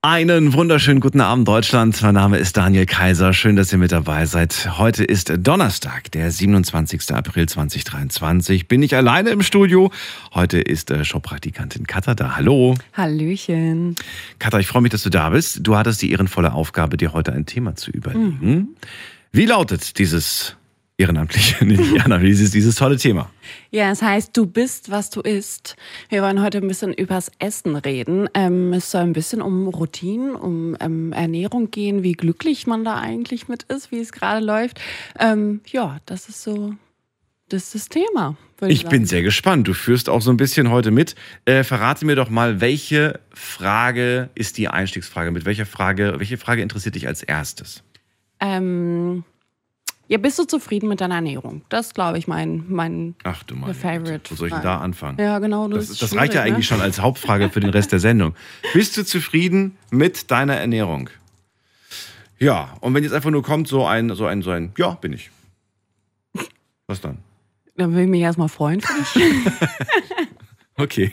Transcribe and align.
Einen 0.00 0.52
wunderschönen 0.52 1.00
guten 1.00 1.20
Abend, 1.20 1.48
Deutschland. 1.48 2.00
Mein 2.02 2.14
Name 2.14 2.38
ist 2.38 2.56
Daniel 2.56 2.86
Kaiser. 2.86 3.32
Schön, 3.32 3.56
dass 3.56 3.72
ihr 3.72 3.78
mit 3.78 3.90
dabei 3.90 4.26
seid. 4.26 4.78
Heute 4.78 5.02
ist 5.02 5.32
Donnerstag, 5.38 6.12
der 6.12 6.30
27. 6.30 7.12
April 7.16 7.48
2023. 7.48 8.68
Bin 8.68 8.80
ich 8.84 8.94
alleine 8.94 9.30
im 9.30 9.42
Studio. 9.42 9.90
Heute 10.32 10.60
ist 10.60 10.92
äh, 10.92 11.04
Showpraktikantin 11.04 11.88
Katha 11.88 12.14
da. 12.14 12.36
Hallo. 12.36 12.76
Hallöchen. 12.92 13.96
Katha, 14.38 14.60
ich 14.60 14.68
freue 14.68 14.82
mich, 14.82 14.92
dass 14.92 15.02
du 15.02 15.10
da 15.10 15.30
bist. 15.30 15.66
Du 15.66 15.74
hattest 15.74 16.00
die 16.00 16.12
ehrenvolle 16.12 16.52
Aufgabe, 16.52 16.96
dir 16.96 17.12
heute 17.12 17.32
ein 17.32 17.44
Thema 17.44 17.74
zu 17.74 17.90
überlegen. 17.90 18.38
Mhm. 18.40 18.68
Wie 19.32 19.46
lautet 19.46 19.98
dieses 19.98 20.57
ehrenamtliche, 20.98 21.64
nicht 21.64 21.94
ehrenamtliche, 21.94 22.34
dieses, 22.34 22.50
dieses 22.50 22.74
tolle 22.74 22.96
Thema? 22.96 23.30
Ja, 23.70 23.90
es 23.90 24.02
heißt, 24.02 24.36
du 24.36 24.46
bist, 24.46 24.90
was 24.90 25.10
du 25.10 25.20
isst. 25.20 25.76
Wir 26.08 26.22
wollen 26.22 26.42
heute 26.42 26.58
ein 26.58 26.68
bisschen 26.68 26.92
übers 26.92 27.30
Essen 27.38 27.76
reden. 27.76 28.28
Ähm, 28.34 28.72
es 28.72 28.90
soll 28.90 29.02
ein 29.02 29.12
bisschen 29.12 29.40
um 29.40 29.68
Routinen, 29.68 30.34
um 30.34 30.76
ähm, 30.80 31.12
Ernährung 31.12 31.70
gehen, 31.70 32.02
wie 32.02 32.12
glücklich 32.12 32.66
man 32.66 32.84
da 32.84 32.96
eigentlich 32.96 33.48
mit 33.48 33.62
ist, 33.62 33.92
wie 33.92 34.00
es 34.00 34.12
gerade 34.12 34.44
läuft. 34.44 34.80
Ähm, 35.18 35.60
ja, 35.66 35.98
das 36.04 36.28
ist 36.28 36.42
so, 36.42 36.74
das 37.48 37.74
ist 37.74 37.74
das 37.74 37.88
Thema. 37.88 38.36
würde 38.58 38.74
Ich 38.74 38.86
bin 38.86 39.06
sehr 39.06 39.22
gespannt. 39.22 39.68
Du 39.68 39.74
führst 39.74 40.08
auch 40.08 40.20
so 40.20 40.32
ein 40.32 40.36
bisschen 40.36 40.68
heute 40.68 40.90
mit. 40.90 41.14
Äh, 41.44 41.62
verrate 41.62 42.06
mir 42.06 42.16
doch 42.16 42.28
mal, 42.28 42.60
welche 42.60 43.20
Frage 43.32 44.30
ist 44.34 44.58
die 44.58 44.66
Einstiegsfrage? 44.66 45.30
Mit 45.30 45.44
welcher 45.44 45.64
Frage, 45.64 46.14
welche 46.18 46.38
Frage 46.38 46.60
interessiert 46.60 46.96
dich 46.96 47.06
als 47.06 47.22
erstes? 47.22 47.84
Ähm, 48.40 49.24
ja, 50.08 50.16
bist 50.16 50.38
du 50.38 50.44
zufrieden 50.44 50.88
mit 50.88 51.02
deiner 51.02 51.16
Ernährung? 51.16 51.62
Das 51.68 51.88
ist, 51.88 51.94
glaube 51.94 52.16
ich, 52.16 52.26
mein, 52.26 52.64
mein 52.68 53.14
Ach 53.24 53.42
du 53.42 53.54
meine 53.54 53.74
Favorite. 53.74 54.30
Wo 54.30 54.34
soll 54.34 54.48
ich 54.48 54.54
denn 54.54 54.62
da 54.62 54.78
anfangen? 54.78 55.18
ja, 55.20 55.38
genau. 55.38 55.68
Das, 55.68 55.90
ist 55.90 56.00
das 56.00 56.16
reicht 56.16 56.32
ja 56.32 56.40
schwierig, 56.40 56.54
eigentlich 56.54 56.70
ne? 56.70 56.76
schon 56.76 56.80
als 56.80 57.00
Hauptfrage 57.00 57.50
für 57.50 57.60
den 57.60 57.70
Rest 57.70 57.92
der 57.92 58.00
Sendung. 58.00 58.34
Bist 58.72 58.96
du 58.96 59.04
zufrieden 59.04 59.76
mit 59.90 60.30
deiner 60.30 60.56
Ernährung? 60.56 61.10
Ja, 62.38 62.76
und 62.80 62.94
wenn 62.94 63.04
jetzt 63.04 63.12
einfach 63.12 63.30
nur 63.30 63.42
kommt, 63.42 63.68
so 63.68 63.84
ein, 63.84 64.14
so 64.14 64.24
ein, 64.24 64.42
so 64.42 64.50
ein, 64.50 64.72
ja, 64.78 64.92
bin 64.92 65.12
ich. 65.12 65.30
Was 66.86 67.02
dann? 67.02 67.18
Dann 67.76 67.94
will 67.94 68.04
ich 68.04 68.08
mich 68.08 68.22
erstmal 68.22 68.48
freuen 68.48 68.80
für 68.80 69.18
dich. 69.18 69.22
Okay. 70.78 71.12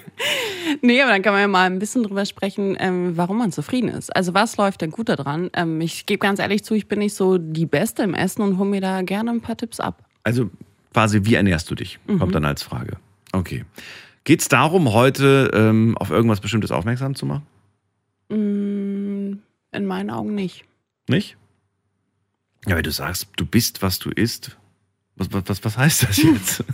Nee, 0.82 1.02
aber 1.02 1.12
dann 1.12 1.22
kann 1.22 1.34
man 1.34 1.42
ja 1.42 1.48
mal 1.48 1.66
ein 1.66 1.80
bisschen 1.80 2.04
drüber 2.04 2.26
sprechen, 2.26 2.78
ähm, 2.80 3.18
warum 3.18 3.40
man 3.40 3.52
zufrieden 3.52 3.90
ist. 3.90 4.16
Also 4.16 4.34
was 4.34 4.58
läuft 4.58 4.82
denn 4.82 4.92
gut 4.92 5.10
daran? 5.10 5.50
Ähm, 5.54 5.82
ich 5.82 6.06
gebe 6.06 6.20
ganz 6.20 6.40
ehrlich 6.40 6.64
zu, 6.64 6.76
ich 6.76 6.88
bin 6.88 7.00
nicht 7.00 7.16
so 7.16 7.38
die 7.38 7.66
Beste 7.66 8.04
im 8.04 8.14
Essen 8.14 8.42
und 8.42 8.60
hole 8.60 8.70
mir 8.70 8.82
da 8.82 9.02
gerne 9.02 9.32
ein 9.32 9.42
paar 9.42 9.58
Tipps 9.58 9.80
ab. 9.80 10.04
Also 10.24 10.50
quasi, 10.94 11.22
wie 11.24 11.36
ernährst 11.36 11.70
du 11.70 11.76
dich? 11.76 12.00
Mhm. 12.08 12.20
Kommt 12.20 12.36
dann 12.36 12.46
als 12.46 12.62
Frage. 12.62 12.98
Okay. 13.32 13.66
Geht 14.24 14.42
es 14.42 14.48
darum, 14.48 14.94
heute 14.94 15.52
ähm, 15.54 15.98
auf 15.98 16.10
irgendwas 16.10 16.42
Bestimmtes 16.42 16.72
aufmerksam 16.72 17.16
zu 17.16 17.26
machen? 17.26 17.46
Mm, 18.30 19.40
in 19.72 19.86
meinen 19.86 20.10
Augen 20.10 20.36
nicht. 20.36 20.66
Nicht? 21.08 21.38
Ja, 22.68 22.76
weil 22.76 22.84
du 22.84 22.92
sagst, 22.92 23.28
du 23.36 23.46
bist, 23.46 23.82
was 23.82 24.00
du 24.00 24.10
isst. 24.10 24.58
Was, 25.16 25.32
was, 25.32 25.44
was, 25.48 25.64
was 25.64 25.78
heißt 25.78 26.04
das 26.04 26.18
jetzt? 26.18 26.64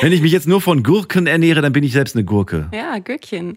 wenn 0.00 0.12
ich 0.12 0.20
mich 0.20 0.32
jetzt 0.32 0.46
nur 0.46 0.60
von 0.60 0.82
Gurken 0.82 1.26
ernähre, 1.26 1.62
dann 1.62 1.72
bin 1.72 1.84
ich 1.84 1.92
selbst 1.92 2.16
eine 2.16 2.24
Gurke. 2.24 2.68
Ja, 2.72 2.98
Gürkchen. 2.98 3.56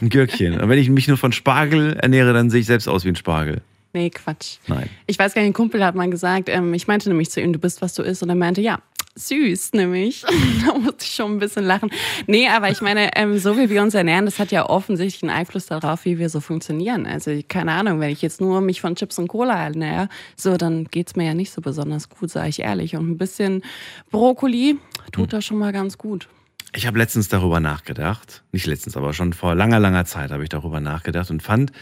Ein 0.00 0.08
Gürkchen. 0.08 0.60
Und 0.60 0.68
wenn 0.68 0.78
ich 0.78 0.88
mich 0.90 1.08
nur 1.08 1.16
von 1.16 1.32
Spargel 1.32 1.94
ernähre, 1.94 2.32
dann 2.32 2.50
sehe 2.50 2.60
ich 2.60 2.66
selbst 2.66 2.88
aus 2.88 3.04
wie 3.04 3.08
ein 3.08 3.16
Spargel. 3.16 3.62
Nee, 3.92 4.10
Quatsch. 4.10 4.56
Nein. 4.66 4.90
Ich 5.06 5.18
weiß 5.18 5.34
gar 5.34 5.42
nicht, 5.42 5.50
ein 5.50 5.54
Kumpel 5.54 5.84
hat 5.84 5.94
mal 5.94 6.10
gesagt, 6.10 6.48
ähm, 6.48 6.74
ich 6.74 6.88
meinte 6.88 7.08
nämlich 7.08 7.30
zu 7.30 7.40
ihm, 7.40 7.52
du 7.52 7.60
bist, 7.60 7.80
was 7.80 7.94
du 7.94 8.02
isst. 8.02 8.22
Und 8.24 8.28
er 8.28 8.34
meinte, 8.34 8.60
ja, 8.60 8.80
süß 9.14 9.74
nämlich. 9.74 10.24
da 10.66 10.74
musste 10.76 11.04
ich 11.04 11.14
schon 11.14 11.32
ein 11.32 11.38
bisschen 11.38 11.64
lachen. 11.64 11.90
Nee, 12.26 12.48
aber 12.48 12.70
ich 12.70 12.80
meine, 12.80 13.16
ähm, 13.16 13.38
so 13.38 13.56
wie 13.56 13.70
wir 13.70 13.82
uns 13.82 13.94
ernähren, 13.94 14.24
das 14.24 14.38
hat 14.38 14.50
ja 14.50 14.68
offensichtlich 14.68 15.22
einen 15.22 15.38
Einfluss 15.38 15.66
darauf, 15.66 16.04
wie 16.04 16.18
wir 16.18 16.28
so 16.28 16.40
funktionieren. 16.40 17.06
Also 17.06 17.38
keine 17.48 17.72
Ahnung, 17.72 18.00
wenn 18.00 18.10
ich 18.10 18.22
jetzt 18.22 18.40
nur 18.40 18.60
mich 18.60 18.80
von 18.80 18.96
Chips 18.96 19.18
und 19.18 19.28
Cola 19.28 19.64
ernähre, 19.64 20.08
so, 20.36 20.56
dann 20.56 20.86
geht's 20.86 21.16
mir 21.16 21.26
ja 21.26 21.34
nicht 21.34 21.52
so 21.52 21.60
besonders 21.60 22.08
gut, 22.08 22.30
sage 22.30 22.48
ich 22.48 22.60
ehrlich. 22.60 22.96
Und 22.96 23.10
ein 23.10 23.18
bisschen 23.18 23.62
Brokkoli 24.10 24.78
tut 25.14 25.32
da 25.32 25.40
schon 25.40 25.58
mal 25.58 25.72
ganz 25.72 25.98
gut. 25.98 26.28
Ich 26.74 26.86
habe 26.86 26.98
letztens 26.98 27.28
darüber 27.28 27.60
nachgedacht. 27.60 28.42
Nicht 28.52 28.66
letztens, 28.66 28.96
aber 28.96 29.12
schon 29.12 29.32
vor 29.32 29.54
langer, 29.54 29.78
langer 29.78 30.04
Zeit 30.04 30.30
habe 30.32 30.42
ich 30.42 30.48
darüber 30.48 30.80
nachgedacht 30.80 31.30
und 31.30 31.42
fand 31.42 31.72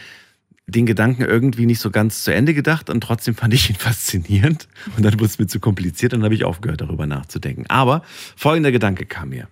den 0.67 0.85
Gedanken 0.85 1.23
irgendwie 1.23 1.65
nicht 1.65 1.79
so 1.79 1.91
ganz 1.91 2.23
zu 2.23 2.33
Ende 2.33 2.53
gedacht 2.53 2.89
und 2.89 3.01
trotzdem 3.01 3.35
fand 3.35 3.53
ich 3.53 3.69
ihn 3.69 3.75
faszinierend. 3.79 4.67
Und 4.95 5.03
dann 5.03 5.13
wurde 5.13 5.25
es 5.25 5.39
mir 5.39 5.47
zu 5.47 5.59
kompliziert 5.59 6.13
und 6.13 6.19
dann 6.19 6.25
habe 6.25 6.35
ich 6.35 6.45
aufgehört, 6.45 6.81
darüber 6.81 7.07
nachzudenken. 7.07 7.65
Aber 7.69 8.03
folgender 8.35 8.71
Gedanke 8.71 9.05
kam 9.05 9.29
mir. 9.29 9.47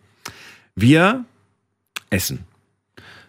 Wir 0.76 1.26
essen. 2.10 2.46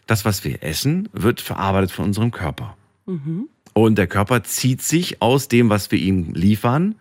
Das, 0.06 0.24
was 0.24 0.44
wir 0.44 0.62
essen, 0.62 1.08
wird 1.12 1.40
verarbeitet 1.40 1.92
von 1.92 2.04
unserem 2.04 2.30
Körper. 2.30 2.76
Und 3.72 3.96
der 3.96 4.06
Körper 4.06 4.44
zieht 4.44 4.82
sich 4.82 5.22
aus 5.22 5.48
dem, 5.48 5.70
was 5.70 5.90
wir 5.90 5.98
ihm 5.98 6.34
liefern, 6.34 6.96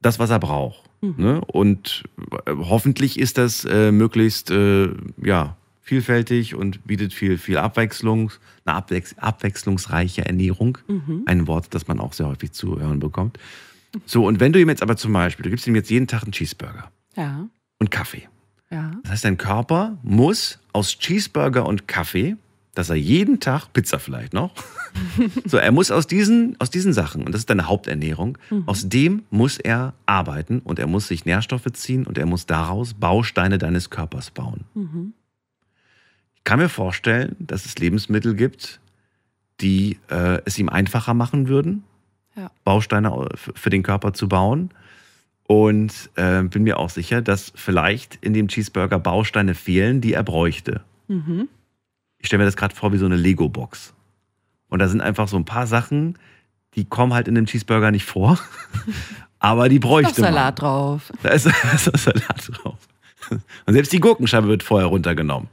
das, 0.00 0.18
was 0.18 0.30
er 0.30 0.38
braucht. 0.38 0.88
Ne? 1.02 1.40
Und 1.46 2.04
äh, 2.46 2.52
hoffentlich 2.56 3.18
ist 3.18 3.36
das 3.36 3.64
äh, 3.64 3.90
möglichst 3.90 4.50
äh, 4.52 4.88
ja, 5.20 5.56
vielfältig 5.80 6.54
und 6.54 6.86
bietet 6.86 7.12
viel, 7.12 7.38
viel 7.38 7.58
Abwechslung, 7.58 8.30
eine 8.64 8.76
abwechs 8.76 9.18
abwechslungsreiche 9.18 10.24
Ernährung. 10.24 10.78
Ein 11.26 11.48
Wort, 11.48 11.74
das 11.74 11.88
man 11.88 11.98
auch 11.98 12.12
sehr 12.12 12.28
häufig 12.28 12.52
zu 12.52 12.78
hören 12.78 13.00
bekommt. 13.00 13.38
So, 14.06 14.24
und 14.26 14.38
wenn 14.38 14.52
du 14.52 14.60
ihm 14.60 14.68
jetzt 14.68 14.80
aber 14.82 14.96
zum 14.96 15.12
Beispiel, 15.12 15.42
du 15.42 15.50
gibst 15.50 15.66
ihm 15.66 15.74
jetzt 15.74 15.90
jeden 15.90 16.06
Tag 16.06 16.22
einen 16.22 16.32
Cheeseburger 16.32 16.90
Ja, 17.16 17.48
und 17.80 17.90
Kaffee. 17.90 18.28
ja. 18.70 18.92
Das 19.02 19.12
heißt, 19.12 19.24
dein 19.24 19.36
Körper 19.38 19.98
muss 20.04 20.60
aus 20.72 20.96
Cheeseburger 20.98 21.66
und 21.66 21.88
Kaffee, 21.88 22.36
dass 22.74 22.88
er 22.88 22.96
jeden 22.96 23.38
Tag, 23.40 23.72
Pizza 23.72 23.98
vielleicht 23.98 24.32
noch, 24.32 24.54
so, 25.44 25.56
er 25.58 25.72
muss 25.72 25.90
aus 25.90 26.06
diesen, 26.06 26.56
aus 26.58 26.70
diesen 26.70 26.92
Sachen, 26.92 27.24
und 27.24 27.32
das 27.32 27.42
ist 27.42 27.50
deine 27.50 27.68
Haupternährung, 27.68 28.38
aus 28.66 28.88
dem 28.88 29.22
muss 29.30 29.58
er 29.58 29.94
arbeiten 30.06 30.60
und 30.60 30.78
er 30.78 30.86
muss 30.86 31.08
sich 31.08 31.24
Nährstoffe 31.24 31.70
ziehen 31.72 32.06
und 32.06 32.18
er 32.18 32.26
muss 32.26 32.46
daraus 32.46 32.94
Bausteine 32.94 33.58
deines 33.58 33.90
Körpers 33.90 34.30
bauen. 34.30 34.64
Ich 36.34 36.44
kann 36.44 36.58
mir 36.58 36.68
vorstellen, 36.68 37.36
dass 37.38 37.66
es 37.66 37.76
Lebensmittel 37.78 38.34
gibt, 38.34 38.80
die 39.60 39.98
äh, 40.10 40.40
es 40.44 40.58
ihm 40.58 40.68
einfacher 40.68 41.14
machen 41.14 41.48
würden, 41.48 41.84
Ja. 42.36 42.50
Bausteine 42.64 43.28
für 43.36 43.70
den 43.70 43.82
Körper 43.82 44.12
zu 44.14 44.28
bauen. 44.28 44.70
Und 45.46 46.10
äh, 46.14 46.42
bin 46.44 46.62
mir 46.62 46.78
auch 46.78 46.88
sicher, 46.88 47.20
dass 47.20 47.52
vielleicht 47.54 48.16
in 48.22 48.32
dem 48.32 48.48
Cheeseburger 48.48 48.98
Bausteine 48.98 49.54
fehlen, 49.54 50.00
die 50.00 50.14
er 50.14 50.22
bräuchte. 50.22 50.80
Ich 52.22 52.28
stelle 52.28 52.42
mir 52.42 52.46
das 52.46 52.56
gerade 52.56 52.74
vor 52.74 52.92
wie 52.92 52.98
so 52.98 53.04
eine 53.04 53.16
Lego-Box. 53.16 53.92
Und 54.68 54.78
da 54.78 54.88
sind 54.88 55.02
einfach 55.02 55.28
so 55.28 55.36
ein 55.36 55.44
paar 55.44 55.66
Sachen, 55.66 56.18
die 56.74 56.86
kommen 56.86 57.12
halt 57.12 57.28
in 57.28 57.34
dem 57.34 57.46
Cheeseburger 57.46 57.90
nicht 57.90 58.06
vor. 58.06 58.38
Aber 59.38 59.68
die 59.68 59.80
bräuchte 59.80 60.20
man. 60.22 60.32
Salat 60.32 60.60
drauf. 60.60 61.12
Da 61.22 61.30
ist, 61.30 61.46
da 61.62 61.72
ist 61.72 61.84
Salat 61.84 62.48
drauf. 62.50 62.78
Und 63.66 63.74
selbst 63.74 63.92
die 63.92 64.00
Gurkenscheibe 64.00 64.48
wird 64.48 64.62
vorher 64.62 64.88
runtergenommen. 64.88 65.48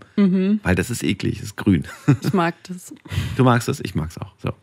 Weil 0.63 0.75
das 0.75 0.89
ist 0.89 1.03
eklig, 1.03 1.35
das 1.35 1.47
ist 1.47 1.57
grün. 1.57 1.85
Ich 2.21 2.33
mag 2.33 2.55
das. 2.63 2.93
Du 3.35 3.43
magst 3.43 3.67
es, 3.67 3.79
ich 3.79 3.95
mag's 3.95 4.17
auch. 4.17 4.33
So. 4.37 4.53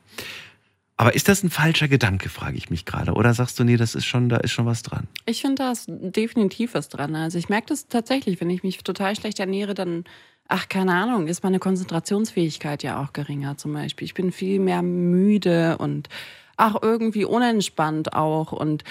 Aber 0.97 1.15
ist 1.15 1.29
das 1.29 1.43
ein 1.43 1.51
falscher 1.51 1.89
Gedanke, 1.89 2.29
frage 2.29 2.57
ich 2.57 2.71
mich 2.71 2.85
gerade. 2.85 3.13
Oder 3.13 3.35
sagst 3.35 3.59
du, 3.59 3.65
nee, 3.65 3.77
das 3.77 3.95
ist 3.95 4.07
schon, 4.07 4.29
da 4.29 4.39
ist 4.39 4.53
schon 4.53 4.67
was 4.67 4.83
dran? 4.83 5.09
Ich 5.27 5.43
finde, 5.43 5.57
da 5.57 5.73
ist 5.73 5.87
definitiv 5.89 6.75
was 6.75 6.89
dran. 6.89 7.15
Also 7.15 7.39
ich 7.39 7.49
merke 7.49 7.69
das 7.69 7.89
tatsächlich, 7.89 8.41
wenn 8.41 8.51
ich 8.51 8.63
mich 8.63 8.79
total 8.79 9.15
schlecht 9.15 9.39
ernähre, 9.39 9.75
dann, 9.75 10.05
ach, 10.49 10.69
keine 10.69 10.95
Ahnung, 10.95 11.27
ist 11.27 11.43
meine 11.43 11.59
Konzentrationsfähigkeit 11.59 12.83
ja 12.83 13.03
auch 13.03 13.13
geringer 13.13 13.57
zum 13.57 13.73
Beispiel. 13.73 14.05
Ich 14.05 14.15
bin 14.15 14.33
viel 14.33 14.61
mehr 14.61 14.83
müde 14.83 15.79
und 15.79 16.09
ach, 16.57 16.77
irgendwie 16.81 17.25
unentspannt 17.25 18.13
auch. 18.15 18.53
Und 18.53 18.85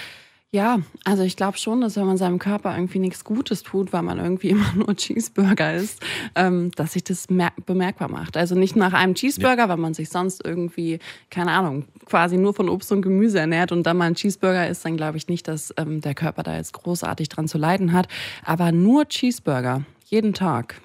ja, 0.52 0.80
also 1.04 1.24
ich 1.24 1.36
glaube 1.36 1.57
schon, 1.57 1.81
dass 1.81 1.98
wenn 1.98 2.06
man 2.06 2.16
seinem 2.16 2.40
Körper 2.40 2.74
irgendwie 2.75 3.00
nichts 3.00 3.25
Gutes 3.25 3.62
tut, 3.62 3.92
weil 3.92 4.04
man 4.04 4.19
irgendwie 4.19 4.50
immer 4.52 4.72
nur 4.74 4.96
Cheeseburger 4.96 5.74
isst, 5.74 6.02
ähm, 6.36 6.72
dass 6.75 6.94
sich 6.94 7.04
das 7.04 7.30
mer- 7.30 7.52
bemerkbar 7.66 8.10
macht. 8.10 8.38
Also 8.38 8.56
nicht 8.56 8.75
nach 8.75 8.94
einem 8.94 9.16
Cheeseburger, 9.16 9.68
weil 9.68 9.78
man 9.78 9.94
sich 9.94 10.10
sonst 10.10 10.46
irgendwie, 10.46 11.00
keine 11.30 11.51
Ahnung, 11.51 11.86
quasi 12.06 12.38
nur 12.38 12.54
von 12.54 12.69
Obst 12.69 12.92
und 12.92 13.01
Gemüse 13.01 13.40
ernährt 13.40 13.72
und 13.72 13.84
dann 13.84 13.98
mal 13.98 14.06
ein 14.06 14.16
Cheeseburger 14.16 14.69
isst, 14.69 14.86
dann 14.86 14.96
glaube 14.96 15.18
ich 15.18 15.28
nicht, 15.28 15.48
dass 15.48 15.74
ähm, 15.78 16.00
der 16.01 16.16
Körper 16.16 16.44
da 16.44 16.56
jetzt 16.56 16.74
großartig 16.74 17.28
dran 17.30 17.48
zu 17.48 17.58
leiden 17.58 17.92
hat. 17.92 18.08
Aber 18.46 18.72
nur 18.72 19.08
Cheeseburger, 19.10 19.84
jeden 20.06 20.34
Tag. 20.34 20.80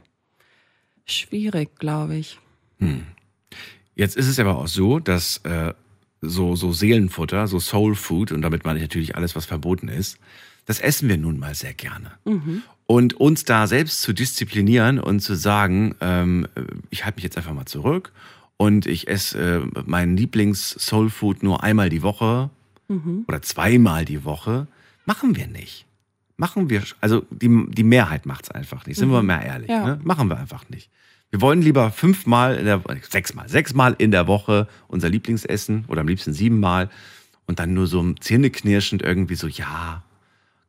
Schwierig, 1.10 1.78
glaube 1.78 2.16
ich. 2.16 2.38
Jetzt 3.94 4.16
ist 4.16 4.28
es 4.28 4.38
aber 4.38 4.56
auch 4.56 4.68
so, 4.68 4.98
dass 4.98 5.38
äh, 5.38 5.74
so, 6.22 6.56
so 6.56 6.72
Seelenfutter, 6.72 7.46
so 7.46 7.58
Soul 7.60 7.94
Food, 7.94 8.32
und 8.32 8.42
damit 8.42 8.64
meine 8.64 8.78
ich 8.78 8.84
natürlich 8.84 9.16
alles, 9.16 9.36
was 9.36 9.46
verboten 9.46 9.88
ist, 9.88 10.18
das 10.66 10.80
essen 10.80 11.08
wir 11.08 11.18
nun 11.18 11.38
mal 11.38 11.54
sehr 11.54 11.74
gerne. 11.74 12.12
Und 12.86 13.14
uns 13.14 13.44
da 13.44 13.66
selbst 13.66 14.02
zu 14.02 14.12
disziplinieren 14.12 14.98
und 14.98 15.20
zu 15.20 15.34
sagen, 15.34 15.94
ähm, 16.00 16.46
ich 16.90 17.04
halte 17.04 17.16
mich 17.16 17.24
jetzt 17.24 17.36
einfach 17.36 17.54
mal 17.54 17.66
zurück 17.66 18.12
und 18.56 18.86
ich 18.86 19.08
esse 19.08 19.62
äh, 19.74 19.82
meinen 19.86 20.16
Lieblings-Soul-Food 20.16 21.42
nur 21.42 21.62
einmal 21.62 21.88
die 21.88 22.02
Woche 22.02 22.50
oder 23.28 23.40
zweimal 23.42 24.04
die 24.04 24.24
Woche, 24.24 24.66
machen 25.06 25.36
wir 25.36 25.46
nicht. 25.46 25.86
Machen 26.40 26.70
wir, 26.70 26.82
also 27.02 27.26
die, 27.30 27.66
die 27.68 27.84
Mehrheit 27.84 28.24
macht 28.24 28.44
es 28.44 28.50
einfach 28.50 28.86
nicht. 28.86 28.96
Sind 28.96 29.10
wir 29.10 29.22
mal 29.22 29.42
ehrlich. 29.42 29.68
Ja. 29.68 29.84
Ne? 29.84 30.00
Machen 30.02 30.30
wir 30.30 30.38
einfach 30.38 30.66
nicht. 30.70 30.88
Wir 31.28 31.42
wollen 31.42 31.60
lieber 31.60 31.90
fünfmal 31.90 32.56
in 32.56 32.64
der, 32.64 32.82
sechsmal, 33.10 33.46
sechsmal 33.50 33.94
in 33.98 34.10
der 34.10 34.26
Woche 34.26 34.66
unser 34.88 35.10
Lieblingsessen 35.10 35.84
oder 35.88 36.00
am 36.00 36.08
liebsten 36.08 36.32
siebenmal 36.32 36.88
und 37.46 37.58
dann 37.58 37.74
nur 37.74 37.86
so 37.86 38.14
zähneknirschend 38.14 39.02
irgendwie 39.02 39.34
so, 39.34 39.48
ja, 39.48 40.02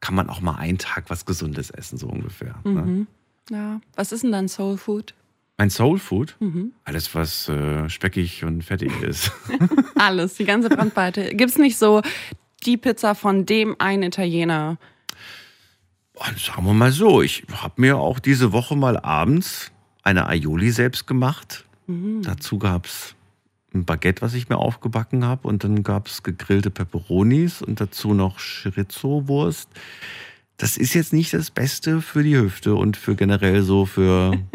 kann 0.01 0.13
man 0.13 0.29
auch 0.29 0.41
mal 0.41 0.55
einen 0.55 0.77
Tag 0.77 1.05
was 1.07 1.25
Gesundes 1.25 1.69
essen, 1.69 1.97
so 1.97 2.07
ungefähr. 2.07 2.55
Ne? 2.65 3.07
Ja. 3.49 3.79
Was 3.95 4.11
ist 4.11 4.25
denn 4.25 4.33
dann 4.33 4.49
Soul 4.49 4.77
Food? 4.77 5.13
Mein 5.57 5.69
Soul 5.69 5.99
Food, 5.99 6.35
alles 6.83 7.15
was 7.15 7.47
äh, 7.47 7.87
speckig 7.87 8.43
und 8.43 8.61
fettig 8.61 8.91
ist. 9.03 9.31
Alles, 9.95 10.33
die 10.33 10.45
ganze 10.45 10.69
Brandweite. 10.69 11.33
Gibt's 11.35 11.57
nicht 11.59 11.77
so 11.77 12.01
die 12.65 12.77
Pizza 12.77 13.15
von 13.15 13.45
dem 13.45 13.75
einen 13.79 14.03
Italiener? 14.03 14.77
Und 16.27 16.39
sagen 16.39 16.65
wir 16.65 16.73
mal 16.73 16.91
so, 16.91 17.21
ich 17.21 17.43
habe 17.51 17.81
mir 17.81 17.97
auch 17.97 18.19
diese 18.19 18.51
Woche 18.51 18.75
mal 18.75 18.97
abends 18.97 19.71
eine 20.03 20.27
Aioli 20.27 20.71
selbst 20.71 21.07
gemacht. 21.07 21.65
Dazu 22.23 22.59
gab's 22.59 23.15
ein 23.73 23.85
Baguette, 23.85 24.21
was 24.21 24.33
ich 24.33 24.49
mir 24.49 24.57
aufgebacken 24.57 25.25
habe. 25.25 25.47
Und 25.47 25.63
dann 25.63 25.83
gab's 25.83 26.23
gegrillte 26.23 26.69
Peperonis 26.69 27.61
und 27.61 27.79
dazu 27.81 28.13
noch 28.13 28.37
Chorizo-Wurst. 28.39 29.69
Das 30.57 30.77
ist 30.77 30.93
jetzt 30.93 31.13
nicht 31.13 31.33
das 31.33 31.49
Beste 31.49 32.01
für 32.01 32.23
die 32.23 32.37
Hüfte 32.37 32.75
und 32.75 32.97
für 32.97 33.15
generell 33.15 33.63
so 33.63 33.85
für. 33.85 34.37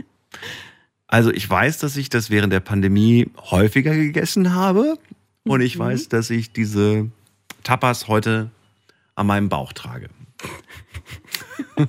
Also 1.08 1.30
ich 1.30 1.48
weiß, 1.48 1.78
dass 1.78 1.96
ich 1.96 2.08
das 2.08 2.30
während 2.30 2.52
der 2.52 2.58
Pandemie 2.58 3.30
häufiger 3.38 3.94
gegessen 3.94 4.54
habe. 4.54 4.98
Und 5.44 5.60
ich 5.60 5.78
weiß, 5.78 6.08
dass 6.08 6.30
ich 6.30 6.52
diese 6.52 7.08
Tapas 7.62 8.08
heute 8.08 8.50
an 9.14 9.28
meinem 9.28 9.48
Bauch 9.48 9.72
trage. 9.72 10.10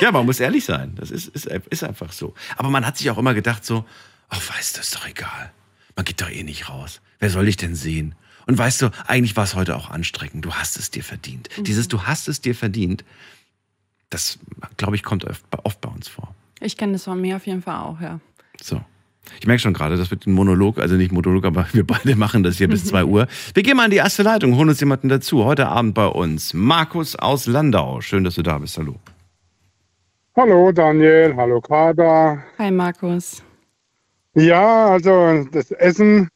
Ja, 0.00 0.10
man 0.10 0.26
muss 0.26 0.40
ehrlich 0.40 0.64
sein. 0.64 0.96
Das 0.96 1.12
ist, 1.12 1.28
ist, 1.28 1.46
ist 1.46 1.84
einfach 1.84 2.12
so. 2.12 2.34
Aber 2.56 2.70
man 2.70 2.84
hat 2.84 2.98
sich 2.98 3.08
auch 3.10 3.18
immer 3.18 3.34
gedacht 3.34 3.64
so, 3.64 3.84
ach, 4.28 4.40
weißt 4.56 4.76
du, 4.76 4.80
ist 4.80 4.94
doch 4.94 5.06
egal. 5.06 5.52
Man 5.94 6.04
geht 6.04 6.20
doch 6.20 6.28
eh 6.28 6.42
nicht 6.42 6.68
raus. 6.68 7.00
Wer 7.20 7.30
soll 7.30 7.46
dich 7.46 7.56
denn 7.56 7.76
sehen? 7.76 8.14
Und 8.46 8.58
weißt 8.58 8.82
du, 8.82 8.90
eigentlich 9.06 9.36
war 9.36 9.44
es 9.44 9.54
heute 9.54 9.76
auch 9.76 9.90
anstrengend. 9.90 10.44
Du 10.44 10.54
hast 10.54 10.76
es 10.76 10.90
dir 10.90 11.02
verdient. 11.02 11.48
Dieses 11.58 11.88
Du 11.88 12.02
hast 12.02 12.28
es 12.28 12.40
dir 12.40 12.54
verdient, 12.54 13.04
das, 14.10 14.38
glaube 14.76 14.96
ich, 14.96 15.02
kommt 15.02 15.24
oft, 15.24 15.44
oft 15.64 15.80
bei 15.80 15.88
uns 15.88 16.08
vor. 16.08 16.34
Ich 16.60 16.76
kenne 16.76 16.92
das 16.92 17.04
von 17.04 17.20
mir 17.20 17.36
auf 17.36 17.46
jeden 17.46 17.62
Fall 17.62 17.78
auch, 17.78 18.00
ja. 18.00 18.20
So. 18.60 18.80
Ich 19.40 19.46
merke 19.46 19.60
schon 19.60 19.74
gerade, 19.74 19.96
das 19.96 20.10
wird 20.10 20.26
ein 20.26 20.32
Monolog, 20.32 20.78
also 20.78 20.94
nicht 20.96 21.12
Monolog, 21.12 21.44
aber 21.44 21.66
wir 21.72 21.86
beide 21.86 22.16
machen 22.16 22.42
das 22.42 22.56
hier 22.58 22.68
bis 22.68 22.84
2 22.86 23.04
Uhr. 23.04 23.26
Wir 23.54 23.62
gehen 23.62 23.76
mal 23.76 23.84
an 23.84 23.90
die 23.90 23.98
erste 23.98 24.22
Leitung, 24.22 24.56
holen 24.56 24.68
uns 24.68 24.80
jemanden 24.80 25.08
dazu. 25.08 25.44
Heute 25.44 25.68
Abend 25.68 25.94
bei 25.94 26.06
uns 26.06 26.54
Markus 26.54 27.16
aus 27.16 27.46
Landau. 27.46 28.00
Schön, 28.00 28.24
dass 28.24 28.34
du 28.34 28.42
da 28.42 28.58
bist. 28.58 28.78
Hallo. 28.78 28.96
Hallo 30.36 30.70
Daniel, 30.70 31.34
hallo 31.34 31.60
Kader. 31.62 32.42
Hi 32.58 32.70
Markus. 32.70 33.42
Ja, 34.34 34.88
also 34.88 35.46
das 35.50 35.70
Essen 35.70 36.28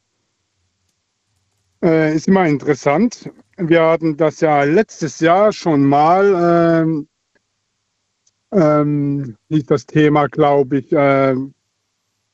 äh, 1.83 2.15
ist 2.15 2.27
immer 2.27 2.47
interessant. 2.47 3.29
Wir 3.57 3.83
hatten 3.83 4.17
das 4.17 4.41
ja 4.41 4.63
letztes 4.63 5.19
Jahr 5.19 5.53
schon 5.53 5.85
mal, 5.85 6.83
ähm, 6.83 7.07
ähm, 8.51 9.35
hieß 9.49 9.65
das 9.67 9.85
Thema, 9.85 10.27
glaube 10.27 10.79
ich, 10.79 10.87
ähm, 10.91 11.53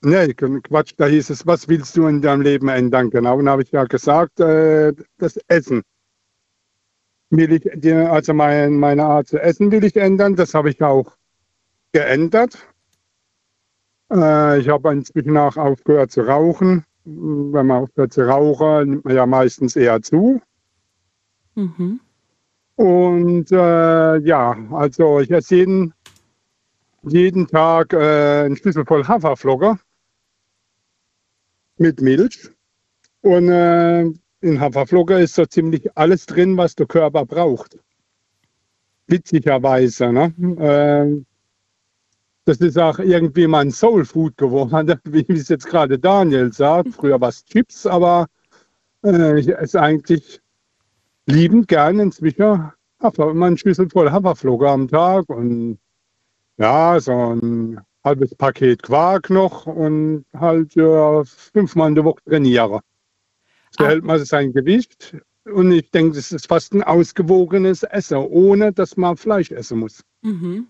ne, 0.07 0.33
Quatsch, 0.33 0.93
da 0.97 1.05
hieß 1.05 1.29
es, 1.29 1.45
was 1.45 1.67
willst 1.67 1.95
du 1.97 2.07
in 2.07 2.21
deinem 2.21 2.41
Leben 2.41 2.69
ändern? 2.69 3.09
Genau, 3.09 3.37
und 3.37 3.49
habe 3.49 3.63
ich 3.63 3.71
ja 3.71 3.83
gesagt, 3.83 4.39
äh, 4.39 4.93
das 5.17 5.37
Essen. 5.47 5.83
Will 7.29 7.51
ich, 7.51 7.69
die- 7.75 7.91
also 7.91 8.33
mein, 8.33 8.77
meine 8.77 9.03
Art 9.03 9.27
zu 9.27 9.37
essen 9.41 9.71
will 9.71 9.83
ich 9.83 9.95
ändern, 9.97 10.35
das 10.35 10.53
habe 10.53 10.69
ich 10.69 10.81
auch 10.81 11.17
geändert. 11.91 12.57
Äh, 14.11 14.59
ich 14.59 14.69
habe 14.69 14.93
inzwischen 14.93 15.35
auch 15.37 15.57
aufgehört 15.57 16.11
zu 16.11 16.21
rauchen. 16.21 16.85
Wenn 17.03 17.67
man 17.67 17.83
aufhört 17.83 18.13
zu 18.13 18.27
rauchen, 18.27 18.89
nimmt 18.89 19.05
man 19.05 19.15
ja 19.15 19.25
meistens 19.25 19.75
eher 19.75 20.01
zu. 20.01 20.41
Mhm. 21.55 21.99
Und 22.75 23.51
äh, 23.51 24.17
ja, 24.19 24.55
also 24.71 25.19
ich 25.19 25.31
esse 25.31 25.55
jeden, 25.55 25.93
jeden 27.03 27.47
Tag 27.47 27.93
äh, 27.93 28.43
einen 28.45 28.55
Schlüssel 28.55 28.85
voll 28.85 29.05
Haferflocken 29.05 29.79
mit 31.79 32.01
Milch. 32.01 32.49
Und 33.21 33.49
äh, 33.49 34.03
in 34.41 34.59
Haferflocken 34.59 35.17
ist 35.17 35.35
so 35.35 35.45
ziemlich 35.45 35.89
alles 35.97 36.25
drin, 36.25 36.57
was 36.57 36.75
der 36.75 36.85
Körper 36.85 37.25
braucht. 37.25 37.77
Witzigerweise. 39.07 40.11
Ne? 40.11 40.33
Äh, 40.59 41.25
das 42.45 42.57
ist 42.57 42.77
auch 42.77 42.99
irgendwie 42.99 43.47
mein 43.47 43.71
Soul 43.71 44.05
Food 44.05 44.37
geworden, 44.37 44.99
wie 45.05 45.25
es 45.27 45.49
jetzt 45.49 45.67
gerade 45.67 45.99
Daniel 45.99 46.53
sagt. 46.53 46.93
Früher 46.93 47.19
war 47.19 47.29
es 47.29 47.43
Chips, 47.43 47.85
aber 47.85 48.27
äh, 49.03 49.39
ich 49.39 49.49
esse 49.49 49.81
eigentlich 49.81 50.41
liebend 51.25 51.67
gern 51.67 51.99
inzwischen 51.99 52.71
Hafer, 53.01 53.31
immer 53.31 53.47
einen 53.47 53.57
Schlüssel 53.57 53.89
voll 53.89 54.11
Haferflocken 54.11 54.67
am 54.67 54.87
Tag 54.87 55.29
und 55.29 55.77
ja, 56.57 56.99
so 56.99 57.35
ein 57.35 57.79
halbes 58.07 58.33
Paket 58.35 58.83
Quark 58.83 59.29
noch 59.29 59.65
und 59.65 60.25
halt 60.33 60.75
ja, 60.75 61.23
fünfmal 61.25 61.89
in 61.89 61.95
der 61.95 62.05
Woche 62.05 62.21
trainiere. 62.25 62.79
So 63.71 63.83
Ah. 63.83 63.89
hält 63.89 64.03
man 64.03 64.23
sein 64.25 64.53
Gewicht 64.53 65.15
und 65.45 65.71
ich 65.71 65.89
denke, 65.91 66.15
das 66.15 66.31
ist 66.31 66.47
fast 66.47 66.73
ein 66.73 66.83
ausgewogenes 66.83 67.83
Essen, 67.83 68.17
ohne 68.17 68.71
dass 68.73 68.97
man 68.97 69.17
Fleisch 69.17 69.51
essen 69.51 69.79
muss. 69.79 70.01
Mhm. 70.21 70.67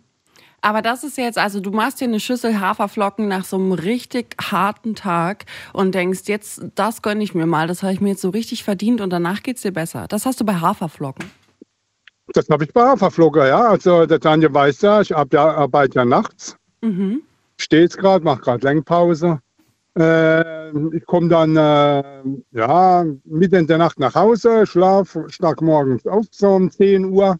Aber 0.62 0.82
das 0.82 1.04
ist 1.04 1.18
jetzt, 1.18 1.38
also 1.38 1.60
du 1.60 1.72
machst 1.72 2.02
dir 2.02 2.06
eine 2.06 2.20
Schüssel 2.20 2.60
Haferflocken 2.60 3.28
nach 3.28 3.46
so 3.46 3.58
einem 3.58 3.72
richtig 3.74 4.36
harten 4.42 4.96
Tag 4.96 5.46
und 5.72 5.94
denkst, 5.94 6.22
jetzt, 6.26 6.66
das 6.76 7.02
gönne 7.04 7.24
ich 7.24 7.36
mir 7.36 7.46
mal, 7.46 7.68
das 7.68 7.84
habe 7.84 7.94
ich 7.94 8.02
mir 8.02 8.10
jetzt 8.10 8.22
so 8.22 8.30
richtig 8.32 8.64
verdient 8.64 9.00
und 9.00 9.12
danach 9.12 9.44
geht's 9.44 9.62
dir 9.62 9.72
besser. 9.72 10.08
Das 10.10 10.26
hast 10.26 10.42
du 10.42 10.46
bei 10.46 10.56
Haferflocken. 10.56 11.30
Das 12.34 12.50
habe 12.50 12.66
ich 12.66 12.74
bei 12.74 12.82
Haferflocken, 12.82 13.48
ja. 13.48 13.70
Also 13.70 14.06
der 14.06 14.20
Tanja 14.20 14.52
weiß 14.52 14.82
ja, 14.82 15.00
ich 15.02 15.16
arbeite 15.16 15.96
ja 16.00 16.06
nachts. 16.06 16.58
Mhm. 16.82 17.22
Stehe 17.58 17.84
jetzt 17.84 17.98
gerade, 17.98 18.24
mache 18.24 18.42
gerade 18.42 18.66
Lenkpause. 18.66 19.40
Äh, 19.98 20.96
ich 20.96 21.06
komme 21.06 21.28
dann 21.28 21.56
äh, 21.56 22.04
ja, 22.52 23.06
mitten 23.26 23.56
in 23.56 23.68
der 23.68 23.80
Nacht 23.80 24.00
nach 24.00 24.14
Hause, 24.14 24.66
schlaf, 24.68 25.18
schlag 25.28 25.62
morgens 25.62 26.06
auf, 26.06 26.26
so 26.32 26.50
um 26.50 26.70
10 26.70 27.06
Uhr 27.06 27.38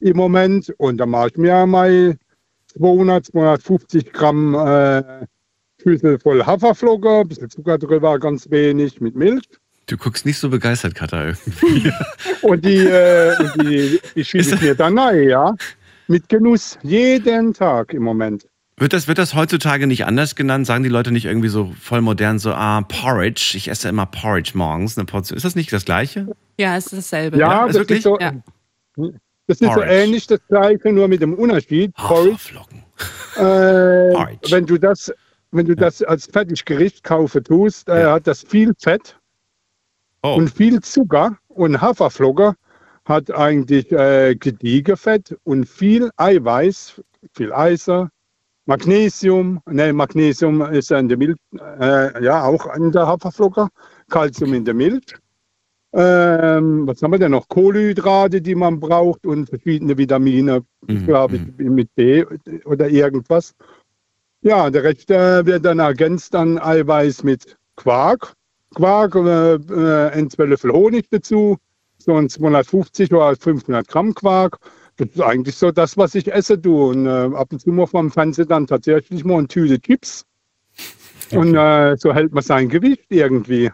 im 0.00 0.16
Moment. 0.16 0.72
Und 0.76 0.98
dann 0.98 1.10
mache 1.10 1.28
ich 1.28 1.36
mir 1.38 1.66
mal 1.66 2.16
200, 2.78 3.26
250 3.26 4.12
Gramm 4.12 4.54
äh, 4.54 5.26
Schüssel 5.82 6.18
voll 6.18 6.44
Haferflocken, 6.44 7.20
ein 7.20 7.28
bisschen 7.28 7.50
Zucker 7.50 7.78
drüber, 7.78 8.18
ganz 8.18 8.50
wenig 8.50 9.00
mit 9.00 9.16
Milch. 9.16 9.48
Du 9.86 9.96
guckst 9.96 10.26
nicht 10.26 10.38
so 10.38 10.50
begeistert, 10.50 10.94
Katha, 10.94 11.28
irgendwie. 11.28 11.90
Und 12.42 12.64
die, 12.64 12.84
äh, 12.84 13.34
und 13.38 13.62
die, 13.62 14.00
die 14.14 14.24
schütte 14.24 14.54
ich 14.54 14.60
mir 14.60 14.74
dann 14.74 14.98
rein, 14.98 15.28
ja. 15.28 15.54
Mit 16.08 16.28
Genuss, 16.28 16.78
jeden 16.82 17.54
Tag 17.54 17.94
im 17.94 18.02
Moment. 18.02 18.46
Wird 18.78 18.92
das, 18.92 19.08
wird 19.08 19.18
das 19.18 19.34
heutzutage 19.34 19.86
nicht 19.86 20.04
anders 20.06 20.34
genannt? 20.36 20.66
Sagen 20.66 20.84
die 20.84 20.88
Leute 20.88 21.10
nicht 21.10 21.24
irgendwie 21.24 21.48
so 21.48 21.72
voll 21.80 22.00
modern 22.00 22.38
so, 22.38 22.52
ah, 22.52 22.82
Porridge. 22.82 23.54
Ich 23.56 23.68
esse 23.68 23.88
immer 23.88 24.06
Porridge 24.06 24.52
morgens, 24.54 24.96
eine 24.96 25.04
Portion. 25.06 25.36
Ist 25.36 25.44
das 25.44 25.56
nicht 25.56 25.72
das 25.72 25.84
Gleiche? 25.84 26.28
Ja, 26.58 26.76
es 26.76 26.86
ist 26.86 26.92
dasselbe. 27.12 27.38
Ja, 27.38 27.66
ist 27.66 27.74
das 27.74 27.80
wirklich? 27.80 27.98
ist 27.98 28.04
so, 28.04 28.18
Ja. 28.20 28.32
das 29.46 29.60
ist 29.60 29.72
so 29.74 29.82
ähnlich 29.82 30.26
das 30.26 30.40
gleiche, 30.48 30.92
nur 30.92 31.08
mit 31.08 31.22
dem 31.22 31.34
Unterschied. 31.34 31.92
Porridge, 31.94 32.34
Haferflocken. 32.34 32.84
äh, 33.36 34.12
Porridge. 34.14 34.50
wenn 34.50 34.66
du 34.66 34.78
das, 34.78 35.12
wenn 35.50 35.66
du 35.66 35.74
das 35.74 36.02
als 36.02 36.26
Fertiggericht 36.26 37.02
kaufen 37.02 37.42
tust, 37.42 37.88
äh, 37.88 38.02
Ja. 38.02 38.12
hat 38.14 38.26
das 38.26 38.42
viel 38.42 38.74
Fett 38.78 39.16
Oh, 40.22 40.34
und 40.34 40.50
viel 40.50 40.80
Zucker. 40.80 41.36
Und 41.48 41.80
Haferflocken 41.80 42.54
hat 43.06 43.30
eigentlich 43.34 43.90
äh, 43.92 44.36
Gediegefett 44.36 45.36
und 45.44 45.64
viel 45.68 46.10
Eiweiß, 46.16 47.00
viel 47.34 47.52
Eisen, 47.52 48.10
Magnesium. 48.68 49.60
Ne, 49.66 49.94
Magnesium 49.94 50.60
ist 50.60 50.90
ja 50.90 50.98
in 50.98 51.08
der 51.08 51.16
Milch, 51.16 51.38
äh, 51.80 52.22
ja 52.22 52.44
auch 52.44 52.74
in 52.76 52.92
der 52.92 53.06
Haferflocke. 53.06 53.68
Calcium 54.10 54.52
in 54.52 54.64
der 54.64 54.74
Milch. 54.74 55.14
Ähm, 55.94 56.86
was 56.86 57.02
haben 57.02 57.12
wir 57.12 57.18
denn 57.18 57.30
noch? 57.30 57.48
Kohlenhydrate, 57.48 58.42
die 58.42 58.54
man 58.54 58.78
braucht 58.78 59.24
und 59.26 59.48
verschiedene 59.48 59.96
Vitamine, 59.96 60.62
Mhm, 60.86 61.06
glaube 61.06 61.36
ich, 61.36 61.42
mit 61.58 61.94
B 61.94 62.24
oder 62.66 62.88
irgendwas. 62.88 63.54
Ja, 64.42 64.68
der 64.68 64.84
Rest 64.84 65.10
äh, 65.10 65.46
wird 65.46 65.64
dann 65.64 65.78
ergänzt 65.78 66.34
dann 66.34 66.58
Eiweiß 66.58 67.24
mit 67.24 67.56
Quark. 67.76 68.34
Quark, 68.74 69.14
äh, 69.14 69.54
äh, 69.54 70.10
ein 70.10 70.28
Zwölfel 70.28 70.72
Honig 70.72 71.06
dazu, 71.10 71.56
so 71.96 72.14
ein 72.16 72.28
250 72.28 73.12
oder 73.14 73.34
500 73.34 73.88
Gramm 73.88 74.14
Quark. 74.14 74.58
Das 74.98 75.08
ist 75.14 75.20
eigentlich 75.20 75.54
so 75.54 75.70
das, 75.70 75.96
was 75.96 76.14
ich 76.14 76.30
esse, 76.32 76.58
du. 76.58 76.90
Und 76.90 77.06
äh, 77.06 77.08
ab 77.08 77.52
und 77.52 77.60
zu 77.60 77.70
mal 77.70 77.86
vom 77.86 78.10
Fernsehen 78.10 78.48
dann 78.48 78.66
tatsächlich 78.66 79.24
mal 79.24 79.38
eine 79.38 79.48
Tüte 79.48 79.80
Chips. 79.80 80.24
Und 81.30 81.54
äh, 81.54 81.96
so 81.96 82.12
hält 82.12 82.32
man 82.32 82.42
sein 82.42 82.68
Gewicht 82.68 83.06
irgendwie. 83.08 83.70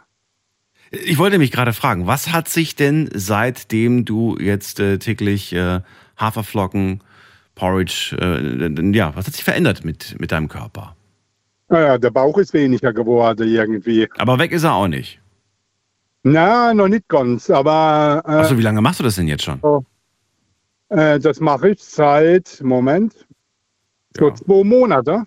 Ich 0.91 1.19
wollte 1.19 1.39
mich 1.39 1.51
gerade 1.51 1.73
fragen, 1.73 2.07
was 2.07 2.33
hat 2.33 2.49
sich 2.49 2.77
denn 2.77 3.09
seitdem 3.15 4.05
du 4.05 4.37
jetzt 4.39 4.81
äh, 4.81 4.99
täglich 4.99 5.53
äh, 5.55 5.81
Haferflocken, 6.19 7.03
Porridge, 7.55 8.17
äh, 8.21 8.93
ja, 8.93 9.17
was 9.17 9.27
hat 9.27 9.35
sich 9.35 9.45
verändert 9.45 9.85
mit, 9.85 10.21
mit 10.21 10.31
deinem 10.31 10.49
Körper? 10.49 10.95
Naja, 11.69 11.97
der 11.97 12.11
Bauch 12.11 12.37
ist 12.39 12.53
weniger 12.53 12.93
geworden 12.93 13.49
irgendwie. 13.49 14.09
Aber 14.19 14.39
weg 14.39 14.53
ist 14.53 14.65
er 14.65 14.75
auch 14.75 14.89
nicht. 14.89 15.21
Na, 16.23 16.75
noch 16.75 16.89
nicht 16.89 17.09
ganz, 17.09 17.51
aber 17.51 18.23
äh, 18.27 18.31
Achso, 18.31 18.59
wie 18.59 18.63
lange 18.63 18.81
machst 18.83 19.01
du 19.01 19.05
das 19.05 19.17
denn 19.17 19.29
jetzt 19.29 19.45
schon? 19.45 19.61
Äh, 20.89 21.19
das 21.19 21.41
mache 21.41 21.71
ich 21.71 21.83
seit, 21.83 22.61
Moment, 22.63 23.27
so 24.17 24.29
Ja. 24.29 24.35
zwei 24.35 24.65
Monate. 24.65 25.25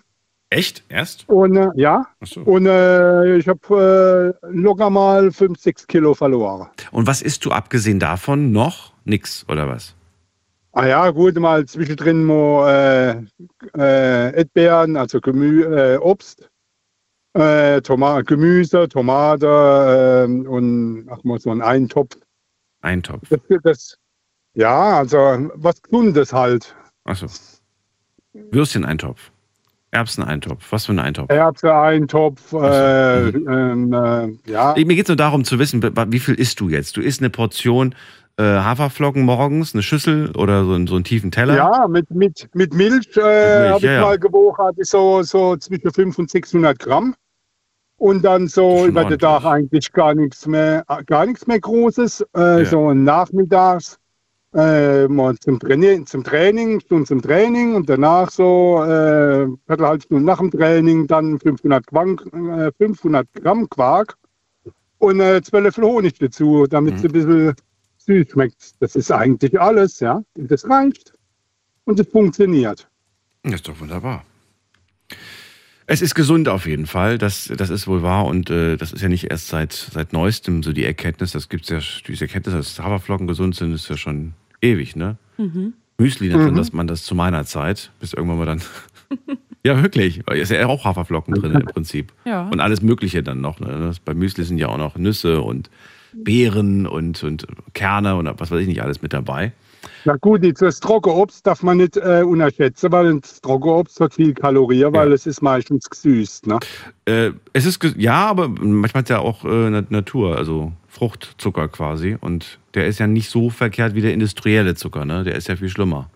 Echt? 0.50 0.82
Erst? 0.88 1.28
Und 1.28 1.56
äh, 1.56 1.68
ja, 1.74 2.06
Achso. 2.20 2.40
und 2.42 2.64
äh, 2.66 3.36
ich 3.36 3.46
habe 3.48 4.34
äh, 4.42 4.46
locker 4.50 4.88
mal 4.88 5.30
5, 5.30 5.60
6 5.60 5.86
Kilo 5.86 6.14
verloren. 6.14 6.68
Und 6.90 7.06
was 7.06 7.20
isst 7.20 7.44
du 7.44 7.50
abgesehen 7.50 7.98
davon 7.98 8.50
noch? 8.50 8.94
Nix, 9.04 9.44
oder 9.48 9.68
was? 9.68 9.94
Ah 10.72 10.86
ja, 10.86 11.10
gut, 11.10 11.34
mal 11.38 11.66
zwischendrin 11.66 12.24
mal 12.24 13.26
äh, 13.74 13.78
äh, 13.78 14.36
Erdbeeren, 14.38 14.96
also 14.96 15.20
Gemü 15.20 15.96
Obst, 15.98 16.48
Toma 17.34 18.20
Gemüse, 18.22 18.88
Tomate 18.88 20.26
äh, 20.28 20.48
und 20.48 21.08
ach 21.10 21.22
mal 21.24 21.38
so 21.38 21.50
ein 21.50 21.60
Eintopf. 21.62 22.16
Eintopf. 22.80 23.28
Das, 23.28 23.40
das, 23.62 23.98
ja, 24.58 24.98
also 24.98 25.50
was 25.54 25.80
Gesundes 25.82 26.32
halt. 26.32 26.74
Achso. 27.04 27.26
Würstchen-Eintopf. 28.34 29.30
Erbsen-Eintopf. 29.90 30.70
Was 30.70 30.86
für 30.86 30.92
ein 30.92 30.98
Eintopf? 30.98 31.30
Erbse-Eintopf, 31.30 32.52
äh, 32.52 33.28
ähm, 33.30 33.92
äh, 33.92 34.50
ja. 34.50 34.74
Mir 34.76 34.84
geht 34.94 35.06
es 35.06 35.08
nur 35.08 35.16
darum 35.16 35.44
zu 35.44 35.58
wissen, 35.58 35.82
wie 35.82 36.18
viel 36.20 36.34
isst 36.34 36.60
du 36.60 36.68
jetzt? 36.68 36.96
Du 36.96 37.00
isst 37.00 37.20
eine 37.20 37.30
Portion 37.30 37.94
äh, 38.36 38.42
Haferflocken 38.42 39.22
morgens, 39.22 39.72
eine 39.74 39.82
Schüssel 39.82 40.30
oder 40.36 40.64
so, 40.64 40.74
einen- 40.74 40.86
so 40.86 40.94
einen 40.94 41.04
tiefen 41.04 41.30
Teller? 41.30 41.56
Ja, 41.56 41.88
mit, 41.88 42.08
mit, 42.10 42.48
mit 42.54 42.72
Milch, 42.74 43.16
äh, 43.16 43.68
habe 43.70 43.78
ich 43.78 43.82
ja, 43.84 43.92
ja. 43.94 44.00
mal 44.02 44.18
gewogen, 44.18 44.56
hatte 44.58 44.82
ich 44.82 44.88
so, 44.88 45.22
so 45.22 45.56
zwischen 45.56 45.90
500 45.90 46.18
und 46.18 46.30
600 46.30 46.78
Gramm. 46.78 47.14
Und 47.96 48.22
dann 48.24 48.46
so 48.46 48.86
über 48.86 49.06
den. 49.06 49.18
Tag 49.18 49.44
eigentlich 49.44 49.90
gar 49.92 50.14
nichts 50.14 50.46
mehr, 50.46 50.84
gar 51.06 51.26
nichts 51.26 51.48
mehr 51.48 51.58
Großes. 51.58 52.24
Äh, 52.36 52.58
Ja. 52.60 52.64
So 52.66 52.92
nachmittags 52.94 53.98
äh, 54.54 55.06
mal 55.08 55.36
zum 55.38 55.58
Training, 55.60 56.06
zum 56.06 56.24
Training, 56.24 56.80
Stunde 56.80 57.04
zum 57.06 57.22
Training 57.22 57.74
und 57.74 57.88
danach 57.88 58.30
so 58.30 58.82
äh, 58.82 59.46
viertelhalb 59.66 60.02
Stunde 60.02 60.24
nach 60.24 60.38
dem 60.38 60.50
Training 60.50 61.06
dann 61.06 61.38
500 61.38 61.86
Gramm, 61.86 62.18
äh, 62.58 62.72
500 62.78 63.26
Gramm 63.34 63.68
Quark 63.68 64.16
und 64.98 65.20
äh, 65.20 65.42
12 65.42 65.76
Honig 65.78 66.18
dazu, 66.18 66.66
damit 66.66 66.94
es 66.96 67.02
Mhm. 67.02 67.08
ein 67.08 67.12
bisschen 67.12 67.54
süß 67.98 68.30
schmeckt. 68.30 68.82
Das 68.82 68.96
ist 68.96 69.10
eigentlich 69.12 69.60
alles, 69.60 70.00
ja. 70.00 70.22
Und 70.36 70.50
das 70.50 70.68
reicht. 70.68 71.12
Und 71.84 72.00
es 72.00 72.08
funktioniert. 72.08 72.88
Das 73.44 73.54
ist 73.54 73.68
doch 73.68 73.78
wunderbar. 73.80 74.24
Es 75.90 76.02
ist 76.02 76.14
gesund 76.14 76.50
auf 76.50 76.66
jeden 76.66 76.86
Fall, 76.86 77.16
das, 77.16 77.50
das 77.56 77.70
ist 77.70 77.88
wohl 77.88 78.02
wahr 78.02 78.26
und 78.26 78.50
äh, 78.50 78.76
das 78.76 78.92
ist 78.92 79.00
ja 79.00 79.08
nicht 79.08 79.30
erst 79.30 79.48
seit, 79.48 79.72
seit 79.72 80.12
neuestem 80.12 80.62
so 80.62 80.74
die 80.74 80.84
Erkenntnis, 80.84 81.32
das 81.32 81.48
gibt's 81.48 81.70
ja, 81.70 81.78
diese 82.06 82.26
Erkenntnis, 82.26 82.54
dass 82.54 82.78
Haferflocken 82.78 83.26
gesund 83.26 83.54
sind, 83.54 83.72
ist 83.72 83.88
ja 83.88 83.96
schon 83.96 84.34
ewig, 84.60 84.96
ne? 84.96 85.16
Müsli 85.96 86.28
nennt 86.28 86.44
man 86.44 86.54
das, 86.56 86.72
man 86.74 86.86
das 86.86 87.04
zu 87.04 87.14
meiner 87.14 87.46
Zeit, 87.46 87.90
bis 88.00 88.12
irgendwann 88.12 88.38
mal 88.38 88.44
dann. 88.44 88.62
ja, 89.64 89.82
wirklich. 89.82 90.20
Weil 90.26 90.38
Ist 90.38 90.50
ja 90.50 90.66
auch 90.66 90.84
Haferflocken 90.84 91.34
drin 91.34 91.52
im 91.52 91.66
Prinzip. 91.66 92.12
Ja. 92.24 92.46
Und 92.48 92.60
alles 92.60 92.82
Mögliche 92.82 93.22
dann 93.22 93.40
noch. 93.40 93.58
Ne? 93.58 93.68
Das, 93.68 93.98
bei 93.98 94.12
Müsli 94.12 94.44
sind 94.44 94.58
ja 94.58 94.68
auch 94.68 94.76
noch 94.76 94.96
Nüsse 94.96 95.40
und 95.40 95.70
Beeren 96.12 96.86
und, 96.86 97.22
und 97.24 97.46
Kerne 97.72 98.16
und 98.16 98.28
was 98.38 98.50
weiß 98.50 98.60
ich 98.60 98.68
nicht 98.68 98.82
alles 98.82 99.00
mit 99.00 99.14
dabei. 99.14 99.52
Na 100.04 100.16
gut, 100.16 100.40
das 100.60 100.80
Trockenobst 100.80 101.46
darf 101.46 101.62
man 101.62 101.76
nicht 101.78 101.96
äh, 101.96 102.22
unterschätzen, 102.22 102.90
weil 102.92 103.20
das 103.20 103.40
Trockenobst 103.40 104.00
hat 104.00 104.14
viel 104.14 104.34
Kalorien, 104.34 104.92
weil 104.92 105.08
Ja. 105.08 105.14
es 105.14 105.26
ist 105.26 105.42
meistens 105.42 105.88
gesüßt. 105.88 106.46
Ne? 106.46 106.58
Äh, 107.04 107.32
es 107.52 107.66
ist, 107.66 107.82
ja, 107.96 108.26
aber 108.26 108.48
manchmal 108.48 109.02
ist 109.02 109.08
ja 109.10 109.18
auch 109.18 109.44
äh, 109.44 109.70
Na- 109.70 109.84
Natur, 109.88 110.36
also 110.36 110.72
Fruchtzucker 110.88 111.68
quasi. 111.68 112.16
Und 112.20 112.58
der 112.74 112.86
ist 112.86 112.98
ja 113.00 113.06
nicht 113.06 113.30
so 113.30 113.50
verkehrt 113.50 113.94
wie 113.94 114.00
der 114.00 114.14
industrielle 114.14 114.74
Zucker, 114.74 115.04
ne? 115.04 115.24
Der 115.24 115.34
ist 115.34 115.48
ja 115.48 115.56
viel 115.56 115.68
schlimmer. 115.68 116.08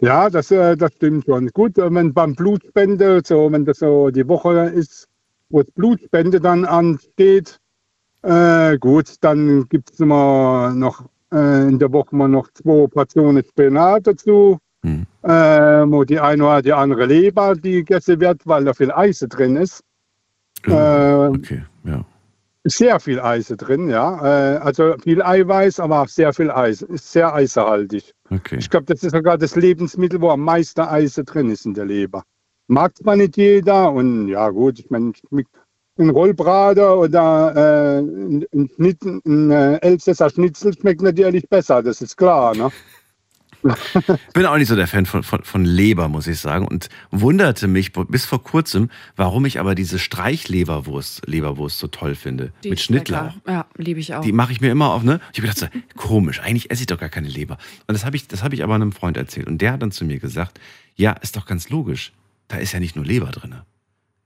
Ja, 0.00 0.28
das, 0.28 0.50
äh, 0.50 0.76
das 0.76 0.92
stimmt 0.94 1.24
schon. 1.26 1.48
Gut, 1.48 1.78
äh, 1.78 1.92
wenn 1.94 2.12
beim 2.12 2.34
Blutspende, 2.34 3.22
so 3.24 3.50
wenn 3.52 3.64
das 3.64 3.78
so 3.78 4.10
die 4.10 4.26
Woche 4.26 4.70
ist, 4.74 5.08
wo 5.50 5.62
das 5.62 5.70
Blutspende 5.72 6.40
dann 6.40 6.64
ansteht, 6.64 7.58
äh, 8.22 8.76
gut, 8.78 9.14
dann 9.20 9.68
gibt 9.68 9.92
es 9.92 10.00
immer 10.00 10.72
noch 10.74 11.04
äh, 11.34 11.68
in 11.68 11.78
der 11.78 11.92
Woche 11.92 12.14
mal 12.14 12.28
noch 12.28 12.48
zwei 12.52 12.86
Portionen 12.86 13.44
Spinat 13.44 14.06
dazu. 14.06 14.58
Hm. 14.84 15.06
Äh, 15.22 15.30
wo 15.30 16.04
die 16.04 16.20
eine 16.20 16.44
oder 16.44 16.60
die 16.60 16.72
andere 16.72 17.06
Leber, 17.06 17.54
die 17.56 17.76
gegessen 17.76 18.20
wird, 18.20 18.46
weil 18.46 18.64
da 18.64 18.74
viel 18.74 18.92
Eisen 18.92 19.30
drin 19.30 19.56
ist. 19.56 19.82
Äh, 20.66 21.28
Okay, 21.28 21.62
ja. 21.84 22.04
Sehr 22.66 22.98
viel 23.00 23.20
Eisen 23.20 23.56
drin, 23.56 23.88
ja. 23.88 24.54
Äh, 24.54 24.58
also 24.58 24.96
viel 25.02 25.22
Eiweiß, 25.22 25.80
aber 25.80 26.02
auch 26.02 26.08
sehr 26.08 26.32
viel 26.32 26.50
Eisen. 26.50 26.88
Ist 26.88 27.12
sehr 27.12 27.32
eisenhaltig. 27.34 28.12
Okay. 28.30 28.56
Ich 28.58 28.70
glaube, 28.70 28.86
das 28.86 29.02
ist 29.02 29.12
sogar 29.12 29.36
das 29.38 29.56
Lebensmittel, 29.56 30.20
wo 30.20 30.30
am 30.30 30.40
meisten 30.40 30.80
Eisen 30.80 31.24
drin 31.24 31.50
ist 31.50 31.66
in 31.66 31.74
der 31.74 31.86
Leber. 31.86 32.22
Mag 32.68 32.96
zwar 32.96 33.16
nicht 33.16 33.36
jeder 33.36 33.92
und 33.92 34.28
ja 34.28 34.48
gut, 34.48 34.78
ich 34.78 34.90
meine, 34.90 35.12
mit 35.30 35.46
ein 35.98 36.10
Rollbrater 36.10 36.98
oder 36.98 37.54
äh, 37.54 37.98
ein, 38.00 38.44
ein, 38.52 38.70
Schnitzel, 38.74 39.20
ein 39.24 39.50
äh, 39.50 39.76
Elsässer 39.76 40.30
Schnitzel 40.30 40.74
schmeckt 40.74 41.02
natürlich 41.02 41.48
besser, 41.48 41.82
das 41.82 42.02
ist 42.02 42.16
klar. 42.16 42.56
Ne? 42.56 42.70
Ich 43.64 44.14
bin 44.34 44.44
auch 44.44 44.58
nicht 44.58 44.68
so 44.68 44.76
der 44.76 44.86
Fan 44.86 45.06
von, 45.06 45.22
von, 45.22 45.42
von 45.42 45.64
Leber, 45.64 46.08
muss 46.08 46.26
ich 46.26 46.38
sagen. 46.38 46.68
Und 46.68 46.88
wunderte 47.10 47.66
mich 47.66 47.92
bis 47.92 48.26
vor 48.26 48.42
kurzem, 48.42 48.90
warum 49.16 49.46
ich 49.46 49.58
aber 49.58 49.74
diese 49.74 49.98
Streichleberwurst 49.98 51.26
Leberwurst 51.26 51.78
so 51.78 51.86
toll 51.86 52.14
finde. 52.14 52.52
Die 52.62 52.70
mit 52.70 52.80
Schnittlauch. 52.80 53.32
Ja, 53.46 53.66
liebe 53.76 54.00
ich 54.00 54.14
auch. 54.14 54.20
Die 54.20 54.32
mache 54.32 54.52
ich 54.52 54.60
mir 54.60 54.70
immer 54.70 54.92
auf, 54.92 55.02
ne? 55.02 55.20
Ich 55.32 55.38
habe 55.38 55.48
gedacht, 55.48 55.58
so, 55.58 55.98
komisch, 55.98 56.40
eigentlich 56.40 56.70
esse 56.70 56.82
ich 56.82 56.86
doch 56.88 56.98
gar 56.98 57.08
keine 57.08 57.28
Leber. 57.28 57.56
Und 57.86 57.94
das 57.94 58.04
habe 58.04 58.16
ich, 58.16 58.28
das 58.28 58.42
habe 58.42 58.54
ich 58.54 58.62
aber 58.62 58.74
einem 58.74 58.92
Freund 58.92 59.16
erzählt. 59.16 59.46
Und 59.46 59.58
der 59.58 59.72
hat 59.72 59.82
dann 59.82 59.92
zu 59.92 60.04
mir 60.04 60.18
gesagt, 60.18 60.60
ja, 60.94 61.12
ist 61.12 61.36
doch 61.36 61.46
ganz 61.46 61.70
logisch. 61.70 62.12
Da 62.48 62.58
ist 62.58 62.72
ja 62.72 62.80
nicht 62.80 62.96
nur 62.96 63.06
Leber 63.06 63.30
drin. 63.30 63.54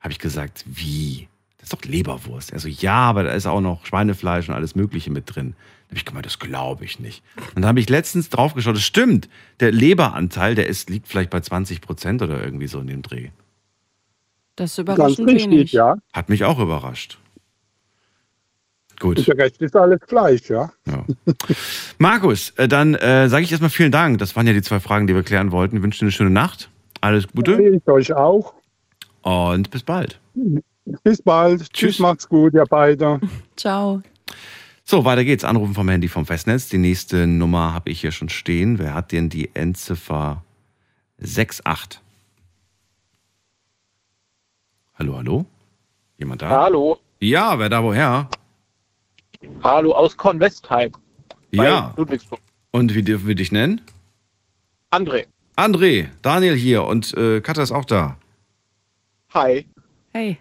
Habe 0.01 0.13
ich 0.13 0.19
gesagt, 0.19 0.65
wie? 0.67 1.29
Das 1.69 1.75
ist 1.75 1.85
doch 1.85 1.91
Leberwurst. 1.91 2.53
Er 2.53 2.61
so, 2.61 2.69
ja, 2.69 2.95
aber 2.95 3.25
da 3.25 3.33
ist 3.33 3.47
auch 3.47 3.61
noch 3.61 3.85
Schweinefleisch 3.85 4.49
und 4.49 4.55
alles 4.55 4.75
Mögliche 4.75 5.11
mit 5.11 5.35
drin. 5.35 5.55
Da 5.55 5.91
habe 5.91 5.97
ich 5.99 6.05
gemeint, 6.07 6.25
das 6.25 6.39
glaube 6.39 6.85
ich 6.87 6.99
nicht. 6.99 7.23
Und 7.55 7.57
dann 7.57 7.67
habe 7.67 7.81
ich 7.81 7.91
letztens 7.91 8.31
drauf 8.31 8.55
geschaut, 8.55 8.77
das 8.77 8.83
stimmt. 8.85 9.29
Der 9.61 9.71
Leberanteil, 9.71 10.55
der 10.55 10.67
ist, 10.67 10.89
liegt 10.89 11.09
vielleicht 11.09 11.29
bei 11.31 11.41
20 11.41 11.81
Prozent 11.83 12.23
oder 12.23 12.43
irgendwie 12.43 12.69
so 12.69 12.81
in 12.81 12.87
dem 12.87 13.03
Dreh. 13.03 13.29
das 14.57 14.79
ist 14.79 14.87
Ganz 14.87 14.97
überraschend 14.99 15.29
richtig, 15.29 15.51
wenig. 15.51 15.73
ja. 15.73 15.97
Hat 16.15 16.31
mich 16.31 16.45
auch 16.45 16.59
überrascht. 16.59 17.19
Und 19.03 19.17
Gut. 19.17 19.27
der 19.29 19.37
Rest 19.37 19.61
ist 19.61 19.77
alles 19.77 20.01
Fleisch, 20.09 20.49
ja. 20.49 20.73
Ja. 20.87 21.05
Markus, 21.99 22.51
äh, 22.57 22.67
dann 22.67 22.95
äh, 22.95 23.29
sage 23.29 23.45
ich 23.45 23.51
erstmal 23.53 23.71
vielen 23.71 23.93
Dank. 23.93 24.19
Das 24.19 24.35
waren 24.37 24.47
ja 24.47 24.53
die 24.55 24.63
zwei 24.63 24.81
Fragen, 24.81 25.07
die 25.07 25.15
wir 25.15 25.23
klären 25.23 25.53
wollten. 25.53 25.77
Ich 25.77 25.83
wünsche 25.83 25.99
dir 26.01 26.07
eine 26.07 26.13
schöne 26.13 26.31
Nacht. 26.31 26.71
Alles 27.03 27.29
Gute 27.29 27.61
Ich 27.63 27.87
euch 27.87 28.13
auch. 28.15 28.55
und 29.23 29.71
bis 29.71 29.83
bald. 29.83 30.19
Bis 31.02 31.21
bald. 31.23 31.61
Tschüss. 31.61 31.71
Tschüss, 31.71 31.99
macht's 31.99 32.28
gut, 32.28 32.54
ihr 32.54 32.64
beide. 32.64 33.21
Ciao. 33.57 34.02
So, 34.85 35.04
weiter 35.04 35.25
geht's. 35.25 35.45
Anrufen 35.45 35.75
vom 35.75 35.88
Handy 35.88 36.09
vom 36.09 36.25
Festnetz. 36.26 36.68
Die 36.68 36.78
nächste 36.78 37.26
Nummer 37.26 37.75
habe 37.75 37.90
ich 37.90 38.00
hier 38.00 38.12
schon 38.12 38.28
stehen. 38.28 38.78
Wer 38.78 38.95
hat 38.95 39.12
denn 39.12 39.28
die 39.28 39.54
Endziffer 39.54 40.42
68? 41.23 42.00
Hallo, 44.95 45.16
hallo? 45.16 45.47
Jemand 46.16 46.42
da? 46.42 46.49
Hallo, 46.50 46.99
Ja, 47.21 47.59
wer 47.59 47.68
da 47.68 47.83
woher? 47.83 48.28
hallo 49.62 49.92
aus 49.92 50.16
Kornwestheim 50.16 50.90
Ja. 51.52 51.95
Ludwigsburg. 51.97 52.40
Und 52.73 52.95
wie 52.95 53.02
dürfen 53.02 53.28
wir 53.28 53.37
dich 53.37 53.52
nennen? 53.52 53.80
André, 54.90 55.26
André, 55.57 56.09
Daniel 56.23 56.57
hier 56.57 56.85
und 56.85 57.14
äh, 57.14 57.40
Katja 57.40 57.62
ist 57.62 57.71
auch 57.73 57.85
da. 57.85 58.16
hi. 59.33 59.66
Hey. 60.12 60.38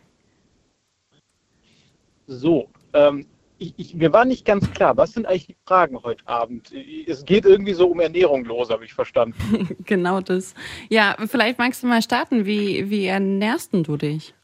So, 2.27 2.69
ähm, 2.93 3.25
ich, 3.57 3.74
ich, 3.77 3.96
mir 3.96 4.12
war 4.13 4.25
nicht 4.25 4.46
ganz 4.46 4.69
klar, 4.72 4.96
was 4.98 5.13
sind 5.13 5.25
eigentlich 5.25 5.48
die 5.48 5.57
Fragen 5.65 6.03
heute 6.03 6.27
Abend? 6.27 6.72
Es 7.07 7.25
geht 7.25 7.46
irgendwie 7.46 7.74
so 7.74 7.88
um 7.88 8.00
Ernährung 8.01 8.43
los, 8.46 8.69
habe 8.69 8.86
ich 8.86 8.93
verstanden. 8.93 9.36
Genau 9.86 10.19
das. 10.19 10.53
Ja, 10.89 11.15
vielleicht 11.25 11.57
magst 11.57 11.81
du 11.81 11.88
mal 11.88 12.01
starten. 12.01 12.46
Wie, 12.46 12.89
wie 12.89 13.05
ernährst 13.05 13.74
denn 13.74 13.84
du 13.84 13.96
dich? 13.98 14.36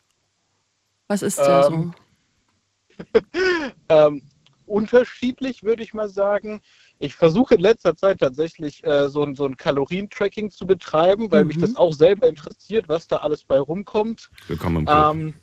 Was 1.09 1.21
ist 1.21 1.37
da 1.37 1.63
so? 1.63 1.73
Ähm, 1.73 1.93
ähm, 3.89 4.21
unterschiedlich 4.65 5.63
würde 5.63 5.83
ich 5.83 5.93
mal 5.93 6.07
sagen. 6.07 6.61
ich 6.99 7.15
versuche 7.15 7.55
in 7.55 7.61
letzter 7.61 7.95
Zeit 7.97 8.19
tatsächlich 8.19 8.83
äh, 8.85 9.09
so, 9.09 9.23
ein, 9.23 9.35
so 9.35 9.45
ein 9.45 9.57
Kalorientracking 9.57 10.49
zu 10.49 10.65
betreiben, 10.65 11.29
weil 11.31 11.43
mich 11.43 11.57
Mhm. 11.57 11.61
das 11.61 11.75
auch 11.75 11.91
selber 11.91 12.27
interessiert, 12.29 12.87
was 12.87 13.07
da 13.07 13.17
alles 13.17 13.43
bei 13.43 13.59
rumkommt. 13.59 14.29
Willkommen 14.47 14.77
im 14.77 14.85
Club. 14.85 15.05
Ähm, 15.11 15.33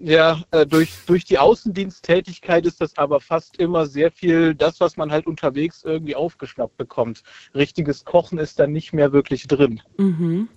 ja, 0.00 0.42
äh, 0.50 0.66
durch, 0.66 0.92
durch 1.06 1.24
die 1.24 1.38
Außendiensttätigkeit 1.38 2.66
ist 2.66 2.80
das 2.80 2.96
aber 2.98 3.20
fast 3.20 3.58
immer 3.58 3.86
sehr 3.86 4.10
viel 4.10 4.54
das, 4.54 4.80
was 4.80 4.96
man 4.96 5.10
halt 5.10 5.26
unterwegs 5.26 5.84
irgendwie 5.84 6.16
aufgeschnappt 6.16 6.76
bekommt. 6.76 7.22
Richtiges 7.54 8.04
Kochen 8.04 8.38
ist 8.38 8.58
dann 8.58 8.72
nicht 8.72 8.92
mehr 8.92 9.12
wirklich 9.12 9.46
drin. 9.46 9.80
Mhm. 9.96 10.48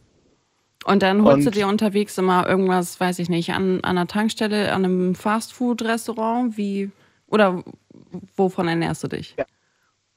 Und 0.86 1.04
dann 1.04 1.24
holst 1.24 1.46
du 1.46 1.50
Und- 1.50 1.56
dir 1.56 1.68
unterwegs 1.68 2.18
immer 2.18 2.48
irgendwas, 2.48 3.00
weiß 3.00 3.20
ich 3.20 3.30
nicht, 3.30 3.52
an, 3.52 3.82
an 3.82 3.98
einer 3.98 4.08
Tankstelle, 4.08 4.72
an 4.74 4.86
einem 4.86 5.16
Fastfood-Restaurant, 5.16 6.58
wie 6.58 6.92
oder 7.28 7.64
wovon 8.36 8.68
ernährst 8.68 9.04
du 9.04 9.08
dich? 9.10 9.36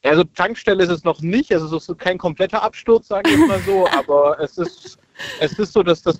Also 0.02 0.24
Tankstelle 0.24 0.82
ist 0.84 0.90
es 0.90 1.04
noch 1.04 1.20
nicht, 1.20 1.52
also 1.52 1.76
es 1.76 1.88
ist 1.88 1.98
kein 1.98 2.16
kompletter 2.18 2.62
Absturz, 2.62 3.08
sage 3.08 3.30
ich 3.30 3.46
mal 3.46 3.60
so, 3.60 3.86
aber 3.92 4.38
es 4.40 4.56
ist, 4.56 4.98
es 5.40 5.58
ist 5.58 5.72
so, 5.72 5.82
dass 5.82 6.02
das 6.02 6.18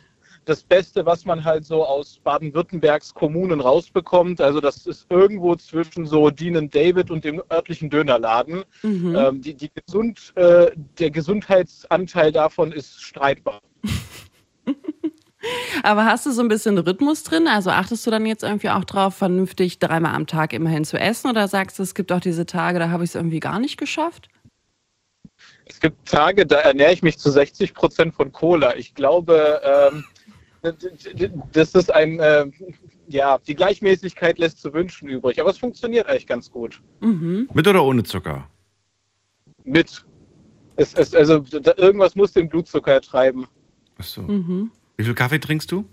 das 0.50 0.64
Beste, 0.64 1.06
was 1.06 1.24
man 1.24 1.44
halt 1.44 1.64
so 1.64 1.86
aus 1.86 2.18
Baden-Württembergs 2.24 3.14
Kommunen 3.14 3.60
rausbekommt. 3.60 4.40
Also 4.40 4.60
das 4.60 4.84
ist 4.84 5.06
irgendwo 5.08 5.54
zwischen 5.54 6.06
so 6.06 6.28
Dean 6.30 6.68
David 6.68 7.12
und 7.12 7.24
dem 7.24 7.40
örtlichen 7.52 7.88
Dönerladen. 7.88 8.64
Mhm. 8.82 9.14
Ähm, 9.14 9.40
die, 9.40 9.54
die 9.54 9.70
Gesund, 9.72 10.32
äh, 10.34 10.72
der 10.98 11.10
Gesundheitsanteil 11.12 12.32
davon 12.32 12.72
ist 12.72 13.00
streitbar. 13.00 13.60
Aber 15.84 16.04
hast 16.04 16.26
du 16.26 16.32
so 16.32 16.42
ein 16.42 16.48
bisschen 16.48 16.76
Rhythmus 16.76 17.22
drin? 17.22 17.46
Also 17.46 17.70
achtest 17.70 18.04
du 18.04 18.10
dann 18.10 18.26
jetzt 18.26 18.42
irgendwie 18.42 18.70
auch 18.70 18.84
drauf, 18.84 19.14
vernünftig 19.14 19.78
dreimal 19.78 20.16
am 20.16 20.26
Tag 20.26 20.52
immerhin 20.52 20.84
zu 20.84 20.98
essen? 20.98 21.30
Oder 21.30 21.46
sagst 21.46 21.78
du, 21.78 21.84
es 21.84 21.94
gibt 21.94 22.10
auch 22.10 22.20
diese 22.20 22.44
Tage, 22.44 22.80
da 22.80 22.90
habe 22.90 23.04
ich 23.04 23.10
es 23.10 23.14
irgendwie 23.14 23.40
gar 23.40 23.60
nicht 23.60 23.78
geschafft? 23.78 24.28
Es 25.64 25.78
gibt 25.78 26.08
Tage, 26.08 26.44
da 26.44 26.56
ernähre 26.56 26.92
ich 26.92 27.02
mich 27.02 27.18
zu 27.18 27.30
60 27.30 27.72
Prozent 27.72 28.14
von 28.14 28.32
Cola. 28.32 28.74
Ich 28.74 28.94
glaube, 28.94 29.62
ähm, 29.64 30.04
das 30.62 31.74
ist 31.74 31.92
ein, 31.92 32.20
äh, 32.20 32.46
ja, 33.08 33.38
die 33.38 33.54
Gleichmäßigkeit 33.54 34.38
lässt 34.38 34.60
zu 34.60 34.72
wünschen 34.72 35.08
übrig. 35.08 35.40
Aber 35.40 35.50
es 35.50 35.58
funktioniert 35.58 36.06
eigentlich 36.06 36.26
ganz 36.26 36.50
gut. 36.50 36.82
Mhm. 37.00 37.48
Mit 37.54 37.66
oder 37.66 37.84
ohne 37.84 38.02
Zucker? 38.02 38.48
Mit. 39.64 40.04
Es, 40.76 40.94
es, 40.94 41.14
also 41.14 41.38
da, 41.38 41.74
irgendwas 41.76 42.14
muss 42.14 42.32
den 42.32 42.48
Blutzucker 42.48 43.00
treiben. 43.00 43.46
Achso. 43.98 44.22
Mhm. 44.22 44.70
Wie 44.96 45.04
viel 45.04 45.14
Kaffee 45.14 45.38
trinkst 45.38 45.70
du? 45.72 45.84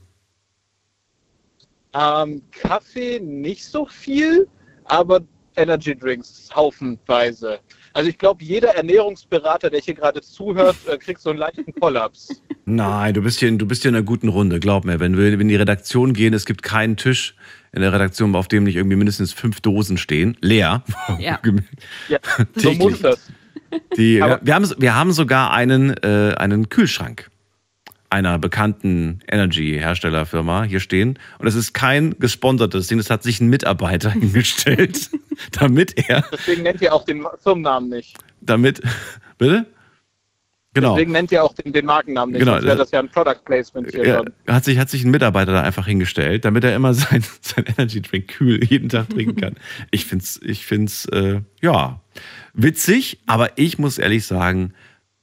Ähm, 1.94 2.42
Kaffee 2.52 3.20
nicht 3.20 3.66
so 3.66 3.86
viel, 3.86 4.48
aber 4.86 5.22
Energy 5.56 5.96
Drinks 5.96 6.50
haufenweise. 6.54 7.60
Also 7.98 8.10
ich 8.12 8.18
glaube, 8.20 8.44
jeder 8.44 8.76
Ernährungsberater, 8.76 9.72
der 9.72 9.80
hier 9.80 9.96
gerade 9.96 10.22
zuhört, 10.22 10.76
äh, 10.88 10.98
kriegt 11.00 11.20
so 11.20 11.32
einen 11.32 11.40
leichten 11.40 11.74
Kollaps. 11.80 12.44
Nein, 12.66 13.16
du 13.16 13.24
bist 13.24 13.40
hier, 13.40 13.50
in- 13.50 13.58
du 13.58 13.66
bist 13.66 13.82
hier 13.82 13.90
in 13.90 13.96
einer 13.96 14.06
guten 14.06 14.28
Runde, 14.30 14.60
glaub 14.60 14.86
mir. 14.86 15.00
Wenn 15.00 15.18
wir 15.18 15.34
in 15.34 15.48
die 15.48 15.56
Redaktion 15.56 16.14
gehen, 16.14 16.36
es 16.36 16.46
gibt 16.46 16.62
keinen 16.62 16.96
Tisch 16.96 17.36
in 17.72 17.82
der 17.82 17.92
Redaktion, 17.92 18.36
auf 18.36 18.48
dem 18.48 18.66
nicht 18.66 18.76
irgendwie 18.76 18.98
mindestens 18.98 19.34
fünf 19.34 19.62
Dosen 19.62 19.98
stehen. 19.98 20.38
Leer. 20.42 20.84
Ja. 21.20 21.40
Ja, 22.08 22.20
so 22.56 22.70
Täglich. 22.70 22.78
muss 22.78 23.02
das. 23.02 23.32
Die, 23.98 24.20
wir, 24.20 24.54
haben, 24.54 24.70
wir 24.78 24.96
haben 24.96 25.12
sogar 25.12 25.52
einen, 25.52 25.90
äh, 26.04 26.36
einen 26.38 26.70
Kühlschrank 26.70 27.32
einer 28.10 28.40
bekannten 28.40 29.20
Energy-Herstellerfirma 29.30 30.64
hier 30.64 30.80
stehen. 30.80 31.20
Und 31.40 31.48
es 31.48 31.56
ist 31.56 31.74
kein 31.74 32.18
gesponsertes 32.20 32.88
Ding. 32.88 32.98
Das 32.98 33.10
hat 33.10 33.24
sich 33.24 33.40
ein 33.42 33.50
Mitarbeiter 33.50 34.12
hingestellt, 34.12 35.10
damit 35.52 36.10
er, 36.10 36.24
Deswegen 36.32 36.64
nennt 36.64 36.82
ihr 36.82 36.94
auch 36.94 37.06
den 37.06 37.26
Firmennamen 37.42 37.90
nicht. 37.90 38.18
damit, 38.42 38.82
bitte? 39.38 39.66
Genau. 40.74 40.94
Deswegen 40.94 41.12
nennt 41.14 41.32
ihr 41.32 41.44
auch 41.44 41.54
den, 41.56 41.74
den 41.74 41.86
Markennamen 41.88 42.34
nicht. 42.34 42.40
Genau. 42.42 42.52
Sonst 42.54 42.66
wäre 42.68 42.78
das 42.78 42.92
ja 42.92 43.00
ein 43.00 43.10
Product 43.10 43.40
Placement 43.46 43.90
hier 43.90 44.04
Er 44.04 44.18
schon. 44.18 44.30
hat 44.48 44.64
sich, 44.64 44.78
hat 44.78 44.90
sich 44.92 45.04
ein 45.04 45.10
Mitarbeiter 45.10 45.52
da 45.52 45.62
einfach 45.64 45.88
hingestellt, 45.88 46.46
damit 46.46 46.64
er 46.64 46.76
immer 46.76 46.94
sein, 46.94 47.24
sein 47.42 47.66
Energy 47.66 48.02
Drink 48.02 48.28
kühl 48.28 48.64
jeden 48.64 48.88
Tag 48.90 49.10
trinken 49.10 49.42
kann. 49.42 49.56
Ich 49.90 50.06
find's, 50.06 50.40
ich 50.44 50.66
find's, 50.68 51.06
äh, 51.06 51.42
ja, 51.62 52.00
witzig, 52.54 53.20
aber 53.26 53.58
ich 53.58 53.80
muss 53.80 53.98
ehrlich 53.98 54.28
sagen, 54.28 54.74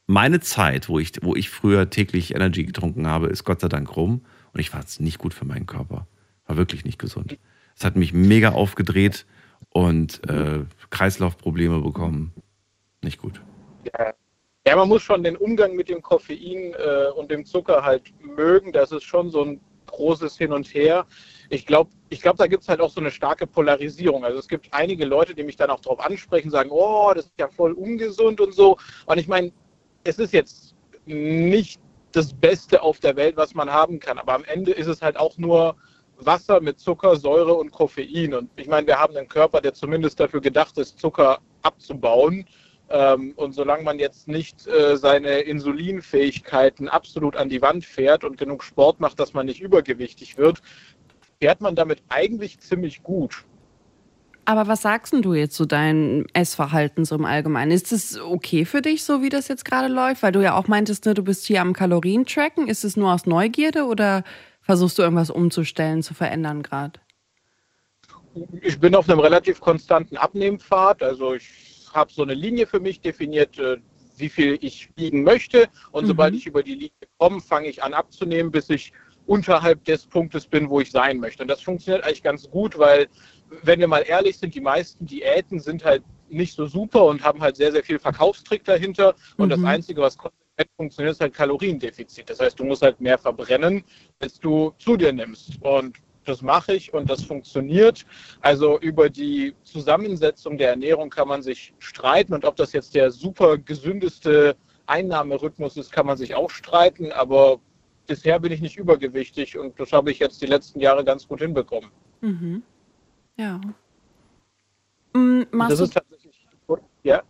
meine 0.07 0.41
Zeit, 0.41 0.89
wo 0.89 0.99
ich, 0.99 1.13
wo 1.23 1.35
ich 1.35 1.51
früher 1.51 1.91
täglich 1.91 2.35
Energy 2.35 2.65
getrunken 2.65 3.07
habe, 3.07 3.29
ist 3.29 3.45
Gott 3.45 3.61
sei 3.61 3.69
Dank 3.69 3.97
rum 3.97 4.25
und 4.53 4.61
ich 4.61 4.71
fand 4.71 4.87
es 4.87 5.01
nicht 5.01 5.19
gut 5.19 5.35
für 5.35 5.45
meinen 5.45 5.67
Körper. 5.67 6.07
War 6.47 6.57
wirklich 6.57 6.85
nicht 6.85 6.99
gesund. 6.99 7.39
Es 7.77 7.85
hat 7.85 7.97
mich 7.97 8.13
mega 8.13 8.51
aufgedreht 8.51 9.27
und 9.71 10.23
äh, 10.29 10.61
Kreislaufprobleme 10.91 11.81
bekommen. 11.81 12.33
Nicht 13.03 13.21
gut. 13.21 13.41
Ja. 13.99 14.15
ja, 14.67 14.77
man 14.77 14.89
muss 14.89 15.03
schon 15.03 15.25
den 15.25 15.37
Umgang 15.37 15.75
mit 15.75 15.89
dem 15.89 16.03
Koffein 16.03 16.75
äh, 16.75 17.11
und 17.17 17.31
dem 17.31 17.45
Zucker 17.45 17.83
halt 17.83 18.13
mögen. 18.23 18.73
Das 18.73 18.93
ist 18.93 19.05
schon 19.05 19.31
so 19.31 19.43
ein 19.43 19.61
großes 19.87 20.37
Hin 20.39 20.53
und 20.53 20.67
Her. 20.75 21.07
Ich 21.51 21.67
glaube, 21.67 21.91
ich 22.09 22.21
glaub, 22.21 22.37
da 22.37 22.47
gibt 22.47 22.63
es 22.63 22.69
halt 22.69 22.81
auch 22.81 22.91
so 22.91 23.01
eine 23.01 23.11
starke 23.11 23.47
Polarisierung. 23.47 24.25
Also 24.25 24.39
es 24.39 24.49
gibt 24.49 24.69
einige 24.73 25.05
Leute, 25.05 25.35
die 25.35 25.43
mich 25.43 25.57
dann 25.57 25.71
auch 25.71 25.81
darauf 25.81 26.01
ansprechen, 26.01 26.51
sagen, 26.51 26.71
oh, 26.73 27.13
das 27.15 27.27
ist 27.27 27.39
ja 27.39 27.49
voll 27.49 27.73
ungesund 27.73 28.41
und 28.41 28.55
so. 28.55 28.79
Und 29.07 29.19
ich 29.19 29.29
meine, 29.29 29.53
es 30.05 30.19
ist 30.19 30.33
jetzt 30.33 30.75
nicht 31.07 31.81
das 32.13 32.33
Beste 32.33 32.83
auf 32.83 33.01
der 33.01 33.17
Welt, 33.17 33.37
was 33.37 33.55
man 33.55 33.71
haben 33.71 33.99
kann. 33.99 34.19
Aber 34.19 34.35
am 34.35 34.45
Ende 34.45 34.73
ist 34.73 34.87
es 34.87 35.03
halt 35.03 35.17
auch 35.17 35.37
nur 35.37 35.77
Wasser 36.19 36.61
mit 36.61 36.79
Zucker, 36.79 37.17
Säure 37.17 37.55
und 37.55 37.73
Koffein. 37.73 38.35
Und 38.35 38.51
ich 38.57 38.69
meine, 38.69 38.87
wir 38.87 38.99
haben 38.99 39.17
einen 39.17 39.29
Körper, 39.29 39.61
der 39.61 39.75
zumindest 39.75 40.21
dafür 40.21 40.41
gedacht 40.41 40.79
ist, 40.79 40.99
Zucker 41.01 41.41
abzubauen. 41.63 42.47
Ähm, 42.91 43.33
und 43.37 43.53
solange 43.53 43.83
man 43.83 43.99
jetzt 43.99 44.29
nicht 44.29 44.67
äh, 44.67 44.97
seine 44.97 45.41
Insulinfähigkeiten 45.41 46.89
absolut 46.89 47.35
an 47.35 47.49
die 47.49 47.63
Wand 47.63 47.85
fährt 47.85 48.23
und 48.25 48.37
genug 48.37 48.63
Sport 48.63 49.01
macht, 49.01 49.19
dass 49.19 49.33
man 49.33 49.47
nicht 49.47 49.61
übergewichtig 49.61 50.37
wird, 50.37 50.61
fährt 51.41 51.61
man 51.61 51.75
damit 51.75 52.03
eigentlich 52.11 52.61
ziemlich 52.61 53.03
gut. 53.03 53.45
Aber 54.47 54.67
was 54.67 54.83
sagst 54.83 55.13
denn 55.13 55.23
du 55.23 55.35
jetzt 55.35 55.55
zu 55.57 55.65
deinem 55.67 56.27
Essverhalten 56.35 57.05
so 57.05 57.15
im 57.15 57.25
Allgemeinen? 57.25 57.71
Ist 57.73 57.93
es 57.93 58.21
okay 58.21 58.65
für 58.65 58.83
dich, 58.83 59.05
so 59.05 59.23
wie 59.23 59.29
das 59.31 59.49
jetzt 59.49 59.65
gerade 59.65 59.89
läuft? 59.93 60.23
Weil 60.23 60.33
du 60.33 60.43
ja 60.43 60.55
auch 60.55 60.69
meintest, 60.69 61.07
ne, 61.07 61.15
du 61.15 61.23
bist 61.23 61.47
hier 61.47 61.61
am 61.63 61.73
Kalorien-Tracken. 61.73 62.69
Ist 62.69 62.85
es 62.85 62.97
nur 62.97 63.13
aus 63.13 63.27
Neugierde 63.27 63.85
oder 63.85 64.23
versuchst 64.61 64.99
du 64.99 65.03
irgendwas 65.03 65.31
umzustellen, 65.31 66.03
zu 66.03 66.15
verändern 66.15 66.63
gerade? 66.63 67.01
Ich 68.61 68.79
bin 68.81 68.95
auf 68.95 69.09
einem 69.09 69.21
relativ 69.21 69.61
konstanten 69.61 70.17
Abnehmpfad. 70.17 71.03
Also 71.03 71.35
ich 71.35 71.87
habe 71.93 72.13
so 72.13 72.23
eine 72.23 72.35
Linie 72.35 72.67
für 72.67 72.81
mich 72.81 73.01
definiert, 73.01 73.59
äh, 73.59 73.77
wie 74.17 74.29
viel 74.29 74.59
ich 74.61 74.91
wiegen 74.97 75.23
möchte. 75.23 75.69
Und 75.93 76.05
Mhm. 76.05 76.09
sobald 76.09 76.35
ich 76.35 76.47
über 76.47 76.63
die 76.63 76.75
Linie 76.75 76.91
komme, 77.19 77.41
fange 77.41 77.69
ich 77.69 77.83
an 77.83 77.95
abzunehmen, 77.95 78.51
bis 78.51 78.69
ich 78.69 78.93
unterhalb 79.27 79.83
des 79.85 80.05
Punktes 80.07 80.47
bin, 80.47 80.69
wo 80.69 80.81
ich 80.81 80.91
sein 80.91 81.19
möchte. 81.19 81.43
Und 81.43 81.49
das 81.49 81.63
funktioniert 81.63 82.05
eigentlich 82.05 82.23
ganz 82.23 82.51
gut, 82.51 82.79
weil, 82.79 83.07
wenn 83.63 83.81
wir 83.81 83.89
mal 83.89 84.05
ehrlich 84.07 84.39
sind, 84.39 84.55
die 84.55 84.61
meisten 84.61 85.07
Diäten 85.07 85.61
sind 85.61 85.85
halt 85.85 86.03
nicht 86.29 86.55
so 86.55 86.67
super 86.67 87.05
und 87.05 87.23
haben 87.23 87.41
halt 87.41 87.57
sehr, 87.57 87.73
sehr 87.73 87.85
viel 87.85 87.99
Verkaufstrick 87.99 88.65
dahinter. 88.65 89.15
Und 89.37 89.51
das 89.51 89.61
Mhm. 89.61 89.67
Einzige, 89.67 90.01
was 90.01 90.17
funktioniert, 90.77 91.15
ist 91.15 91.21
halt 91.21 91.35
Kaloriendefizit. 91.35 92.29
Das 92.31 92.41
heißt, 92.41 92.59
du 92.59 92.65
musst 92.65 92.83
halt 92.83 93.01
mehr 93.01 93.19
verbrennen, 93.19 93.85
als 94.21 94.41
du 94.41 94.73
zu 94.79 94.97
dir 94.97 95.13
nimmst. 95.13 95.61
Und 95.61 95.99
das 96.25 96.43
mache 96.43 96.75
ich 96.75 96.93
und 96.95 97.11
das 97.11 97.23
funktioniert. 97.23 98.07
Also 98.41 98.79
über 98.81 99.11
die 99.11 99.55
Zusammensetzung 99.65 100.57
der 100.57 100.71
Ernährung 100.71 101.11
kann 101.11 101.29
man 101.29 101.43
sich 101.43 101.75
streiten 101.79 102.33
und 102.33 102.45
ob 102.45 102.57
das 102.57 102.73
jetzt 102.73 102.95
der 102.95 103.11
super 103.11 103.59
gesündeste 103.59 104.57
Einnahmerhythmus 104.87 105.77
ist, 105.77 105.93
kann 105.93 106.07
man 106.07 106.17
sich 106.17 106.35
auch 106.35 106.51
streiten. 106.51 107.13
Aber 107.13 107.61
bisher 108.07 108.41
bin 108.41 108.53
ich 108.53 108.61
nicht 108.61 108.77
übergewichtig 108.77 109.59
und 109.59 109.79
das 109.79 109.93
habe 109.93 110.11
ich 110.11 110.19
jetzt 110.19 110.41
die 110.41 110.47
letzten 110.47 110.81
Jahre 110.81 111.05
ganz 111.05 111.29
gut 111.29 111.41
hinbekommen. 111.41 111.91
Mhm. 112.23 112.63
Ja. 113.37 113.61
Machst 115.53 115.73
Das 115.73 115.79
du, 115.79 115.85
ist 115.85 115.95
tatsächlich, 115.95 116.47
ja. 117.05 117.23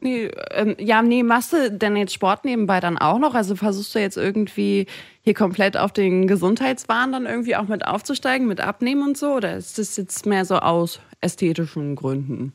nee, 0.00 0.30
ähm, 0.52 0.76
ja, 0.78 1.02
nee, 1.02 1.22
machst 1.22 1.52
du 1.52 1.70
denn 1.70 1.96
jetzt 1.96 2.12
Sport 2.14 2.44
nebenbei 2.44 2.80
dann 2.80 2.98
auch 2.98 3.18
noch? 3.18 3.34
Also 3.34 3.56
versuchst 3.56 3.94
du 3.94 3.98
jetzt 4.00 4.16
irgendwie 4.16 4.86
hier 5.22 5.34
komplett 5.34 5.76
auf 5.76 5.92
den 5.92 6.26
Gesundheitswahn 6.28 7.12
dann 7.12 7.26
irgendwie 7.26 7.56
auch 7.56 7.66
mit 7.68 7.86
aufzusteigen, 7.86 8.46
mit 8.46 8.60
Abnehmen 8.60 9.02
und 9.02 9.18
so? 9.18 9.34
Oder 9.34 9.56
ist 9.56 9.78
das 9.78 9.96
jetzt 9.96 10.26
mehr 10.26 10.44
so 10.44 10.56
aus 10.58 11.00
ästhetischen 11.20 11.96
Gründen? 11.96 12.52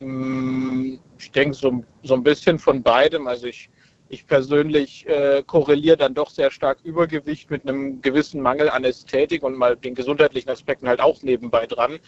Mm, 0.00 0.98
Ich 1.18 1.30
denke 1.32 1.54
so, 1.54 1.84
so 2.02 2.14
ein 2.14 2.22
bisschen 2.22 2.58
von 2.58 2.82
beidem. 2.82 3.26
Also 3.26 3.46
ich, 3.46 3.70
ich 4.08 4.26
persönlich 4.26 5.06
äh, 5.08 5.42
korreliere 5.46 5.96
dann 5.96 6.14
doch 6.14 6.30
sehr 6.30 6.50
stark 6.50 6.78
Übergewicht 6.84 7.50
mit 7.50 7.68
einem 7.68 8.00
gewissen 8.00 8.40
Mangel 8.40 8.70
an 8.70 8.84
Ästhetik 8.84 9.42
und 9.42 9.56
mal 9.56 9.76
den 9.76 9.94
gesundheitlichen 9.94 10.50
Aspekten 10.50 10.88
halt 10.88 11.00
auch 11.00 11.22
nebenbei 11.22 11.66
dran. 11.66 11.98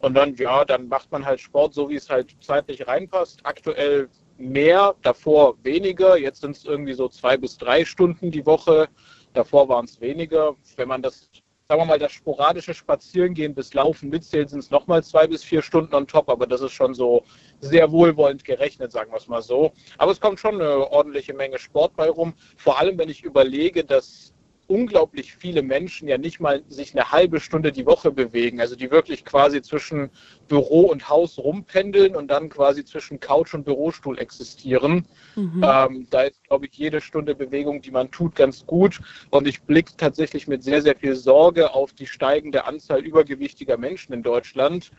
Und 0.00 0.14
dann, 0.14 0.36
ja, 0.36 0.64
dann 0.64 0.88
macht 0.88 1.10
man 1.10 1.24
halt 1.24 1.40
Sport 1.40 1.74
so, 1.74 1.88
wie 1.88 1.96
es 1.96 2.08
halt 2.08 2.36
zeitlich 2.40 2.86
reinpasst. 2.86 3.40
Aktuell 3.42 4.08
mehr, 4.36 4.94
davor 5.02 5.56
weniger. 5.64 6.16
Jetzt 6.16 6.42
sind 6.42 6.56
es 6.56 6.64
irgendwie 6.64 6.94
so 6.94 7.08
zwei 7.08 7.36
bis 7.36 7.58
drei 7.58 7.84
Stunden 7.84 8.30
die 8.30 8.46
Woche. 8.46 8.88
Davor 9.32 9.68
waren 9.68 9.84
es 9.84 10.00
weniger. 10.00 10.54
Wenn 10.76 10.88
man 10.88 11.02
das 11.02 11.28
sagen 11.70 11.82
wir 11.82 11.84
mal, 11.84 11.98
das 11.98 12.12
sporadische 12.12 12.72
Spazierengehen 12.72 13.54
bis 13.54 13.74
Laufen 13.74 14.08
mitzählt, 14.08 14.48
sind 14.48 14.60
es 14.60 14.70
nochmal 14.70 15.04
zwei 15.04 15.26
bis 15.26 15.44
vier 15.44 15.60
Stunden 15.60 15.94
on 15.94 16.06
top, 16.06 16.30
aber 16.30 16.46
das 16.46 16.62
ist 16.62 16.72
schon 16.72 16.94
so 16.94 17.24
sehr 17.60 17.92
wohlwollend 17.92 18.42
gerechnet, 18.42 18.90
sagen 18.90 19.12
wir 19.12 19.18
es 19.18 19.28
mal 19.28 19.42
so. 19.42 19.72
Aber 19.98 20.10
es 20.10 20.18
kommt 20.18 20.40
schon 20.40 20.54
eine 20.54 20.90
ordentliche 20.90 21.34
Menge 21.34 21.58
Sport 21.58 21.94
bei 21.94 22.08
rum, 22.08 22.32
vor 22.56 22.78
allem 22.78 22.96
wenn 22.96 23.10
ich 23.10 23.22
überlege, 23.22 23.84
dass 23.84 24.32
unglaublich 24.68 25.34
viele 25.34 25.62
Menschen 25.62 26.08
ja 26.08 26.18
nicht 26.18 26.40
mal 26.40 26.62
sich 26.68 26.94
eine 26.94 27.10
halbe 27.10 27.40
Stunde 27.40 27.72
die 27.72 27.86
Woche 27.86 28.12
bewegen, 28.12 28.60
also 28.60 28.76
die 28.76 28.90
wirklich 28.90 29.24
quasi 29.24 29.62
zwischen 29.62 30.10
Büro 30.46 30.82
und 30.82 31.08
Haus 31.08 31.38
rumpendeln 31.38 32.14
und 32.14 32.28
dann 32.28 32.50
quasi 32.50 32.84
zwischen 32.84 33.18
Couch 33.18 33.54
und 33.54 33.64
Bürostuhl 33.64 34.18
existieren. 34.18 35.06
Mhm. 35.36 35.64
Ähm, 35.64 36.06
da 36.10 36.22
ist, 36.22 36.44
glaube 36.44 36.66
ich, 36.66 36.74
jede 36.74 37.00
Stunde 37.00 37.34
Bewegung, 37.34 37.80
die 37.80 37.90
man 37.90 38.10
tut, 38.10 38.36
ganz 38.36 38.66
gut. 38.66 39.00
Und 39.30 39.46
ich 39.46 39.62
blicke 39.62 39.92
tatsächlich 39.96 40.46
mit 40.46 40.62
sehr, 40.62 40.82
sehr 40.82 40.96
viel 40.96 41.16
Sorge 41.16 41.72
auf 41.72 41.94
die 41.94 42.06
steigende 42.06 42.66
Anzahl 42.66 43.00
übergewichtiger 43.00 43.78
Menschen 43.78 44.12
in 44.12 44.22
Deutschland. 44.22 44.90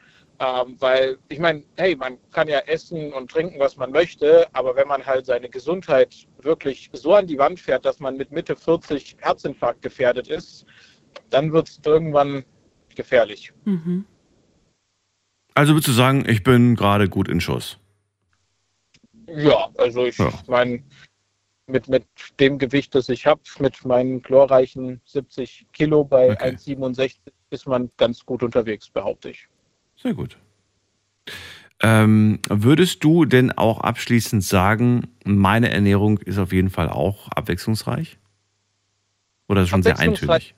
Ähm, 0.41 0.77
weil, 0.79 1.17
ich 1.27 1.39
meine, 1.39 1.63
hey, 1.75 1.97
man 1.97 2.17
kann 2.31 2.47
ja 2.47 2.59
essen 2.59 3.11
und 3.11 3.29
trinken, 3.29 3.59
was 3.59 3.75
man 3.75 3.91
möchte, 3.91 4.47
aber 4.53 4.73
wenn 4.75 4.87
man 4.87 5.05
halt 5.05 5.25
seine 5.25 5.49
Gesundheit 5.49 6.15
wirklich 6.41 6.89
so 6.93 7.13
an 7.13 7.27
die 7.27 7.37
Wand 7.37 7.59
fährt, 7.59 7.83
dass 7.83 7.99
man 7.99 8.15
mit 8.15 8.31
Mitte 8.31 8.55
40 8.55 9.17
Herzinfarkt 9.19 9.81
gefährdet 9.81 10.29
ist, 10.29 10.65
dann 11.29 11.51
wird 11.51 11.67
es 11.67 11.81
irgendwann 11.85 12.45
gefährlich. 12.95 13.51
Mhm. 13.65 14.05
Also 15.55 15.73
würdest 15.73 15.89
du 15.89 15.91
sagen, 15.91 16.23
ich 16.25 16.41
bin 16.43 16.75
gerade 16.75 17.09
gut 17.09 17.27
in 17.27 17.41
Schuss? 17.41 17.77
Ja, 19.27 19.69
also 19.77 20.05
ich 20.05 20.17
Ja. 20.17 20.31
meine, 20.47 20.83
mit, 21.67 21.89
mit 21.89 22.05
dem 22.39 22.57
Gewicht, 22.57 22.95
das 22.95 23.09
ich 23.09 23.25
habe, 23.25 23.41
mit 23.59 23.83
meinen 23.83 24.21
glorreichen 24.21 25.01
70 25.03 25.67
Kilo 25.73 26.05
bei 26.05 26.31
Okay. 26.31 26.51
1,67 26.51 27.17
ist 27.49 27.67
man 27.67 27.91
ganz 27.97 28.25
gut 28.25 28.41
unterwegs, 28.41 28.89
behaupte 28.89 29.31
ich. 29.31 29.49
Sehr 30.01 30.13
gut. 30.13 30.37
Ähm, 31.81 32.39
würdest 32.49 33.03
du 33.03 33.25
denn 33.25 33.51
auch 33.51 33.79
abschließend 33.81 34.43
sagen, 34.43 35.07
meine 35.23 35.69
Ernährung 35.69 36.17
ist 36.19 36.37
auf 36.37 36.51
jeden 36.51 36.69
Fall 36.69 36.89
auch 36.89 37.29
abwechslungsreich? 37.29 38.17
Oder 39.47 39.65
schon 39.65 39.81
sehr 39.81 39.97
eintönig? 39.97 40.55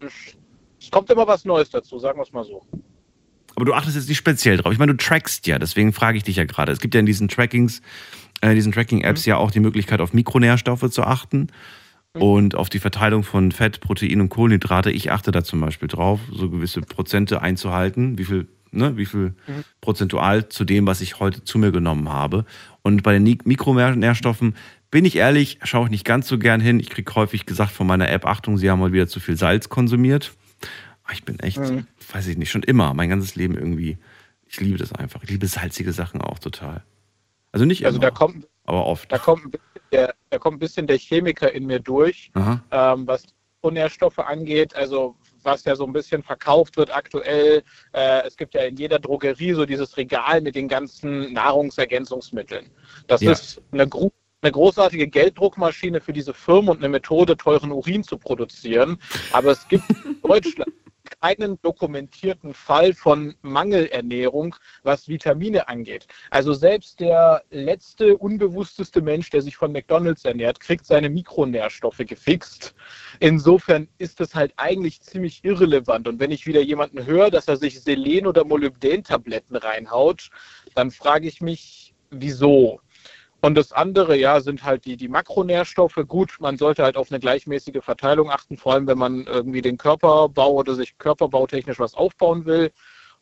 Es 0.00 0.90
kommt 0.90 1.10
immer 1.10 1.26
was 1.26 1.44
Neues 1.44 1.70
dazu, 1.70 1.98
sagen 1.98 2.18
wir 2.18 2.22
es 2.22 2.32
mal 2.32 2.44
so. 2.44 2.66
Aber 3.54 3.64
du 3.64 3.74
achtest 3.74 3.96
jetzt 3.96 4.08
nicht 4.08 4.18
speziell 4.18 4.56
drauf. 4.56 4.72
Ich 4.72 4.78
meine, 4.78 4.92
du 4.92 4.98
trackst 4.98 5.46
ja, 5.46 5.58
deswegen 5.58 5.92
frage 5.92 6.18
ich 6.18 6.24
dich 6.24 6.36
ja 6.36 6.44
gerade. 6.44 6.72
Es 6.72 6.80
gibt 6.80 6.94
ja 6.94 7.00
in 7.00 7.06
diesen 7.06 7.28
Trackings, 7.28 7.82
äh, 8.40 8.54
diesen 8.54 8.72
Tracking-Apps 8.72 9.24
ja 9.26 9.36
auch 9.36 9.50
die 9.50 9.60
Möglichkeit, 9.60 10.00
auf 10.00 10.12
Mikronährstoffe 10.12 10.90
zu 10.90 11.02
achten 11.04 11.48
und 12.18 12.54
auf 12.54 12.68
die 12.68 12.78
Verteilung 12.78 13.24
von 13.24 13.50
Fett, 13.52 13.80
Protein 13.80 14.20
und 14.20 14.28
Kohlenhydrate. 14.28 14.90
Ich 14.90 15.10
achte 15.10 15.32
da 15.32 15.42
zum 15.42 15.60
Beispiel 15.60 15.88
drauf, 15.88 16.20
so 16.32 16.48
gewisse 16.48 16.80
Prozente 16.80 17.42
einzuhalten, 17.42 18.18
wie 18.18 18.24
viel, 18.24 18.46
ne, 18.70 18.96
wie 18.96 19.06
viel 19.06 19.34
prozentual 19.80 20.48
zu 20.48 20.64
dem, 20.64 20.86
was 20.86 21.00
ich 21.00 21.18
heute 21.18 21.42
zu 21.44 21.58
mir 21.58 21.72
genommen 21.72 22.08
habe. 22.08 22.44
Und 22.82 23.02
bei 23.02 23.12
den 23.18 23.24
Mikronährstoffen 23.44 24.54
bin 24.90 25.04
ich 25.04 25.16
ehrlich, 25.16 25.58
schaue 25.64 25.86
ich 25.86 25.90
nicht 25.90 26.04
ganz 26.04 26.28
so 26.28 26.38
gern 26.38 26.60
hin. 26.60 26.78
Ich 26.78 26.88
kriege 26.90 27.12
häufig 27.16 27.46
gesagt 27.46 27.72
von 27.72 27.86
meiner 27.86 28.08
App, 28.08 28.26
Achtung, 28.26 28.58
Sie 28.58 28.70
haben 28.70 28.78
mal 28.78 28.92
wieder 28.92 29.08
zu 29.08 29.18
viel 29.18 29.36
Salz 29.36 29.68
konsumiert. 29.68 30.32
Ah, 31.04 31.12
Ich 31.12 31.24
bin 31.24 31.40
echt, 31.40 31.58
Mhm. 31.58 31.86
weiß 32.12 32.28
ich 32.28 32.38
nicht, 32.38 32.50
schon 32.50 32.62
immer, 32.62 32.94
mein 32.94 33.08
ganzes 33.08 33.34
Leben 33.34 33.54
irgendwie. 33.56 33.98
Ich 34.46 34.60
liebe 34.60 34.78
das 34.78 34.92
einfach. 34.92 35.22
Ich 35.24 35.30
liebe 35.30 35.46
salzige 35.48 35.92
Sachen 35.92 36.20
auch 36.20 36.38
total. 36.38 36.84
Also 37.50 37.66
nicht 37.66 37.84
Also 37.84 37.98
immer, 37.98 38.06
da 38.06 38.10
kommt, 38.12 38.46
aber 38.64 38.86
oft. 38.86 39.10
da 39.12 39.18
kommt, 39.18 39.44
ein 39.44 39.50
bisschen 39.50 39.80
der, 39.92 40.14
da 40.30 40.38
kommt 40.38 40.56
ein 40.56 40.60
bisschen 40.60 40.86
der 40.86 40.98
Chemiker 40.98 41.52
in 41.52 41.66
mir 41.66 41.80
durch, 41.80 42.30
ähm, 42.70 43.06
was 43.06 43.24
Nährstoffe 43.70 44.18
angeht. 44.18 44.74
Also 44.76 45.16
was 45.42 45.64
ja 45.64 45.74
so 45.76 45.84
ein 45.86 45.92
bisschen 45.92 46.22
verkauft 46.22 46.76
wird 46.76 46.94
aktuell. 46.94 47.62
Äh, 47.92 48.26
es 48.26 48.36
gibt 48.36 48.54
ja 48.54 48.62
in 48.62 48.76
jeder 48.76 48.98
Drogerie 48.98 49.52
so 49.54 49.64
dieses 49.64 49.96
Regal 49.96 50.40
mit 50.40 50.54
den 50.54 50.68
ganzen 50.68 51.32
Nahrungsergänzungsmitteln. 51.32 52.70
Das 53.06 53.20
Ja. 53.22 53.32
ist 53.32 53.62
eine, 53.72 53.88
gro 53.88 54.12
eine 54.44 54.52
großartige 54.52 55.08
Gelddruckmaschine 55.08 56.00
für 56.00 56.12
diese 56.12 56.34
Firmen 56.34 56.70
und 56.70 56.78
eine 56.78 56.90
Methode, 56.90 57.36
teuren 57.36 57.72
Urin 57.72 58.04
zu 58.04 58.18
produzieren. 58.18 58.98
Aber 59.32 59.50
es 59.50 59.66
gibt 59.68 59.88
in 59.90 60.20
Deutschland 60.22 60.70
keinen 61.20 61.60
dokumentierten 61.62 62.52
Fall 62.54 62.92
von 62.92 63.34
Mangelernährung, 63.42 64.56
was 64.82 65.08
Vitamine 65.08 65.68
angeht. 65.68 66.06
Also 66.30 66.52
selbst 66.52 67.00
der 67.00 67.42
letzte 67.50 68.16
unbewussteste 68.18 69.00
Mensch, 69.00 69.30
der 69.30 69.42
sich 69.42 69.56
von 69.56 69.72
McDonald's 69.72 70.24
ernährt, 70.24 70.60
kriegt 70.60 70.84
seine 70.84 71.08
Mikronährstoffe 71.08 71.98
gefixt. 71.98 72.74
Insofern 73.20 73.88
ist 73.98 74.20
es 74.20 74.34
halt 74.34 74.52
eigentlich 74.56 75.00
ziemlich 75.00 75.42
irrelevant. 75.44 76.08
Und 76.08 76.20
wenn 76.20 76.30
ich 76.30 76.46
wieder 76.46 76.60
jemanden 76.60 77.06
höre, 77.06 77.30
dass 77.30 77.48
er 77.48 77.56
sich 77.56 77.80
Selen- 77.80 78.26
oder 78.26 78.44
Molybdän-Tabletten 78.44 79.56
reinhaut, 79.56 80.30
dann 80.74 80.90
frage 80.90 81.28
ich 81.28 81.40
mich, 81.40 81.94
wieso? 82.10 82.80
Und 83.44 83.56
das 83.56 83.72
andere, 83.72 84.16
ja, 84.16 84.40
sind 84.40 84.64
halt 84.64 84.86
die, 84.86 84.96
die 84.96 85.08
Makronährstoffe. 85.08 86.00
Gut, 86.08 86.36
man 86.40 86.56
sollte 86.56 86.82
halt 86.82 86.96
auf 86.96 87.10
eine 87.10 87.20
gleichmäßige 87.20 87.84
Verteilung 87.84 88.30
achten, 88.30 88.56
vor 88.56 88.72
allem 88.72 88.86
wenn 88.86 88.96
man 88.96 89.26
irgendwie 89.26 89.60
den 89.60 89.76
Körperbau 89.76 90.52
oder 90.52 90.74
sich 90.74 90.96
körperbautechnisch 90.96 91.78
was 91.78 91.92
aufbauen 91.92 92.46
will. 92.46 92.72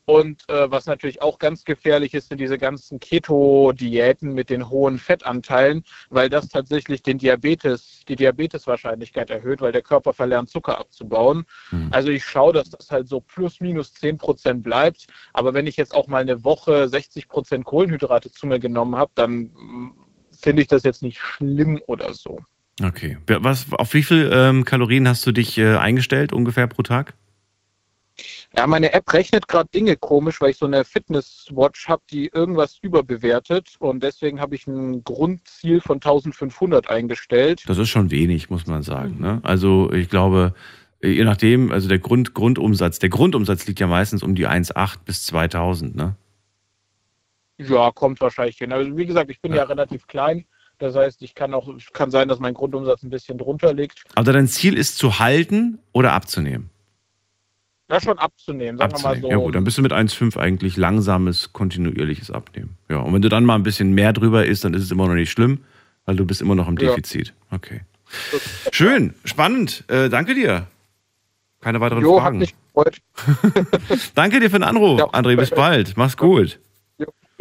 Und 0.04 0.48
äh, 0.48 0.70
was 0.70 0.86
natürlich 0.86 1.22
auch 1.22 1.40
ganz 1.40 1.64
gefährlich 1.64 2.14
ist, 2.14 2.28
sind 2.28 2.40
diese 2.40 2.56
ganzen 2.56 3.00
Keto-Diäten 3.00 4.32
mit 4.32 4.48
den 4.48 4.68
hohen 4.68 4.98
Fettanteilen, 4.98 5.82
weil 6.08 6.28
das 6.28 6.48
tatsächlich 6.48 7.02
den 7.02 7.18
Diabetes, 7.18 8.04
die 8.06 8.14
Diabeteswahrscheinlichkeit 8.14 9.30
erhöht, 9.30 9.60
weil 9.60 9.72
der 9.72 9.82
Körper 9.82 10.12
verlernt, 10.12 10.50
Zucker 10.50 10.78
abzubauen. 10.78 11.46
Hm. 11.70 11.88
Also 11.90 12.10
ich 12.10 12.24
schaue, 12.24 12.52
dass 12.52 12.70
das 12.70 12.92
halt 12.92 13.08
so 13.08 13.20
plus 13.20 13.58
minus 13.60 13.92
10 13.94 14.18
Prozent 14.18 14.62
bleibt. 14.62 15.06
Aber 15.32 15.52
wenn 15.52 15.66
ich 15.66 15.76
jetzt 15.76 15.96
auch 15.96 16.06
mal 16.06 16.22
eine 16.22 16.44
Woche 16.44 16.88
60 16.88 17.26
Prozent 17.26 17.64
Kohlenhydrate 17.64 18.30
zu 18.30 18.46
mir 18.46 18.60
genommen 18.60 18.94
habe, 18.94 19.10
dann 19.16 19.50
finde 20.42 20.62
ich 20.62 20.68
das 20.68 20.82
jetzt 20.82 21.02
nicht 21.02 21.18
schlimm 21.18 21.80
oder 21.86 22.12
so. 22.14 22.40
Okay. 22.82 23.18
Was, 23.26 23.66
auf 23.72 23.94
wie 23.94 24.02
viel 24.02 24.30
ähm, 24.32 24.64
Kalorien 24.64 25.08
hast 25.08 25.26
du 25.26 25.32
dich 25.32 25.58
äh, 25.58 25.76
eingestellt 25.76 26.32
ungefähr 26.32 26.66
pro 26.66 26.82
Tag? 26.82 27.14
Ja, 28.56 28.66
meine 28.66 28.92
App 28.92 29.10
rechnet 29.12 29.48
gerade 29.48 29.68
Dinge 29.74 29.96
komisch, 29.96 30.40
weil 30.40 30.50
ich 30.50 30.58
so 30.58 30.66
eine 30.66 30.84
Fitness-Watch 30.84 31.88
habe, 31.88 32.02
die 32.10 32.26
irgendwas 32.26 32.78
überbewertet. 32.82 33.76
Und 33.78 34.02
deswegen 34.02 34.40
habe 34.40 34.54
ich 34.54 34.66
ein 34.66 35.02
Grundziel 35.04 35.80
von 35.80 35.96
1500 35.96 36.88
eingestellt. 36.90 37.62
Das 37.66 37.78
ist 37.78 37.88
schon 37.88 38.10
wenig, 38.10 38.50
muss 38.50 38.66
man 38.66 38.82
sagen. 38.82 39.18
Ne? 39.20 39.40
Also 39.42 39.90
ich 39.92 40.10
glaube, 40.10 40.54
je 41.02 41.24
nachdem, 41.24 41.72
also 41.72 41.88
der 41.88 41.98
Grund, 41.98 42.34
Grundumsatz, 42.34 42.98
der 42.98 43.08
Grundumsatz 43.08 43.66
liegt 43.66 43.80
ja 43.80 43.86
meistens 43.86 44.22
um 44.22 44.34
die 44.34 44.46
1,8 44.46 44.98
bis 45.04 45.24
2000, 45.24 45.96
ne? 45.96 46.16
Ja, 47.58 47.90
kommt 47.92 48.20
wahrscheinlich 48.20 48.56
hin. 48.58 48.72
Also 48.72 48.96
wie 48.96 49.06
gesagt, 49.06 49.30
ich 49.30 49.40
bin 49.40 49.52
ja, 49.52 49.58
Ja. 49.58 49.64
relativ 49.64 50.06
klein. 50.06 50.44
Das 50.78 50.96
heißt, 50.96 51.22
ich 51.22 51.34
kann 51.34 51.54
auch, 51.54 51.68
kann 51.92 52.10
sein, 52.10 52.26
dass 52.28 52.40
mein 52.40 52.54
Grundumsatz 52.54 53.02
ein 53.04 53.10
bisschen 53.10 53.38
drunter 53.38 53.72
liegt. 53.72 54.02
Also 54.16 54.32
dein 54.32 54.48
Ziel 54.48 54.76
ist 54.76 54.98
zu 54.98 55.18
halten 55.20 55.78
oder 55.92 56.12
abzunehmen? 56.12 56.70
Das 57.88 58.04
schon 58.04 58.18
abzunehmen, 58.18 58.78
sagen 58.78 58.92
wir 58.94 58.98
mal 59.00 59.08
abzunehmen. 59.10 59.22
so. 59.22 59.28
Ja 59.30 59.36
gut, 59.44 59.54
dann 59.54 59.64
bist 59.64 59.76
du 59.78 59.82
mit 59.82 59.92
1,5 59.92 60.38
eigentlich 60.38 60.76
langsames, 60.76 61.52
kontinuierliches 61.52 62.30
Abnehmen. 62.30 62.78
Ja, 62.88 62.98
und 62.98 63.12
wenn 63.12 63.22
du 63.22 63.28
dann 63.28 63.44
mal 63.44 63.54
ein 63.54 63.62
bisschen 63.62 63.92
mehr 63.92 64.12
drüber 64.12 64.46
isst, 64.46 64.64
dann 64.64 64.72
ist 64.74 64.82
es 64.82 64.90
immer 64.90 65.06
noch 65.06 65.14
nicht 65.14 65.30
schlimm, 65.30 65.60
weil 66.06 66.16
du 66.16 66.24
bist 66.24 66.40
immer 66.40 66.54
noch 66.54 66.68
im 66.68 66.76
Ja. 66.78 66.88
Defizit. 66.88 67.34
Okay. 67.50 67.82
Schön, 68.72 69.14
spannend. 69.24 69.84
Äh, 69.88 70.08
danke 70.08 70.34
dir. 70.34 70.66
Keine 71.60 71.80
weiteren 71.80 72.02
jo, 72.02 72.16
hat 72.16 72.22
Fragen. 72.24 72.38
mich 72.38 72.54
gefreut. 72.74 72.96
Danke 74.16 74.40
dir 74.40 74.50
für 74.50 74.58
den 74.58 74.64
Anruf, 74.64 74.98
Ja. 74.98 75.06
André. 75.10 75.36
Bis 75.36 75.50
bald. 75.50 75.96
Mach's 75.96 76.16
gut. 76.16 76.58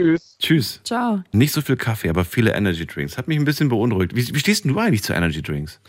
Tschüss. 0.02 0.38
Tschüss. 0.40 0.82
Ciao. 0.84 1.24
Nicht 1.32 1.54
so 1.54 1.62
viel 1.62 1.78
Kaffee, 1.78 2.10
aber 2.10 2.26
viele 2.26 2.54
Energy 2.54 2.86
Drinks. 2.86 3.18
Hat 3.18 3.28
mich 3.28 3.38
ein 3.38 3.46
bisschen 3.46 3.70
beunruhigt. 3.70 4.16
Wie, 4.16 4.34
wie 4.34 4.40
stehst 4.40 4.66
denn 4.66 4.74
du 4.74 4.80
eigentlich 4.80 5.04
zu 5.04 5.14
Energy 5.14 5.42
Drinks? 5.42 5.80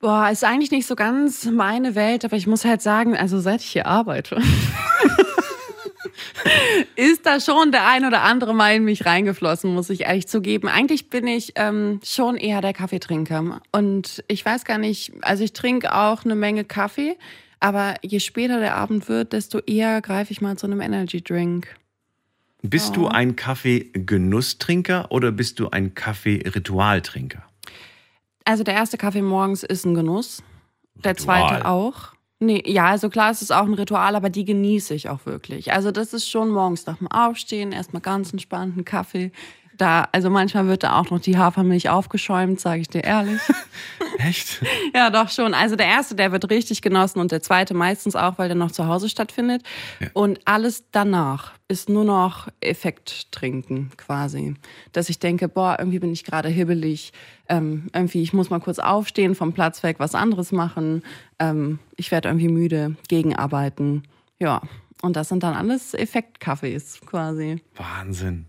Boah, 0.00 0.28
ist 0.30 0.44
eigentlich 0.44 0.70
nicht 0.70 0.86
so 0.86 0.94
ganz 0.94 1.44
meine 1.46 1.94
Welt, 1.94 2.24
aber 2.24 2.36
ich 2.36 2.46
muss 2.46 2.64
halt 2.64 2.82
sagen, 2.82 3.16
also 3.16 3.40
seit 3.40 3.62
ich 3.62 3.66
hier 3.66 3.86
arbeite, 3.86 4.36
ist 6.96 7.26
da 7.26 7.40
schon 7.40 7.72
der 7.72 7.88
ein 7.88 8.04
oder 8.04 8.22
andere 8.22 8.54
Mal 8.54 8.76
in 8.76 8.84
mich 8.84 9.06
reingeflossen, 9.06 9.74
muss 9.74 9.90
ich 9.90 10.02
ehrlich 10.02 10.28
zugeben. 10.28 10.68
Eigentlich 10.68 11.10
bin 11.10 11.26
ich 11.26 11.54
ähm, 11.56 12.00
schon 12.04 12.36
eher 12.36 12.60
der 12.60 12.74
Kaffeetrinker. 12.74 13.60
Und 13.72 14.22
ich 14.28 14.44
weiß 14.44 14.64
gar 14.64 14.78
nicht, 14.78 15.12
also 15.22 15.42
ich 15.42 15.52
trinke 15.52 15.92
auch 15.92 16.24
eine 16.24 16.36
Menge 16.36 16.64
Kaffee, 16.64 17.16
aber 17.58 17.96
je 18.02 18.20
später 18.20 18.60
der 18.60 18.76
Abend 18.76 19.08
wird, 19.08 19.32
desto 19.32 19.58
eher 19.58 20.00
greife 20.00 20.32
ich 20.32 20.40
mal 20.40 20.56
zu 20.56 20.66
einem 20.66 20.80
Energy 20.80 21.22
Drink. 21.22 21.74
Bist 22.62 22.96
du 22.96 23.06
ein 23.06 23.36
Kaffee-Genusstrinker 23.36 25.12
oder 25.12 25.30
bist 25.30 25.60
du 25.60 25.70
ein 25.70 25.94
Kaffee-Ritualtrinker? 25.94 27.44
Also 28.44 28.64
der 28.64 28.74
erste 28.74 28.98
Kaffee 28.98 29.22
morgens 29.22 29.62
ist 29.62 29.84
ein 29.84 29.94
Genuss. 29.94 30.42
Der 31.04 31.12
Ritual. 31.12 31.48
zweite 31.48 31.66
auch. 31.66 32.14
Nee, 32.40 32.62
ja, 32.66 32.86
also 32.86 33.10
klar, 33.10 33.30
es 33.30 33.42
ist 33.42 33.52
auch 33.52 33.64
ein 33.64 33.74
Ritual, 33.74 34.14
aber 34.14 34.30
die 34.30 34.44
genieße 34.44 34.94
ich 34.94 35.08
auch 35.08 35.26
wirklich. 35.26 35.72
Also 35.72 35.90
das 35.90 36.12
ist 36.12 36.28
schon 36.28 36.50
morgens 36.50 36.86
nach 36.86 36.98
dem 36.98 37.08
Aufstehen, 37.08 37.72
erstmal 37.72 38.02
ganz 38.02 38.32
entspannt 38.32 38.74
einen 38.74 38.84
Kaffee. 38.84 39.32
Da, 39.78 40.08
also 40.10 40.28
manchmal 40.28 40.66
wird 40.66 40.82
da 40.82 40.98
auch 40.98 41.10
noch 41.10 41.20
die 41.20 41.38
Hafermilch 41.38 41.88
aufgeschäumt, 41.88 42.58
sage 42.60 42.80
ich 42.80 42.88
dir 42.88 43.04
ehrlich. 43.04 43.40
Echt? 44.18 44.60
Ja, 44.92 45.08
doch 45.08 45.30
schon. 45.30 45.54
Also 45.54 45.76
der 45.76 45.86
erste, 45.86 46.16
der 46.16 46.32
wird 46.32 46.50
richtig 46.50 46.82
genossen 46.82 47.20
und 47.20 47.30
der 47.30 47.42
zweite 47.42 47.74
meistens 47.74 48.16
auch, 48.16 48.38
weil 48.38 48.48
der 48.48 48.56
noch 48.56 48.72
zu 48.72 48.88
Hause 48.88 49.08
stattfindet. 49.08 49.62
Und 50.14 50.40
alles 50.44 50.84
danach 50.90 51.52
ist 51.68 51.88
nur 51.88 52.04
noch 52.04 52.48
Effekt 52.60 53.30
trinken 53.30 53.90
quasi. 53.96 54.54
Dass 54.92 55.08
ich 55.08 55.20
denke, 55.20 55.48
boah, 55.48 55.76
irgendwie 55.78 56.00
bin 56.00 56.12
ich 56.12 56.24
gerade 56.24 56.48
hibbelig. 56.48 57.12
Ähm, 57.48 57.88
irgendwie, 57.94 58.22
ich 58.22 58.32
muss 58.32 58.50
mal 58.50 58.60
kurz 58.60 58.80
aufstehen, 58.80 59.36
vom 59.36 59.52
Platz 59.52 59.84
weg, 59.84 59.96
was 60.00 60.16
anderes 60.16 60.50
machen. 60.50 61.04
Ähm, 61.38 61.78
ich 61.96 62.10
werde 62.10 62.28
irgendwie 62.28 62.48
müde, 62.48 62.96
gegenarbeiten. 63.06 64.02
Ja, 64.40 64.60
und 65.02 65.14
das 65.14 65.28
sind 65.28 65.44
dann 65.44 65.54
alles 65.54 65.94
Effektkaffees 65.94 67.00
quasi. 67.06 67.62
Wahnsinn. 67.76 68.46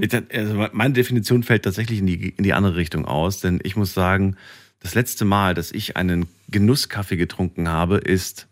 Ich, 0.00 0.12
also 0.36 0.66
meine 0.72 0.94
Definition 0.94 1.42
fällt 1.44 1.62
tatsächlich 1.64 2.00
in 2.00 2.06
die, 2.06 2.30
in 2.30 2.42
die 2.44 2.52
andere 2.54 2.76
Richtung 2.76 3.04
aus, 3.04 3.40
denn 3.40 3.60
ich 3.62 3.76
muss 3.76 3.94
sagen, 3.94 4.36
das 4.80 4.94
letzte 4.94 5.24
Mal, 5.24 5.54
dass 5.54 5.70
ich 5.70 5.96
einen 5.96 6.26
Genusskaffee 6.48 7.16
getrunken 7.16 7.68
habe, 7.68 7.98
ist 7.98 8.48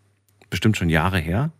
bestimmt 0.50 0.76
schon 0.76 0.88
Jahre 0.90 1.18
her. 1.18 1.50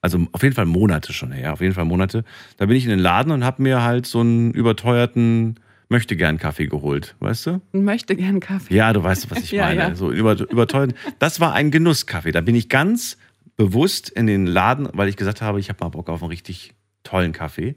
Also 0.00 0.26
auf 0.32 0.42
jeden 0.42 0.54
Fall 0.54 0.66
Monate 0.66 1.12
schon 1.12 1.32
her, 1.32 1.52
auf 1.52 1.60
jeden 1.60 1.74
Fall 1.74 1.84
Monate. 1.84 2.24
Da 2.56 2.66
bin 2.66 2.76
ich 2.76 2.84
in 2.84 2.90
den 2.90 2.98
Laden 2.98 3.32
und 3.32 3.44
habe 3.44 3.60
mir 3.62 3.82
halt 3.82 4.06
so 4.06 4.20
einen 4.20 4.52
überteuerten 4.52 5.56
Möchtegern-Kaffee 5.88 6.66
geholt, 6.68 7.14
weißt 7.20 7.46
du? 7.46 7.60
Möchte 7.72 8.16
gern 8.16 8.40
Kaffee. 8.40 8.74
Ja, 8.74 8.92
du 8.92 9.02
weißt, 9.02 9.30
was 9.30 9.40
ich 9.44 9.50
Ja, 9.52 9.66
meine. 9.66 9.80
ja. 9.80 9.94
So 9.94 10.10
über, 10.10 10.38
überteuert. 10.48 10.94
Das 11.18 11.38
war 11.40 11.52
ein 11.52 11.70
Genusskaffee. 11.70 12.32
Da 12.32 12.40
bin 12.40 12.54
ich 12.54 12.68
ganz 12.68 13.18
bewusst 13.56 14.08
in 14.08 14.26
den 14.26 14.46
Laden, 14.46 14.88
weil 14.92 15.08
ich 15.08 15.16
gesagt 15.16 15.42
habe, 15.42 15.60
ich 15.60 15.68
habe 15.68 15.84
mal 15.84 15.90
Bock 15.90 16.08
auf 16.08 16.22
einen 16.22 16.30
richtig 16.30 16.72
tollen 17.04 17.32
Kaffee. 17.32 17.74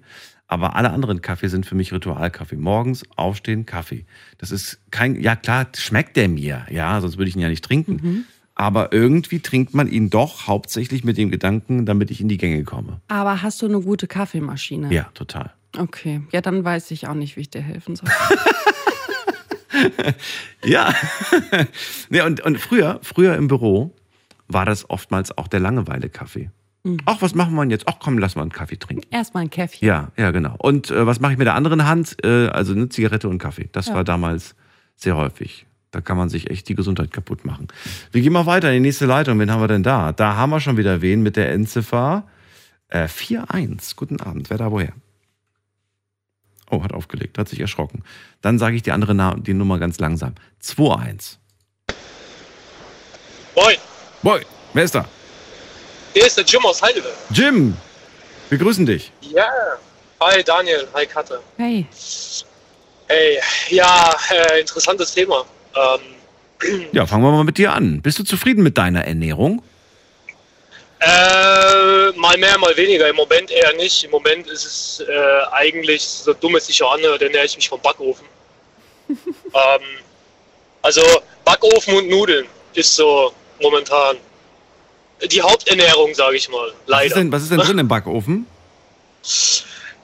Aber 0.48 0.76
alle 0.76 0.92
anderen 0.92 1.22
Kaffee 1.22 1.48
sind 1.48 1.66
für 1.66 1.76
mich 1.76 1.92
Ritualkaffee. 1.92 2.56
Morgens 2.56 3.04
aufstehen, 3.16 3.66
Kaffee. 3.66 4.06
Das 4.38 4.52
ist 4.52 4.80
kein, 4.92 5.20
ja 5.20 5.36
klar, 5.36 5.68
schmeckt 5.76 6.16
der 6.18 6.30
mir, 6.30 6.66
ja, 6.70 7.02
sonst 7.02 7.18
würde 7.18 7.30
ich 7.30 7.36
ihn 7.36 7.42
ja 7.42 7.50
nicht 7.50 7.66
trinken. 7.66 8.26
Aber 8.54 8.94
irgendwie 8.94 9.40
trinkt 9.40 9.74
man 9.74 9.88
ihn 9.88 10.10
doch 10.10 10.48
hauptsächlich 10.48 11.04
mit 11.04 11.18
dem 11.18 11.30
Gedanken, 11.30 11.86
damit 11.86 12.10
ich 12.12 12.22
in 12.22 12.30
die 12.30 12.38
Gänge 12.38 12.64
komme. 12.64 13.02
Aber 13.08 13.42
hast 13.42 13.62
du 13.62 13.66
eine 13.66 13.82
gute 13.82 14.08
Kaffeemaschine? 14.08 14.94
Ja, 14.94 15.10
total. 15.14 15.52
Okay, 15.78 16.22
ja, 16.32 16.40
dann 16.40 16.64
weiß 16.64 16.92
ich 16.92 17.08
auch 17.08 17.16
nicht, 17.16 17.36
wie 17.36 17.42
ich 17.42 17.50
dir 17.50 17.62
helfen 17.62 17.96
soll. 17.96 18.10
Ja. 20.64 20.94
nee, 22.10 22.22
und, 22.22 22.42
und 22.42 22.60
früher, 22.60 23.00
früher 23.04 23.36
im 23.36 23.48
Büro 23.48 23.94
war 24.48 24.66
das 24.66 24.90
oftmals 24.90 25.38
auch 25.38 25.48
der 25.48 25.60
Langeweile-Kaffee. 25.60 26.50
Ach, 27.06 27.22
was 27.22 27.34
machen 27.34 27.56
wir 27.56 27.62
denn 27.62 27.72
jetzt? 27.72 27.88
Ach 27.88 27.96
komm, 28.00 28.18
lass 28.20 28.36
mal 28.36 28.44
einen 28.44 28.52
Kaffee 28.52 28.78
trinken. 28.78 29.08
Erstmal 29.12 29.44
ein 29.44 29.50
Käffchen. 29.50 29.88
Ja, 29.88 30.12
ja, 30.18 30.32
genau. 30.32 30.56
Und 30.60 30.92
äh, 30.92 31.08
was 31.08 31.20
mache 31.20 31.34
ich 31.34 31.38
mit 31.38 31.48
der 31.48 31.56
anderen 31.56 31.86
Hand? 31.86 32.18
Äh, 32.24 32.48
also 32.48 32.74
eine 32.74 32.90
Zigarette 32.90 33.28
und 33.28 33.40
Kaffee. 33.40 33.70
Das 33.72 33.92
war 33.92 34.04
damals 34.04 34.56
sehr 34.96 35.16
häufig. 35.16 35.66
Da 35.92 36.02
kann 36.02 36.18
man 36.18 36.30
sich 36.30 36.50
echt 36.50 36.68
die 36.70 36.76
Gesundheit 36.76 37.12
kaputt 37.12 37.46
machen. 37.46 37.70
Wir 38.12 38.22
gehen 38.22 38.34
mal 38.34 38.46
weiter 38.46 38.70
in 38.70 38.76
die 38.76 38.88
nächste 38.88 39.06
Leitung. 39.06 39.40
Wen 39.40 39.50
haben 39.50 39.62
wir 39.62 39.68
denn 39.68 39.84
da? 39.84 40.12
Da 40.12 40.36
haben 40.36 40.50
wir 40.50 40.60
schon 40.60 40.78
wieder 40.78 41.02
wen 41.02 41.24
mit 41.24 41.38
der 41.38 41.52
Endziffer 41.52 42.28
äh, 42.90 43.06
4-1. 43.06 43.96
Guten 43.96 44.20
Abend. 44.20 44.50
Wer 44.50 44.58
da 44.58 44.72
woher? 44.72 44.94
Oh, 46.70 46.84
hat 46.84 46.94
aufgelegt, 46.94 47.38
hat 47.38 47.48
sich 47.48 47.60
erschrocken. 47.60 48.04
Dann 48.42 48.60
sage 48.60 48.76
ich 48.76 48.84
die 48.84 48.92
andere 48.92 49.16
Na 49.16 49.36
die 49.36 49.54
Nummer 49.54 49.80
ganz 49.80 50.00
langsam. 50.00 50.34
2-1. 50.62 51.38
Moin, 53.56 53.78
Boy, 54.22 54.42
wer 54.74 54.84
ist 54.84 54.96
da? 54.96 55.06
Hier 56.16 56.26
ist 56.26 56.38
der 56.38 56.46
Jim 56.46 56.66
aus 56.66 56.82
Heidelberg. 56.82 57.14
Jim, 57.30 57.76
wir 58.50 58.58
grüßen 58.58 58.86
dich. 58.86 59.12
Ja. 59.22 59.48
Hi 60.22 60.42
Daniel, 60.44 60.88
hi 60.94 61.06
Katze. 61.06 61.42
Hey, 61.58 61.86
Hey, 63.08 63.38
ja, 63.70 64.12
äh, 64.32 64.62
interessantes 64.62 65.14
Thema. 65.14 65.46
Ähm, 65.76 66.88
Ja, 66.94 67.06
fangen 67.06 67.24
wir 67.24 67.32
mal 67.32 67.44
mit 67.44 67.58
dir 67.60 67.74
an. 67.74 68.02
Bist 68.02 68.18
du 68.18 68.24
zufrieden 68.24 68.64
mit 68.64 68.78
deiner 68.78 69.06
Ernährung? 69.06 69.62
äh, 71.02 72.12
mal 72.16 72.36
mehr, 72.38 72.58
mal 72.58 72.76
weniger. 72.78 73.08
Im 73.10 73.18
Moment 73.18 73.52
eher 73.52 73.74
nicht. 73.74 74.06
Im 74.06 74.12
Moment 74.12 74.48
ist 74.48 74.66
es 74.66 75.04
äh, 75.08 75.42
eigentlich, 75.52 76.02
so 76.04 76.34
dumm 76.34 76.56
es 76.56 76.66
sich 76.68 76.82
auch 76.82 76.94
anhört, 76.94 77.22
ernähre 77.22 77.46
ich 77.46 77.56
mich 77.58 77.68
vom 77.70 77.80
Backofen. 77.82 78.26
ähm, 79.10 79.82
also 80.82 81.02
Backofen 81.44 81.96
und 81.98 82.08
Nudeln 82.10 82.48
ist 82.74 82.96
so 82.96 83.34
momentan 83.62 84.18
die 85.24 85.42
Haupternährung, 85.42 86.14
sage 86.14 86.38
ich 86.38 86.50
mal. 86.50 86.68
Was 86.68 86.72
ist 86.72 86.88
Leider. 86.88 87.16
denn, 87.16 87.32
was 87.32 87.44
ist 87.44 87.52
denn 87.52 87.60
drin 87.60 87.80
im 87.80 87.88
Backofen? 87.88 88.46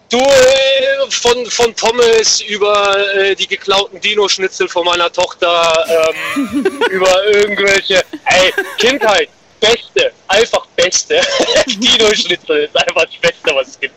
Du, 0.09 0.17
äh, 0.17 1.09
von, 1.09 1.45
von 1.45 1.73
Pommes 1.73 2.41
über 2.41 2.97
äh, 3.15 3.35
die 3.35 3.47
geklauten 3.47 4.01
Dino-Schnitzel 4.01 4.67
von 4.67 4.83
meiner 4.83 5.11
Tochter, 5.11 5.85
ähm, 6.35 6.65
über 6.91 7.25
irgendwelche, 7.27 8.03
ey, 8.25 8.51
Kindheit, 8.77 9.29
Beste, 9.61 10.11
einfach 10.27 10.65
Beste. 10.75 11.21
Dino-Schnitzel 11.67 12.65
ist 12.65 12.75
einfach 12.75 13.05
das 13.05 13.15
Beste, 13.21 13.55
was 13.55 13.67
es 13.69 13.79
gibt. 13.79 13.93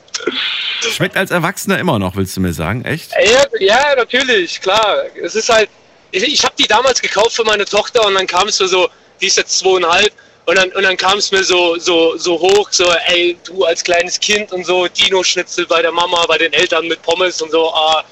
Schmeckt 0.94 1.16
als 1.16 1.32
Erwachsener 1.32 1.78
immer 1.78 1.98
noch, 1.98 2.14
willst 2.14 2.36
du 2.36 2.40
mir 2.40 2.52
sagen? 2.52 2.84
Echt? 2.84 3.10
Ja, 3.12 3.44
ja 3.58 3.96
natürlich, 3.96 4.60
klar. 4.60 5.04
Es 5.20 5.34
ist 5.34 5.48
halt, 5.48 5.68
ich, 6.12 6.22
ich 6.22 6.44
habe 6.44 6.54
die 6.56 6.68
damals 6.68 7.02
gekauft 7.02 7.34
für 7.34 7.44
meine 7.44 7.64
Tochter 7.64 8.06
und 8.06 8.14
dann 8.14 8.26
kam 8.26 8.46
es 8.46 8.58
so, 8.58 8.88
die 9.20 9.26
ist 9.26 9.36
jetzt 9.36 9.58
zweieinhalb 9.58 10.12
und 10.46 10.58
dann, 10.58 10.70
und 10.72 10.82
dann 10.82 10.96
kam 10.96 11.18
es 11.18 11.30
mir 11.30 11.42
so, 11.42 11.76
so, 11.78 12.16
so 12.18 12.38
hoch, 12.38 12.68
so, 12.70 12.84
ey, 13.06 13.36
du 13.44 13.64
als 13.64 13.82
kleines 13.82 14.20
Kind 14.20 14.52
und 14.52 14.66
so, 14.66 14.86
Dino-Schnitzel 14.86 15.66
bei 15.66 15.80
der 15.80 15.92
Mama, 15.92 16.24
bei 16.28 16.36
den 16.36 16.52
Eltern 16.52 16.86
mit 16.86 17.00
Pommes 17.02 17.40
und 17.40 17.50
so, 17.50 17.72
ah, 17.72 18.04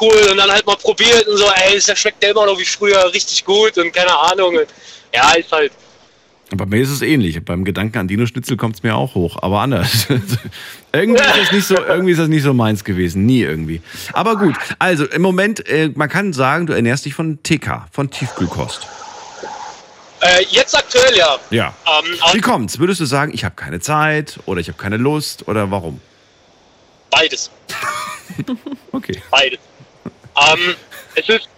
cool. 0.00 0.28
Und 0.30 0.36
dann 0.36 0.50
halt 0.50 0.66
mal 0.66 0.76
probiert 0.76 1.28
und 1.28 1.36
so, 1.36 1.44
ey, 1.44 1.78
das 1.78 1.96
schmeckt 1.98 2.22
ja 2.24 2.30
immer 2.30 2.46
noch 2.46 2.58
wie 2.58 2.64
früher 2.64 3.12
richtig 3.12 3.44
gut 3.44 3.78
und 3.78 3.92
keine 3.92 4.18
Ahnung. 4.18 4.56
Und, 4.56 4.66
ja, 5.14 5.32
ist 5.34 5.52
halt, 5.52 5.70
Bei 6.50 6.66
mir 6.66 6.82
ist 6.82 6.90
es 6.90 7.02
ähnlich. 7.02 7.44
Beim 7.44 7.64
Gedanken 7.64 7.98
an 7.98 8.08
Dino-Schnitzel 8.08 8.56
kommt 8.56 8.74
es 8.74 8.82
mir 8.82 8.96
auch 8.96 9.14
hoch, 9.14 9.36
aber 9.40 9.60
anders. 9.60 10.08
irgendwie, 10.92 11.22
ist 11.22 11.38
das 11.38 11.52
nicht 11.52 11.66
so, 11.66 11.76
irgendwie 11.76 12.12
ist 12.12 12.18
das 12.18 12.28
nicht 12.28 12.42
so 12.42 12.52
meins 12.52 12.82
gewesen. 12.82 13.26
Nie 13.26 13.42
irgendwie. 13.42 13.80
Aber 14.12 14.36
gut, 14.36 14.56
also 14.80 15.04
im 15.06 15.22
Moment, 15.22 15.68
äh, 15.68 15.92
man 15.94 16.08
kann 16.08 16.32
sagen, 16.32 16.66
du 16.66 16.72
ernährst 16.72 17.04
dich 17.04 17.14
von 17.14 17.38
TK, 17.44 17.86
von 17.92 18.10
Tiefkühlkost. 18.10 18.88
Äh, 20.20 20.44
jetzt 20.50 20.76
aktuell 20.76 21.16
ja. 21.16 21.38
Ja. 21.50 21.74
Ähm, 21.86 22.18
Wie 22.32 22.40
kommt's? 22.40 22.78
Würdest 22.78 23.00
du 23.00 23.04
sagen, 23.04 23.32
ich 23.34 23.44
habe 23.44 23.54
keine 23.54 23.80
Zeit 23.80 24.38
oder 24.46 24.60
ich 24.60 24.68
habe 24.68 24.78
keine 24.78 24.96
Lust 24.96 25.48
oder 25.48 25.70
warum? 25.70 26.00
beides. 27.16 27.50
Okay. 28.92 29.22
Beides. 29.30 29.58
Ähm, 30.50 30.74
es 31.14 31.28
ist, 31.28 31.48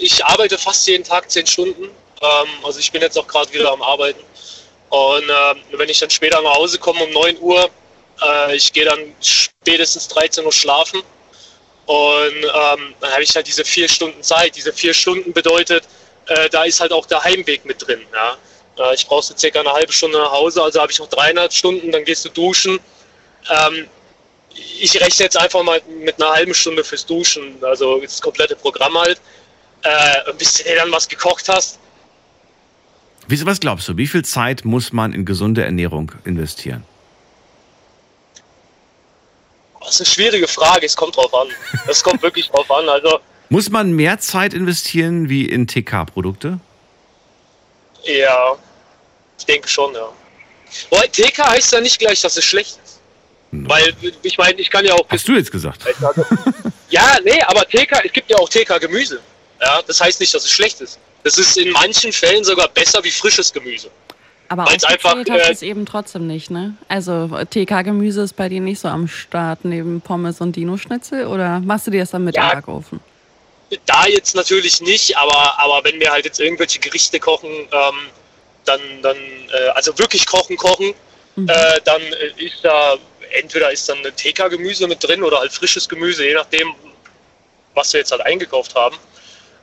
ich 0.00 0.24
arbeite 0.24 0.58
fast 0.58 0.86
jeden 0.88 1.04
Tag 1.04 1.30
zehn 1.30 1.46
Stunden. 1.46 1.84
Ähm, 1.84 2.48
also 2.64 2.80
ich 2.80 2.90
bin 2.90 3.00
jetzt 3.00 3.16
auch 3.16 3.26
gerade 3.28 3.52
wieder 3.52 3.70
am 3.72 3.80
Arbeiten. 3.80 4.20
Und 4.88 5.22
ähm, 5.22 5.58
wenn 5.72 5.88
ich 5.88 6.00
dann 6.00 6.10
später 6.10 6.42
nach 6.42 6.54
Hause 6.54 6.78
komme 6.78 7.04
um 7.04 7.10
9 7.12 7.38
Uhr, 7.40 7.70
äh, 8.22 8.56
ich 8.56 8.72
gehe 8.72 8.84
dann 8.84 8.98
spätestens 9.20 10.08
13 10.08 10.44
Uhr 10.44 10.52
schlafen. 10.52 11.00
Und 11.86 12.34
ähm, 12.42 12.94
dann 13.00 13.12
habe 13.12 13.22
ich 13.22 13.34
halt 13.36 13.46
diese 13.46 13.64
vier 13.64 13.88
Stunden 13.88 14.22
Zeit. 14.22 14.56
Diese 14.56 14.72
vier 14.72 14.92
Stunden 14.92 15.32
bedeutet, 15.32 15.84
äh, 16.28 16.48
da 16.48 16.64
ist 16.64 16.80
halt 16.80 16.92
auch 16.92 17.06
der 17.06 17.22
Heimweg 17.24 17.64
mit 17.64 17.86
drin. 17.86 18.00
Ja? 18.12 18.36
Äh, 18.78 18.94
ich 18.94 19.06
brauche 19.06 19.24
so 19.24 19.36
circa 19.36 19.60
eine 19.60 19.72
halbe 19.72 19.92
Stunde 19.92 20.18
nach 20.18 20.32
Hause, 20.32 20.62
also 20.62 20.80
habe 20.80 20.92
ich 20.92 20.98
noch 20.98 21.08
dreieinhalb 21.08 21.52
Stunden, 21.52 21.90
dann 21.92 22.04
gehst 22.04 22.24
du 22.24 22.28
duschen. 22.28 22.78
Ähm, 23.50 23.88
ich 24.80 25.00
rechne 25.00 25.24
jetzt 25.24 25.36
einfach 25.36 25.62
mal 25.62 25.80
mit 26.00 26.20
einer 26.20 26.32
halben 26.32 26.54
Stunde 26.54 26.82
fürs 26.82 27.06
Duschen, 27.06 27.62
also 27.62 28.00
das 28.00 28.20
komplette 28.20 28.56
Programm 28.56 28.98
halt. 28.98 29.20
Äh, 29.82 30.32
bis 30.36 30.54
du 30.54 30.64
dir 30.64 30.76
dann 30.76 30.90
was 30.90 31.08
gekocht 31.08 31.48
hast. 31.48 31.78
Wie, 33.28 33.46
was 33.46 33.60
glaubst 33.60 33.86
du, 33.88 33.96
wie 33.96 34.06
viel 34.06 34.24
Zeit 34.24 34.64
muss 34.64 34.92
man 34.92 35.12
in 35.12 35.24
gesunde 35.24 35.62
Ernährung 35.62 36.12
investieren? 36.24 36.82
Das 39.80 39.94
ist 39.94 40.00
eine 40.00 40.14
schwierige 40.14 40.48
Frage, 40.48 40.86
es 40.86 40.96
kommt 40.96 41.16
drauf 41.16 41.32
an. 41.32 41.48
Es 41.86 42.02
kommt 42.02 42.22
wirklich 42.22 42.48
drauf 42.50 42.70
an. 42.70 42.88
Also, 42.88 43.20
Muss 43.50 43.70
man 43.70 43.92
mehr 43.92 44.18
Zeit 44.18 44.52
investieren 44.54 45.28
wie 45.28 45.44
in 45.46 45.66
TK-Produkte? 45.66 46.60
ja, 48.04 48.54
ich 49.38 49.44
denke 49.46 49.68
schon, 49.68 49.92
ja. 49.94 50.08
Wobei 50.90 51.06
TK 51.08 51.38
heißt 51.50 51.72
ja 51.72 51.80
nicht 51.80 51.98
gleich, 51.98 52.20
dass 52.22 52.36
es 52.36 52.44
schlecht 52.44 52.78
ist. 52.84 53.00
Weil, 53.50 53.94
ich 54.22 54.36
meine, 54.38 54.58
ich 54.60 54.70
kann 54.70 54.84
ja 54.84 54.92
auch. 54.94 55.06
Hast 55.08 55.26
du 55.28 55.32
jetzt 55.34 55.50
gesagt? 55.52 55.82
Ja, 56.90 57.18
nee, 57.22 57.38
aber 57.42 57.66
TK, 57.68 58.00
es 58.02 58.12
gibt 58.14 58.30
ja 58.30 58.38
auch 58.38 58.48
TK-Gemüse. 58.48 59.20
Ja, 59.60 59.82
das 59.86 60.00
heißt 60.00 60.20
nicht, 60.20 60.32
dass 60.34 60.42
es 60.42 60.50
schlecht 60.50 60.80
ist. 60.80 60.98
Das 61.22 61.36
ist 61.36 61.58
in 61.58 61.70
manchen 61.70 62.12
Fällen 62.12 62.42
sogar 62.44 62.66
besser 62.68 63.04
wie 63.04 63.10
frisches 63.10 63.52
Gemüse. 63.52 63.90
aber 64.48 64.64
Weil's 64.64 64.84
einfach, 64.84 65.14
hast 65.14 65.28
äh, 65.28 65.52
es 65.52 65.60
eben 65.60 65.84
trotzdem 65.84 66.26
nicht, 66.26 66.50
ne? 66.50 66.78
Also 66.88 67.28
TK-Gemüse 67.50 68.22
ist 68.22 68.36
bei 68.36 68.48
dir 68.48 68.62
nicht 68.62 68.80
so 68.80 68.88
am 68.88 69.06
Start 69.06 69.66
neben 69.66 70.00
Pommes 70.00 70.40
und 70.40 70.56
Dino-Schnitzel 70.56 71.26
oder 71.26 71.60
machst 71.60 71.86
du 71.86 71.90
dir 71.90 72.00
das 72.00 72.10
dann 72.12 72.24
mit 72.24 72.36
Ja. 72.36 72.52
im 72.52 72.56
Backofen? 72.56 73.00
Da 73.86 74.06
jetzt 74.06 74.34
natürlich 74.34 74.80
nicht, 74.80 75.16
aber, 75.16 75.58
aber 75.58 75.84
wenn 75.84 76.00
wir 76.00 76.10
halt 76.10 76.24
jetzt 76.24 76.40
irgendwelche 76.40 76.78
Gerichte 76.78 77.20
kochen, 77.20 77.50
ähm, 77.50 77.94
dann, 78.64 78.80
dann 79.02 79.16
äh, 79.16 79.68
also 79.74 79.96
wirklich 79.98 80.26
kochen, 80.26 80.56
kochen, 80.56 80.94
äh, 81.36 81.80
dann 81.84 82.00
äh, 82.00 82.42
ist 82.42 82.64
da 82.64 82.96
entweder 83.30 83.70
ist 83.70 83.88
dann 83.88 83.98
eine 83.98 84.12
TK-Gemüse 84.14 84.86
mit 84.88 85.04
drin 85.04 85.22
oder 85.22 85.38
halt 85.40 85.52
frisches 85.52 85.88
Gemüse, 85.88 86.24
je 86.26 86.34
nachdem, 86.34 86.74
was 87.74 87.92
wir 87.92 88.00
jetzt 88.00 88.10
halt 88.10 88.22
eingekauft 88.22 88.74
haben. 88.74 88.96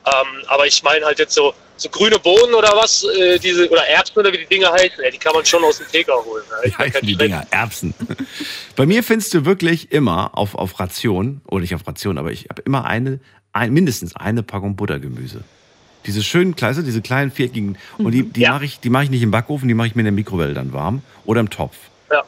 Ähm, 0.06 0.44
aber 0.46 0.66
ich 0.66 0.82
meine 0.84 1.04
halt 1.04 1.18
jetzt 1.18 1.34
so, 1.34 1.52
so 1.76 1.88
grüne 1.88 2.18
Bohnen 2.18 2.54
oder 2.54 2.72
was, 2.76 3.02
äh, 3.04 3.38
diese, 3.38 3.68
oder 3.68 3.86
Erbsen 3.88 4.18
oder 4.20 4.32
wie 4.32 4.38
die 4.38 4.46
Dinger 4.46 4.72
heißen, 4.72 5.02
ja, 5.02 5.10
die 5.10 5.18
kann 5.18 5.34
man 5.34 5.44
schon 5.44 5.62
aus 5.64 5.78
dem 5.78 5.88
TK 5.88 6.12
holen. 6.24 6.44
Ne? 6.48 6.56
Wie 6.62 6.68
Ich 6.68 6.78
heißen 6.78 7.00
die. 7.02 7.16
Dinger? 7.16 7.44
Erbsen. 7.50 7.92
Bei 8.76 8.86
mir 8.86 9.02
findest 9.02 9.34
du 9.34 9.44
wirklich 9.44 9.90
immer 9.90 10.38
auf, 10.38 10.54
auf 10.54 10.78
Ration, 10.78 11.40
oder 11.46 11.62
nicht 11.62 11.74
auf 11.74 11.86
Ration, 11.86 12.18
aber 12.18 12.30
ich 12.30 12.46
habe 12.48 12.62
immer 12.62 12.84
eine, 12.84 13.18
ein, 13.56 13.72
mindestens 13.72 14.14
eine 14.14 14.42
Packung 14.42 14.76
Buttergemüse. 14.76 15.40
Diese 16.06 16.22
schönen 16.22 16.54
Kleine, 16.54 16.82
diese 16.84 17.02
kleinen 17.02 17.30
viereckigen. 17.32 17.76
Und 17.98 18.12
die, 18.12 18.22
die 18.22 18.42
Ja. 18.42 18.52
mache 18.52 18.64
ich, 18.64 18.78
die 18.78 18.90
mache 18.90 19.04
ich 19.04 19.10
nicht 19.10 19.22
im 19.22 19.32
Backofen, 19.32 19.66
die 19.66 19.74
mache 19.74 19.88
ich 19.88 19.96
mir 19.96 20.02
in 20.02 20.06
der 20.06 20.12
Mikrowelle 20.12 20.54
dann 20.54 20.72
warm. 20.72 21.02
Oder 21.24 21.40
im 21.40 21.50
Topf. 21.50 21.76
Ja. 22.12 22.22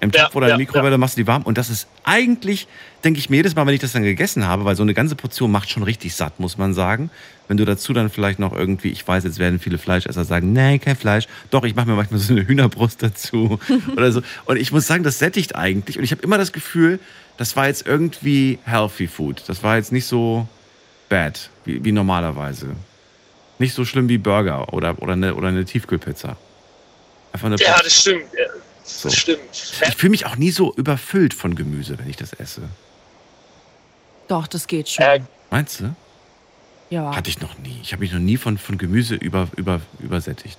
Im 0.00 0.10
Ja, 0.10 0.24
Topf 0.24 0.36
oder 0.36 0.46
in 0.46 0.50
der 0.50 0.54
ja, 0.54 0.58
Mikrowelle 0.58 0.98
machst 0.98 1.16
du 1.16 1.22
die 1.22 1.26
warm. 1.26 1.42
Und 1.42 1.58
das 1.58 1.68
ist 1.70 1.88
eigentlich, 2.04 2.68
denke 3.02 3.18
ich 3.18 3.30
mir 3.30 3.36
jedes 3.36 3.56
Mal, 3.56 3.66
wenn 3.66 3.74
ich 3.74 3.80
das 3.80 3.90
dann 3.92 4.04
gegessen 4.04 4.46
habe, 4.46 4.64
weil 4.64 4.76
so 4.76 4.82
eine 4.84 4.94
ganze 4.94 5.16
Portion 5.16 5.50
macht 5.50 5.68
schon 5.68 5.82
richtig 5.82 6.14
satt, 6.14 6.38
muss 6.38 6.58
man 6.58 6.74
sagen. 6.74 7.10
Wenn 7.48 7.56
du 7.56 7.64
dazu 7.64 7.92
dann 7.92 8.08
vielleicht 8.08 8.38
noch 8.38 8.52
irgendwie, 8.54 8.90
ich 8.90 9.06
weiß, 9.06 9.24
jetzt 9.24 9.38
werden 9.40 9.58
viele 9.58 9.78
Fleischesser 9.78 10.24
sagen, 10.24 10.52
nein, 10.52 10.80
kein 10.80 10.94
Fleisch. 10.96 11.26
Doch, 11.50 11.64
ich 11.64 11.74
mache 11.74 11.88
mir 11.88 11.96
manchmal 11.96 12.20
so 12.20 12.34
eine 12.34 12.46
Hühnerbrust 12.46 13.02
dazu 13.02 13.58
oder 13.96 14.12
so. 14.12 14.22
Und 14.44 14.58
ich 14.58 14.70
muss 14.70 14.86
sagen, 14.86 15.02
das 15.02 15.18
sättigt 15.18 15.56
eigentlich. 15.56 15.98
Und 15.98 16.04
ich 16.04 16.12
habe 16.12 16.22
immer 16.22 16.38
das 16.38 16.52
Gefühl, 16.52 17.00
das 17.36 17.56
war 17.56 17.66
jetzt 17.66 17.84
irgendwie 17.84 18.60
healthy 18.64 19.08
food. 19.08 19.42
Das 19.48 19.64
war 19.64 19.76
jetzt 19.76 19.90
nicht 19.90 20.06
so 20.06 20.46
bad 21.08 21.50
wie, 21.64 21.84
wie 21.84 21.92
normalerweise. 21.92 22.68
Nicht 23.58 23.74
so 23.74 23.84
schlimm 23.84 24.08
wie 24.08 24.18
Burger 24.18 24.72
oder, 24.72 25.00
oder, 25.02 25.12
eine, 25.12 25.34
oder 25.34 25.48
eine 25.48 25.64
Tiefkühlpizza. 25.64 26.36
Einfach 27.32 27.46
eine 27.46 27.56
Ja, 27.56 27.78
das 27.82 28.00
stimmt. 28.00 28.24
Ja, 28.36 28.46
So. 28.84 29.08
das 29.08 29.16
stimmt. 29.18 29.40
ich 29.52 29.96
fühle 29.96 30.10
mich 30.10 30.26
auch 30.26 30.36
nie 30.36 30.50
so 30.50 30.74
überfüllt 30.74 31.34
von 31.34 31.54
Gemüse, 31.54 31.98
wenn 31.98 32.08
ich 32.10 32.16
das 32.16 32.32
esse. 32.32 32.62
Doch, 34.28 34.46
das 34.46 34.66
geht 34.66 34.88
schon. 34.88 35.04
Äh, 35.04 35.20
Meinst 35.50 35.80
du? 35.80 35.94
ja. 36.90 37.14
Hatte 37.14 37.30
ich 37.30 37.40
noch 37.40 37.58
nie. 37.58 37.78
Ich 37.82 37.92
habe 37.92 38.00
mich 38.00 38.12
noch 38.12 38.20
nie 38.20 38.36
von, 38.36 38.58
von 38.58 38.78
Gemüse 38.78 39.14
über, 39.14 39.48
über, 39.56 39.80
übersättigt. 40.00 40.58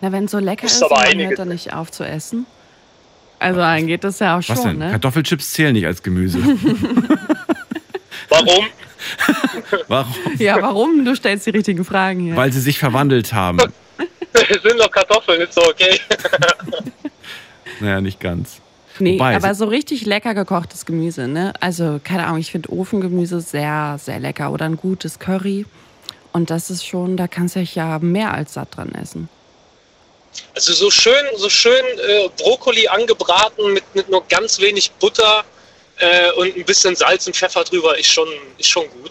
Na, 0.00 0.12
wenn 0.12 0.24
es 0.26 0.30
so 0.30 0.38
lecker 0.38 0.66
Ist 0.66 0.74
ist, 0.76 0.82
aber 0.82 1.02
dann 1.04 1.18
hört 1.18 1.38
er 1.38 1.44
nicht 1.44 1.72
auf 1.72 1.90
zu 1.90 2.04
essen. 2.04 2.46
Also 3.40 3.60
dann 3.60 3.86
geht 3.86 4.02
das 4.04 4.18
ja 4.18 4.34
auch 4.34 4.38
Was 4.38 4.46
schon, 4.46 4.64
denn? 4.64 4.78
ne? 4.78 4.90
Kartoffelchips 4.90 5.52
zählen 5.52 5.72
nicht 5.72 5.86
als 5.86 6.02
Gemüse. 6.02 6.38
Warum? 8.28 8.66
Warum? 9.88 10.14
Ja, 10.38 10.60
warum? 10.60 11.04
Du 11.04 11.14
stellst 11.14 11.46
die 11.46 11.50
richtigen 11.50 11.84
Fragen 11.84 12.20
hier. 12.20 12.36
Weil 12.36 12.52
sie 12.52 12.60
sich 12.60 12.78
verwandelt 12.78 13.32
haben. 13.32 13.58
Es 14.32 14.62
sind 14.62 14.78
doch 14.78 14.90
Kartoffeln, 14.90 15.40
ist 15.40 15.54
so 15.54 15.62
okay. 15.62 15.98
Naja, 17.80 18.00
nicht 18.00 18.18
ganz. 18.20 18.56
nee, 18.98 19.14
Wobei, 19.14 19.36
aber 19.36 19.54
so- 19.54 19.64
so 19.66 19.70
richtig 19.70 20.04
lecker 20.04 20.34
gekochtes 20.34 20.84
Gemüse, 20.84 21.28
ne? 21.28 21.52
Also, 21.60 22.00
keine 22.02 22.26
Ahnung, 22.26 22.38
ich 22.40 22.50
finde 22.50 22.70
Ofengemüse 22.72 23.40
sehr, 23.40 23.98
sehr 24.02 24.18
lecker. 24.18 24.50
Oder 24.50 24.64
ein 24.64 24.76
gutes 24.76 25.18
Curry. 25.18 25.64
Und 26.32 26.50
das 26.50 26.70
ist 26.70 26.84
schon, 26.84 27.16
da 27.16 27.28
kannst 27.28 27.56
du 27.56 27.60
ja 27.60 27.98
mehr 28.00 28.34
als 28.34 28.54
satt 28.54 28.76
dran 28.76 28.92
essen. 28.94 29.28
Also 30.54 30.72
so 30.74 30.90
schön, 30.90 31.14
so 31.36 31.48
schön 31.48 31.72
äh, 32.08 32.28
Brokkoli 32.42 32.86
angebraten 32.88 33.72
mit, 33.72 33.82
mit 33.94 34.10
nur 34.10 34.24
ganz 34.28 34.60
wenig 34.60 34.90
Butter 35.00 35.44
äh, 35.98 36.30
und 36.32 36.56
ein 36.56 36.64
bisschen 36.64 36.94
Salz 36.94 37.26
und 37.26 37.36
Pfeffer 37.36 37.64
drüber 37.64 37.98
ist 37.98 38.12
schon, 38.12 38.28
ist 38.58 38.68
schon 38.68 38.84
gut. 38.90 39.10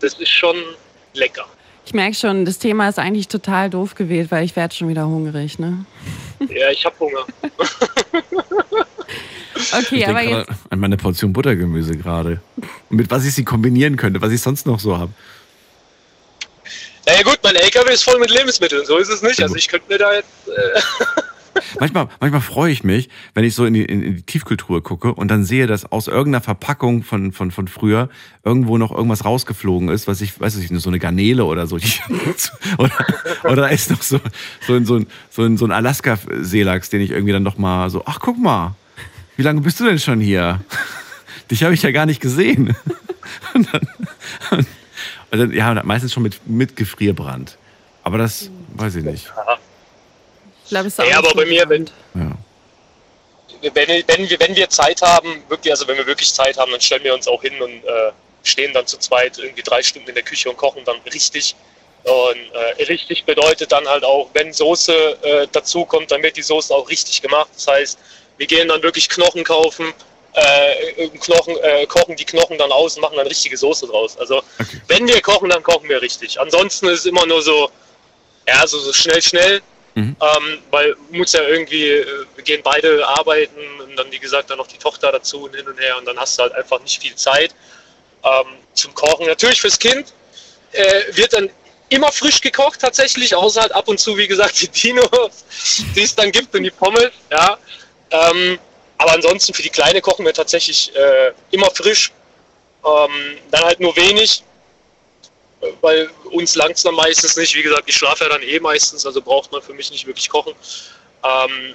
Das 0.00 0.14
ist 0.14 0.30
schon 0.30 0.56
lecker. 1.14 1.46
Ich 1.86 1.94
merke 1.94 2.14
schon, 2.14 2.44
das 2.44 2.58
Thema 2.58 2.88
ist 2.88 2.98
eigentlich 2.98 3.28
total 3.28 3.70
doof 3.70 3.94
gewählt, 3.94 4.30
weil 4.30 4.44
ich 4.44 4.56
werde 4.56 4.74
schon 4.74 4.88
wieder 4.88 5.06
hungrig, 5.06 5.58
ne? 5.58 5.86
Ja, 6.50 6.70
ich 6.70 6.84
habe 6.84 6.98
Hunger. 6.98 7.24
Okay, 9.72 9.96
Ich 9.96 10.08
aber 10.08 10.20
denke 10.20 10.38
jetzt, 10.38 10.50
an 10.70 10.78
meine 10.78 10.96
Portion 10.96 11.32
Buttergemüse 11.32 11.96
gerade. 11.96 12.40
Und 12.90 12.96
mit 12.96 13.10
was 13.10 13.24
ich 13.24 13.34
sie 13.34 13.44
kombinieren 13.44 13.96
könnte, 13.96 14.20
was 14.22 14.32
ich 14.32 14.40
sonst 14.40 14.66
noch 14.66 14.78
so 14.78 14.96
habe. 14.96 15.12
Naja 17.06 17.22
gut, 17.22 17.38
mein 17.42 17.56
LKW 17.56 17.92
ist 17.92 18.04
voll 18.04 18.18
mit 18.18 18.30
Lebensmitteln, 18.30 18.84
so 18.84 18.98
ist 18.98 19.08
es 19.08 19.22
nicht. 19.22 19.42
Also 19.42 19.56
ich 19.56 19.68
könnte 19.68 19.86
mir 19.88 19.98
da 19.98 20.14
jetzt... 20.14 20.28
Äh, 20.46 20.80
Manchmal, 21.80 22.08
manchmal 22.20 22.40
freue 22.40 22.72
ich 22.72 22.84
mich, 22.84 23.08
wenn 23.34 23.44
ich 23.44 23.54
so 23.54 23.64
in 23.64 23.74
die, 23.74 23.84
in, 23.84 24.02
in 24.02 24.16
die 24.16 24.22
Tiefkühltruhe 24.22 24.80
gucke 24.80 25.12
und 25.14 25.28
dann 25.28 25.44
sehe, 25.44 25.66
dass 25.66 25.90
aus 25.90 26.06
irgendeiner 26.08 26.40
Verpackung 26.42 27.02
von, 27.02 27.32
von, 27.32 27.50
von 27.50 27.68
früher 27.68 28.08
irgendwo 28.44 28.78
noch 28.78 28.90
irgendwas 28.92 29.24
rausgeflogen 29.24 29.88
ist, 29.88 30.06
was 30.08 30.20
ich, 30.20 30.40
weiß 30.40 30.56
ich 30.56 30.70
nicht, 30.70 30.82
so 30.82 30.90
eine 30.90 30.98
Garnele 30.98 31.44
oder 31.44 31.66
so. 31.66 31.76
Die, 31.78 31.90
oder, 32.78 32.92
oder 33.44 33.56
da 33.62 33.66
ist 33.68 33.90
noch 33.90 34.02
so, 34.02 34.20
so, 34.66 34.74
ein- 34.74 34.84
so 34.86 34.96
ein, 34.96 35.06
so 35.30 35.42
ein, 35.42 35.56
so 35.56 35.64
ein 35.66 35.72
Alaska-Seelachs, 35.72 36.90
den 36.90 37.00
ich 37.00 37.10
irgendwie 37.10 37.32
dann 37.32 37.44
doch 37.44 37.58
mal 37.58 37.90
so, 37.90 38.02
ach 38.06 38.18
guck 38.20 38.38
mal, 38.38 38.74
wie 39.36 39.42
lange 39.42 39.60
bist 39.60 39.78
du 39.80 39.84
denn 39.84 39.98
schon 39.98 40.20
hier? 40.20 40.60
Dich 41.50 41.62
habe 41.64 41.74
ich 41.74 41.82
ja 41.82 41.90
gar 41.90 42.06
nicht 42.06 42.20
gesehen. 42.20 42.74
Und 43.54 43.68
dann, 43.72 43.80
und, 44.50 44.66
und 45.30 45.38
dann 45.38 45.52
ja, 45.52 45.82
meistens 45.84 46.12
schon 46.14 46.22
mit, 46.22 46.40
mit 46.48 46.76
Gefrierbrand. 46.76 47.58
Aber 48.02 48.16
das 48.18 48.50
weiß 48.74 48.96
ich 48.96 49.04
nicht. 49.04 49.30
Ich 50.68 50.70
glaube, 50.70 50.88
es 50.88 50.92
ist 50.92 51.00
auch 51.00 51.08
Ja, 51.08 51.16
aber 51.16 51.32
bei 51.34 51.46
mir, 51.46 51.66
wenn-. 51.66 51.88
Ja. 52.14 53.70
wenn, 53.72 54.04
wenn, 54.06 54.28
wir, 54.28 54.38
wenn 54.38 54.54
wir 54.54 54.68
Zeit 54.68 55.00
haben, 55.00 55.42
wirklich, 55.48 55.72
also 55.72 55.88
wenn 55.88 55.96
wir 55.96 56.06
wirklich 56.06 56.30
Zeit 56.34 56.58
haben, 56.58 56.70
dann 56.70 56.80
stellen 56.82 57.02
wir 57.04 57.14
uns 57.14 57.26
auch 57.26 57.40
hin 57.40 57.58
und 57.62 57.84
äh, 57.86 58.12
stehen 58.44 58.74
dann 58.74 58.86
zu 58.86 58.98
zweit 58.98 59.38
irgendwie 59.38 59.62
drei 59.62 59.82
Stunden 59.82 60.10
in 60.10 60.14
der 60.14 60.24
Küche 60.24 60.50
und 60.50 60.58
kochen 60.58 60.84
dann 60.84 60.96
richtig. 61.10 61.56
Und 62.04 62.52
äh, 62.52 62.84
richtig 62.84 63.24
bedeutet 63.24 63.72
dann 63.72 63.88
halt 63.88 64.04
auch, 64.04 64.28
wenn 64.34 64.52
Soße 64.52 64.92
äh, 65.22 65.46
dazu 65.52 65.86
kommt, 65.86 66.10
dann 66.10 66.22
wird 66.22 66.36
die 66.36 66.42
Soße 66.42 66.74
auch 66.74 66.88
richtig 66.90 67.22
gemacht. 67.22 67.48
Das 67.54 67.66
heißt, 67.66 67.98
wir 68.36 68.46
gehen 68.46 68.68
dann 68.68 68.82
wirklich 68.82 69.08
Knochen 69.08 69.42
kaufen, 69.42 69.94
äh, 70.34 71.08
Knochen, 71.08 71.56
äh, 71.62 71.86
kochen 71.86 72.14
die 72.14 72.26
Knochen 72.26 72.58
dann 72.58 72.70
aus 72.72 72.96
und 72.96 73.00
machen 73.02 73.16
dann 73.16 73.26
richtige 73.26 73.56
Soße 73.56 73.86
draus. 73.86 74.18
Also 74.18 74.42
Okay. 74.60 74.82
wenn 74.88 75.08
wir 75.08 75.20
kochen, 75.22 75.48
dann 75.48 75.62
kochen 75.62 75.88
wir 75.88 76.02
richtig. 76.02 76.38
Ansonsten 76.38 76.88
ist 76.88 77.00
es 77.00 77.06
immer 77.06 77.24
nur 77.26 77.40
so, 77.42 77.70
ja, 78.46 78.66
so, 78.66 78.78
so 78.78 78.92
schnell, 78.92 79.20
schnell. 79.20 79.60
Mhm. 79.94 80.16
Ähm, 80.20 80.58
weil 80.70 80.96
muss 81.10 81.32
ja 81.32 81.42
irgendwie, 81.42 81.88
äh, 81.88 82.24
gehen 82.44 82.60
beide 82.62 83.06
arbeiten 83.06 83.80
und 83.80 83.96
dann, 83.96 84.10
wie 84.12 84.18
gesagt, 84.18 84.50
dann 84.50 84.58
noch 84.58 84.66
die 84.66 84.78
Tochter 84.78 85.12
dazu 85.12 85.44
und 85.44 85.54
hin 85.54 85.66
und 85.66 85.78
her 85.78 85.96
und 85.98 86.04
dann 86.04 86.18
hast 86.18 86.38
du 86.38 86.42
halt 86.42 86.52
einfach 86.52 86.80
nicht 86.80 87.02
viel 87.02 87.14
Zeit 87.14 87.54
ähm, 88.24 88.46
zum 88.74 88.94
Kochen. 88.94 89.26
Natürlich 89.26 89.60
fürs 89.60 89.78
Kind 89.78 90.12
äh, 90.72 91.02
wird 91.12 91.32
dann 91.32 91.50
immer 91.88 92.12
frisch 92.12 92.40
gekocht 92.40 92.80
tatsächlich, 92.80 93.34
außer 93.34 93.62
halt 93.62 93.72
ab 93.72 93.88
und 93.88 93.98
zu, 93.98 94.16
wie 94.16 94.28
gesagt, 94.28 94.60
die 94.60 94.68
Dinos, 94.68 95.44
die 95.94 96.02
es 96.02 96.14
dann 96.14 96.30
gibt 96.30 96.54
und 96.54 96.62
die 96.62 96.70
Pommes, 96.70 97.10
ja. 97.30 97.58
Ähm, 98.10 98.58
aber 98.98 99.12
ansonsten 99.12 99.54
für 99.54 99.62
die 99.62 99.70
Kleine 99.70 100.00
kochen 100.00 100.24
wir 100.24 100.34
tatsächlich 100.34 100.94
äh, 100.94 101.32
immer 101.50 101.70
frisch, 101.70 102.10
ähm, 102.84 103.38
dann 103.50 103.64
halt 103.64 103.80
nur 103.80 103.94
wenig, 103.96 104.42
weil 105.80 106.08
uns 106.30 106.52
dann 106.54 106.94
meistens 106.94 107.36
nicht. 107.36 107.54
Wie 107.54 107.62
gesagt, 107.62 107.84
ich 107.86 107.96
schlafe 107.96 108.24
ja 108.24 108.30
dann 108.30 108.42
eh 108.42 108.60
meistens, 108.60 109.04
also 109.06 109.20
braucht 109.20 109.50
man 109.52 109.62
für 109.62 109.74
mich 109.74 109.90
nicht 109.90 110.06
wirklich 110.06 110.28
kochen. 110.28 110.54
Ähm, 111.24 111.74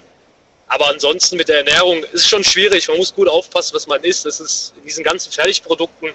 aber 0.68 0.88
ansonsten 0.88 1.36
mit 1.38 1.50
der 1.50 1.58
Ernährung 1.58 2.04
ist 2.14 2.28
schon 2.28 2.44
schwierig. 2.44 2.88
Man 2.88 2.98
muss 2.98 3.14
gut 3.14 3.28
aufpassen, 3.28 3.76
was 3.76 3.86
man 3.88 4.04
isst. 4.04 4.26
Das 4.26 4.40
ist 4.40 4.74
in 4.78 4.84
diesen 4.84 5.04
ganzen 5.04 5.32
Fertigprodukten. 5.32 6.10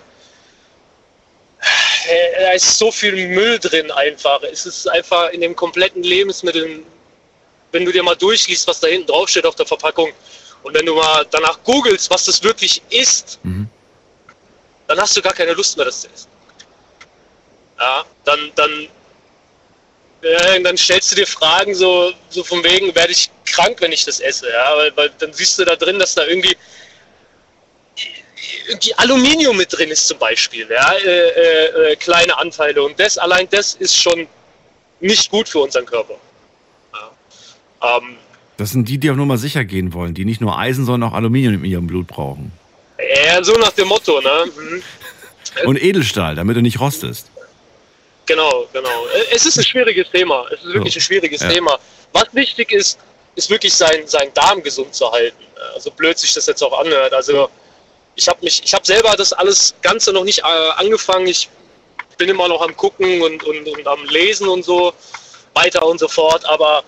äh, 2.09 2.41
Da 2.41 2.53
ist 2.53 2.79
so 2.79 2.91
viel 2.91 3.29
Müll 3.29 3.59
drin 3.59 3.91
einfach. 3.91 4.43
Es 4.43 4.67
ist 4.67 4.89
einfach 4.89 5.31
in 5.31 5.41
den 5.43 5.55
kompletten 5.55 6.03
Lebensmitteln, 6.03 6.85
wenn 7.73 7.85
du 7.85 7.93
dir 7.93 8.03
mal 8.03 8.17
durchliest, 8.17 8.67
was 8.67 8.81
da 8.81 8.87
hinten 8.89 9.09
draufsteht 9.09 9.45
auf 9.45 9.55
der 9.55 9.67
Verpackung 9.67 10.13
und 10.63 10.75
wenn 10.75 10.87
du 10.87 10.95
mal 10.95 11.27
danach 11.31 11.63
googelst, 11.65 12.11
was 12.11 12.25
das 12.25 12.43
wirklich 12.43 12.81
ist, 12.89 13.39
Mhm. 13.43 13.69
dann 14.87 14.99
hast 15.01 15.17
du 15.17 15.23
gar 15.23 15.35
keine 15.35 15.53
Lust 15.53 15.77
mehr, 15.77 15.85
das 15.87 16.01
zu 16.01 16.09
essen. 16.09 16.28
Ja, 17.79 18.05
dann, 18.25 18.39
dann, 18.57 18.89
ja, 20.23 20.59
dann 20.61 20.77
stellst 20.77 21.13
du 21.13 21.17
dir 21.17 21.27
Fragen 21.27 21.75
so, 21.75 22.13
so 22.29 22.43
von 22.43 22.63
wegen, 22.65 22.95
werde 22.95 23.13
ich 23.13 23.31
krank, 23.47 23.77
wenn 23.81 23.93
ich 23.93 24.05
das 24.05 24.21
esse? 24.21 24.51
Ja, 24.51 24.77
weil, 24.77 24.97
weil 24.97 25.11
dann 25.19 25.33
siehst 25.33 25.59
du 25.59 25.65
da 25.65 25.77
drin, 25.77 25.99
dass 25.99 26.15
da 26.15 26.25
irgendwie, 26.27 26.57
irgendwie 28.69 28.95
Aluminium 28.95 29.57
mit 29.57 29.73
drin 29.73 29.91
ist 29.91 30.07
zum 30.09 30.19
Beispiel, 30.19 30.67
ja, 30.71 30.93
äh, 30.93 31.29
äh, 31.29 31.93
äh, 31.93 31.97
kleine 31.97 32.37
Anteile. 32.37 32.83
Und 32.83 32.99
das, 32.99 33.17
allein 33.19 33.49
das 33.51 33.75
ist 33.75 33.97
schon 33.97 34.27
nicht 35.01 35.31
gut 35.31 35.49
für 35.49 35.61
unseren 35.61 35.87
Körper. 35.87 36.15
Ja. 36.93 37.99
Ähm, 37.99 38.17
Das 38.57 38.71
sind 38.71 38.89
die, 38.89 38.99
die 38.99 39.11
auf 39.11 39.17
Nummer 39.17 39.39
sicher 39.39 39.65
gehen 39.65 39.93
wollen, 39.93 40.15
die 40.15 40.25
nicht 40.25 40.41
nur 40.41 40.59
Eisen, 40.59 40.85
sondern 40.85 41.11
auch 41.11 41.15
Aluminium 41.15 41.63
in 41.65 41.71
ihrem 41.71 41.87
Blut 41.87 42.09
brauchen. 42.09 42.51
ja, 43.25 43.43
so 43.45 43.53
nach 43.55 43.71
dem 43.73 43.87
Motto, 43.89 44.21
ne? 44.21 44.45
Mhm. 44.57 44.83
Und 45.65 45.83
Edelstahl, 45.83 46.35
damit 46.35 46.57
du 46.57 46.63
nicht 46.63 46.79
rostest. 46.81 47.31
Genau, 48.29 48.67
genau. 48.73 49.07
Äh, 49.07 49.25
Es 49.35 49.45
ist 49.47 49.59
ein 49.59 49.65
schwieriges 49.65 50.11
Thema. 50.11 50.47
Es 50.53 50.61
ist 50.65 50.73
wirklich 50.75 50.95
ein 50.97 51.01
schwieriges 51.01 51.41
Ja. 51.43 51.49
Thema. 51.49 51.79
Was 52.13 52.27
wichtig 52.33 52.71
ist, 52.73 52.99
ist 53.35 53.51
wirklich 53.51 53.75
sein, 53.75 54.07
seinen 54.07 54.33
Darm 54.35 54.63
gesund 54.63 54.95
zu 54.95 55.11
halten. 55.11 55.45
Also 55.75 55.91
blöd 55.91 56.19
sich 56.19 56.33
das 56.35 56.47
jetzt 56.47 56.63
auch 56.63 56.79
anhört. 56.79 57.13
Also 57.15 57.49
ich 58.15 58.29
habe 58.29 58.39
mich, 58.45 58.63
ich 58.65 58.73
habe 58.75 58.85
selber 58.85 59.17
das 59.17 59.33
alles 59.33 59.75
Ganze 59.83 60.13
noch 60.13 60.25
nicht 60.25 60.41
äh, 60.41 60.71
angefangen. 60.77 61.27
Ich 61.27 61.49
bin 62.19 62.29
immer 62.29 62.49
noch 62.49 62.61
am 62.63 62.77
gucken 62.77 63.23
und, 63.23 63.43
und, 63.45 63.67
und 63.67 63.87
am 63.87 64.05
Lesen 64.09 64.49
und 64.49 64.65
so 64.65 64.93
weiter 65.55 65.85
und 65.87 65.99
so 65.99 66.09
fort. 66.09 66.45
Aber 66.45 66.85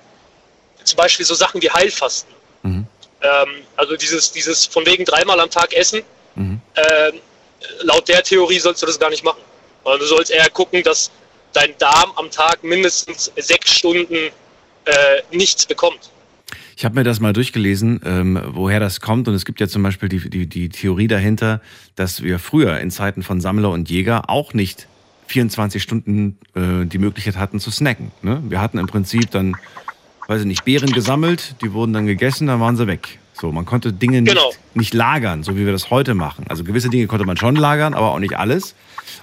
zum 0.84 0.96
Beispiel 0.96 1.24
so 1.24 1.34
Sachen 1.34 1.60
wie 1.62 1.70
Heilfasten. 1.70 2.34
Mhm. 2.62 2.86
ähm, 3.22 3.62
also 3.76 3.96
dieses, 3.96 4.30
dieses 4.32 4.66
von 4.66 4.84
wegen 4.84 5.04
dreimal 5.06 5.40
am 5.40 5.50
Tag 5.50 5.72
essen, 5.72 6.02
Mhm. 6.36 6.60
ähm, 6.76 7.20
laut 7.80 8.06
der 8.08 8.22
Theorie 8.22 8.58
sollst 8.60 8.82
du 8.82 8.86
das 8.86 8.98
gar 8.98 9.10
nicht 9.10 9.24
machen. 9.24 9.40
Also 9.84 9.98
du 9.98 10.04
sollst 10.06 10.30
eher 10.30 10.48
gucken, 10.50 10.82
dass 10.84 11.10
dein 11.52 11.70
Darm 11.78 12.10
am 12.16 12.30
Tag 12.30 12.62
mindestens 12.64 13.30
sechs 13.36 13.72
Stunden 13.72 14.14
äh, 14.14 14.90
nichts 15.36 15.66
bekommt. 15.66 16.10
Ich 16.76 16.84
habe 16.84 16.94
mir 16.94 17.04
das 17.04 17.20
mal 17.20 17.32
durchgelesen, 17.34 18.00
ähm, 18.04 18.40
woher 18.52 18.80
das 18.80 19.00
kommt. 19.00 19.28
Und 19.28 19.34
es 19.34 19.44
gibt 19.44 19.60
ja 19.60 19.68
zum 19.68 19.82
Beispiel 19.82 20.08
die, 20.08 20.30
die, 20.30 20.46
die 20.46 20.68
Theorie 20.70 21.08
dahinter, 21.08 21.60
dass 21.94 22.22
wir 22.22 22.38
früher 22.38 22.78
in 22.80 22.90
Zeiten 22.90 23.22
von 23.22 23.40
Sammler 23.40 23.70
und 23.70 23.90
Jäger 23.90 24.30
auch 24.30 24.54
nicht 24.54 24.86
24 25.26 25.82
Stunden 25.82 26.38
äh, 26.54 26.86
die 26.86 26.98
Möglichkeit 26.98 27.36
hatten 27.36 27.60
zu 27.60 27.70
snacken. 27.70 28.12
Ne? 28.22 28.42
Wir 28.48 28.60
hatten 28.60 28.78
im 28.78 28.86
Prinzip 28.86 29.30
dann, 29.30 29.54
weiß 30.26 30.40
ich 30.40 30.46
nicht, 30.46 30.64
Beeren 30.64 30.90
gesammelt, 30.92 31.54
die 31.60 31.72
wurden 31.74 31.92
dann 31.92 32.06
gegessen, 32.06 32.46
dann 32.46 32.60
waren 32.60 32.76
sie 32.76 32.86
weg. 32.86 33.18
So, 33.34 33.52
man 33.52 33.64
konnte 33.66 33.92
Dinge 33.92 34.22
nicht, 34.22 34.34
Genau. 34.34 34.50
nicht 34.74 34.92
lagern, 34.94 35.42
so 35.42 35.56
wie 35.56 35.64
wir 35.66 35.72
das 35.72 35.90
heute 35.90 36.14
machen. 36.14 36.46
Also 36.48 36.64
gewisse 36.64 36.88
Dinge 36.90 37.06
konnte 37.06 37.26
man 37.26 37.36
schon 37.36 37.56
lagern, 37.56 37.94
aber 37.94 38.10
auch 38.12 38.18
nicht 38.18 38.36
alles. 38.38 38.74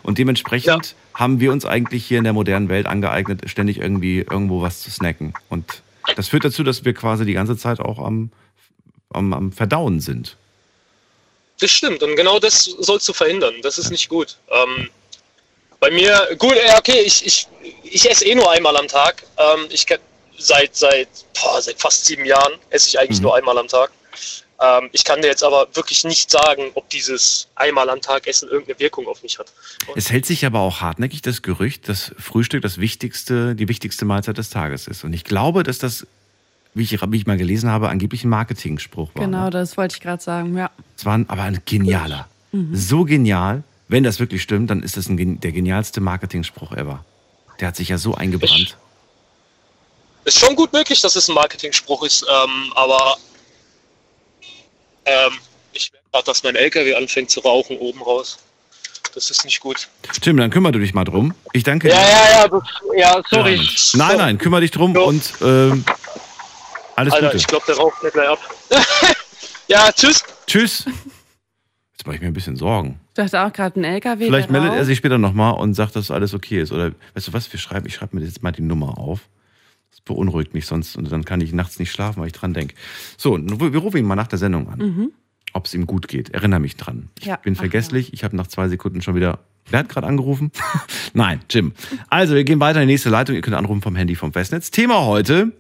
Und 0.03 0.17
dementsprechend 0.17 0.95
haben 1.13 1.39
wir 1.39 1.51
uns 1.51 1.65
eigentlich 1.65 2.05
hier 2.05 2.17
in 2.17 2.23
der 2.23 2.33
modernen 2.33 2.69
Welt 2.69 2.85
angeeignet, 2.85 3.49
ständig 3.49 3.79
irgendwie 3.79 4.19
irgendwo 4.19 4.61
was 4.61 4.81
zu 4.81 4.91
snacken. 4.91 5.33
Und 5.49 5.81
das 6.15 6.27
führt 6.29 6.45
dazu, 6.45 6.63
dass 6.63 6.85
wir 6.85 6.93
quasi 6.93 7.25
die 7.25 7.33
ganze 7.33 7.57
Zeit 7.57 7.79
auch 7.79 7.99
am, 7.99 8.31
am, 9.13 9.33
am 9.33 9.51
Verdauen 9.51 9.99
sind. 9.99 10.38
Das 11.59 11.71
stimmt 11.71 12.03
und 12.03 12.15
genau 12.15 12.39
das 12.39 12.63
sollst 12.65 13.09
du 13.09 13.13
verhindern. 13.13 13.55
Das 13.63 13.77
ist 13.77 13.89
nicht 13.89 14.09
gut. 14.09 14.38
Ähm, 14.51 14.89
bei 15.79 15.89
mir, 15.91 16.35
gut, 16.38 16.55
ja, 16.55 16.77
okay, 16.77 17.01
ich, 17.01 17.25
ich, 17.25 17.47
ich 17.83 18.09
esse 18.09 18.25
eh 18.25 18.35
nur 18.35 18.51
einmal 18.51 18.77
am 18.77 18.88
Tag. 18.88 19.23
Ähm, 19.38 19.65
ich 19.69 19.85
seit, 20.38 20.75
seit, 20.75 21.07
boah, 21.33 21.61
seit 21.61 21.79
fast 21.79 22.05
sieben 22.05 22.25
Jahren 22.25 22.53
esse 22.69 22.89
ich 22.89 22.99
eigentlich 22.99 23.19
Mhm. 23.19 23.23
nur 23.23 23.35
einmal 23.35 23.57
am 23.57 23.67
Tag. 23.67 23.91
Ähm, 24.60 24.89
ich 24.91 25.03
kann 25.03 25.22
dir 25.22 25.28
jetzt 25.28 25.43
aber 25.43 25.68
wirklich 25.74 26.03
nicht 26.03 26.32
sagen, 26.32 26.72
ob 26.74 26.89
dieses 26.89 27.47
einmal 27.55 27.89
am 27.89 28.01
Tag 28.01 28.28
Essen 28.28 28.49
irgendeine 28.49 28.80
Wirkung 28.80 29.08
auf 29.08 29.22
mich 29.24 29.38
hat. 29.38 29.51
Es 29.95 30.12
hält 30.12 30.26
sich 30.26 30.45
aber 30.45 30.60
auch 30.60 30.82
hartnäckig 30.82 31.22
das 31.22 31.41
Gerücht, 31.41 31.88
dass 31.89 32.12
Frühstück 32.18 32.62
das 32.64 32.80
wichtigste, 32.80 33.55
die 33.55 33.68
wichtigste 33.68 34.05
Mahlzeit 34.05 34.38
des 34.38 34.49
Tages 34.49 34.88
ist. 34.88 35.03
Und 35.03 35.14
ich 35.14 35.24
glaube, 35.24 35.64
dass 35.64 35.78
das, 35.78 36.08
wie 36.74 36.84
ich, 36.84 36.99
wie 37.01 37.18
ich 37.18 37.28
mal 37.28 37.38
gelesen 37.38 37.70
habe, 37.70 37.89
angeblich 37.89 38.24
ein 38.24 38.30
Marketingspruch 38.30 39.12
war. 39.14 39.26
Genau, 39.26 39.45
ne? 39.45 39.49
das 39.51 39.78
wollte 39.78 39.95
ich 39.95 40.01
gerade 40.01 40.24
sagen, 40.24 40.58
ja. 40.58 40.72
Es 40.97 41.05
war 41.05 41.18
ein, 41.18 41.30
aber 41.30 41.43
ein 41.43 41.62
genialer. 41.66 42.28
So 42.72 43.03
genial. 43.03 43.64
Wenn 43.88 44.03
das 44.03 44.20
wirklich 44.20 44.41
stimmt, 44.41 44.70
dann 44.70 44.84
ist 44.84 44.97
das 44.97 45.08
ein, 45.08 45.39
der 45.39 45.51
genialste 45.51 46.01
Marketingspruch 46.01 46.72
ever. 46.74 47.05
Der 47.60 47.70
hat 47.70 47.76
sich 47.76 47.89
ja 47.89 47.97
so 47.97 48.16
eingebrannt. 48.16 48.78
Ist 50.26 50.39
schon 50.39 50.55
gut 50.55 50.74
möglich, 50.74 50.99
dass 51.01 51.16
es 51.16 51.30
ein 51.30 51.36
Marketing-Spruch 51.36 52.03
ist, 52.03 52.24
ähm, 52.24 52.74
aber 52.76 53.18
ähm, 55.08 55.34
ich 55.74 55.91
merke 55.91 56.05
gerade, 56.12 56.26
dass 56.26 56.43
mein 56.43 56.55
LKW 56.55 56.95
anfängt 56.95 57.30
zu 57.32 57.39
rauchen 57.39 57.78
oben 57.78 58.01
raus. 58.01 58.38
Das 59.14 59.32
ist 59.32 59.45
nicht 59.45 59.60
gut. 59.62 59.88
Stimmt, 60.12 60.39
dann 60.39 60.51
kümmere 60.51 60.74
du 60.74 60.80
dich 60.80 60.93
mal 60.93 61.03
drum. 61.03 61.34
Ich 61.53 61.64
danke 61.64 61.89
Ja, 61.89 61.95
dir. 61.95 62.01
ja, 62.01 62.30
ja, 62.41 62.47
das, 62.47 62.64
ja, 62.95 63.22
sorry. 63.30 63.60
Nein, 63.93 64.18
nein, 64.18 64.38
kümmere 64.38 64.62
dich 64.62 64.72
drum 64.72 64.93
Jo. 64.93 65.05
und 65.05 65.34
ähm, 65.41 65.84
alles 66.95 67.14
Alter, 67.14 67.28
Gute. 67.28 67.38
ich 67.38 67.47
glaube, 67.47 67.66
der 67.68 67.78
raucht 67.78 68.03
mir 68.03 68.12
gleich 68.12 68.28
ab. 68.30 68.39
ja, 69.68 69.91
tschüss. 69.91 70.24
Tschüss. 70.45 70.86
Jetzt 70.86 72.05
mache 72.05 72.16
ich 72.16 72.22
mir 72.22 72.28
ein 72.28 72.34
bisschen 72.34 72.55
Sorgen. 72.58 72.99
Ich 73.10 73.16
dachte 73.16 73.41
auch 73.41 73.51
gerade 73.53 73.80
ein 73.80 73.84
LKW. 73.84 74.26
Vielleicht 74.26 74.51
meldet 74.51 74.72
er 74.72 74.78
raucht. 74.78 74.86
sich 74.86 74.97
später 74.99 75.18
nochmal 75.18 75.53
und 75.55 75.74
sagt, 75.74 75.95
dass 75.95 76.12
alles 76.12 76.34
okay 76.36 76.62
ist. 76.62 76.72
Oder 76.72 76.91
weißt 77.16 77.28
du 77.30 77.34
was, 77.34 77.51
wir 77.51 77.60
schreiben, 77.60 77.88
ich 77.88 77.95
schreibe 77.95 78.16
mir 78.18 78.24
jetzt 78.26 78.43
mal 78.43 78.51
die 78.51 78.62
Nummer 78.62 78.97
auf. 78.99 79.22
Das 79.91 80.01
beunruhigt 80.01 80.53
mich 80.53 80.65
sonst 80.65 80.95
und 80.95 81.11
dann 81.11 81.25
kann 81.25 81.41
ich 81.41 81.53
nachts 81.53 81.79
nicht 81.79 81.91
schlafen, 81.91 82.19
weil 82.21 82.27
ich 82.27 82.33
dran 82.33 82.53
denke. 82.53 82.75
So, 83.17 83.38
wir 83.38 83.79
rufen 83.79 83.97
ihn 83.97 84.05
mal 84.05 84.15
nach 84.15 84.27
der 84.27 84.39
Sendung 84.39 84.69
an, 84.69 85.11
ob 85.53 85.65
es 85.65 85.73
ihm 85.73 85.85
gut 85.88 86.07
geht. 86.07 86.29
Erinnere 86.29 86.59
mich 86.59 86.75
dran. 86.75 87.09
Ich 87.19 87.25
Ja. 87.25 87.38
bin 87.38 87.53
Ach, 87.55 87.59
vergesslich, 87.61 88.13
ich 88.13 88.23
habe 88.23 88.35
nach 88.35 88.47
zwei 88.47 88.67
Sekunden 88.69 89.01
schon 89.01 89.15
wieder. 89.15 89.39
Wer 89.69 89.79
hat 89.79 89.89
gerade 89.89 90.07
angerufen? 90.07 90.51
Nein, 91.13 91.41
Jim. 91.49 91.73
Also, 92.09 92.35
wir 92.35 92.43
gehen 92.43 92.59
weiter 92.59 92.81
in 92.81 92.88
die 92.88 92.93
nächste 92.93 93.09
Leitung. 93.09 93.35
Ihr 93.35 93.41
könnt 93.41 93.55
anrufen 93.55 93.81
vom 93.81 93.95
Handy 93.95 94.15
vom 94.15 94.31
Festnetz. 94.31 94.71
Thema 94.71 95.01
heute. 95.05 95.51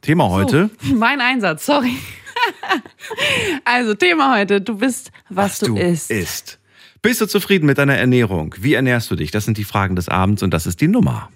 Thema 0.00 0.30
heute. 0.30 0.70
So, 0.82 0.94
mein 0.96 1.20
Einsatz, 1.20 1.66
sorry. 1.66 1.94
also, 3.64 3.94
Thema 3.94 4.36
heute, 4.36 4.60
du 4.60 4.78
bist, 4.78 5.12
was, 5.28 5.58
du, 5.58 5.76
isst. 5.76 6.10
isst. 6.10 6.58
Bist 7.02 7.20
du 7.20 7.26
zufrieden 7.26 7.66
mit 7.66 7.78
deiner 7.78 7.96
Ernährung? 7.96 8.54
Wie 8.58 8.74
ernährst 8.74 9.10
du 9.10 9.16
dich? 9.16 9.30
Das 9.30 9.44
sind 9.44 9.56
die 9.58 9.64
Fragen 9.64 9.96
des 9.96 10.08
Abends 10.08 10.42
und 10.42 10.52
das 10.52 10.66
ist 10.66 10.80
die 10.80 10.88
Nummer. 10.88 11.30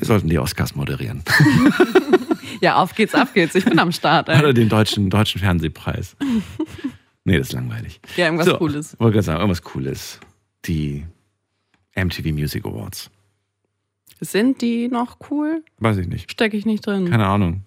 Wir 0.00 0.06
sollten 0.06 0.28
die 0.28 0.38
Oscars 0.38 0.74
moderieren. 0.74 1.22
Ja, 2.62 2.76
auf 2.76 2.94
geht's, 2.94 3.14
ab 3.14 3.32
geht's. 3.32 3.54
Ich 3.54 3.64
bin 3.64 3.78
am 3.78 3.90
Start. 3.90 4.28
Oder 4.28 4.48
Ey. 4.48 4.52
den 4.54 4.68
deutschen, 4.68 5.08
deutschen 5.08 5.40
Fernsehpreis. 5.40 6.16
Nee, 7.24 7.36
das 7.38 7.48
ist 7.48 7.52
langweilig. 7.52 8.00
Ja, 8.16 8.24
irgendwas 8.24 8.46
So, 8.46 8.56
Cooles. 8.56 8.96
Wollte 8.98 9.12
gerade 9.14 9.22
sagen, 9.24 9.40
irgendwas 9.40 9.62
Cooles. 9.62 10.20
Die 10.64 11.04
MTV 11.94 12.32
Music 12.32 12.64
Awards. 12.64 13.10
Sind 14.20 14.62
die 14.62 14.88
noch 14.88 15.18
cool? 15.30 15.62
Weiß 15.78 15.98
ich 15.98 16.08
nicht. 16.08 16.30
Stecke 16.32 16.56
ich 16.56 16.64
nicht 16.64 16.86
drin. 16.86 17.10
Keine 17.10 17.26
Ahnung. 17.26 17.62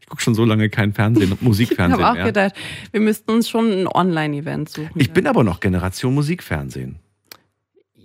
Ich 0.00 0.06
gucke 0.08 0.20
schon 0.20 0.34
so 0.34 0.44
lange 0.44 0.68
kein 0.70 0.92
Fernsehen, 0.92 1.32
ich 1.32 1.40
Musikfernsehen 1.40 2.02
habe 2.04 2.10
auch 2.10 2.14
mehr. 2.14 2.24
gedacht, 2.26 2.54
wir 2.90 3.00
müssten 3.00 3.30
uns 3.30 3.48
schon 3.48 3.70
ein 3.72 3.86
Online-Event 3.86 4.68
suchen. 4.68 4.90
Ich 4.96 5.12
bin 5.12 5.28
aber 5.28 5.44
noch 5.44 5.60
Generation 5.60 6.12
Musikfernsehen. 6.14 6.98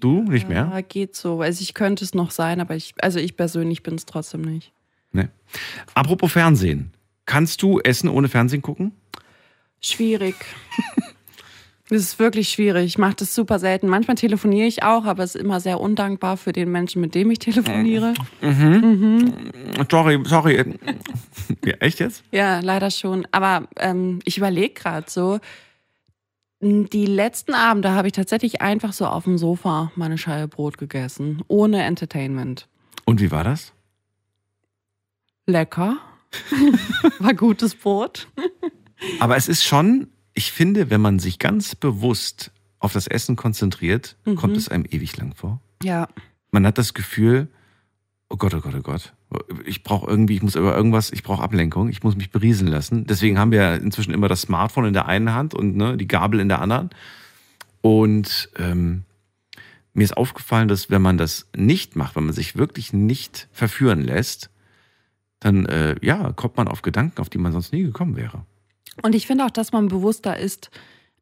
Du 0.05 0.21
nicht 0.21 0.47
mehr? 0.47 0.69
Ja, 0.71 0.81
geht 0.81 1.15
so. 1.15 1.41
Also 1.41 1.63
ich 1.63 1.73
könnte 1.73 2.03
es 2.05 2.13
noch 2.13 2.29
sein, 2.29 2.61
aber 2.61 2.75
ich, 2.75 2.93
also 3.01 3.17
ich 3.17 3.35
persönlich 3.35 3.81
bin 3.81 3.95
es 3.95 4.05
trotzdem 4.05 4.41
nicht. 4.41 4.71
Nee. 5.11 5.29
Apropos 5.95 6.31
Fernsehen. 6.31 6.91
Kannst 7.25 7.63
du 7.63 7.79
Essen 7.79 8.09
ohne 8.09 8.27
Fernsehen 8.27 8.61
gucken? 8.61 8.91
Schwierig. 9.81 10.35
Das 11.87 11.99
ist 11.99 12.17
wirklich 12.17 12.49
schwierig. 12.49 12.85
Ich 12.85 12.97
mache 12.97 13.13
das 13.17 13.35
super 13.35 13.59
selten. 13.59 13.87
Manchmal 13.87 14.15
telefoniere 14.15 14.65
ich 14.65 14.81
auch, 14.81 15.05
aber 15.05 15.23
es 15.23 15.35
ist 15.35 15.41
immer 15.41 15.59
sehr 15.59 15.79
undankbar 15.79 16.35
für 16.35 16.51
den 16.51 16.71
Menschen, 16.71 16.99
mit 16.99 17.13
dem 17.13 17.29
ich 17.29 17.37
telefoniere. 17.37 18.15
Sorry, 19.91 20.19
sorry. 20.25 20.73
Ja, 21.63 21.73
echt 21.81 21.99
jetzt? 21.99 22.23
Ja, 22.31 22.59
leider 22.61 22.89
schon. 22.89 23.27
Aber 23.31 23.67
ähm, 23.77 24.17
ich 24.25 24.39
überlege 24.39 24.73
gerade 24.73 25.05
so, 25.07 25.39
die 26.65 27.05
letzten 27.05 27.53
Abende 27.53 27.91
habe 27.91 28.07
ich 28.07 28.13
tatsächlich 28.13 28.61
einfach 28.61 28.91
so 28.93 29.05
auf 29.07 29.25
dem 29.25 29.37
Sofa 29.37 29.91
meine 29.95 30.17
Scheibe 30.17 30.47
Brot 30.47 30.77
gegessen, 30.77 31.43
ohne 31.47 31.83
Entertainment. 31.83 32.67
Und 33.05 33.21
wie 33.21 33.31
war 33.31 33.43
das? 33.43 33.73
Lecker. 35.45 35.97
War 37.19 37.33
gutes 37.33 37.75
Brot. 37.75 38.27
Aber 39.19 39.37
es 39.37 39.47
ist 39.47 39.63
schon, 39.63 40.07
ich 40.33 40.51
finde, 40.51 40.89
wenn 40.89 40.99
man 40.99 41.19
sich 41.19 41.39
ganz 41.39 41.75
bewusst 41.75 42.51
auf 42.79 42.91
das 42.93 43.07
Essen 43.07 43.35
konzentriert, 43.37 44.17
Mhm. 44.25 44.35
kommt 44.35 44.57
es 44.57 44.67
einem 44.67 44.85
ewig 44.89 45.15
lang 45.17 45.33
vor. 45.33 45.61
Ja. 45.83 46.09
Man 46.51 46.65
hat 46.65 46.77
das 46.77 46.93
Gefühl, 46.93 47.47
oh 48.29 48.35
Gott, 48.37 48.53
oh 48.53 48.59
Gott, 48.59 48.75
oh 48.75 48.81
Gott. 48.81 49.13
Ich 49.65 49.83
brauche 49.83 50.09
irgendwie, 50.09 50.35
ich 50.35 50.43
muss 50.43 50.55
über 50.55 50.75
irgendwas, 50.75 51.11
ich 51.11 51.23
brauche 51.23 51.43
Ablenkung, 51.43 51.89
ich 51.89 52.03
muss 52.03 52.15
mich 52.15 52.31
berieseln 52.31 52.69
lassen. 52.71 53.05
Deswegen 53.05 53.39
haben 53.39 53.51
wir 53.51 53.75
inzwischen 53.75 54.13
immer 54.13 54.27
das 54.27 54.41
Smartphone 54.41 54.85
in 54.85 54.93
der 54.93 55.07
einen 55.07 55.33
Hand 55.33 55.53
und 55.53 55.75
ne, 55.75 55.97
die 55.97 56.07
Gabel 56.07 56.39
in 56.39 56.49
der 56.49 56.61
anderen. 56.61 56.91
Und 57.81 58.49
ähm, 58.57 59.03
mir 59.93 60.03
ist 60.03 60.17
aufgefallen, 60.17 60.67
dass 60.67 60.89
wenn 60.89 61.01
man 61.01 61.17
das 61.17 61.47
nicht 61.55 61.95
macht, 61.95 62.15
wenn 62.15 62.25
man 62.25 62.33
sich 62.33 62.55
wirklich 62.55 62.93
nicht 62.93 63.47
verführen 63.51 64.01
lässt, 64.01 64.49
dann 65.39 65.65
äh, 65.65 65.95
ja, 66.01 66.31
kommt 66.33 66.57
man 66.57 66.67
auf 66.67 66.81
Gedanken, 66.81 67.21
auf 67.21 67.29
die 67.29 67.37
man 67.37 67.51
sonst 67.51 67.71
nie 67.71 67.83
gekommen 67.83 68.15
wäre. 68.15 68.45
Und 69.01 69.15
ich 69.15 69.27
finde 69.27 69.45
auch, 69.45 69.51
dass 69.51 69.71
man 69.71 69.87
bewusster 69.87 70.37
ist. 70.37 70.69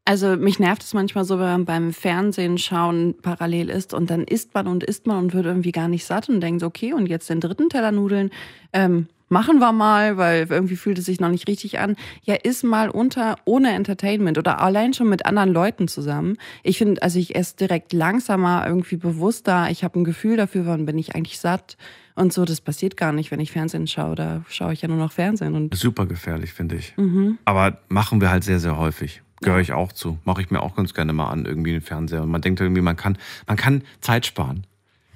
Also 0.06 0.36
mich 0.36 0.58
nervt 0.58 0.82
es 0.82 0.92
manchmal 0.92 1.24
so, 1.24 1.38
wenn 1.38 1.46
man 1.46 1.64
beim 1.64 1.92
Fernsehen 1.92 2.58
schauen 2.58 3.14
parallel 3.22 3.70
ist 3.70 3.94
und 3.94 4.10
dann 4.10 4.24
isst 4.24 4.52
man 4.52 4.66
und 4.66 4.84
isst 4.84 5.06
man 5.06 5.18
und 5.18 5.34
wird 5.34 5.46
irgendwie 5.46 5.72
gar 5.72 5.88
nicht 5.88 6.04
satt 6.04 6.28
und 6.28 6.40
denkt, 6.40 6.62
okay, 6.62 6.92
und 6.92 7.06
jetzt 7.06 7.30
den 7.30 7.40
dritten 7.40 7.70
Teller 7.70 7.90
Nudeln 7.90 8.30
ähm, 8.74 9.08
machen 9.34 9.58
wir 9.58 9.72
mal, 9.72 10.16
weil 10.16 10.46
irgendwie 10.50 10.76
fühlt 10.76 10.98
es 10.98 11.06
sich 11.06 11.20
noch 11.20 11.30
nicht 11.30 11.48
richtig 11.48 11.78
an. 11.78 11.96
Ja, 12.22 12.34
iss 12.34 12.62
mal 12.62 12.90
unter 12.90 13.36
ohne 13.46 13.72
Entertainment 13.72 14.38
oder 14.38 14.60
allein 14.60 14.92
schon 14.92 15.08
mit 15.08 15.24
anderen 15.24 15.52
Leuten 15.52 15.88
zusammen. 15.88 16.36
Ich 16.62 16.78
finde, 16.78 17.02
also 17.02 17.18
ich 17.18 17.34
esse 17.34 17.56
direkt 17.56 17.92
langsamer, 17.92 18.66
irgendwie 18.66 18.96
bewusster. 18.96 19.70
Ich 19.70 19.84
habe 19.84 19.98
ein 19.98 20.04
Gefühl 20.04 20.36
dafür, 20.36 20.66
wann 20.66 20.86
bin 20.86 20.98
ich 20.98 21.14
eigentlich 21.14 21.38
satt 21.40 21.76
und 22.14 22.32
so. 22.32 22.44
Das 22.44 22.60
passiert 22.60 22.96
gar 22.96 23.12
nicht, 23.12 23.30
wenn 23.30 23.40
ich 23.40 23.50
Fernsehen 23.52 23.86
schaue. 23.86 24.14
Da 24.14 24.44
schaue 24.48 24.72
ich 24.72 24.82
ja 24.82 24.88
nur 24.88 24.98
noch 24.98 25.12
Fernsehen 25.12 25.54
und 25.54 25.74
Super 25.74 26.06
gefährlich, 26.06 26.52
finde 26.52 26.76
ich. 26.76 26.94
mhm. 26.96 27.38
Aber 27.44 27.78
machen 27.88 28.20
wir 28.20 28.30
halt 28.30 28.44
sehr, 28.44 28.60
sehr 28.60 28.76
häufig. 28.78 29.23
Gehöre 29.44 29.60
ich 29.60 29.72
auch 29.72 29.92
zu. 29.92 30.18
Mache 30.24 30.40
ich 30.40 30.50
mir 30.50 30.62
auch 30.62 30.74
ganz 30.74 30.94
gerne 30.94 31.12
mal 31.12 31.28
an, 31.28 31.44
irgendwie 31.44 31.72
den 31.72 31.82
Fernseher. 31.82 32.22
Und 32.22 32.30
man 32.30 32.40
denkt 32.40 32.60
irgendwie, 32.60 32.80
man 32.80 32.96
kann, 32.96 33.18
man 33.46 33.58
kann 33.58 33.82
Zeit 34.00 34.24
sparen. 34.24 34.66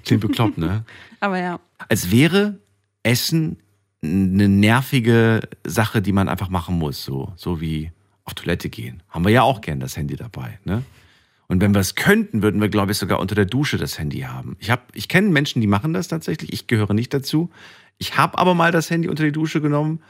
Klingt 0.05 0.21
bekloppt, 0.21 0.59
ne? 0.59 0.85
aber 1.19 1.39
ja. 1.39 1.59
Als 1.87 2.11
wäre 2.11 2.59
Essen 3.01 3.57
eine 4.03 4.47
nervige 4.47 5.39
Sache, 5.65 6.03
die 6.03 6.11
man 6.11 6.29
einfach 6.29 6.49
machen 6.49 6.77
muss. 6.77 7.03
So, 7.03 7.33
so 7.37 7.59
wie 7.59 7.91
auf 8.23 8.35
Toilette 8.35 8.69
gehen. 8.69 9.01
Haben 9.09 9.25
wir 9.25 9.31
ja 9.31 9.41
auch 9.41 9.61
gern 9.61 9.79
das 9.79 9.97
Handy 9.97 10.15
dabei, 10.15 10.59
ne? 10.63 10.83
Und 11.47 11.59
wenn 11.61 11.73
wir 11.73 11.81
es 11.81 11.95
könnten, 11.95 12.43
würden 12.43 12.61
wir, 12.61 12.69
glaube 12.69 12.91
ich, 12.91 12.99
sogar 12.99 13.19
unter 13.19 13.33
der 13.33 13.45
Dusche 13.45 13.77
das 13.77 13.97
Handy 13.97 14.19
haben. 14.19 14.57
Ich, 14.59 14.69
hab, 14.69 14.95
ich 14.95 15.07
kenne 15.07 15.29
Menschen, 15.29 15.59
die 15.59 15.67
machen 15.67 15.91
das 15.91 16.07
tatsächlich. 16.07 16.53
Ich 16.53 16.67
gehöre 16.67 16.93
nicht 16.93 17.11
dazu. 17.15 17.49
Ich 17.97 18.15
habe 18.15 18.37
aber 18.37 18.53
mal 18.53 18.71
das 18.71 18.91
Handy 18.91 19.09
unter 19.09 19.23
die 19.23 19.31
Dusche 19.31 19.59
genommen 19.59 20.03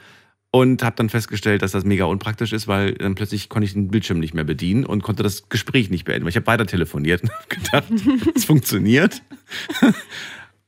und 0.52 0.82
habe 0.82 0.96
dann 0.96 1.08
festgestellt, 1.08 1.62
dass 1.62 1.72
das 1.72 1.84
mega 1.84 2.04
unpraktisch 2.04 2.52
ist, 2.52 2.66
weil 2.66 2.94
dann 2.94 3.14
plötzlich 3.14 3.48
konnte 3.48 3.66
ich 3.66 3.72
den 3.72 3.88
Bildschirm 3.88 4.18
nicht 4.18 4.34
mehr 4.34 4.44
bedienen 4.44 4.84
und 4.84 5.02
konnte 5.02 5.22
das 5.22 5.48
Gespräch 5.48 5.90
nicht 5.90 6.04
beenden. 6.04 6.26
Ich 6.28 6.36
habe 6.36 6.46
weiter 6.46 6.66
telefoniert 6.66 7.22
und 7.22 7.30
habe 7.30 7.46
gedacht, 7.48 7.92
es 8.34 8.44
funktioniert. 8.44 9.22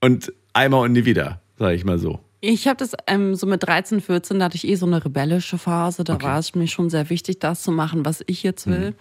Und 0.00 0.32
einmal 0.52 0.84
und 0.84 0.92
nie 0.92 1.04
wieder, 1.04 1.40
sage 1.58 1.74
ich 1.74 1.84
mal 1.84 1.98
so. 1.98 2.20
Ich 2.44 2.66
habe 2.66 2.76
das 2.76 2.90
ähm, 3.06 3.36
so 3.36 3.46
mit 3.46 3.62
13, 3.62 4.00
14, 4.00 4.40
da 4.40 4.46
hatte 4.46 4.56
ich 4.56 4.66
eh 4.66 4.74
so 4.74 4.84
eine 4.84 5.04
rebellische 5.04 5.58
Phase. 5.58 6.02
Da 6.02 6.14
Okay. 6.14 6.26
war 6.26 6.38
es 6.40 6.56
mir 6.56 6.66
schon 6.66 6.90
sehr 6.90 7.08
wichtig, 7.08 7.38
das 7.38 7.62
zu 7.62 7.70
machen, 7.70 8.04
was 8.04 8.24
ich 8.26 8.42
jetzt 8.42 8.66
will. 8.66 8.90
Mhm. 8.90 8.94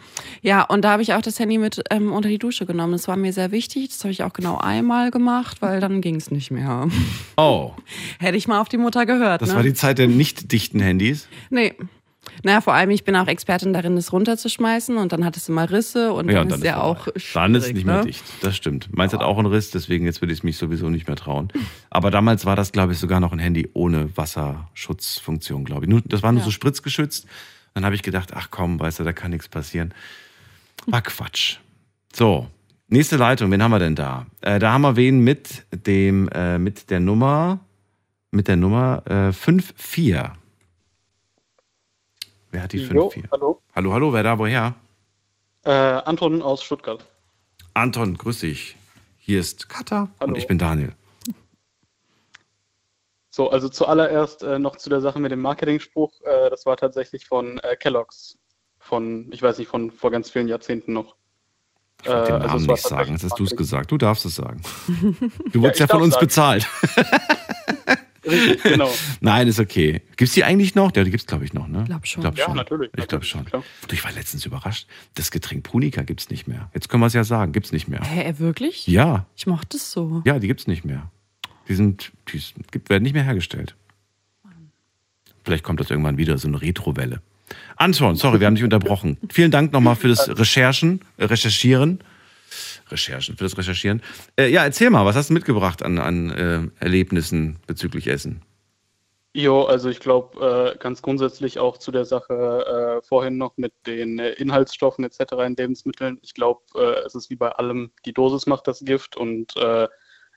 Ja, 0.43 0.61
und 0.61 0.83
da 0.85 0.91
habe 0.91 1.01
ich 1.01 1.15
auch 1.15 1.23
das 1.23 1.39
Handy 1.39 1.57
mit 1.57 1.81
ähm, 1.89 2.13
unter 2.13 2.29
die 2.29 2.37
Dusche 2.37 2.67
genommen. 2.67 2.91
Das 2.91 3.07
war 3.07 3.17
mir 3.17 3.33
sehr 3.33 3.51
wichtig. 3.51 3.89
Das 3.89 3.99
habe 4.03 4.11
ich 4.11 4.21
auch 4.21 4.33
genau 4.33 4.59
einmal 4.59 5.09
gemacht, 5.09 5.59
weil 5.63 5.79
dann 5.79 6.01
ging 6.01 6.17
es 6.17 6.29
nicht 6.29 6.51
mehr. 6.51 6.87
Oh, 7.35 7.71
Hätte 8.19 8.37
ich 8.37 8.47
mal 8.47 8.61
auf 8.61 8.69
die 8.69 8.77
Mutter 8.77 9.07
gehört. 9.07 9.41
das 9.41 9.49
ne? 9.49 9.55
war 9.55 9.63
die 9.63 9.73
Zeit 9.73 9.97
der 9.97 10.07
nicht 10.07 10.51
dichten 10.51 10.79
Handys. 10.79 11.27
Nee. 11.49 11.73
Naja, 12.43 12.61
vor 12.61 12.73
allem, 12.73 12.89
ich 12.89 13.03
bin 13.03 13.15
auch 13.15 13.27
Expertin 13.27 13.73
darin, 13.73 13.95
es 13.97 14.11
runterzuschmeißen 14.11 14.97
und 14.97 15.11
dann 15.11 15.23
hat 15.25 15.37
es 15.37 15.47
immer 15.49 15.69
Risse 15.69 16.11
und 16.13 16.27
Ja, 16.29 16.39
dann, 16.39 16.51
und 16.51 16.57
ist 16.59 16.63
ja 16.63 16.81
auch 16.81 17.07
Dann 17.33 17.55
ist 17.55 17.65
es 17.67 17.73
nicht 17.73 17.85
mehr 17.85 17.97
ne? 17.99 18.05
dicht. 18.05 18.23
Das 18.41 18.55
stimmt. 18.55 18.89
Meins 18.95 19.13
hat 19.13 19.21
auch 19.21 19.37
einen 19.37 19.47
Riss, 19.47 19.71
deswegen 19.71 20.05
jetzt 20.05 20.21
würde 20.21 20.33
ich 20.33 20.39
es 20.39 20.43
mich 20.43 20.57
sowieso 20.57 20.89
nicht 20.89 21.07
mehr 21.07 21.15
trauen. 21.15 21.49
Aber 21.89 22.09
damals 22.11 22.45
war 22.45 22.55
das, 22.55 22.71
glaube 22.71 22.93
ich, 22.93 22.99
sogar 22.99 23.19
noch 23.19 23.31
ein 23.31 23.39
Handy 23.39 23.69
ohne 23.73 24.15
Wasserschutzfunktion, 24.17 25.65
glaube 25.65 25.85
ich. 25.85 25.89
Nur, 25.89 26.01
das 26.05 26.23
war 26.23 26.31
nur 26.31 26.39
Ja. 26.41 26.45
so 26.45 26.51
spritzgeschützt. 26.51 27.25
Dann 27.73 27.85
habe 27.85 27.95
ich 27.95 28.01
gedacht, 28.03 28.31
ach 28.35 28.49
komm, 28.51 28.79
weißt 28.79 28.99
du, 28.99 29.03
da 29.03 29.13
kann 29.13 29.31
nichts 29.31 29.47
passieren. 29.47 29.93
War 30.87 31.01
Quatsch. 31.01 31.57
So, 32.13 32.47
nächste 32.87 33.17
Leitung, 33.17 33.51
wen 33.51 33.61
haben 33.63 33.71
wir 33.71 33.79
denn 33.79 33.95
da? 33.95 34.25
Äh, 34.41 34.59
da 34.59 34.73
haben 34.73 34.81
wir 34.81 34.95
wen 34.95 35.19
mit 35.21 35.63
dem, 35.71 36.27
äh, 36.29 36.57
mit 36.57 36.89
der 36.89 36.99
Nummer, 36.99 37.59
mit 38.31 38.47
der 38.47 38.57
Nummer 38.57 39.03
äh, 39.07 39.31
54. 39.31 40.31
Wer 42.51 42.63
hat 42.63 42.73
die 42.73 42.79
Jo, 42.79 43.09
54? 43.09 43.31
hallo. 43.31 43.61
Hallo, 43.73 43.93
hallo, 43.93 44.13
wer 44.13 44.23
da, 44.23 44.37
woher? 44.37 44.75
Äh, 45.63 45.71
Anton 45.71 46.41
aus 46.41 46.63
Stuttgart. 46.63 47.05
Anton, 47.73 48.17
grüß 48.17 48.41
dich. 48.41 48.75
Hier 49.17 49.39
ist 49.39 49.69
Katha 49.69 50.01
und 50.01 50.11
Hallo. 50.19 50.35
ich 50.35 50.47
bin 50.47 50.57
Daniel. 50.57 50.93
So, 53.29 53.49
also 53.49 53.69
zuallererst 53.69 54.43
äh, 54.43 54.59
noch 54.59 54.75
zu 54.75 54.89
der 54.89 54.99
Sache 54.99 55.19
mit 55.19 55.31
dem 55.31 55.39
Marketingspruch. 55.39 56.19
Äh, 56.21 56.49
das 56.49 56.65
war 56.65 56.75
tatsächlich 56.75 57.25
von 57.25 57.59
äh, 57.59 57.77
Kellogg's. 57.77 58.37
Von, 58.79 59.31
ich 59.31 59.41
weiß 59.41 59.59
nicht, 59.59 59.69
von 59.69 59.91
vor 59.91 60.11
ganz 60.11 60.29
vielen 60.29 60.49
Jahrzehnten 60.49 60.91
noch. 60.91 61.15
Ich 62.01 62.09
wollte 62.09 62.33
den 62.33 62.41
Äh, 62.41 62.43
also 62.43 62.47
Namen 62.47 62.61
es 62.63 62.67
war 62.67 62.75
nicht 62.75 62.87
sagen, 62.87 63.11
jetzt 63.13 63.23
hast 63.23 63.39
du 63.39 63.43
es 63.45 63.55
gesagt. 63.55 63.91
Du 63.91 63.97
darfst 63.97 64.25
es 64.25 64.35
sagen. 64.35 64.61
Du 65.53 65.61
wurdest 65.61 65.75
ich 65.75 65.79
ja, 65.79 65.87
von 65.87 66.01
uns 66.01 66.17
bezahlt. 66.19 66.67
Richtig, 68.25 68.61
genau. 68.63 68.93
Nein, 69.21 69.47
ist 69.47 69.59
okay. 69.59 70.01
Gibt's 70.15 70.33
die 70.35 70.43
eigentlich 70.43 70.75
noch? 70.75 70.95
Ja, 70.95 71.03
die 71.03 71.11
gibt's, 71.11 71.25
glaube 71.25 71.43
ich, 71.45 71.53
noch, 71.53 71.67
ne? 71.67 71.83
Glaub 71.87 72.05
schon. 72.05 72.21
Glaub 72.21 72.37
Ja, 72.37 72.53
natürlich. 72.53 72.91
Ich 72.97 73.07
glaube 73.07 73.25
schon. 73.25 73.45
klar. 73.45 73.63
Ich 73.91 74.03
war 74.03 74.11
letztens 74.11 74.45
überrascht. 74.45 74.87
Das 75.15 75.31
Getränk 75.31 75.63
Punika 75.63 76.03
gibt's 76.03 76.29
nicht 76.29 76.47
mehr. 76.47 76.69
Jetzt 76.73 76.87
können 76.89 77.01
wir 77.01 77.07
es 77.07 77.13
ja 77.13 77.23
sagen, 77.23 77.51
gibt's 77.51 77.71
nicht 77.71 77.87
mehr. 77.87 78.01
Hä, 78.03 78.33
wirklich? 78.37 78.85
Ja, 78.87 79.25
Ich 79.35 79.47
mochte 79.47 79.77
es 79.77 79.91
so. 79.91 80.21
ja, 80.25 80.37
die 80.39 80.47
gibt's 80.47 80.67
nicht 80.67 80.85
mehr. 80.85 81.09
Die 81.67 81.73
sind, 81.75 82.11
die 82.31 82.41
gibt- 82.71 82.89
werden 82.89 83.03
nicht 83.03 83.13
mehr 83.13 83.23
hergestellt. 83.23 83.75
Vielleicht 85.43 85.63
kommt 85.63 85.79
das 85.79 85.89
irgendwann 85.89 86.17
wieder, 86.17 86.37
so 86.37 86.47
eine 86.47 86.61
Retrowelle. 86.61 87.21
Anton, 87.75 88.15
sorry, 88.15 88.39
wir 88.39 88.47
haben 88.47 88.55
dich 88.55 88.63
unterbrochen. 88.63 89.17
Vielen 89.31 89.51
Dank 89.51 89.73
nochmal 89.73 89.95
für 89.95 90.07
das 90.07 90.29
Recherchen, 90.39 91.01
äh, 91.17 91.25
Recherchieren. 91.25 91.99
Recherchen, 92.89 93.37
für 93.37 93.43
das 93.43 93.57
Recherchieren. 93.57 94.01
Äh, 94.35 94.47
ja, 94.47 94.63
erzähl 94.63 94.89
mal, 94.89 95.05
was 95.05 95.15
hast 95.15 95.29
du 95.29 95.33
mitgebracht 95.33 95.83
an, 95.83 95.97
an 95.99 96.29
äh, 96.31 96.83
Erlebnissen 96.83 97.57
bezüglich 97.67 98.07
Essen? 98.07 98.41
Jo, 99.33 99.63
also 99.63 99.89
ich 99.89 100.01
glaube 100.01 100.73
äh, 100.75 100.77
ganz 100.77 101.01
grundsätzlich 101.01 101.57
auch 101.57 101.77
zu 101.77 101.91
der 101.91 102.03
Sache 102.03 102.99
äh, 103.01 103.07
vorhin 103.07 103.37
noch 103.37 103.55
mit 103.55 103.71
den 103.85 104.19
äh, 104.19 104.31
Inhaltsstoffen 104.33 105.05
etc. 105.05 105.33
in 105.45 105.55
Lebensmitteln. 105.55 106.19
Ich 106.21 106.33
glaube, 106.33 106.61
äh, 106.75 107.05
es 107.05 107.15
ist 107.15 107.29
wie 107.29 107.37
bei 107.37 107.49
allem, 107.49 107.91
die 108.05 108.13
Dosis 108.13 108.45
macht 108.45 108.67
das 108.67 108.81
Gift 108.81 109.15
und 109.15 109.55
äh, 109.55 109.87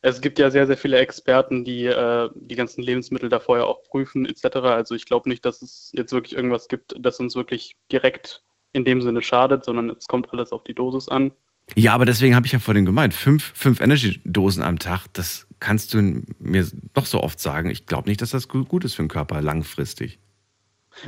es 0.03 0.21
gibt 0.21 0.39
ja 0.39 0.51
sehr, 0.51 0.67
sehr 0.69 0.77
viele 0.77 0.99
Experten, 0.99 1.65
die 1.65 1.87
äh, 1.87 2.29
die 2.35 2.55
ganzen 2.55 2.83
Lebensmittel 2.83 3.31
da 3.31 3.41
vorher 3.41 3.67
auch 3.67 3.83
prüfen 3.83 4.27
etc. 4.27 4.59
Also 4.59 4.95
ich 4.95 5.07
glaube 5.07 5.29
nicht, 5.29 5.45
dass 5.45 5.61
es 5.63 5.91
jetzt 5.93 6.13
wirklich 6.13 6.37
irgendwas 6.37 6.69
gibt, 6.69 6.95
das 6.99 7.19
uns 7.19 7.35
wirklich 7.35 7.77
direkt 7.91 8.45
in 8.73 8.85
dem 8.85 9.03
Sinne 9.03 9.23
schadet, 9.23 9.65
sondern 9.65 9.91
es 9.91 10.07
kommt 10.07 10.33
alles 10.33 10.53
auf 10.53 10.63
die 10.63 10.75
Dosis 10.75 11.09
an. 11.09 11.33
Ja, 11.75 11.95
aber 11.95 12.05
deswegen 12.05 12.35
habe 12.37 12.47
ich 12.47 12.53
ja 12.53 12.59
vorhin 12.59 12.85
gemeint, 12.85 13.15
fünf, 13.15 13.53
fünf 13.55 13.81
Energy-Dosen 13.81 14.63
am 14.63 14.79
Tag, 14.79 15.07
das 15.15 15.47
kannst 15.61 15.95
du 15.95 16.23
mir 16.39 16.67
doch 16.93 17.07
so 17.07 17.23
oft 17.23 17.41
sagen. 17.41 17.71
Ich 17.71 17.87
glaube 17.87 18.09
nicht, 18.09 18.21
dass 18.21 18.31
das 18.31 18.49
gu- 18.49 18.65
gut 18.65 18.85
ist 18.85 18.95
für 18.95 19.03
den 19.03 19.09
Körper 19.09 19.41
langfristig. 19.41 20.19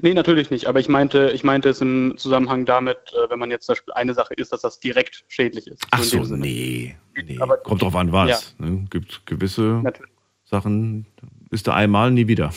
Nee, 0.03 0.15
natürlich 0.15 0.51
nicht. 0.51 0.67
Aber 0.67 0.81
ich 0.81 0.89
meinte, 0.89 1.31
ich 1.35 1.45
meinte 1.45 1.69
es 1.69 1.81
im 1.81 2.15
Zusammenhang 2.17 2.65
damit, 2.65 2.97
äh, 3.13 3.31
wenn 3.31 3.39
man 3.39 3.51
jetzt 3.51 3.67
zum 3.67 3.75
Beispiel 3.75 3.93
eine 3.95 4.15
Sache 4.15 4.35
isst, 4.35 4.51
dass 4.53 4.63
das 4.63 4.81
direkt 4.81 5.25
schädlich 5.29 5.67
ist. 5.69 5.85
Ach 5.91 6.03
so, 6.03 6.19
nee. 6.25 6.97
nee. 7.15 7.39
Aber- 7.39 7.59
Kommt 7.59 7.83
drauf 7.83 7.95
an, 7.95 8.11
was. 8.11 8.57
Ne? 8.59 8.87
Gibt 8.91 9.27
gewisse 9.27 9.81
Natürlich. 9.85 10.11
Sachen, 10.45 11.07
isst 11.51 11.67
du 11.67 11.73
einmal, 11.73 12.11
nie 12.11 12.27
wieder. 12.29 12.53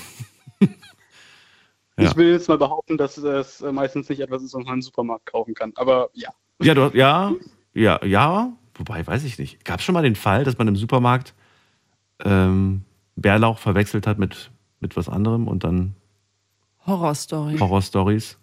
Ja. 1.98 2.12
Ich 2.12 2.16
will 2.16 2.32
jetzt 2.32 2.48
mal 2.48 2.58
behaupten, 2.58 2.98
dass 2.98 3.18
es 3.18 3.60
äh, 3.62 3.72
meistens 3.74 4.08
nicht 4.08 4.22
etwas 4.22 4.42
ist, 4.42 4.54
was 4.54 4.64
man 4.64 4.76
im 4.76 4.82
Supermarkt 4.82 5.26
kaufen 5.26 5.54
kann. 5.54 5.74
Aber 5.76 6.10
ja. 6.14 6.30
Ja, 6.62 6.74
du, 6.74 6.90
ja, 6.94 7.34
ja, 7.74 8.04
ja. 8.06 8.54
Wobei, 8.76 9.06
weiß 9.06 9.26
ich 9.26 9.38
nicht. 9.38 9.66
Gab 9.66 9.80
es 9.80 9.86
schon 9.86 9.94
mal 9.94 10.04
den 10.04 10.16
Fall, 10.16 10.44
dass 10.44 10.58
man 10.58 10.68
im 10.68 10.76
Supermarkt 10.76 11.34
ähm, 12.24 12.84
Bärlauch 13.16 13.60
verwechselt 13.60 14.08
hat 14.08 14.20
mit, 14.20 14.52
mit 14.80 14.96
was 14.96 15.10
anderem 15.10 15.48
und 15.48 15.64
dann 15.64 15.96
Horrorstory. 16.86 17.58
Horrorstories? 17.58 18.38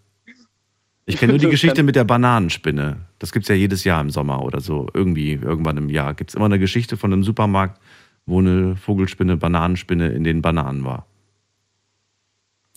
Ich 1.07 1.19
kenne 1.19 1.33
nur 1.35 1.39
die 1.39 1.49
Geschichte 1.49 1.83
mit 1.83 1.97
der 1.97 2.05
Bananenspinne. 2.05 3.07
Das 3.19 3.33
gibt's 3.33 3.49
ja 3.49 3.55
jedes 3.55 3.85
Jahr 3.85 4.01
im 4.01 4.11
Sommer 4.11 4.43
oder 4.43 4.61
so. 4.61 4.89
Irgendwie, 4.93 5.33
irgendwann 5.33 5.77
im 5.77 5.89
Jahr 5.89 6.15
gibt's 6.15 6.35
immer 6.35 6.47
eine 6.47 6.59
Geschichte 6.59 6.97
von 6.97 7.13
einem 7.13 7.23
Supermarkt, 7.23 7.81
wo 8.27 8.41
eine 8.41 8.77
Vogelspinne, 8.77 9.37
Bananenspinne 9.37 10.09
in 10.09 10.25
den 10.25 10.43
Bananen 10.43 10.85
war. 10.85 11.07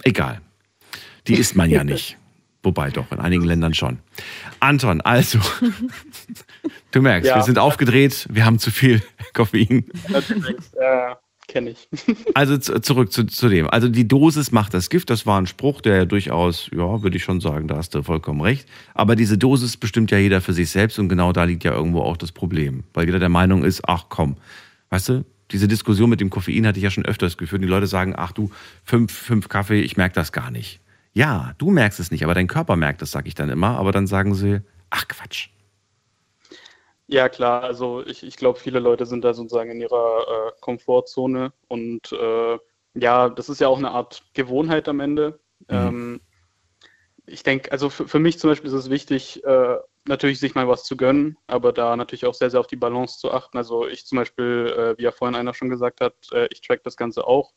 Egal. 0.04 0.42
Die 1.28 1.36
isst 1.36 1.56
man 1.56 1.70
ja 1.70 1.84
nicht. 1.84 2.19
Wobei 2.62 2.90
doch, 2.90 3.12
in 3.12 3.20
einigen 3.20 3.46
Ländern 3.46 3.74
schon. 3.74 4.00
Anton, 4.60 5.00
also, 5.02 5.40
du 6.92 7.02
merkst, 7.02 7.30
Ja. 7.30 7.36
wir 7.38 7.44
sind 7.44 7.58
aufgedreht, 7.58 8.28
wir 8.30 8.46
haben 8.46 8.60
zu 8.60 8.72
viel 8.72 9.02
Koffein. 9.34 9.86
Natürlich, 10.10 10.58
äh, 10.80 11.16
kenne 11.48 11.72
ich. 11.72 11.88
Also 12.34 12.58
zu- 12.58 12.80
zurück 12.82 13.12
zu, 13.12 13.26
zu 13.26 13.50
dem. 13.50 13.70
Also 13.70 13.88
die 13.90 14.08
Dosis 14.08 14.52
macht 14.52 14.74
das 14.74 14.90
Gift. 14.90 15.10
Das 15.10 15.26
war 15.26 15.40
ein 15.40 15.48
Spruch, 15.48 15.82
der 15.82 15.96
ja 15.98 16.06
durchaus, 16.06 16.70
ja, 16.74 17.02
würde 17.02 17.18
ich 17.18 17.24
schon 17.24 17.40
sagen, 17.42 17.68
da 17.68 17.78
hast 17.78 17.96
du 17.96 18.04
vollkommen 18.04 18.42
recht. 18.42 18.68
Aber 18.94 19.16
diese 19.16 19.38
Dosis 19.38 19.78
bestimmt 19.78 20.12
ja 20.12 20.18
jeder 20.18 20.42
für 20.42 20.54
sich 20.54 20.70
selbst 20.70 21.00
und 21.00 21.10
genau 21.10 21.32
da 21.32 21.46
liegt 21.46 21.64
ja 21.64 21.72
irgendwo 21.74 22.02
auch 22.02 22.18
das 22.18 22.32
Problem. 22.32 22.84
Weil 22.94 23.06
jeder 23.06 23.20
der 23.20 23.30
Meinung 23.30 23.64
ist, 23.64 23.88
ach 23.88 24.06
komm, 24.10 24.36
weißt 24.90 25.10
du, 25.10 25.26
diese 25.52 25.68
Diskussion 25.68 26.10
mit 26.10 26.22
dem 26.22 26.30
Koffein 26.30 26.68
hatte 26.68 26.78
ich 26.78 26.84
ja 26.84 26.92
schon 26.92 27.06
öfters 27.06 27.38
geführt. 27.38 27.64
Die 27.64 27.68
Leute 27.68 27.88
sagen, 27.88 28.14
ach 28.16 28.32
du, 28.34 28.52
fünf, 28.84 29.12
fünf 29.12 29.50
Kaffee, 29.50 29.82
ich 29.82 29.98
merke 29.98 30.14
das 30.16 30.32
gar 30.32 30.52
nicht. 30.52 30.80
Ja, 31.14 31.54
du 31.58 31.72
merkst 31.72 32.00
es 32.00 32.12
nicht, 32.12 32.24
aber 32.24 32.34
dein 32.34 32.48
Körper 32.48 32.76
merkt 32.76 33.02
es, 33.02 33.12
sag 33.12 33.28
ich 33.28 33.36
dann 33.36 33.50
immer. 33.50 33.78
Aber 33.78 33.92
dann 33.92 34.08
sagen 34.08 34.34
sie, 34.36 34.62
ach 34.90 35.08
Quatsch. 35.08 35.50
Ja, 37.08 37.28
klar. 37.28 37.64
Also 37.64 38.06
ich, 38.06 38.24
ich 38.24 38.38
glaube, 38.38 38.60
viele 38.60 38.80
Leute 38.80 39.06
sind 39.06 39.24
da 39.24 39.34
sozusagen 39.34 39.72
in 39.72 39.82
ihrer 39.82 40.22
äh, 40.28 40.52
Komfortzone. 40.62 41.52
Und 41.68 42.12
äh, 42.12 42.58
ja, 42.94 43.30
das 43.30 43.50
ist 43.50 43.62
ja 43.62 43.68
auch 43.68 43.80
eine 43.80 43.92
Art 43.92 44.24
Gewohnheit 44.34 44.88
am 44.88 45.00
Ende. 45.00 45.40
Ähm, 45.68 46.22
ich 47.26 47.44
denke, 47.44 47.72
also 47.72 47.90
für, 47.90 48.08
für 48.08 48.20
mich 48.20 48.40
zum 48.40 48.50
Beispiel 48.50 48.70
ist 48.70 48.76
es 48.76 48.90
wichtig, 48.90 49.44
äh, 49.44 49.78
natürlich 50.08 50.40
sich 50.40 50.56
mal 50.56 50.68
was 50.68 50.84
zu 50.84 50.98
gönnen, 50.98 51.38
aber 51.48 51.74
da 51.74 51.96
natürlich 51.96 52.26
auch 52.26 52.34
sehr, 52.34 52.50
sehr 52.50 52.60
auf 52.60 52.68
die 52.68 52.76
Balance 52.76 53.20
zu 53.20 53.32
achten. 53.32 53.58
Also 53.58 53.88
ich 53.88 54.06
zum 54.06 54.18
Beispiel, 54.18 54.74
äh, 54.76 54.98
wie 54.98 55.04
ja 55.04 55.12
vorhin 55.12 55.36
einer 55.36 55.54
schon 55.54 55.70
gesagt 55.70 56.02
hat, 56.02 56.16
äh, 56.32 56.48
ich 56.52 56.62
track 56.62 56.84
das 56.84 56.98
Ganze 56.98 57.26
auch. 57.26 57.54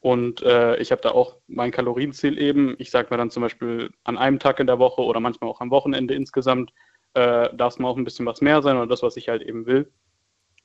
Und 0.00 0.42
äh, 0.42 0.76
ich 0.76 0.92
habe 0.92 1.02
da 1.02 1.10
auch 1.10 1.36
mein 1.48 1.72
Kalorienziel 1.72 2.38
eben. 2.38 2.76
Ich 2.78 2.90
sage 2.90 3.08
mir 3.10 3.16
dann 3.16 3.30
zum 3.30 3.42
Beispiel 3.42 3.90
an 4.04 4.16
einem 4.16 4.38
Tag 4.38 4.60
in 4.60 4.66
der 4.66 4.78
Woche 4.78 5.02
oder 5.02 5.20
manchmal 5.20 5.50
auch 5.50 5.60
am 5.60 5.70
Wochenende 5.70 6.14
insgesamt, 6.14 6.72
äh, 7.14 7.54
darf 7.54 7.72
es 7.72 7.78
mal 7.78 7.88
auch 7.88 7.96
ein 7.96 8.04
bisschen 8.04 8.26
was 8.26 8.40
mehr 8.40 8.62
sein 8.62 8.76
oder 8.76 8.86
das, 8.86 9.02
was 9.02 9.16
ich 9.16 9.28
halt 9.28 9.42
eben 9.42 9.66
will. 9.66 9.90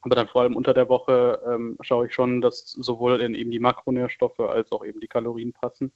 Aber 0.02 0.16
dann 0.16 0.28
vor 0.28 0.42
allem 0.42 0.56
unter 0.56 0.74
der 0.74 0.90
Woche 0.90 1.42
ähm, 1.48 1.78
schaue 1.82 2.08
ich 2.08 2.14
schon, 2.14 2.42
dass 2.42 2.72
sowohl 2.72 3.22
in 3.22 3.36
eben 3.36 3.52
die 3.52 3.60
Makronährstoffe 3.60 4.40
als 4.40 4.72
auch 4.72 4.86
eben 4.86 5.00
die 5.00 5.08
Kalorien 5.08 5.54
passen. 5.54 5.92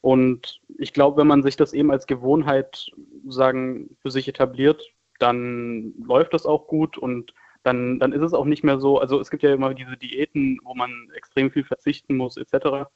Und 0.00 0.60
ich 0.78 0.92
glaube, 0.92 1.18
wenn 1.18 1.26
man 1.26 1.42
sich 1.42 1.56
das 1.56 1.72
eben 1.72 1.90
als 1.90 2.06
Gewohnheit 2.06 2.90
sagen 3.26 3.96
für 4.00 4.10
sich 4.10 4.28
etabliert, 4.28 4.82
dann 5.18 5.94
läuft 6.00 6.32
das 6.32 6.46
auch 6.46 6.68
gut 6.68 6.96
und 6.96 7.34
dann, 7.68 8.00
dann 8.00 8.12
ist 8.12 8.22
es 8.22 8.32
auch 8.32 8.46
nicht 8.46 8.64
mehr 8.64 8.80
so, 8.80 8.98
also 8.98 9.20
es 9.20 9.30
gibt 9.30 9.42
ja 9.42 9.52
immer 9.52 9.74
diese 9.74 9.96
Diäten, 9.98 10.58
wo 10.64 10.74
man 10.74 11.10
extrem 11.14 11.50
viel 11.50 11.64
verzichten 11.64 12.16
muss, 12.16 12.38
etc. 12.38 12.88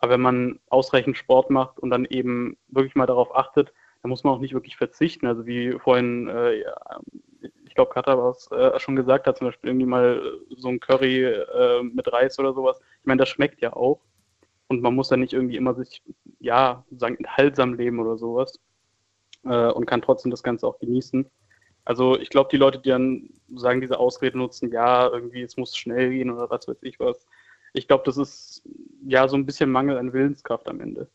Aber 0.00 0.12
wenn 0.12 0.20
man 0.20 0.58
ausreichend 0.68 1.16
Sport 1.16 1.50
macht 1.50 1.78
und 1.78 1.90
dann 1.90 2.04
eben 2.04 2.56
wirklich 2.66 2.96
mal 2.96 3.06
darauf 3.06 3.34
achtet, 3.36 3.72
da 4.02 4.08
muss 4.08 4.24
man 4.24 4.34
auch 4.34 4.40
nicht 4.40 4.54
wirklich 4.54 4.76
verzichten. 4.76 5.26
Also 5.28 5.46
wie 5.46 5.72
vorhin, 5.78 6.28
äh, 6.28 6.64
ich 7.64 7.74
glaube, 7.74 7.92
Katha 7.92 8.18
was 8.18 8.50
äh, 8.50 8.78
schon 8.80 8.96
gesagt 8.96 9.28
hat, 9.28 9.38
zum 9.38 9.46
Beispiel 9.46 9.70
irgendwie 9.70 9.86
mal 9.86 10.20
so 10.56 10.68
ein 10.68 10.80
Curry 10.80 11.24
äh, 11.24 11.82
mit 11.84 12.12
Reis 12.12 12.40
oder 12.40 12.52
sowas. 12.54 12.80
Ich 13.00 13.06
meine, 13.06 13.20
das 13.20 13.28
schmeckt 13.28 13.60
ja 13.60 13.74
auch. 13.74 14.00
Und 14.66 14.82
man 14.82 14.96
muss 14.96 15.08
dann 15.08 15.20
nicht 15.20 15.32
irgendwie 15.32 15.56
immer 15.56 15.74
sich, 15.74 16.02
ja, 16.40 16.84
sagen, 16.90 17.16
enthaltsam 17.16 17.74
leben 17.74 18.00
oder 18.00 18.18
sowas. 18.18 18.58
Äh, 19.44 19.70
und 19.70 19.86
kann 19.86 20.02
trotzdem 20.02 20.32
das 20.32 20.42
Ganze 20.42 20.66
auch 20.66 20.80
genießen. 20.80 21.30
Also 21.88 22.18
ich 22.18 22.28
glaube, 22.28 22.50
die 22.52 22.58
Leute, 22.58 22.78
die 22.78 22.90
dann 22.90 23.30
sagen, 23.56 23.80
diese 23.80 23.98
Ausrede 23.98 24.36
nutzen, 24.36 24.70
ja, 24.70 25.08
irgendwie, 25.08 25.40
es 25.40 25.56
muss 25.56 25.74
schnell 25.74 26.10
gehen 26.10 26.30
oder 26.30 26.50
was 26.50 26.68
weiß 26.68 26.76
ich 26.82 27.00
was. 27.00 27.26
Ich 27.72 27.88
glaube, 27.88 28.02
das 28.04 28.18
ist 28.18 28.62
ja 29.06 29.26
so 29.26 29.38
ein 29.38 29.46
bisschen 29.46 29.70
Mangel 29.70 29.96
an 29.96 30.12
Willenskraft 30.12 30.68
am 30.68 30.82
Ende. 30.82 31.08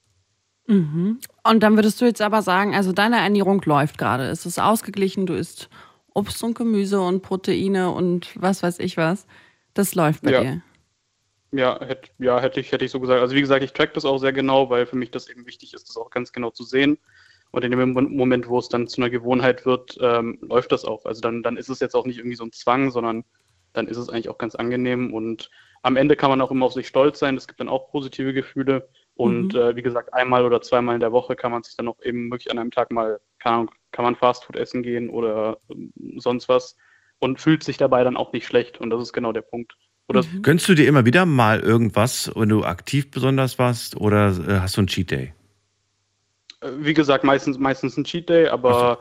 Mhm. 0.66 1.20
Und 1.44 1.62
dann 1.62 1.76
würdest 1.76 2.02
du 2.02 2.06
jetzt 2.06 2.24
aber 2.24 2.42
sagen, 2.42 2.74
also 2.74 2.92
deine 2.92 3.18
Ernährung 3.18 3.62
läuft 3.66 4.00
gerade. 4.00 4.24
Es 4.26 4.48
ist 4.48 4.60
ausgeglichen, 4.60 5.28
du 5.28 5.36
isst 5.36 5.70
Obst 6.16 6.44
und 6.44 6.58
Gemüse 6.58 7.02
und 7.02 7.22
Proteine 7.22 7.92
und 7.92 8.32
was 8.42 8.64
weiß 8.64 8.80
ich 8.80 8.98
was. 8.98 9.28
Das 9.76 9.94
läuft 9.94 10.24
bei 10.24 10.32
ja. 10.32 10.42
dir. 10.42 10.62
Ja, 11.52 11.80
hätte, 11.82 12.10
ja 12.18 12.40
hätte, 12.40 12.60
ich, 12.60 12.72
hätte 12.72 12.84
ich 12.84 12.90
so 12.90 13.00
gesagt. 13.00 13.22
Also 13.22 13.36
wie 13.36 13.42
gesagt, 13.42 13.64
ich 13.64 13.74
track 13.74 13.94
das 13.94 14.06
auch 14.06 14.18
sehr 14.18 14.34
genau, 14.34 14.72
weil 14.72 14.88
für 14.88 14.96
mich 14.96 15.12
das 15.12 15.30
eben 15.30 15.46
wichtig 15.46 15.76
ist, 15.76 15.88
das 15.88 15.98
auch 15.98 16.10
ganz 16.10 16.34
genau 16.34 16.50
zu 16.50 16.64
sehen. 16.64 16.98
Und 17.54 17.64
in 17.64 17.70
dem 17.70 17.94
Moment, 17.94 18.48
wo 18.48 18.58
es 18.58 18.68
dann 18.68 18.88
zu 18.88 19.00
einer 19.00 19.12
Gewohnheit 19.12 19.64
wird, 19.64 19.96
ähm, 20.02 20.40
läuft 20.42 20.72
das 20.72 20.86
auch. 20.86 21.06
Also 21.06 21.22
dann, 21.22 21.44
dann 21.44 21.56
ist 21.56 21.70
es 21.70 21.80
jetzt 21.80 21.94
auch 21.94 22.08
nicht 22.08 22.18
irgendwie 22.18 22.36
so 22.36 22.44
ein 22.44 22.52
Zwang, 22.52 22.90
sondern 22.90 23.26
dann 23.74 23.88
ist 23.88 23.98
es 23.98 24.10
eigentlich 24.10 24.30
auch 24.30 24.40
ganz 24.40 24.56
angenehm. 24.56 25.14
Und 25.14 25.52
am 25.84 25.96
Ende 25.96 26.16
kann 26.16 26.32
man 26.32 26.42
auch 26.42 26.50
immer 26.50 26.66
auf 26.66 26.74
sich 26.74 26.88
stolz 26.88 27.20
sein. 27.20 27.38
Es 27.38 27.48
gibt 27.48 27.60
dann 27.60 27.70
auch 27.70 27.92
positive 27.92 28.34
Gefühle. 28.34 28.90
Und 29.14 29.54
mhm. 29.54 29.60
äh, 29.60 29.76
wie 29.76 29.84
gesagt, 29.84 30.16
einmal 30.16 30.46
oder 30.46 30.62
zweimal 30.62 30.96
in 30.96 31.00
der 31.00 31.12
Woche 31.12 31.36
kann 31.36 31.52
man 31.52 31.62
sich 31.62 31.78
dann 31.78 31.88
auch 31.88 32.02
eben 32.02 32.32
wirklich 32.32 32.50
an 32.50 32.58
einem 32.58 32.72
Tag 32.72 32.92
mal, 32.92 33.20
kann, 33.38 33.70
kann 33.92 34.04
man 34.04 34.16
Fastfood 34.16 34.56
essen 34.56 34.82
gehen 34.82 35.12
oder 35.12 35.60
äh, 35.70 35.76
sonst 36.18 36.50
was 36.50 36.76
und 37.20 37.40
fühlt 37.40 37.64
sich 37.64 37.78
dabei 37.78 38.04
dann 38.04 38.18
auch 38.18 38.34
nicht 38.34 38.48
schlecht. 38.48 38.82
Und 38.82 38.90
das 38.90 39.00
ist 39.00 39.14
genau 39.14 39.32
der 39.32 39.42
Punkt. 39.42 39.76
Oder 40.08 40.24
mhm. 40.24 40.42
Gönnst 40.42 40.68
du 40.68 40.74
dir 40.74 40.88
immer 40.88 41.06
wieder 41.06 41.28
mal 41.28 41.60
irgendwas, 41.60 42.32
wenn 42.34 42.50
du 42.50 42.64
aktiv 42.64 43.12
besonders 43.12 43.60
warst, 43.60 43.96
oder 43.96 44.30
äh, 44.30 44.60
hast 44.60 44.76
du 44.76 44.82
einen 44.82 44.88
Cheat 44.88 45.12
Day? 45.12 45.34
Wie 46.78 46.94
gesagt, 46.94 47.24
meistens, 47.24 47.58
meistens 47.58 47.98
ein 47.98 48.04
Cheat 48.04 48.30
Day, 48.30 48.48
aber 48.48 49.00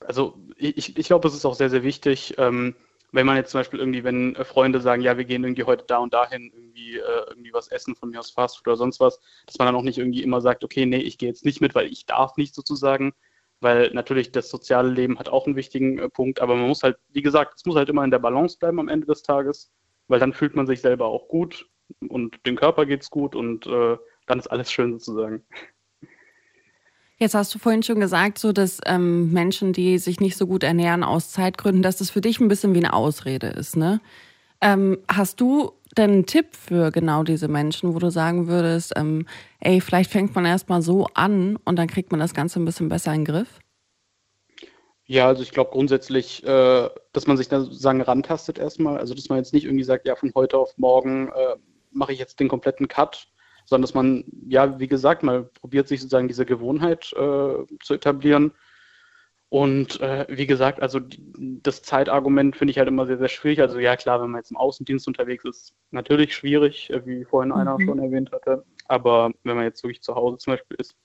so. 0.00 0.06
also 0.06 0.38
ich, 0.56 0.96
ich 0.98 1.06
glaube, 1.06 1.28
es 1.28 1.34
ist 1.34 1.44
auch 1.44 1.54
sehr, 1.54 1.70
sehr 1.70 1.82
wichtig, 1.82 2.34
ähm, 2.38 2.74
wenn 3.12 3.26
man 3.26 3.36
jetzt 3.36 3.50
zum 3.50 3.60
Beispiel 3.60 3.80
irgendwie, 3.80 4.04
wenn 4.04 4.36
Freunde 4.36 4.80
sagen, 4.80 5.02
ja, 5.02 5.16
wir 5.16 5.24
gehen 5.24 5.42
irgendwie 5.42 5.64
heute 5.64 5.84
da 5.86 5.98
und 5.98 6.14
dahin 6.14 6.52
irgendwie, 6.54 6.98
äh, 6.98 7.24
irgendwie 7.28 7.52
was 7.52 7.68
essen, 7.68 7.96
von 7.96 8.10
mir 8.10 8.20
aus 8.20 8.30
Fastfood 8.30 8.68
oder 8.68 8.76
sonst 8.76 9.00
was, 9.00 9.20
dass 9.46 9.58
man 9.58 9.66
dann 9.66 9.74
auch 9.74 9.82
nicht 9.82 9.98
irgendwie 9.98 10.22
immer 10.22 10.40
sagt, 10.40 10.64
okay, 10.64 10.86
nee, 10.86 10.98
ich 10.98 11.18
gehe 11.18 11.28
jetzt 11.28 11.44
nicht 11.44 11.60
mit, 11.60 11.74
weil 11.74 11.86
ich 11.86 12.06
darf 12.06 12.36
nicht 12.36 12.54
sozusagen, 12.54 13.12
weil 13.60 13.90
natürlich 13.92 14.32
das 14.32 14.48
soziale 14.48 14.90
Leben 14.90 15.18
hat 15.18 15.28
auch 15.28 15.46
einen 15.46 15.56
wichtigen 15.56 15.98
äh, 15.98 16.08
Punkt, 16.08 16.40
aber 16.40 16.56
man 16.56 16.68
muss 16.68 16.82
halt, 16.82 16.98
wie 17.08 17.22
gesagt, 17.22 17.54
es 17.56 17.66
muss 17.66 17.76
halt 17.76 17.88
immer 17.88 18.04
in 18.04 18.10
der 18.10 18.18
Balance 18.18 18.58
bleiben 18.58 18.78
am 18.78 18.88
Ende 18.88 19.06
des 19.06 19.22
Tages, 19.22 19.72
weil 20.08 20.20
dann 20.20 20.32
fühlt 20.32 20.54
man 20.54 20.66
sich 20.66 20.80
selber 20.80 21.06
auch 21.06 21.28
gut 21.28 21.66
und 22.08 22.44
dem 22.46 22.56
Körper 22.56 22.86
geht's 22.86 23.10
gut 23.10 23.34
und 23.34 23.66
äh, 23.66 23.96
dann 24.26 24.38
ist 24.38 24.46
alles 24.48 24.70
schön 24.70 24.92
sozusagen. 24.92 25.44
Jetzt 27.20 27.34
hast 27.34 27.54
du 27.54 27.58
vorhin 27.58 27.82
schon 27.82 28.00
gesagt, 28.00 28.38
so 28.38 28.50
dass 28.50 28.80
ähm, 28.86 29.30
Menschen, 29.30 29.74
die 29.74 29.98
sich 29.98 30.20
nicht 30.20 30.38
so 30.38 30.46
gut 30.46 30.62
ernähren 30.62 31.04
aus 31.04 31.30
Zeitgründen, 31.30 31.82
dass 31.82 31.98
das 31.98 32.08
für 32.08 32.22
dich 32.22 32.40
ein 32.40 32.48
bisschen 32.48 32.72
wie 32.72 32.78
eine 32.78 32.94
Ausrede 32.94 33.48
ist. 33.48 33.76
Ne? 33.76 34.00
Ähm, 34.62 34.98
hast 35.06 35.38
du 35.38 35.72
denn 35.98 36.12
einen 36.12 36.26
Tipp 36.26 36.56
für 36.56 36.90
genau 36.90 37.22
diese 37.22 37.48
Menschen, 37.48 37.94
wo 37.94 37.98
du 37.98 38.10
sagen 38.10 38.48
würdest, 38.48 38.94
ähm, 38.96 39.26
ey, 39.60 39.82
vielleicht 39.82 40.10
fängt 40.10 40.34
man 40.34 40.46
erstmal 40.46 40.80
so 40.80 41.08
an 41.12 41.56
und 41.64 41.76
dann 41.76 41.88
kriegt 41.88 42.10
man 42.10 42.20
das 42.20 42.32
Ganze 42.32 42.58
ein 42.58 42.64
bisschen 42.64 42.88
besser 42.88 43.12
in 43.12 43.24
den 43.24 43.34
Griff? 43.34 43.58
Ja, 45.04 45.26
also 45.26 45.42
ich 45.42 45.50
glaube 45.50 45.72
grundsätzlich, 45.72 46.42
äh, 46.44 46.88
dass 47.12 47.26
man 47.26 47.36
sich 47.36 47.48
da 47.48 47.60
sozusagen 47.60 48.00
rantastet 48.00 48.58
erstmal. 48.58 48.96
Also 48.96 49.12
dass 49.12 49.28
man 49.28 49.36
jetzt 49.36 49.52
nicht 49.52 49.64
irgendwie 49.64 49.84
sagt, 49.84 50.06
ja, 50.06 50.16
von 50.16 50.32
heute 50.34 50.56
auf 50.56 50.78
morgen 50.78 51.28
äh, 51.28 51.56
mache 51.90 52.14
ich 52.14 52.18
jetzt 52.18 52.40
den 52.40 52.48
kompletten 52.48 52.88
Cut, 52.88 53.26
sondern 53.70 53.82
dass 53.82 53.94
man, 53.94 54.24
ja, 54.48 54.80
wie 54.80 54.88
gesagt, 54.88 55.22
mal 55.22 55.44
probiert, 55.44 55.86
sich 55.86 56.00
sozusagen 56.00 56.26
diese 56.26 56.44
Gewohnheit 56.44 57.12
äh, 57.12 57.54
zu 57.80 57.94
etablieren. 57.94 58.50
Und 59.48 60.00
äh, 60.00 60.26
wie 60.28 60.48
gesagt, 60.48 60.82
also 60.82 60.98
die, 60.98 61.22
das 61.62 61.82
Zeitargument 61.82 62.56
finde 62.56 62.72
ich 62.72 62.78
halt 62.78 62.88
immer 62.88 63.06
sehr, 63.06 63.18
sehr 63.18 63.28
schwierig. 63.28 63.60
Also 63.60 63.78
ja, 63.78 63.94
klar, 63.96 64.20
wenn 64.20 64.30
man 64.30 64.40
jetzt 64.40 64.50
im 64.50 64.56
Außendienst 64.56 65.06
unterwegs 65.06 65.44
ist, 65.44 65.74
natürlich 65.92 66.34
schwierig, 66.34 66.90
äh, 66.90 67.06
wie 67.06 67.24
vorhin 67.24 67.52
einer 67.52 67.78
mhm. 67.78 67.84
schon 67.84 67.98
erwähnt 68.00 68.32
hatte. 68.32 68.64
Aber 68.88 69.30
wenn 69.44 69.54
man 69.54 69.64
jetzt 69.64 69.84
wirklich 69.84 70.02
zu 70.02 70.16
Hause 70.16 70.38
zum 70.38 70.54
Beispiel 70.54 70.76
ist 70.80 70.96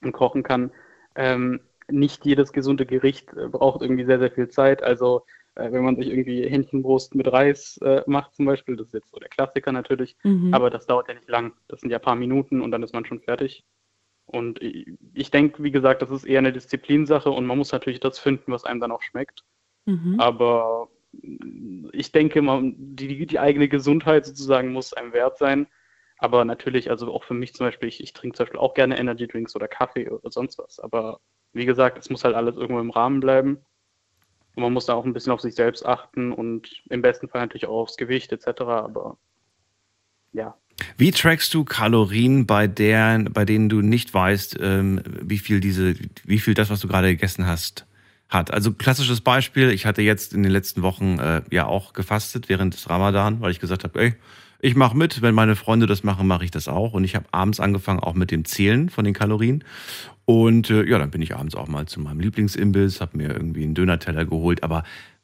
und 0.00 0.12
kochen 0.12 0.42
kann, 0.42 0.70
ähm, 1.14 1.60
nicht 1.90 2.24
jedes 2.24 2.52
gesunde 2.54 2.86
Gericht 2.86 3.34
äh, 3.34 3.48
braucht 3.48 3.82
irgendwie 3.82 4.06
sehr, 4.06 4.18
sehr 4.18 4.30
viel 4.30 4.48
Zeit. 4.48 4.82
Also 4.82 5.26
äh, 5.58 5.72
wenn 5.72 5.84
man 5.84 5.96
sich 5.96 6.08
irgendwie 6.08 6.48
Hähnchenbrust 6.48 7.14
mit 7.14 7.30
Reis 7.30 7.78
äh, 7.82 8.02
macht 8.06 8.34
zum 8.34 8.46
Beispiel, 8.46 8.76
das 8.76 8.88
ist 8.88 8.94
jetzt 8.94 9.10
so 9.10 9.18
der 9.18 9.28
Klassiker 9.28 9.72
natürlich, 9.72 10.16
mhm. 10.22 10.54
aber 10.54 10.70
das 10.70 10.86
dauert 10.86 11.08
ja 11.08 11.14
nicht 11.14 11.28
lang. 11.28 11.52
Das 11.68 11.80
sind 11.80 11.90
ja 11.90 11.98
ein 11.98 12.02
paar 12.02 12.16
Minuten 12.16 12.60
und 12.62 12.70
dann 12.70 12.82
ist 12.82 12.94
man 12.94 13.04
schon 13.04 13.20
fertig. 13.20 13.64
Und 14.26 14.62
ich, 14.62 14.86
ich 15.14 15.30
denke, 15.30 15.62
wie 15.62 15.70
gesagt, 15.70 16.02
das 16.02 16.10
ist 16.10 16.24
eher 16.24 16.38
eine 16.38 16.52
Disziplinsache 16.52 17.30
und 17.30 17.46
man 17.46 17.58
muss 17.58 17.72
natürlich 17.72 18.00
das 18.00 18.18
finden, 18.18 18.52
was 18.52 18.64
einem 18.64 18.80
dann 18.80 18.92
auch 18.92 19.02
schmeckt. 19.02 19.44
Mhm. 19.86 20.20
Aber 20.20 20.88
ich 21.92 22.12
denke, 22.12 22.42
man, 22.42 22.74
die, 22.76 23.26
die 23.26 23.38
eigene 23.38 23.68
Gesundheit 23.68 24.26
sozusagen 24.26 24.72
muss 24.72 24.92
einem 24.92 25.12
wert 25.12 25.38
sein. 25.38 25.66
Aber 26.18 26.44
natürlich, 26.44 26.90
also 26.90 27.12
auch 27.12 27.24
für 27.24 27.34
mich 27.34 27.54
zum 27.54 27.66
Beispiel, 27.66 27.88
ich, 27.88 28.02
ich 28.02 28.12
trinke 28.12 28.36
zum 28.36 28.44
Beispiel 28.44 28.60
auch 28.60 28.74
gerne 28.74 28.98
Energy 28.98 29.26
Drinks 29.26 29.56
oder 29.56 29.68
Kaffee 29.68 30.10
oder 30.10 30.30
sonst 30.30 30.58
was. 30.58 30.78
Aber 30.78 31.20
wie 31.52 31.64
gesagt, 31.64 31.96
es 31.96 32.10
muss 32.10 32.24
halt 32.24 32.34
alles 32.34 32.56
irgendwo 32.56 32.80
im 32.80 32.90
Rahmen 32.90 33.20
bleiben. 33.20 33.64
Und 34.54 34.62
man 34.62 34.72
muss 34.72 34.86
da 34.86 34.94
auch 34.94 35.04
ein 35.04 35.12
bisschen 35.12 35.32
auf 35.32 35.40
sich 35.40 35.54
selbst 35.54 35.86
achten 35.86 36.32
und 36.32 36.82
im 36.90 37.02
besten 37.02 37.28
Fall 37.28 37.42
natürlich 37.42 37.66
auch 37.66 37.82
aufs 37.82 37.96
Gewicht 37.96 38.32
etc. 38.32 38.62
Aber 38.62 39.16
ja. 40.32 40.56
Wie 40.96 41.10
trackst 41.10 41.52
du 41.54 41.64
Kalorien, 41.64 42.46
bei, 42.46 42.66
der, 42.66 43.24
bei 43.30 43.44
denen 43.44 43.68
du 43.68 43.80
nicht 43.80 44.12
weißt, 44.14 44.58
ähm, 44.60 45.00
wie 45.04 45.38
viel 45.38 45.60
diese, 45.60 45.94
wie 46.24 46.38
viel 46.38 46.54
das, 46.54 46.70
was 46.70 46.80
du 46.80 46.88
gerade 46.88 47.08
gegessen 47.08 47.46
hast, 47.46 47.86
hat? 48.28 48.52
Also 48.52 48.72
klassisches 48.72 49.20
Beispiel, 49.20 49.70
ich 49.70 49.86
hatte 49.86 50.02
jetzt 50.02 50.34
in 50.34 50.42
den 50.42 50.52
letzten 50.52 50.82
Wochen 50.82 51.18
äh, 51.18 51.42
ja 51.50 51.66
auch 51.66 51.92
gefastet 51.92 52.48
während 52.48 52.74
des 52.74 52.88
Ramadan, 52.88 53.40
weil 53.40 53.50
ich 53.50 53.60
gesagt 53.60 53.84
habe, 53.84 54.00
ey, 54.00 54.14
ich 54.60 54.74
mache 54.74 54.96
mit, 54.96 55.22
wenn 55.22 55.34
meine 55.34 55.56
Freunde 55.56 55.86
das 55.86 56.02
machen, 56.02 56.26
mache 56.26 56.44
ich 56.44 56.50
das 56.50 56.68
auch. 56.68 56.92
Und 56.92 57.04
ich 57.04 57.14
habe 57.14 57.26
abends 57.30 57.60
angefangen 57.60 58.00
auch 58.00 58.14
mit 58.14 58.30
dem 58.30 58.44
Zählen 58.44 58.88
von 58.88 59.04
den 59.04 59.14
Kalorien. 59.14 59.64
Und 60.24 60.68
äh, 60.70 60.84
ja, 60.84 60.98
dann 60.98 61.10
bin 61.10 61.22
ich 61.22 61.36
abends 61.36 61.54
auch 61.54 61.68
mal 61.68 61.86
zu 61.86 62.00
meinem 62.00 62.20
Lieblingsimbiss, 62.20 63.00
habe 63.00 63.16
mir 63.16 63.30
irgendwie 63.30 63.62
einen 63.62 63.74
Dönerteller 63.74 64.24
geholt. 64.24 64.62
Aber 64.62 64.82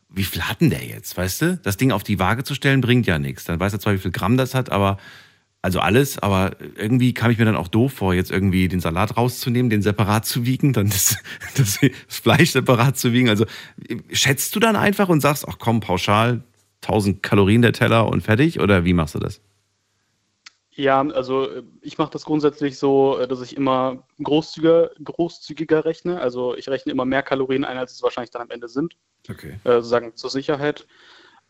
wie 0.08 0.24
viel 0.24 0.42
hat 0.42 0.60
denn 0.60 0.70
der 0.70 0.84
jetzt, 0.84 1.16
weißt 1.16 1.42
du? 1.42 1.56
Das 1.62 1.76
Ding 1.76 1.90
auf 1.90 2.04
die 2.04 2.18
Waage 2.18 2.44
zu 2.44 2.54
stellen, 2.54 2.80
bringt 2.80 3.06
ja 3.06 3.18
nichts. 3.18 3.44
Dann 3.44 3.58
weiß 3.58 3.72
er 3.72 3.80
zwar, 3.80 3.94
wie 3.94 3.98
viel 3.98 4.12
Gramm 4.12 4.36
das 4.36 4.54
hat, 4.54 4.70
aber 4.70 4.98
also 5.60 5.80
alles, 5.80 6.18
aber 6.18 6.56
irgendwie 6.76 7.14
kam 7.14 7.30
ich 7.30 7.38
mir 7.38 7.46
dann 7.46 7.56
auch 7.56 7.68
doof 7.68 7.94
vor, 7.94 8.12
jetzt 8.12 8.30
irgendwie 8.30 8.68
den 8.68 8.80
Salat 8.80 9.16
rauszunehmen, 9.16 9.70
den 9.70 9.80
separat 9.80 10.26
zu 10.26 10.44
wiegen, 10.44 10.74
dann 10.74 10.90
das, 10.90 11.16
das, 11.56 11.80
Fleisch 12.06 12.50
separat 12.50 12.98
zu 12.98 13.14
wiegen. 13.14 13.30
Also 13.30 13.46
schätzt 14.12 14.54
du 14.54 14.60
dann 14.60 14.76
einfach 14.76 15.08
und 15.08 15.20
sagst, 15.20 15.46
ach 15.48 15.56
komm, 15.58 15.80
pauschal 15.80 16.42
1000 16.84 17.22
Kalorien 17.22 17.62
der 17.62 17.72
Teller 17.72 18.08
und 18.08 18.22
fertig? 18.22 18.60
Oder 18.60 18.84
wie 18.84 18.92
machst 18.92 19.14
du 19.14 19.18
das? 19.18 19.40
Ja, 20.76 21.00
also 21.00 21.48
äh, 21.48 21.62
ich 21.82 21.98
mache 21.98 22.10
das 22.10 22.24
grundsätzlich 22.24 22.78
so, 22.78 23.18
äh, 23.18 23.28
dass 23.28 23.40
ich 23.42 23.56
immer 23.56 24.06
großzügiger, 24.22 24.90
großzügiger 25.02 25.84
rechne. 25.84 26.20
Also 26.20 26.56
ich 26.56 26.68
rechne 26.68 26.92
immer 26.92 27.04
mehr 27.04 27.22
Kalorien 27.22 27.64
ein, 27.64 27.78
als 27.78 27.92
es 27.92 28.02
wahrscheinlich 28.02 28.30
dann 28.30 28.42
am 28.42 28.50
Ende 28.50 28.68
sind. 28.68 28.96
Okay. 29.28 29.60
Äh, 29.64 29.74
sozusagen 29.76 30.16
zur 30.16 30.30
Sicherheit. 30.30 30.86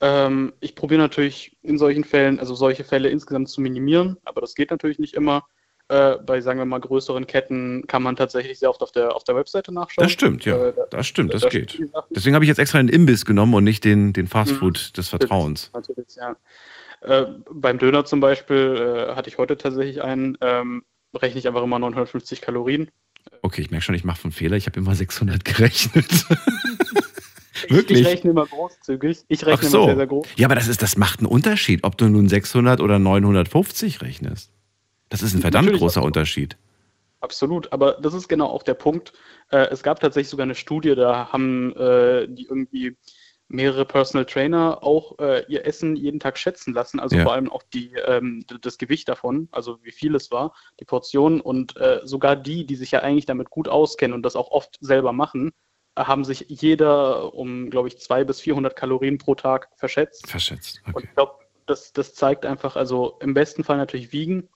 Ähm, 0.01 0.53
ich 0.61 0.74
probiere 0.74 1.01
natürlich 1.01 1.57
in 1.62 1.78
solchen 1.78 2.05
Fällen, 2.05 2.39
also 2.39 2.55
solche 2.55 2.85
Fälle 2.85 3.09
insgesamt 3.09 3.49
zu 3.49 3.61
minimieren, 3.61 4.18
aber 4.24 4.41
das 4.41 4.55
geht 4.55 4.70
natürlich 4.70 4.99
nicht 4.99 5.14
immer. 5.14 5.47
Äh, 5.89 6.16
bei, 6.24 6.41
sagen 6.41 6.59
wir 6.59 6.64
mal, 6.64 6.80
größeren 6.80 7.26
Ketten 7.26 7.87
kann 7.87 8.03
man 8.03 8.16
tatsächlich 8.16 8.59
sehr 8.59 8.70
oft 8.70 8.82
auf 8.82 8.91
der, 8.91 9.14
auf 9.14 9.24
der 9.24 9.37
Webseite 9.37 9.72
nachschauen. 9.72 10.05
Das 10.05 10.12
stimmt, 10.12 10.47
ja. 10.47 10.68
Äh, 10.68 10.72
das 10.91 11.07
stimmt, 11.07 11.35
das, 11.35 11.43
das 11.43 11.53
geht. 11.53 11.78
Deswegen 12.09 12.35
habe 12.35 12.45
ich 12.45 12.49
jetzt 12.49 12.59
extra 12.59 12.78
einen 12.78 12.89
Imbiss 12.89 13.26
genommen 13.26 13.53
und 13.53 13.64
nicht 13.64 13.85
den, 13.85 14.14
den 14.14 14.26
Fastfood 14.26 14.91
mhm. 14.93 14.97
des 14.97 15.09
Vertrauens. 15.11 15.70
Natürlich, 15.74 16.16
ja. 16.16 16.37
Äh, 17.03 17.26
beim 17.51 17.78
Döner 17.78 18.07
zum 18.07 18.20
Beispiel 18.20 19.09
äh, 19.11 19.14
hatte 19.14 19.28
ich 19.28 19.37
heute 19.37 19.59
tatsächlich 19.59 20.03
einen, 20.03 20.39
ähm, 20.41 20.85
rechne 21.14 21.39
ich 21.39 21.47
einfach 21.47 21.62
immer 21.62 21.78
950 21.78 22.41
Kalorien. 22.41 22.91
Okay, 23.43 23.61
ich 23.61 23.70
merke 23.70 23.85
schon, 23.85 23.95
ich 23.95 24.05
mache 24.05 24.24
einen 24.24 24.32
Fehler. 24.32 24.57
Ich 24.57 24.66
habe 24.66 24.80
immer 24.80 24.95
600 24.95 25.45
gerechnet. 25.45 26.07
Wirklich? 27.68 28.01
Ich, 28.01 28.07
ich, 28.07 28.12
rechne 28.12 28.30
immer 28.30 28.47
großzügig. 28.47 29.24
Ich 29.28 29.45
rechne 29.45 29.68
so. 29.68 29.78
immer 29.78 29.87
sehr, 29.89 29.97
sehr 29.97 30.07
groß. 30.07 30.26
Ja, 30.37 30.47
aber 30.47 30.55
das, 30.55 30.68
ist, 30.68 30.80
das 30.80 30.97
macht 30.97 31.20
einen 31.20 31.26
Unterschied, 31.26 31.85
ob 31.85 31.99
du 31.99 32.09
nun 32.09 32.28
600 32.28 32.80
oder 32.80 32.99
950 32.99 34.01
rechnest. 34.01 34.51
Das 35.14 35.22
ist 35.22 35.32
ein 35.32 35.42
verdammt 35.42 35.66
Natürlich 35.66 35.80
großer 35.80 35.98
absolut. 36.00 36.16
Unterschied. 36.16 36.56
Absolut, 37.20 37.72
aber 37.72 37.92
das 38.02 38.14
ist 38.14 38.26
genau 38.26 38.48
auch 38.48 38.64
der 38.64 38.74
Punkt. 38.74 39.12
Äh, 39.52 39.68
es 39.70 39.84
gab 39.84 40.00
tatsächlich 40.00 40.28
sogar 40.28 40.42
eine 40.42 40.56
Studie, 40.56 40.96
da 40.96 41.32
haben 41.32 41.72
äh, 41.76 42.26
die 42.28 42.46
irgendwie 42.46 42.96
mehrere 43.46 43.84
Personal 43.84 44.24
Trainer 44.26 44.82
auch 44.82 45.16
äh, 45.20 45.44
ihr 45.46 45.64
Essen 45.66 45.94
jeden 45.94 46.18
Tag 46.18 46.36
schätzen 46.36 46.74
lassen, 46.74 46.98
also 46.98 47.14
Ja. 47.14 47.22
vor 47.22 47.32
allem 47.32 47.48
auch 47.48 47.62
die, 47.62 47.92
ähm, 48.04 48.44
das 48.60 48.76
Gewicht 48.76 49.08
davon, 49.08 49.46
also 49.52 49.78
wie 49.84 49.92
viel 49.92 50.16
es 50.16 50.32
war, 50.32 50.52
die 50.80 50.84
Portionen 50.84 51.40
und 51.40 51.76
äh, 51.76 52.00
sogar 52.02 52.34
die, 52.34 52.66
die 52.66 52.74
sich 52.74 52.90
ja 52.90 52.98
eigentlich 52.98 53.26
damit 53.26 53.50
gut 53.50 53.68
auskennen 53.68 54.14
und 54.16 54.24
das 54.24 54.34
auch 54.34 54.50
oft 54.50 54.78
selber 54.80 55.12
machen, 55.12 55.52
haben 55.96 56.24
sich 56.24 56.46
jeder 56.48 57.34
um, 57.34 57.70
glaube 57.70 57.86
ich, 57.86 58.00
200 58.00 58.26
bis 58.26 58.40
400 58.40 58.74
Kalorien 58.74 59.18
pro 59.18 59.36
Tag 59.36 59.68
verschätzt. 59.76 60.28
Verschätzt. 60.28 60.82
Und 60.88 60.96
Okay. 60.96 61.06
ich 61.08 61.14
glaube, 61.14 61.34
das, 61.66 61.92
das 61.92 62.14
zeigt 62.14 62.44
einfach, 62.44 62.74
also 62.74 63.16
im 63.20 63.32
besten 63.32 63.62
Fall 63.62 63.76
natürlich 63.76 64.12
wiegen, 64.12 64.48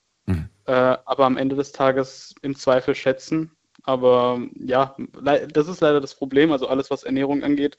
Äh, 0.66 0.72
aber 1.04 1.24
am 1.26 1.36
Ende 1.36 1.56
des 1.56 1.72
Tages 1.72 2.34
im 2.42 2.54
Zweifel 2.54 2.94
schätzen. 2.94 3.52
Aber 3.84 4.40
ja, 4.54 4.96
das 5.50 5.68
ist 5.68 5.80
leider 5.80 6.00
das 6.00 6.14
Problem, 6.14 6.52
also 6.52 6.68
alles, 6.68 6.90
was 6.90 7.04
Ernährung 7.04 7.42
angeht. 7.42 7.76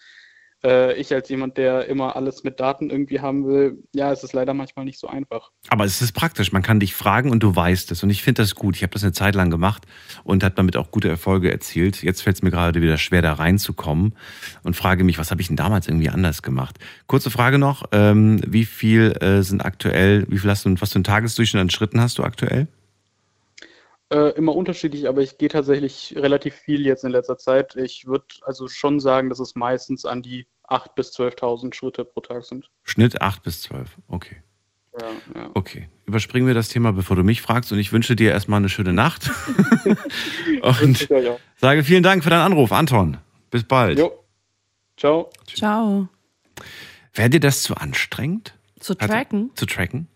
Äh, 0.63 0.93
ich 0.99 1.13
als 1.13 1.29
jemand, 1.29 1.57
der 1.57 1.87
immer 1.87 2.15
alles 2.15 2.43
mit 2.43 2.59
Daten 2.59 2.89
irgendwie 2.89 3.21
haben 3.21 3.47
will, 3.47 3.83
ja, 3.93 4.11
es 4.11 4.23
ist 4.23 4.33
leider 4.33 4.53
manchmal 4.53 4.85
nicht 4.85 4.99
so 4.99 5.07
einfach. 5.07 5.51
Aber 5.69 5.85
es 5.85 6.01
ist 6.01 6.11
praktisch. 6.11 6.51
Man 6.51 6.61
kann 6.61 6.79
dich 6.79 6.93
fragen 6.93 7.31
und 7.31 7.41
du 7.41 7.55
weißt 7.55 7.91
es. 7.91 8.03
Und 8.03 8.09
ich 8.09 8.23
finde 8.23 8.41
das 8.41 8.55
gut. 8.55 8.75
Ich 8.75 8.83
habe 8.83 8.91
das 8.91 9.03
eine 9.03 9.13
Zeit 9.13 9.35
lang 9.35 9.49
gemacht 9.49 9.85
und 10.23 10.43
habe 10.43 10.55
damit 10.55 10.75
auch 10.75 10.91
gute 10.91 11.09
Erfolge 11.09 11.51
erzielt. 11.51 12.03
Jetzt 12.03 12.21
fällt 12.21 12.37
es 12.37 12.41
mir 12.41 12.51
gerade 12.51 12.81
wieder 12.81 12.97
schwer, 12.97 13.21
da 13.21 13.33
reinzukommen 13.33 14.15
und 14.63 14.75
frage 14.75 15.03
mich, 15.03 15.17
was 15.17 15.31
habe 15.31 15.41
ich 15.41 15.47
denn 15.47 15.55
damals 15.55 15.87
irgendwie 15.87 16.09
anders 16.09 16.41
gemacht? 16.41 16.77
Kurze 17.07 17.31
Frage 17.31 17.57
noch. 17.57 17.85
Ähm, 17.91 18.41
wie 18.45 18.65
viel 18.65 19.15
äh, 19.21 19.43
sind 19.43 19.63
aktuell, 19.63 20.25
wie 20.29 20.39
viel 20.39 20.49
hast 20.49 20.65
du, 20.65 20.75
was 20.79 20.91
für 20.91 20.95
einen 20.95 21.03
Tagesdurchschnitt 21.03 21.61
an 21.61 21.69
Schritten 21.69 22.01
hast 22.01 22.17
du 22.17 22.23
aktuell? 22.23 22.67
Äh, 24.11 24.29
immer 24.31 24.55
unterschiedlich, 24.55 25.07
aber 25.07 25.21
ich 25.21 25.37
gehe 25.37 25.49
tatsächlich 25.49 26.15
relativ 26.17 26.55
viel 26.55 26.83
jetzt 26.83 27.03
in 27.03 27.11
letzter 27.11 27.37
Zeit. 27.37 27.75
Ich 27.75 28.07
würde 28.07 28.25
also 28.41 28.67
schon 28.67 28.99
sagen, 28.99 29.29
dass 29.29 29.39
es 29.39 29.53
meistens 29.55 30.03
an 30.03 30.23
die 30.23 30.47
8.000 30.67 30.95
bis 30.95 31.15
12.000 31.15 31.73
Schritte 31.75 32.05
pro 32.05 32.21
Tag 32.21 32.43
sind. 32.43 32.71
Schnitt 32.83 33.21
8 33.21 33.43
bis 33.43 33.61
12. 33.61 33.97
Okay. 34.07 34.37
Ja, 34.99 35.07
ja. 35.35 35.49
Okay. 35.53 35.89
Überspringen 36.05 36.47
wir 36.47 36.55
das 36.55 36.69
Thema, 36.69 36.91
bevor 36.91 37.15
du 37.15 37.23
mich 37.23 37.43
fragst. 37.43 37.71
Und 37.71 37.77
ich 37.77 37.91
wünsche 37.91 38.15
dir 38.15 38.31
erstmal 38.31 38.57
eine 38.57 38.69
schöne 38.69 38.93
Nacht. 38.93 39.29
und 40.61 41.07
sage 41.57 41.83
vielen 41.83 42.03
Dank 42.03 42.23
für 42.23 42.31
deinen 42.31 42.41
Anruf, 42.41 42.71
Anton. 42.71 43.17
Bis 43.51 43.63
bald. 43.63 43.99
Jo. 43.99 44.23
Ciao. 44.97 45.29
Ciao. 45.47 46.07
Wäre 47.13 47.29
dir 47.29 47.39
das 47.39 47.61
zu 47.61 47.75
anstrengend? 47.75 48.55
Zu 48.79 48.95
tracken? 48.95 49.51
Zu 49.55 49.65
tracken? 49.65 50.07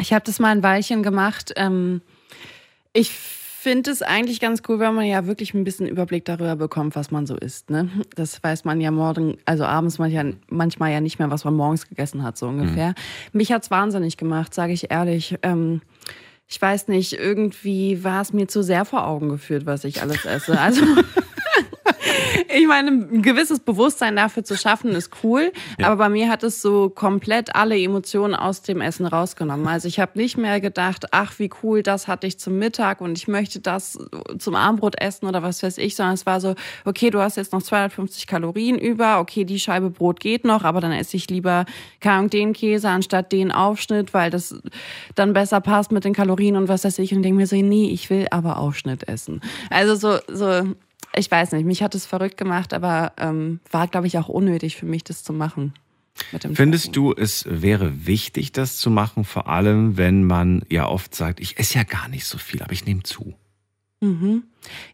Ich 0.00 0.12
habe 0.12 0.24
das 0.24 0.38
mal 0.38 0.50
ein 0.50 0.62
Weilchen 0.62 1.02
gemacht. 1.02 1.52
Ähm, 1.56 2.02
ich 2.96 3.10
finde 3.10 3.90
es 3.90 4.00
eigentlich 4.00 4.40
ganz 4.40 4.62
cool, 4.68 4.78
wenn 4.78 4.94
man 4.94 5.06
ja 5.06 5.26
wirklich 5.26 5.52
ein 5.52 5.64
bisschen 5.64 5.86
Überblick 5.86 6.24
darüber 6.24 6.56
bekommt, 6.56 6.94
was 6.94 7.10
man 7.10 7.26
so 7.26 7.36
isst. 7.36 7.68
Ne? 7.68 7.90
Das 8.14 8.42
weiß 8.42 8.64
man 8.64 8.80
ja 8.80 8.90
morgen, 8.90 9.38
also 9.44 9.64
abends 9.64 9.98
manchmal, 9.98 10.34
manchmal 10.48 10.92
ja 10.92 11.00
nicht 11.00 11.18
mehr, 11.18 11.30
was 11.30 11.44
man 11.44 11.54
morgens 11.54 11.88
gegessen 11.88 12.22
hat, 12.22 12.38
so 12.38 12.46
ungefähr. 12.46 12.94
Mich 13.32 13.52
hat's 13.52 13.70
wahnsinnig 13.70 14.16
gemacht, 14.16 14.54
sage 14.54 14.72
ich 14.72 14.90
ehrlich. 14.90 15.36
Ähm, 15.42 15.82
ich 16.46 16.62
weiß 16.62 16.86
nicht, 16.88 17.14
irgendwie 17.14 18.04
war 18.04 18.22
es 18.22 18.32
mir 18.32 18.46
zu 18.46 18.62
sehr 18.62 18.84
vor 18.84 19.06
Augen 19.06 19.28
geführt, 19.30 19.66
was 19.66 19.82
ich 19.82 20.00
alles 20.00 20.24
esse. 20.24 20.58
Also 20.60 20.82
ich 22.48 22.66
meine, 22.66 22.90
ein 22.90 23.22
gewisses 23.22 23.60
Bewusstsein 23.60 24.16
dafür 24.16 24.44
zu 24.44 24.56
schaffen, 24.56 24.90
ist 24.90 25.10
cool. 25.22 25.52
Aber 25.82 25.96
bei 25.96 26.08
mir 26.10 26.28
hat 26.28 26.42
es 26.42 26.60
so 26.60 26.90
komplett 26.90 27.54
alle 27.54 27.80
Emotionen 27.80 28.34
aus 28.34 28.62
dem 28.62 28.80
Essen 28.80 29.06
rausgenommen. 29.06 29.66
Also 29.66 29.88
ich 29.88 29.98
habe 30.00 30.18
nicht 30.18 30.36
mehr 30.36 30.60
gedacht, 30.60 31.06
ach, 31.12 31.38
wie 31.38 31.50
cool, 31.62 31.82
das 31.82 32.06
hatte 32.08 32.26
ich 32.26 32.38
zum 32.38 32.58
Mittag 32.58 33.00
und 33.00 33.16
ich 33.16 33.28
möchte 33.28 33.60
das 33.60 33.98
zum 34.38 34.54
Abendbrot 34.54 35.00
essen 35.00 35.26
oder 35.26 35.42
was 35.42 35.62
weiß 35.62 35.78
ich, 35.78 35.96
sondern 35.96 36.14
es 36.14 36.26
war 36.26 36.40
so, 36.40 36.54
okay, 36.84 37.10
du 37.10 37.20
hast 37.20 37.36
jetzt 37.36 37.52
noch 37.52 37.62
250 37.62 38.26
Kalorien 38.26 38.78
über, 38.78 39.20
okay, 39.20 39.44
die 39.44 39.58
Scheibe 39.58 39.90
Brot 39.90 40.20
geht 40.20 40.44
noch, 40.44 40.64
aber 40.64 40.80
dann 40.80 40.92
esse 40.92 41.16
ich 41.16 41.30
lieber 41.30 41.64
Ahnung, 42.26 42.30
den 42.30 42.52
Käse 42.52 42.88
anstatt 42.88 43.32
den 43.32 43.52
Aufschnitt, 43.52 44.14
weil 44.14 44.30
das 44.30 44.54
dann 45.14 45.32
besser 45.32 45.60
passt 45.60 45.92
mit 45.92 46.04
den 46.04 46.14
Kalorien 46.14 46.56
und 46.56 46.68
was 46.68 46.84
weiß 46.84 46.98
ich. 46.98 47.14
Und 47.14 47.22
denke 47.22 47.36
mir 47.36 47.46
so, 47.46 47.56
nee, 47.56 47.90
ich 47.90 48.10
will 48.10 48.26
aber 48.30 48.58
Aufschnitt 48.58 49.08
essen. 49.08 49.40
Also 49.70 49.94
so, 49.94 50.18
so 50.28 50.74
ich 51.16 51.30
weiß 51.30 51.52
nicht, 51.52 51.64
mich 51.64 51.82
hat 51.82 51.94
es 51.94 52.06
verrückt 52.06 52.36
gemacht, 52.36 52.72
aber 52.72 53.12
ähm, 53.18 53.60
war, 53.70 53.88
glaube 53.88 54.06
ich, 54.06 54.18
auch 54.18 54.28
unnötig 54.28 54.76
für 54.76 54.86
mich, 54.86 55.04
das 55.04 55.24
zu 55.24 55.32
machen. 55.32 55.74
Findest 56.54 56.86
Tracken. 56.86 56.92
du, 56.92 57.12
es 57.12 57.44
wäre 57.48 58.06
wichtig, 58.06 58.52
das 58.52 58.78
zu 58.78 58.90
machen, 58.90 59.24
vor 59.24 59.48
allem, 59.48 59.96
wenn 59.96 60.24
man 60.24 60.64
ja 60.70 60.88
oft 60.88 61.14
sagt, 61.14 61.40
ich 61.40 61.58
esse 61.58 61.76
ja 61.76 61.84
gar 61.84 62.08
nicht 62.08 62.24
so 62.24 62.38
viel, 62.38 62.62
aber 62.62 62.72
ich 62.72 62.86
nehme 62.86 63.02
zu. 63.02 63.34
Mhm. 64.00 64.44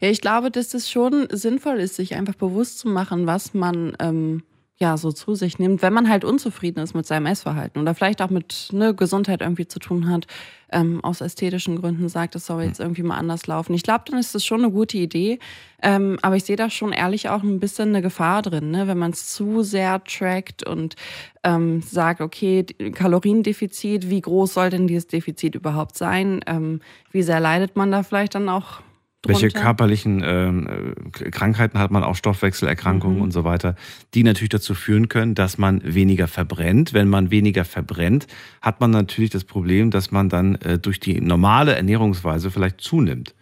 Ja, 0.01 0.09
ich 0.11 0.21
glaube, 0.21 0.51
dass 0.51 0.75
es 0.75 0.91
schon 0.91 1.29
sinnvoll 1.31 1.79
ist, 1.79 1.97
sich 1.97 2.15
einfach 2.15 2.35
bewusst 2.35 2.79
zu 2.79 2.89
machen, 2.89 3.27
was 3.27 3.55
man 3.55 3.97
ähm, 4.01 4.43
ja 4.83 4.97
so 4.97 5.13
zu 5.13 5.35
sich 5.35 5.59
nimmt, 5.59 5.81
wenn 5.81 5.93
man 5.93 6.09
halt 6.09 6.25
unzufrieden 6.25 6.81
ist 6.81 6.95
mit 6.95 7.07
seinem 7.07 7.27
Essverhalten 7.27 7.81
oder 7.81 7.95
vielleicht 7.95 8.21
auch 8.21 8.31
mit 8.31 8.69
ne, 8.73 8.95
Gesundheit 8.95 9.41
irgendwie 9.41 9.67
zu 9.69 9.79
tun 9.79 10.11
hat, 10.11 10.27
ähm, 10.73 11.03
aus 11.05 11.21
ästhetischen 11.21 11.81
Gründen 11.81 12.09
sagt, 12.09 12.35
es 12.35 12.47
soll 12.47 12.65
jetzt 12.65 12.81
irgendwie 12.81 13.05
mal 13.05 13.17
anders 13.17 13.47
laufen. 13.47 13.75
Ich 13.75 13.85
glaube, 13.85 14.05
dann 14.07 14.19
ist 14.19 14.35
das 14.35 14.45
schon 14.45 14.63
eine 14.63 14.73
gute 14.73 14.99
Idee, 14.99 15.39
ähm, 15.83 16.19
aber 16.23 16.37
ich 16.37 16.45
sehe 16.45 16.57
da 16.57 16.69
schon 16.69 16.93
ehrlich 16.93 17.29
auch 17.29 17.43
ein 17.43 17.61
bisschen 17.61 17.91
eine 17.91 18.03
Gefahr 18.03 18.43
drin, 18.43 18.71
ne? 18.71 18.89
wenn 18.89 18.99
man 18.99 19.13
es 19.13 19.33
zu 19.33 19.63
sehr 19.63 20.03
trackt 20.03 20.67
und 20.67 20.97
ähm, 21.45 21.81
sagt, 21.81 22.21
okay, 22.21 22.65
Kaloriendefizit, 22.65 24.11
wie 24.11 24.21
groß 24.21 24.55
soll 24.55 24.71
denn 24.71 24.89
dieses 24.89 25.07
Defizit 25.07 25.55
überhaupt 25.55 25.97
sein? 25.97 26.41
Ähm, 26.47 26.81
wie 27.13 27.23
sehr 27.23 27.41
leidet 27.41 27.77
man 27.77 27.93
da 27.93 28.03
vielleicht 28.03 28.35
dann 28.35 28.49
auch 28.49 28.83
Welche 29.25 29.49
drunter? 29.49 29.61
körperlichen 29.61 30.23
ähm, 30.25 30.95
äh, 31.21 31.31
Krankheiten 31.31 31.79
hat 31.79 31.93
man, 31.93 32.03
auch 32.03 32.17
Stoffwechselerkrankungen 32.17 33.21
und 33.21 33.31
so 33.31 33.45
weiter, 33.45 33.77
die 34.15 34.25
natürlich 34.25 34.49
dazu 34.49 34.75
führen 34.75 35.09
können, 35.09 35.35
dass 35.37 35.59
man 35.59 35.81
weniger 35.85 36.27
verbrennt. 36.27 36.93
Wenn 36.93 37.09
man 37.09 37.31
weniger 37.31 37.65
verbrennt, 37.65 38.27
hat 38.61 38.81
man 38.81 38.91
natürlich 38.91 39.31
das 39.31 39.45
Problem, 39.45 39.91
dass 39.91 40.11
man 40.11 40.29
dann 40.29 40.57
äh, 40.57 40.79
durch 40.79 40.99
die 40.99 41.21
normale 41.21 41.77
Ernährungsweise 41.77 42.51
vielleicht 42.51 42.81
zunimmt, 42.81 43.35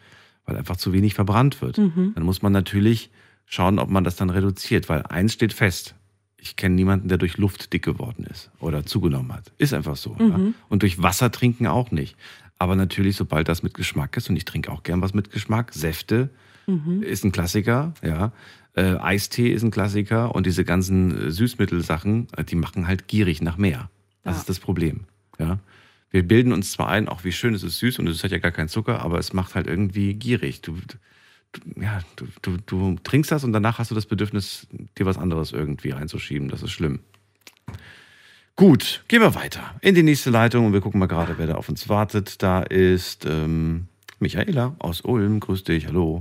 weil 0.45 0.57
einfach 0.57 0.77
zu 0.77 0.93
wenig 0.93 1.15
verbrannt 1.15 1.63
wird. 1.63 1.79
Mhm. 1.79 2.13
Dann 2.15 2.25
muss 2.25 2.43
man 2.43 2.53
natürlich 2.53 3.11
schauen, 3.47 3.79
ob 3.79 3.89
man 3.89 4.05
das 4.05 4.17
dann 4.17 4.29
reduziert, 4.29 4.89
weil 4.91 5.03
eins 5.03 5.33
steht 5.33 5.55
fest. 5.55 5.95
Ich 6.37 6.57
kenne 6.57 6.75
niemanden, 6.75 7.09
der 7.09 7.19
durch 7.19 7.37
Luft 7.37 7.73
dick 7.73 7.85
geworden 7.85 8.25
ist 8.31 8.51
oder 8.61 8.85
zugenommen 8.85 9.33
hat. 9.33 9.53
Ist 9.59 9.75
einfach 9.75 9.97
so. 9.97 10.17
Ja? 10.19 10.39
Mhm. 10.39 10.55
Und 10.69 10.83
durch 10.83 11.03
Wasser 11.03 11.31
trinken 11.31 11.67
auch 11.67 11.91
nicht. 11.91 12.17
Aber 12.61 12.77
natürlich, 12.77 13.17
sobald 13.17 13.49
das 13.49 13.63
mit 13.63 13.73
Geschmack 13.75 14.17
ist, 14.19 14.29
und 14.29 14.37
ich 14.37 14.45
trinke 14.45 14.71
auch 14.71 14.83
gern 14.83 15.01
was 15.01 15.15
mit 15.15 15.31
Geschmack, 15.33 15.73
Säfte 15.73 16.29
Mhm. 16.67 17.03
ist 17.03 17.25
ein 17.25 17.33
Klassiker, 17.33 17.95
ja. 18.03 18.33
Äh, 18.75 18.97
Eistee 18.99 19.49
ist 19.49 19.65
ein 19.65 19.71
Klassiker 19.73 20.33
und 20.35 20.45
diese 20.47 20.65
ganzen 20.65 21.29
äh, 21.29 21.31
Süßmittelsachen, 21.33 22.29
äh, 22.37 22.45
die 22.45 22.55
machen 22.55 22.87
halt 22.87 23.09
gierig 23.09 23.41
nach 23.43 23.57
mehr. 23.57 23.91
Das 24.23 24.35
Ja. 24.37 24.41
ist 24.41 24.49
das 24.51 24.61
Problem. 24.61 25.01
Ja. 25.39 25.59
Wir 26.11 26.23
bilden 26.23 26.53
uns 26.53 26.71
zwar 26.73 26.89
ein, 26.91 27.09
auch 27.09 27.25
wie 27.25 27.33
schön 27.33 27.55
es 27.55 27.63
ist 27.65 27.79
süß 27.79 27.99
und 27.99 28.07
es 28.09 28.23
hat 28.23 28.31
ja 28.31 28.39
gar 28.39 28.53
keinen 28.53 28.69
Zucker, 28.69 29.01
aber 29.03 29.19
es 29.19 29.33
macht 29.33 29.55
halt 29.55 29.67
irgendwie 29.67 30.13
gierig. 30.15 30.61
Du, 30.61 30.77
du, 31.53 31.81
ja, 31.81 32.01
du, 32.17 32.27
du, 32.43 32.59
du 32.67 32.97
trinkst 33.03 33.33
das 33.33 33.43
und 33.43 33.53
danach 33.53 33.79
hast 33.79 33.91
du 33.91 33.95
das 33.95 34.07
Bedürfnis, 34.07 34.69
dir 34.99 35.07
was 35.07 35.17
anderes 35.19 35.51
irgendwie 35.53 35.91
reinzuschieben. 35.91 36.49
Das 36.49 36.63
ist 36.63 36.71
schlimm. 36.73 37.01
Gut, 38.61 39.03
gehen 39.09 39.23
wir 39.23 39.35
weiter 39.35 39.75
in 39.81 39.95
die 39.95 40.03
nächste 40.03 40.29
Leitung 40.29 40.67
und 40.67 40.75
wir 40.75 40.83
gucken 40.83 41.01
mal 41.01 41.07
gerade, 41.07 41.39
wer 41.39 41.47
da 41.47 41.55
auf 41.55 41.71
uns 41.71 41.89
wartet. 41.89 42.43
Da 42.43 42.61
ist 42.61 43.25
ähm, 43.25 43.89
Michaela 44.19 44.75
aus 44.81 45.01
Ulm. 45.01 45.41
Grüß 45.41 45.65
dich, 45.65 45.87
hallo. 45.87 46.21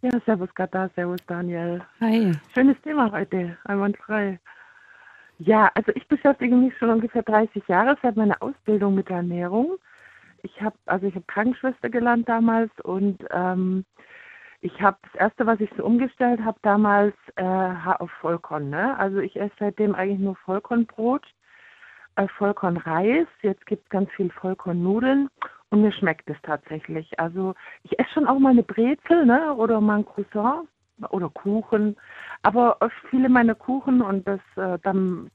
Ja, 0.00 0.08
servus 0.24 0.48
Gata, 0.54 0.88
servus 0.96 1.20
Daniel. 1.26 1.82
Hi. 2.00 2.32
Schönes 2.54 2.80
Thema 2.80 3.12
heute, 3.12 3.54
einwandfrei. 3.64 4.40
Ja, 5.40 5.70
also 5.74 5.92
ich 5.94 6.08
beschäftige 6.08 6.56
mich 6.56 6.72
schon 6.78 6.88
ungefähr 6.88 7.22
30 7.22 7.62
Jahre 7.68 7.98
seit 8.00 8.16
meiner 8.16 8.42
Ausbildung 8.42 8.94
mit 8.94 9.10
der 9.10 9.16
Ernährung. 9.16 9.76
Ich 10.42 10.58
habe 10.62 10.76
also 10.86 11.06
ich 11.06 11.14
habe 11.14 11.26
Krankenschwester 11.26 11.90
gelernt 11.90 12.30
damals 12.30 12.70
und 12.82 13.22
ähm, 13.30 13.84
ich 14.64 14.80
habe 14.80 14.96
das 15.02 15.14
erste, 15.16 15.44
was 15.44 15.60
ich 15.60 15.68
so 15.76 15.84
umgestellt 15.84 16.42
habe 16.42 16.58
damals 16.62 17.14
äh, 17.36 17.44
auf 17.44 18.10
Vollkorn. 18.22 18.70
Ne? 18.70 18.98
Also 18.98 19.18
ich 19.18 19.36
esse 19.36 19.52
seitdem 19.58 19.94
eigentlich 19.94 20.20
nur 20.20 20.36
Vollkornbrot, 20.36 21.22
äh, 22.16 22.26
Vollkornreis. 22.38 23.26
Jetzt 23.42 23.66
gibt 23.66 23.84
es 23.84 23.90
ganz 23.90 24.10
viel 24.12 24.30
Vollkornnudeln 24.30 25.28
und 25.68 25.82
mir 25.82 25.92
schmeckt 25.92 26.30
es 26.30 26.38
tatsächlich. 26.42 27.20
Also 27.20 27.54
ich 27.82 27.98
esse 27.98 28.08
schon 28.14 28.26
auch 28.26 28.38
mal 28.38 28.52
eine 28.52 28.62
Brezel 28.62 29.26
ne? 29.26 29.54
oder 29.54 29.82
mal 29.82 29.98
ein 29.98 30.06
Croissant 30.06 30.66
oder 31.10 31.28
Kuchen. 31.28 31.96
Aber 32.40 32.78
viele 33.10 33.28
meiner 33.28 33.54
Kuchen 33.54 34.00
und 34.00 34.26
das 34.26 34.40
äh, 34.56 34.78
dann 34.82 35.30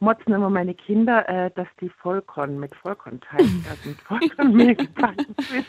motzen 0.00 0.34
immer 0.34 0.50
meine 0.50 0.74
Kinder, 0.74 1.28
äh, 1.28 1.52
dass 1.52 1.68
die 1.80 1.88
Vollkorn 1.88 2.58
mit 2.58 2.74
Vollkornteig, 2.74 3.40
also 3.70 3.88
mit 3.88 4.00
Vollkornmehl 4.00 4.74
gebacken 4.74 5.36
sind. 5.38 5.66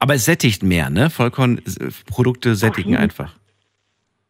Aber 0.00 0.14
es 0.14 0.24
sättigt 0.24 0.62
mehr, 0.62 0.90
ne? 0.90 1.10
Vollkornprodukte 1.10 2.56
sättigen 2.56 2.90
jeden 2.90 3.02
einfach. 3.02 3.36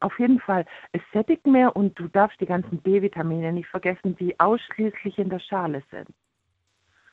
Auf 0.00 0.18
jeden 0.18 0.40
Fall. 0.40 0.66
Es 0.92 1.00
sättigt 1.12 1.46
mehr 1.46 1.76
und 1.76 1.98
du 1.98 2.08
darfst 2.08 2.40
die 2.40 2.46
ganzen 2.46 2.78
B-Vitamine 2.78 3.52
nicht 3.52 3.68
vergessen, 3.68 4.16
die 4.16 4.38
ausschließlich 4.40 5.18
in 5.18 5.30
der 5.30 5.38
Schale 5.40 5.82
sind. 5.90 6.08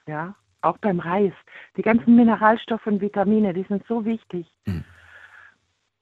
Ja, 0.08 0.36
auch 0.62 0.78
beim 0.80 1.00
Reis. 1.00 1.34
Die 1.76 1.82
ganzen 1.82 2.16
Mineralstoffe 2.16 2.88
und 2.88 3.00
Vitamine, 3.02 3.54
die 3.54 3.66
sind 3.70 3.84
so 3.88 4.06
wichtig. 4.06 4.48
Mhm. 4.66 4.84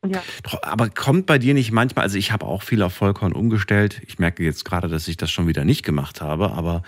Ja. 0.05 0.21
Aber 0.61 0.89
kommt 0.89 1.25
bei 1.25 1.39
dir 1.39 1.53
nicht 1.53 1.71
manchmal, 1.71 2.03
also 2.03 2.17
ich 2.17 2.31
habe 2.31 2.45
auch 2.45 2.61
viel 2.61 2.83
auf 2.83 2.93
Vollkorn 2.93 3.33
umgestellt. 3.33 4.01
Ich 4.05 4.19
merke 4.19 4.43
jetzt 4.43 4.63
gerade, 4.63 4.87
dass 4.87 5.07
ich 5.07 5.17
das 5.17 5.31
schon 5.31 5.47
wieder 5.47 5.65
nicht 5.65 5.83
gemacht 5.83 6.21
habe, 6.21 6.51
aber 6.51 6.83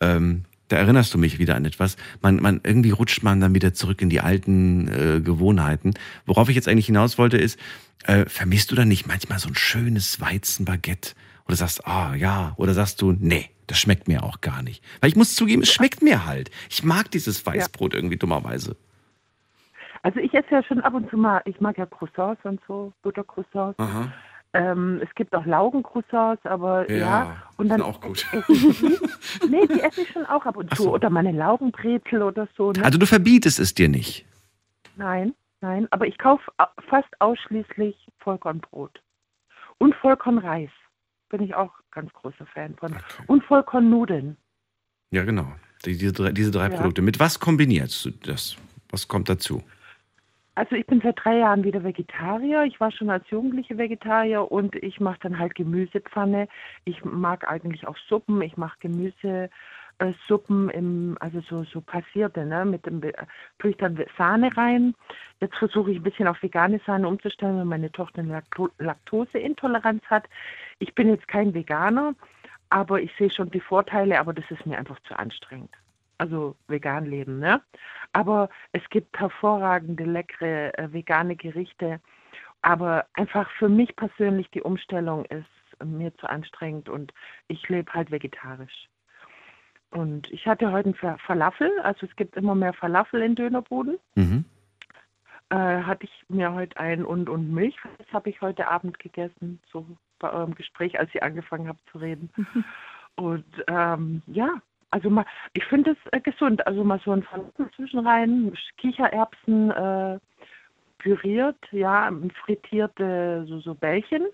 ähm, 0.00 0.44
da 0.74 0.80
erinnerst 0.80 1.14
du 1.14 1.18
mich 1.18 1.38
wieder 1.38 1.54
an 1.54 1.64
etwas. 1.64 1.96
Man, 2.20 2.36
man 2.36 2.60
irgendwie 2.64 2.90
rutscht 2.90 3.22
man 3.22 3.40
dann 3.40 3.54
wieder 3.54 3.74
zurück 3.74 4.02
in 4.02 4.10
die 4.10 4.20
alten 4.20 4.88
äh, 4.88 5.20
Gewohnheiten. 5.20 5.94
Worauf 6.26 6.48
ich 6.48 6.56
jetzt 6.56 6.66
eigentlich 6.66 6.86
hinaus 6.86 7.16
wollte, 7.16 7.36
ist, 7.36 7.60
äh, 8.06 8.24
vermisst 8.26 8.72
du 8.72 8.74
dann 8.74 8.88
nicht 8.88 9.06
manchmal 9.06 9.38
so 9.38 9.48
ein 9.48 9.54
schönes 9.54 10.20
Weizenbaguette? 10.20 11.14
Oder 11.46 11.56
sagst, 11.56 11.86
ah 11.86 12.14
ja, 12.16 12.54
oder 12.56 12.74
sagst 12.74 13.00
du, 13.02 13.12
nee, 13.12 13.50
das 13.68 13.78
schmeckt 13.78 14.08
mir 14.08 14.24
auch 14.24 14.40
gar 14.40 14.62
nicht. 14.62 14.82
Weil 15.00 15.10
ich 15.10 15.16
muss 15.16 15.36
zugeben, 15.36 15.62
es 15.62 15.72
schmeckt 15.72 16.02
mir 16.02 16.26
halt. 16.26 16.50
Ich 16.68 16.82
mag 16.82 17.08
dieses 17.12 17.46
Weißbrot 17.46 17.94
irgendwie 17.94 18.16
dummerweise. 18.16 18.76
Also 20.02 20.18
ich 20.18 20.34
esse 20.34 20.48
ja 20.50 20.62
schon 20.64 20.80
ab 20.80 20.94
und 20.94 21.08
zu 21.08 21.16
mal, 21.16 21.40
ich 21.44 21.60
mag 21.60 21.78
ja 21.78 21.86
Croissants 21.86 22.44
und 22.44 22.60
so, 22.66 22.92
Buttercroissants. 23.02 23.78
Aha. 23.78 24.12
Ähm, 24.54 25.00
es 25.02 25.12
gibt 25.16 25.34
auch 25.34 25.44
Laugencroissants, 25.44 26.46
aber 26.46 26.88
ja. 26.90 26.96
Ja, 26.98 27.42
und 27.56 27.68
dann 27.68 27.80
sind 27.80 27.88
auch 27.88 28.00
gut. 28.00 28.24
Nee, 29.50 29.66
die 29.66 29.80
esse 29.80 30.02
ich 30.02 30.10
schon 30.12 30.24
auch 30.26 30.46
ab 30.46 30.56
und 30.56 30.74
zu. 30.76 30.84
so. 30.84 30.94
Oder 30.94 31.10
meine 31.10 31.32
Laugenbrezel 31.32 32.22
oder 32.22 32.46
so. 32.56 32.70
Ne? 32.72 32.84
Also 32.84 32.98
du 32.98 33.06
verbietest 33.06 33.58
es 33.58 33.74
dir 33.74 33.88
nicht. 33.88 34.24
Nein, 34.96 35.34
nein. 35.60 35.88
Aber 35.90 36.06
ich 36.06 36.16
kaufe 36.18 36.50
au- 36.58 36.66
fast 36.88 37.08
ausschließlich 37.20 37.96
Vollkornbrot. 38.20 39.02
Und 39.78 39.94
Vollkornreis. 39.96 40.70
Bin 41.30 41.42
ich 41.42 41.54
auch 41.54 41.72
ganz 41.90 42.12
großer 42.12 42.46
Fan 42.46 42.76
von. 42.76 42.94
Und 43.26 43.42
Vollkornnudeln. 43.44 44.36
Ja, 45.10 45.24
genau. 45.24 45.52
Die, 45.84 45.98
diese 45.98 46.12
drei, 46.12 46.30
diese 46.32 46.52
drei 46.52 46.68
Ja. 46.70 46.76
Produkte. 46.76 47.02
Mit 47.02 47.18
was 47.18 47.40
kombinierst 47.40 48.04
du 48.04 48.10
das? 48.10 48.56
Was 48.90 49.08
kommt 49.08 49.28
dazu? 49.28 49.64
Also 50.56 50.76
ich 50.76 50.86
bin 50.86 51.00
seit 51.00 51.16
drei 51.24 51.38
Jahren 51.38 51.64
wieder 51.64 51.82
Vegetarier. 51.82 52.62
Ich 52.62 52.78
war 52.78 52.92
schon 52.92 53.10
als 53.10 53.28
Jugendliche 53.28 53.76
Vegetarier 53.76 54.50
und 54.52 54.76
ich 54.76 55.00
mache 55.00 55.18
dann 55.22 55.38
halt 55.38 55.56
Gemüsepfanne. 55.56 56.46
Ich 56.84 57.04
mag 57.04 57.48
eigentlich 57.48 57.86
auch 57.88 57.96
Suppen. 58.08 58.40
Ich 58.40 58.56
mache 58.56 58.78
Gemüsesuppen 58.78 60.70
äh, 60.70 60.78
im, 60.78 61.16
also 61.18 61.40
so, 61.40 61.64
so 61.64 61.80
passierte, 61.80 62.46
ne? 62.46 62.64
Mit 62.64 62.86
dem 62.86 63.00
Be- 63.00 63.14
tue 63.58 63.70
ich 63.70 63.76
dann 63.78 64.00
Sahne 64.16 64.56
rein. 64.56 64.94
Jetzt 65.40 65.56
versuche 65.56 65.90
ich 65.90 65.96
ein 65.98 66.04
bisschen 66.04 66.28
auf 66.28 66.40
vegane 66.40 66.80
Sahne 66.86 67.08
umzustellen, 67.08 67.56
weil 67.58 67.64
meine 67.64 67.90
Tochter 67.90 68.20
eine 68.20 68.34
Lakto 68.34 68.70
Laktoseintoleranz 68.78 70.04
hat. 70.04 70.28
Ich 70.78 70.94
bin 70.94 71.08
jetzt 71.08 71.26
kein 71.26 71.52
Veganer, 71.52 72.14
aber 72.70 73.00
ich 73.00 73.10
sehe 73.18 73.30
schon 73.30 73.50
die 73.50 73.60
Vorteile, 73.60 74.20
aber 74.20 74.32
das 74.32 74.48
ist 74.52 74.64
mir 74.66 74.78
einfach 74.78 75.00
zu 75.00 75.18
anstrengend. 75.18 75.74
Also 76.18 76.56
vegan 76.68 77.06
leben, 77.06 77.38
ne? 77.38 77.60
Aber 78.12 78.48
es 78.72 78.82
gibt 78.90 79.18
hervorragende, 79.18 80.04
leckere 80.04 80.76
äh, 80.78 80.92
vegane 80.92 81.36
Gerichte. 81.36 82.00
Aber 82.62 83.06
einfach 83.14 83.50
für 83.58 83.68
mich 83.68 83.94
persönlich 83.96 84.50
die 84.50 84.62
Umstellung 84.62 85.24
ist 85.26 85.46
mir 85.84 86.14
zu 86.16 86.28
anstrengend 86.28 86.88
und 86.88 87.12
ich 87.48 87.68
lebe 87.68 87.92
halt 87.92 88.10
vegetarisch. 88.10 88.88
Und 89.90 90.30
ich 90.32 90.46
hatte 90.46 90.72
heute 90.72 90.86
einen 90.86 90.94
Fa- 90.94 91.18
Falafel, 91.18 91.70
also 91.80 92.06
es 92.06 92.16
gibt 92.16 92.36
immer 92.36 92.54
mehr 92.54 92.72
Falafel 92.72 93.22
in 93.22 93.34
Dönerbuden. 93.34 93.98
Mhm. 94.14 94.44
Äh, 95.50 95.56
hatte 95.82 96.04
ich 96.04 96.24
mir 96.28 96.52
heute 96.52 96.78
ein 96.78 97.04
und 97.04 97.28
und 97.28 97.52
Milch, 97.52 97.76
das 97.98 98.12
habe 98.12 98.30
ich 98.30 98.40
heute 98.40 98.68
Abend 98.68 98.98
gegessen, 98.98 99.60
so 99.70 99.86
bei 100.18 100.32
eurem 100.32 100.54
Gespräch, 100.54 100.98
als 100.98 101.14
ihr 101.14 101.22
angefangen 101.22 101.68
habt 101.68 101.80
zu 101.90 101.98
reden. 101.98 102.30
Und 103.16 103.44
ähm, 103.68 104.22
ja, 104.26 104.60
also 104.90 105.10
mal, 105.10 105.26
ich 105.52 105.64
finde 105.64 105.92
es 105.92 106.12
äh, 106.12 106.20
gesund. 106.20 106.66
Also 106.66 106.84
mal 106.84 107.00
so 107.04 107.12
ein 107.12 107.22
Falafel 107.22 107.70
zwischenrein, 107.76 108.56
Kichererbsen 108.78 109.70
äh, 109.70 110.18
püriert, 110.98 111.58
ja, 111.70 112.10
frittierte 112.44 113.44
so, 113.48 113.60
so 113.60 113.74
Bällchen 113.74 114.26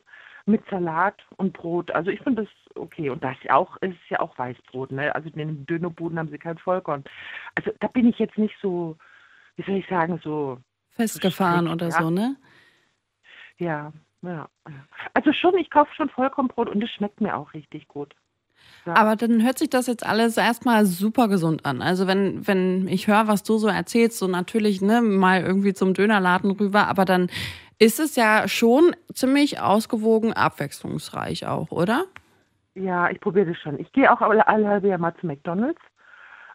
mit 0.46 0.62
Salat 0.70 1.16
und 1.36 1.52
Brot. 1.52 1.90
Also 1.90 2.10
ich 2.10 2.20
finde 2.20 2.44
das 2.44 2.76
okay. 2.76 3.10
Und 3.10 3.22
das 3.22 3.36
ist 3.36 3.44
ja 3.44 3.54
auch, 3.54 3.76
ist 3.78 3.96
ja 4.08 4.20
auch 4.20 4.36
Weißbrot, 4.38 4.92
ne? 4.92 5.14
Also 5.14 5.28
in 5.30 5.38
den 5.38 5.66
Dönerbuden 5.66 6.18
haben 6.18 6.30
sie 6.30 6.38
kein 6.38 6.58
Vollkorn. 6.58 7.04
Also 7.54 7.70
da 7.80 7.88
bin 7.88 8.08
ich 8.08 8.18
jetzt 8.18 8.38
nicht 8.38 8.54
so, 8.60 8.96
wie 9.56 9.62
soll 9.62 9.76
ich 9.76 9.88
sagen, 9.88 10.20
so 10.22 10.58
Festgefahren 10.90 11.66
strikt, 11.66 11.82
oder 11.82 11.88
ja. 11.88 12.02
so, 12.02 12.10
ne? 12.10 12.36
Ja, 13.58 13.92
ja. 14.22 14.48
ja. 14.68 14.74
Also 15.14 15.32
schon, 15.32 15.56
ich 15.58 15.70
kaufe 15.70 15.94
schon 15.94 16.10
Vollkornbrot 16.10 16.68
und 16.68 16.82
es 16.82 16.90
schmeckt 16.90 17.20
mir 17.20 17.36
auch 17.36 17.54
richtig 17.54 17.88
gut. 17.88 18.14
Ja. 18.86 18.94
Aber 18.94 19.16
dann 19.16 19.44
hört 19.44 19.58
sich 19.58 19.68
das 19.68 19.86
jetzt 19.86 20.06
alles 20.06 20.36
erstmal 20.36 20.86
super 20.86 21.28
gesund 21.28 21.66
an. 21.66 21.82
Also 21.82 22.06
wenn, 22.06 22.46
wenn 22.46 22.88
ich 22.88 23.08
höre, 23.08 23.28
was 23.28 23.42
du 23.42 23.58
so 23.58 23.68
erzählst, 23.68 24.18
so 24.18 24.26
natürlich 24.26 24.80
ne, 24.80 25.02
mal 25.02 25.42
irgendwie 25.42 25.74
zum 25.74 25.92
Dönerladen 25.92 26.50
rüber, 26.52 26.88
aber 26.88 27.04
dann 27.04 27.28
ist 27.78 28.00
es 28.00 28.16
ja 28.16 28.48
schon 28.48 28.94
ziemlich 29.12 29.60
ausgewogen, 29.60 30.32
abwechslungsreich 30.32 31.46
auch, 31.46 31.70
oder? 31.70 32.04
Ja, 32.74 33.10
ich 33.10 33.20
probiere 33.20 33.46
das 33.46 33.58
schon. 33.58 33.78
Ich 33.78 33.92
gehe 33.92 34.10
auch 34.10 34.20
alle, 34.20 34.46
alle 34.46 34.68
halbe 34.68 34.88
Jahr 34.88 34.98
mal 34.98 35.14
zu 35.20 35.26
McDonalds. 35.26 35.80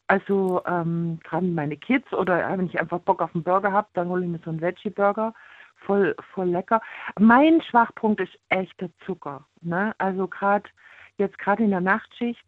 Also 0.08 0.62
ähm, 0.68 1.20
gerade 1.24 1.45
meine 1.45 1.78
Kids 1.78 2.12
oder 2.14 2.47
wenn 2.58 2.68
ich 2.68 2.80
einfach 2.80 2.99
Bock 2.99 3.22
auf 3.22 3.34
einen 3.34 3.43
Burger 3.43 3.72
habe, 3.72 3.88
dann 3.93 4.08
hole 4.08 4.24
ich 4.24 4.30
mir 4.30 4.39
so 4.43 4.51
einen 4.51 4.62
Veggie-Burger. 4.62 5.34
Voll, 5.78 6.16
voll 6.34 6.49
lecker. 6.49 6.82
Mein 7.20 7.62
Schwachpunkt 7.62 8.22
ist 8.22 8.34
echt 8.49 8.80
der 8.82 8.89
Zucker. 9.06 9.45
Ne? 9.62 9.93
Also 9.97 10.28
gerade 10.28 10.70
jetzt 11.18 11.38
gerade 11.38 11.63
in 11.63 11.72
der 11.72 11.82
Nachtschicht 11.82 12.45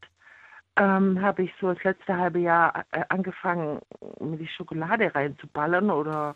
ähm, 0.77 1.21
habe 1.21 1.43
ich 1.43 1.53
so 1.59 1.73
das 1.73 1.83
letzte 1.83 2.17
halbe 2.17 2.39
Jahr 2.39 2.85
äh, 2.91 3.03
angefangen, 3.09 3.79
mir 4.19 4.37
die 4.37 4.47
Schokolade 4.47 5.13
reinzuballern 5.13 5.89
oder 5.89 6.35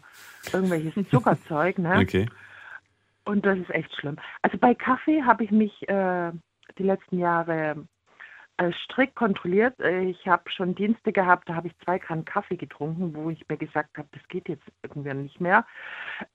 irgendwelches 0.51 0.93
Zuckerzeug. 1.09 1.77
Ne? 1.77 1.99
Okay. 1.99 2.27
Und 3.25 3.45
das 3.45 3.59
ist 3.59 3.69
echt 3.69 3.95
schlimm. 3.95 4.17
Also 4.41 4.57
bei 4.57 4.73
Kaffee 4.73 5.21
habe 5.23 5.43
ich 5.43 5.51
mich 5.51 5.87
äh, 5.87 6.31
die 6.77 6.83
letzten 6.83 7.19
Jahre 7.19 7.75
strikt 8.83 9.15
kontrolliert. 9.15 9.79
Äh, 9.79 10.03
Ich 10.03 10.27
habe 10.27 10.49
schon 10.49 10.75
Dienste 10.75 11.11
gehabt, 11.11 11.49
da 11.49 11.55
habe 11.55 11.67
ich 11.67 11.77
zwei 11.79 11.97
Gramm 11.97 12.25
Kaffee 12.25 12.57
getrunken, 12.57 13.15
wo 13.15 13.29
ich 13.29 13.47
mir 13.49 13.57
gesagt 13.57 13.97
habe, 13.97 14.07
das 14.11 14.27
geht 14.27 14.49
jetzt 14.49 14.63
irgendwie 14.83 15.13
nicht 15.13 15.41
mehr. 15.41 15.65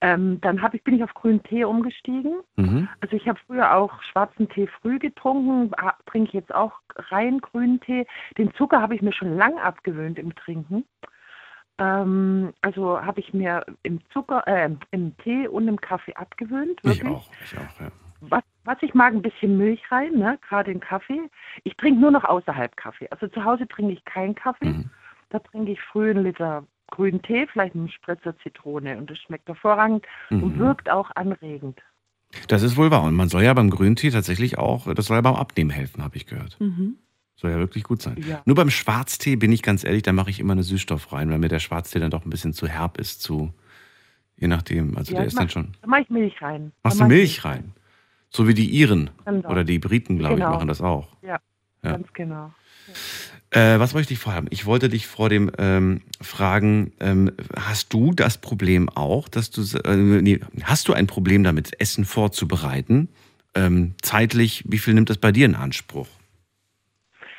Ähm, 0.01 0.41
dann 0.41 0.61
ich, 0.73 0.83
bin 0.83 0.95
ich 0.95 1.03
auf 1.03 1.13
grünen 1.13 1.43
Tee 1.43 1.63
umgestiegen. 1.63 2.41
Mhm. 2.55 2.89
Also 3.01 3.15
ich 3.15 3.27
habe 3.27 3.39
früher 3.45 3.75
auch 3.75 4.01
schwarzen 4.03 4.49
Tee 4.49 4.67
früh 4.67 4.99
getrunken, 4.99 5.71
trinke 6.05 6.33
jetzt 6.33 6.53
auch 6.53 6.73
rein 6.95 7.39
grünen 7.39 7.79
Tee. 7.81 8.05
Den 8.37 8.53
Zucker 8.55 8.81
habe 8.81 8.95
ich 8.95 9.01
mir 9.01 9.13
schon 9.13 9.37
lang 9.37 9.57
abgewöhnt 9.57 10.19
im 10.19 10.35
Trinken. 10.35 10.85
Ähm, 11.79 12.53
also 12.61 13.01
habe 13.01 13.19
ich 13.19 13.33
mir 13.33 13.65
im 13.83 14.01
Zucker, 14.09 14.47
äh, 14.47 14.69
im 14.91 15.15
Tee 15.17 15.47
und 15.47 15.67
im 15.67 15.79
Kaffee 15.79 16.15
abgewöhnt. 16.15 16.79
Ich 16.83 17.03
Wirklich. 17.03 17.15
auch, 17.15 17.29
ich 17.43 17.57
auch, 17.57 17.81
ja. 17.81 17.91
Was, 18.21 18.43
was 18.63 18.77
ich 18.81 18.93
mag, 18.93 19.13
ein 19.13 19.21
bisschen 19.21 19.57
Milch 19.57 19.81
rein, 19.91 20.13
ne? 20.13 20.39
gerade 20.47 20.71
in 20.71 20.79
Kaffee. 20.79 21.21
Ich 21.63 21.75
trinke 21.77 21.99
nur 22.01 22.11
noch 22.11 22.23
außerhalb 22.23 22.75
Kaffee. 22.75 23.07
Also 23.11 23.27
zu 23.27 23.43
Hause 23.43 23.67
trinke 23.67 23.93
ich 23.93 24.03
keinen 24.05 24.35
Kaffee. 24.35 24.65
Mhm. 24.69 24.89
Da 25.29 25.39
trinke 25.39 25.71
ich 25.73 25.81
früh 25.81 26.09
einen 26.11 26.23
Liter 26.23 26.63
grünen 26.89 27.21
Tee, 27.21 27.47
vielleicht 27.51 27.75
einen 27.75 27.89
Spritzer 27.89 28.37
Zitrone. 28.39 28.97
Und 28.97 29.09
das 29.11 29.19
schmeckt 29.19 29.47
hervorragend 29.47 30.05
und 30.29 30.55
Mhm. 30.55 30.59
wirkt 30.59 30.89
auch 30.89 31.11
anregend. 31.15 31.79
Das 32.47 32.61
ist 32.63 32.75
wohl 32.77 32.91
wahr. 32.91 33.03
Und 33.03 33.13
man 33.15 33.29
soll 33.29 33.43
ja 33.43 33.53
beim 33.53 33.69
Grüntee 33.69 34.09
tatsächlich 34.09 34.57
auch, 34.57 34.91
das 34.93 35.05
soll 35.05 35.15
ja 35.17 35.21
beim 35.21 35.35
Abnehmen 35.35 35.69
helfen, 35.69 36.03
habe 36.03 36.15
ich 36.17 36.25
gehört. 36.25 36.59
Mhm. 36.59 36.95
Soll 37.35 37.51
ja 37.51 37.57
wirklich 37.57 37.83
gut 37.83 38.01
sein. 38.01 38.17
Ja. 38.27 38.41
Nur 38.45 38.55
beim 38.55 38.69
Schwarztee 38.69 39.35
bin 39.35 39.51
ich 39.51 39.61
ganz 39.61 39.83
ehrlich, 39.83 40.01
da 40.03 40.11
mache 40.11 40.29
ich 40.31 40.39
immer 40.39 40.53
eine 40.53 40.63
Süßstoff 40.63 41.11
rein, 41.13 41.29
weil 41.29 41.37
mir 41.37 41.49
der 41.49 41.59
Schwarztee 41.59 41.99
dann 41.99 42.09
doch 42.11 42.25
ein 42.25 42.29
bisschen 42.31 42.53
zu 42.53 42.67
herb 42.67 42.97
ist, 42.97 43.21
zu, 43.21 43.53
je 44.37 44.47
nachdem. 44.47 44.97
Also 44.97 45.13
Ja, 45.13 45.19
der 45.19 45.27
ist 45.27 45.37
dann 45.37 45.45
mach- 45.45 45.51
schon. 45.51 45.73
Da 45.81 45.87
mache 45.87 46.01
ich 46.01 46.09
Milch 46.09 46.41
rein. 46.41 46.71
Machst 46.83 46.99
du 46.99 47.05
Milch 47.05 47.45
rein? 47.45 47.73
So 48.37 48.47
wie 48.47 48.53
die 48.53 48.69
Iren 48.69 49.09
Genau. 49.25 49.49
oder 49.49 49.63
die 49.63 49.79
Briten, 49.79 50.19
glaube 50.19 50.35
Genau. 50.35 50.49
ich, 50.49 50.53
machen 50.53 50.67
das 50.67 50.79
auch. 50.79 51.07
Ja, 51.23 51.39
Ja. 51.81 51.93
ganz 51.93 52.13
genau. 52.13 52.53
Äh, 53.49 53.79
was 53.79 53.95
wollte 53.95 54.13
ich 54.13 54.19
vorher 54.19 54.37
haben? 54.37 54.47
Ich 54.51 54.67
wollte 54.67 54.89
dich 54.89 55.07
vor 55.07 55.27
dem 55.27 55.51
ähm, 55.57 56.01
fragen, 56.21 56.93
ähm, 56.99 57.31
hast 57.59 57.93
du 57.93 58.13
das 58.13 58.37
Problem 58.37 58.89
auch, 58.89 59.27
dass 59.27 59.49
du, 59.49 59.61
äh, 59.85 59.95
nee, 60.21 60.39
hast 60.63 60.87
du 60.87 60.93
ein 60.93 61.07
Problem 61.07 61.43
damit, 61.43 61.81
Essen 61.81 62.05
vorzubereiten? 62.05 63.09
Ähm, 63.55 63.95
zeitlich, 64.03 64.63
wie 64.67 64.77
viel 64.77 64.93
nimmt 64.93 65.09
das 65.09 65.17
bei 65.17 65.31
dir 65.31 65.47
in 65.47 65.55
Anspruch? 65.55 66.07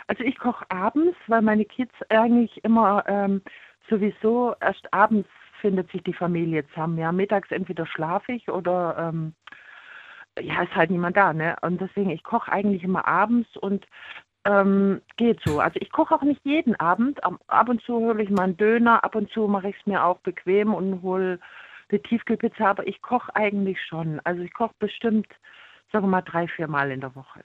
Also 0.08 0.24
ich 0.24 0.36
koche 0.40 0.68
abends, 0.68 1.16
weil 1.28 1.42
meine 1.42 1.64
Kids 1.64 1.94
eigentlich 2.08 2.64
immer 2.64 3.04
ähm, 3.06 3.40
sowieso 3.88 4.56
erst 4.60 4.92
abends 4.92 5.28
findet 5.60 5.92
sich 5.92 6.02
die 6.02 6.12
Familie 6.12 6.66
zusammen. 6.70 6.98
Ja, 6.98 7.12
mittags 7.12 7.52
entweder 7.52 7.86
schlafe 7.86 8.32
ich 8.32 8.48
oder 8.48 9.10
ähm, 9.12 9.34
ja, 10.40 10.62
ist 10.62 10.74
halt 10.74 10.90
niemand 10.90 11.16
da, 11.16 11.32
ne? 11.32 11.56
Und 11.62 11.80
deswegen, 11.80 12.10
ich 12.10 12.22
koche 12.22 12.52
eigentlich 12.52 12.84
immer 12.84 13.06
abends 13.06 13.56
und 13.56 13.86
ähm, 14.44 15.02
geht 15.16 15.40
so. 15.44 15.60
Also 15.60 15.78
ich 15.80 15.90
koche 15.90 16.14
auch 16.14 16.22
nicht 16.22 16.40
jeden 16.44 16.74
Abend. 16.76 17.22
Ab, 17.24 17.68
und 17.68 17.82
zu 17.82 17.94
hole 17.94 18.22
ich 18.22 18.30
mal 18.30 18.44
einen 18.44 18.56
Döner, 18.56 19.04
ab 19.04 19.14
und 19.14 19.30
zu 19.30 19.46
mache 19.48 19.68
ich 19.70 19.76
es 19.78 19.86
mir 19.86 20.04
auch 20.04 20.18
bequem 20.20 20.74
und 20.74 21.02
hole 21.02 21.38
eine 21.90 22.02
Tiefkühlpizza, 22.02 22.66
aber 22.66 22.86
ich 22.86 23.00
koche 23.02 23.34
eigentlich 23.34 23.78
schon. 23.82 24.20
Also 24.24 24.42
ich 24.42 24.52
koche 24.52 24.74
bestimmt, 24.78 25.26
sagen 25.92 26.04
wir 26.04 26.10
mal, 26.10 26.22
drei, 26.22 26.46
vier 26.48 26.68
Mal 26.68 26.90
in 26.90 27.00
der 27.00 27.14
Woche. 27.14 27.44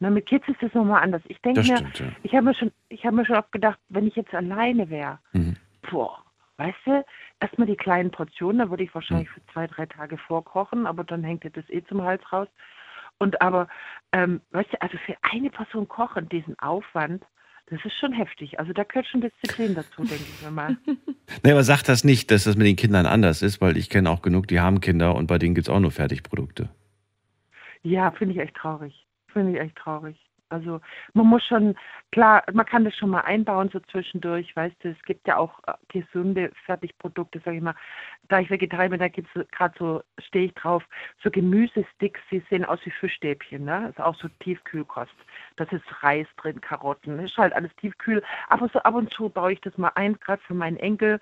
Na, 0.00 0.10
mit 0.10 0.26
Kids 0.26 0.46
ist 0.48 0.62
das 0.62 0.72
nochmal 0.74 1.02
anders. 1.02 1.22
Ich 1.26 1.40
denke 1.40 1.60
mir, 1.60 1.76
stimmt, 1.76 1.98
ja. 1.98 2.06
ich 2.22 2.32
habe 2.34 2.44
mir 2.44 2.54
schon, 2.54 2.72
ich 2.88 3.04
habe 3.04 3.16
mir 3.16 3.26
schon 3.26 3.36
oft 3.36 3.50
gedacht, 3.52 3.78
wenn 3.88 4.06
ich 4.06 4.16
jetzt 4.16 4.34
alleine 4.34 4.88
wäre, 4.90 5.18
Mhm. 5.32 5.56
boah, 5.90 6.22
weißt 6.58 6.78
du, 6.84 7.04
erstmal 7.40 7.66
die 7.66 7.76
kleinen 7.76 8.10
Portionen, 8.10 8.58
da 8.58 8.70
würde 8.70 8.84
ich 8.84 8.94
wahrscheinlich 8.94 9.30
für 9.30 9.40
zwei, 9.52 9.66
drei 9.66 9.86
Tage 9.86 10.18
vorkochen, 10.18 10.86
aber 10.86 11.04
dann 11.04 11.24
hängt 11.24 11.44
dir 11.44 11.50
das 11.50 11.68
eh 11.70 11.82
zum 11.84 12.02
Hals 12.02 12.22
raus. 12.32 12.48
Und 13.18 13.40
aber, 13.40 13.68
ähm, 14.12 14.40
weißt 14.50 14.72
du, 14.72 14.82
also 14.82 14.98
für 14.98 15.16
eine 15.22 15.50
Person 15.50 15.88
kochen, 15.88 16.28
diesen 16.28 16.58
Aufwand, 16.58 17.24
das 17.70 17.84
ist 17.84 17.98
schon 17.98 18.12
heftig. 18.12 18.58
Also 18.58 18.72
da 18.72 18.84
gehört 18.84 19.06
schon 19.06 19.20
Disziplin 19.20 19.74
dazu, 19.74 20.02
denke 20.02 20.24
ich 20.24 20.42
mir 20.42 20.50
mal. 20.50 20.76
Nee, 21.44 21.52
aber 21.52 21.62
sag 21.62 21.82
das 21.82 22.04
nicht, 22.04 22.30
dass 22.30 22.44
das 22.44 22.56
mit 22.56 22.66
den 22.66 22.76
Kindern 22.76 23.04
anders 23.04 23.42
ist, 23.42 23.60
weil 23.60 23.76
ich 23.76 23.90
kenne 23.90 24.08
auch 24.08 24.22
genug, 24.22 24.48
die 24.48 24.60
haben 24.60 24.80
Kinder 24.80 25.14
und 25.14 25.26
bei 25.26 25.38
denen 25.38 25.54
gibt 25.54 25.68
es 25.68 25.72
auch 25.72 25.78
nur 25.78 25.90
Fertigprodukte. 25.90 26.70
Ja, 27.82 28.10
finde 28.12 28.34
ich 28.34 28.40
echt 28.40 28.56
traurig. 28.56 29.06
Finde 29.30 29.52
ich 29.52 29.60
echt 29.60 29.76
traurig. 29.76 30.18
Also 30.50 30.80
man 31.12 31.26
muss 31.26 31.44
schon, 31.44 31.76
klar, 32.10 32.42
man 32.52 32.64
kann 32.64 32.84
das 32.84 32.94
schon 32.96 33.10
mal 33.10 33.20
einbauen 33.20 33.68
so 33.70 33.80
zwischendurch, 33.80 34.54
weißt 34.56 34.76
du, 34.82 34.90
es 34.90 35.02
gibt 35.02 35.26
ja 35.28 35.36
auch 35.36 35.58
äh, 35.66 35.74
gesunde 35.88 36.50
Fertigprodukte, 36.64 37.40
sage 37.44 37.58
ich 37.58 37.62
mal. 37.62 37.74
Da 38.28 38.40
ich 38.40 38.50
Vegetarier 38.50 38.88
bin, 38.90 38.98
da 38.98 39.08
gibt 39.08 39.28
es 39.34 39.46
gerade 39.50 39.74
so, 39.78 40.02
stehe 40.18 40.46
ich 40.46 40.54
drauf, 40.54 40.84
so 41.22 41.30
Gemüsesticks, 41.30 42.20
die 42.30 42.42
sehen 42.48 42.64
aus 42.64 42.80
wie 42.84 42.90
Fischstäbchen, 42.90 43.64
ne? 43.64 43.82
Das 43.82 43.90
ist 43.90 44.00
auch 44.00 44.14
so 44.16 44.28
Tiefkühlkost. 44.40 45.14
Das 45.56 45.70
ist 45.72 45.84
Reis 46.02 46.26
drin, 46.36 46.60
Karotten, 46.60 47.18
ist 47.18 47.36
halt 47.36 47.52
alles 47.52 47.74
tiefkühl. 47.76 48.22
Aber 48.48 48.68
so 48.68 48.78
ab 48.80 48.94
und 48.94 49.12
zu 49.12 49.28
baue 49.28 49.52
ich 49.52 49.60
das 49.60 49.76
mal 49.76 49.92
ein, 49.94 50.18
gerade 50.20 50.42
für 50.42 50.54
meinen 50.54 50.76
Enkel 50.78 51.20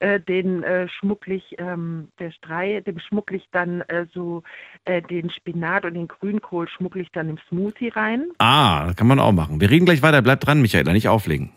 äh, 0.00 0.20
den 0.20 0.62
äh, 0.62 0.88
schmucklig, 0.88 1.56
ähm, 1.58 2.08
der 2.18 2.30
Strei, 2.30 2.80
dem 2.80 2.98
schmucklig 2.98 3.48
dann 3.52 3.82
äh, 3.82 4.06
so 4.12 4.42
äh, 4.84 5.02
den 5.02 5.30
Spinat 5.30 5.84
und 5.84 5.94
den 5.94 6.08
Grünkohl 6.08 6.68
schmucklig 6.68 7.08
dann 7.12 7.28
im 7.28 7.38
Smoothie 7.48 7.88
rein. 7.88 8.26
Ah, 8.38 8.92
kann 8.96 9.06
man 9.06 9.20
auch 9.20 9.32
machen. 9.32 9.60
Wir 9.60 9.70
reden 9.70 9.86
gleich 9.86 10.02
weiter. 10.02 10.22
Bleib 10.22 10.40
dran, 10.40 10.62
Michaela, 10.62 10.92
nicht 10.92 11.08
auflegen. 11.08 11.50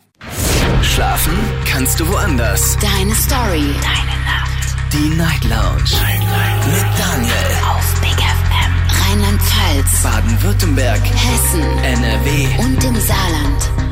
Schlafen 0.82 1.32
kannst 1.64 2.00
du 2.00 2.08
woanders. 2.08 2.76
Deine 2.78 3.14
Story. 3.14 3.74
Deine 3.80 4.16
Nacht. 4.24 4.52
Die 4.92 5.16
Night 5.16 5.44
Lounge. 5.44 5.94
Mit 6.66 6.98
Daniel. 6.98 7.32
Auf 7.70 8.00
Big 8.00 8.18
FM. 8.18 8.72
Rheinland-Pfalz. 9.00 10.02
Baden-Württemberg. 10.02 11.00
Hessen. 11.02 11.62
NRW. 11.82 12.64
Und 12.64 12.84
im 12.84 12.96
Saarland. 12.96 13.91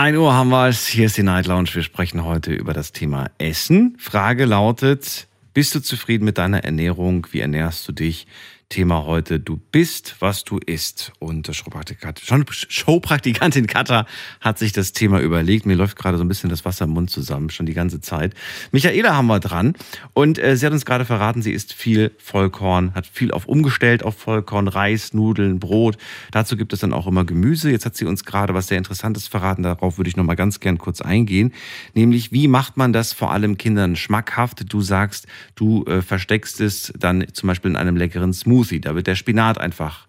1 0.00 0.16
Uhr 0.16 0.32
haben 0.32 0.48
wir 0.48 0.66
es. 0.66 0.86
Hier 0.86 1.04
ist 1.04 1.18
die 1.18 1.22
Night 1.22 1.46
Lounge. 1.46 1.68
Wir 1.74 1.82
sprechen 1.82 2.24
heute 2.24 2.54
über 2.54 2.72
das 2.72 2.92
Thema 2.92 3.30
Essen. 3.36 3.96
Frage 3.98 4.46
lautet, 4.46 5.28
bist 5.52 5.74
du 5.74 5.80
zufrieden 5.80 6.24
mit 6.24 6.38
deiner 6.38 6.64
Ernährung? 6.64 7.26
Wie 7.32 7.40
ernährst 7.40 7.86
du 7.86 7.92
dich? 7.92 8.26
Thema 8.70 9.04
heute, 9.04 9.38
du 9.40 9.60
bist, 9.72 10.14
was 10.20 10.44
du 10.44 10.58
isst. 10.58 11.12
Und 11.18 11.50
Showpraktikantin 11.52 13.66
Katha 13.66 14.06
hat 14.40 14.60
sich 14.60 14.72
das 14.72 14.92
Thema 14.92 15.20
überlegt. 15.20 15.66
Mir 15.66 15.74
läuft 15.74 15.98
gerade 15.98 16.16
so 16.16 16.24
ein 16.24 16.28
bisschen 16.28 16.50
das 16.50 16.64
Wasser 16.64 16.84
im 16.84 16.92
Mund 16.92 17.10
zusammen, 17.10 17.50
schon 17.50 17.66
die 17.66 17.74
ganze 17.74 18.00
Zeit. 18.00 18.32
Michaela 18.70 19.16
haben 19.16 19.26
wir 19.26 19.40
dran. 19.40 19.74
Und 20.12 20.38
äh, 20.38 20.56
sie 20.56 20.64
hat 20.64 20.72
uns 20.72 20.84
gerade 20.84 21.04
verraten, 21.04 21.42
sie 21.42 21.50
isst 21.50 21.72
viel 21.72 22.12
Vollkorn, 22.18 22.94
hat 22.94 23.08
viel 23.08 23.32
auf 23.32 23.46
umgestellt 23.46 24.04
auf 24.04 24.16
Vollkorn, 24.16 24.68
Reis, 24.68 25.14
Nudeln, 25.14 25.58
Brot. 25.58 25.96
Dazu 26.30 26.56
gibt 26.56 26.72
es 26.72 26.78
dann 26.78 26.92
auch 26.92 27.08
immer 27.08 27.24
Gemüse. 27.24 27.72
Jetzt 27.72 27.86
hat 27.86 27.96
sie 27.96 28.04
uns 28.04 28.24
gerade 28.24 28.54
was 28.54 28.68
sehr 28.68 28.78
Interessantes 28.78 29.26
verraten. 29.26 29.64
Darauf 29.64 29.98
würde 29.98 30.08
ich 30.08 30.16
noch 30.16 30.22
mal 30.22 30.36
ganz 30.36 30.60
gern 30.60 30.78
kurz 30.78 31.00
eingehen. 31.00 31.52
Nämlich, 31.94 32.30
wie 32.30 32.46
macht 32.46 32.76
man 32.76 32.92
das 32.92 33.14
vor 33.14 33.32
allem 33.32 33.58
Kindern 33.58 33.96
schmackhaft? 33.96 34.72
Du 34.72 34.80
sagst, 34.80 35.26
du 35.56 35.84
äh, 35.86 36.02
versteckst 36.02 36.60
es 36.60 36.92
dann 36.96 37.26
zum 37.32 37.48
Beispiel 37.48 37.72
in 37.72 37.76
einem 37.76 37.96
leckeren 37.96 38.32
Smoothie. 38.32 38.59
Da 38.80 38.94
wird 38.94 39.06
der 39.06 39.14
Spinat 39.14 39.58
einfach 39.58 40.06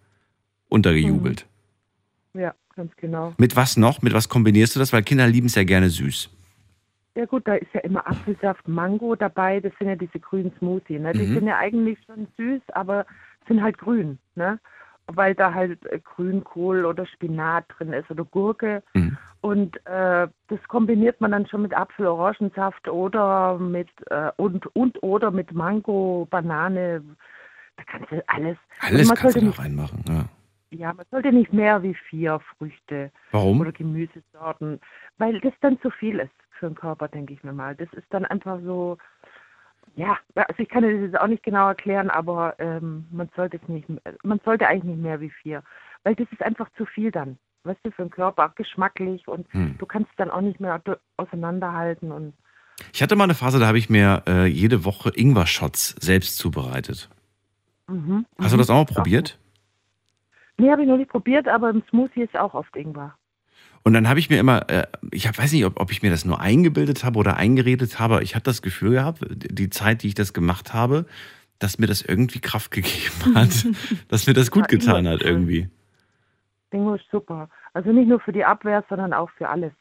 untergejubelt. 0.70 1.46
Ja, 2.34 2.54
ganz 2.76 2.96
genau. 2.96 3.34
Mit 3.38 3.56
was 3.56 3.78
noch? 3.78 4.02
Mit 4.02 4.14
was 4.14 4.30
kombinierst 4.30 4.76
du 4.76 4.80
das? 4.80 4.94
Weil 4.94 5.04
Kinder 5.04 5.28
lieben 5.28 5.48
es 5.48 5.56
ja 5.56 5.64
gerne 5.64 5.90
süß. 5.90 6.30
Ja 7.16 7.26
gut, 7.26 7.46
da 7.46 7.56
ist 7.56 7.74
ja 7.74 7.82
immer 7.82 8.08
Apfelsaft, 8.08 8.68
Mango 8.70 9.16
dabei, 9.16 9.60
das 9.60 9.74
sind 9.78 9.90
ja 9.90 9.96
diese 9.96 10.18
grünen 10.20 10.54
Smoothie. 10.60 10.98
Ne? 10.98 11.12
Die 11.12 11.24
Mhm. 11.28 11.34
sind 11.34 11.48
ja 11.48 11.58
eigentlich 11.58 12.00
schon 12.06 12.28
süß, 12.38 12.62
aber 12.74 13.06
sind 13.48 13.62
halt 13.62 13.78
grün, 13.78 14.18
ne? 14.36 14.60
Weil 15.08 15.36
da 15.36 15.54
halt 15.54 15.86
äh, 15.88 16.00
Grünkohl 16.00 16.86
oder 16.86 17.06
Spinat 17.06 17.66
drin 17.78 17.92
ist 17.92 18.10
oder 18.10 18.24
Gurke. 18.24 18.82
Mhm. 18.94 19.18
Und 19.42 19.86
äh, 19.88 20.28
das 20.48 20.60
kombiniert 20.70 21.20
man 21.20 21.32
dann 21.32 21.48
schon 21.48 21.64
mit 21.64 21.74
Apfel-Orangensaft 21.76 22.88
oder 22.88 23.58
mit 23.58 23.90
äh, 24.10 24.32
und 24.38 24.68
und 24.76 25.02
oder 25.04 25.32
mit 25.32 25.52
Mango, 25.52 26.28
Banane. 26.30 27.04
Da 27.78 27.84
kannst 27.86 28.12
du 28.12 28.24
alles. 28.28 28.58
Alles 28.80 29.08
man 29.08 29.18
kannst 29.18 29.36
du 29.36 29.40
da 29.40 29.46
nicht, 29.48 29.60
reinmachen. 29.60 30.04
Ja. 30.08 30.26
ja, 30.72 30.94
man 30.94 31.06
sollte 31.12 31.32
nicht 31.32 31.54
mehr 31.54 31.82
wie 31.84 31.96
vier 32.10 32.40
Früchte 32.58 33.12
Warum? 33.32 33.62
oder 33.62 33.72
Gemüsesorten, 33.72 34.80
weil 35.18 35.40
das 35.40 35.54
dann 35.62 35.80
zu 35.82 35.90
viel 35.90 36.20
ist 36.20 36.32
für 36.60 36.68
den 36.68 36.76
Körper, 36.76 37.08
denke 37.08 37.34
ich 37.34 37.44
mir 37.44 37.54
mal. 37.54 37.76
Das 37.76 37.92
ist 37.94 38.06
dann 38.12 38.26
einfach 38.26 38.60
so, 38.64 38.98
ja, 39.96 40.18
also 40.36 40.60
ich 40.62 40.70
kann 40.70 40.84
das 40.84 40.92
jetzt 40.94 41.20
auch 41.20 41.28
nicht 41.28 41.44
genau 41.44 41.68
erklären, 41.68 42.10
aber 42.10 42.56
ähm, 42.60 43.06
man 43.12 43.30
sollte 43.36 43.58
es 43.62 43.68
nicht, 43.68 43.88
man 44.24 44.40
sollte 44.46 44.68
eigentlich 44.68 44.96
nicht 44.96 45.02
mehr 45.02 45.20
wie 45.22 45.32
vier, 45.32 45.64
weil 46.04 46.16
das 46.16 46.28
ist 46.32 46.42
einfach 46.44 46.70
zu 46.78 46.86
viel 46.86 47.12
dann, 47.12 47.38
weißt 47.64 47.80
du, 47.84 47.92
für 47.92 48.04
den 48.04 48.12
Körper, 48.12 48.46
auch 48.46 48.56
geschmacklich 48.56 49.28
und 49.28 49.52
Hm. 49.54 49.76
du 49.80 49.86
kannst 49.86 50.10
es 50.12 50.16
dann 50.18 50.30
auch 50.30 50.42
nicht 50.42 50.60
mehr 50.60 50.82
auseinanderhalten 51.18 52.12
und 52.12 52.34
Ich 52.94 53.02
hatte 53.02 53.16
mal 53.16 53.26
eine 53.26 53.34
Phase, 53.36 53.60
da 53.60 53.68
habe 53.68 53.78
ich 53.78 53.90
mir 53.90 54.24
äh, 54.28 54.46
jede 54.46 54.86
Woche 54.86 55.12
Ingwer-Shots 55.16 55.96
selbst 56.00 56.38
zubereitet. 56.38 57.10
Mhm, 57.92 58.26
Hast 58.40 58.54
du 58.54 58.58
das 58.58 58.70
auch 58.70 58.76
mal 58.76 58.86
probiert? 58.86 59.40
Nee, 60.58 60.72
habe 60.72 60.84
ich 60.84 60.88
noch 60.88 60.98
nicht 60.98 61.10
probiert, 61.12 61.48
aber 61.48 61.70
im 61.70 61.84
Smoothie 61.90 62.22
ist 62.22 62.36
auch 62.38 62.54
oft 62.54 62.76
Ingwer. 62.76 63.16
Und 63.84 63.94
dann 63.94 64.08
habe 64.08 64.20
ich 64.20 64.30
mir 64.30 64.40
immer, 64.40 64.70
äh, 64.70 64.86
ich 65.12 65.28
hab, 65.28 65.38
weiß 65.40 65.52
nicht, 65.54 65.66
ob, 65.66 65.80
ob 65.80 65.92
ich 65.92 66.04
mir 66.04 66.12
das 66.12 66.24
nur 66.24 66.40
eingebildet 66.40 67.04
habe 67.04 67.18
oder 67.18 67.38
eingeredet 67.38 68.00
habe. 68.00 68.22
Ich 68.22 68.36
hatte 68.36 68.46
das 68.46 68.62
Gefühl 68.62 68.92
gehabt, 68.92 69.20
die 69.30 69.70
Zeit, 69.72 70.04
die 70.04 70.10
ich 70.10 70.14
das 70.14 70.34
gemacht 70.34 70.74
habe, 70.74 71.06
dass 71.58 71.80
mir 71.80 71.88
das 71.88 72.02
irgendwie 72.02 72.40
Kraft 72.40 72.72
gegeben 72.72 73.36
hat, 73.36 73.66
dass 74.08 74.28
mir 74.28 74.34
das 74.34 74.52
gut 74.52 74.72
Ja, 74.72 74.78
getan 74.78 75.08
hat 75.08 75.22
irgendwie. 75.22 75.70
Ingwer 76.72 76.96
ist 76.96 77.06
super. 77.12 77.50
Also 77.74 77.92
nicht 77.92 78.08
nur 78.08 78.20
für 78.20 78.32
die 78.32 78.46
Abwehr, 78.46 78.84
sondern 78.88 79.14
auch 79.14 79.30
für 79.32 79.50
alles. 79.50 79.74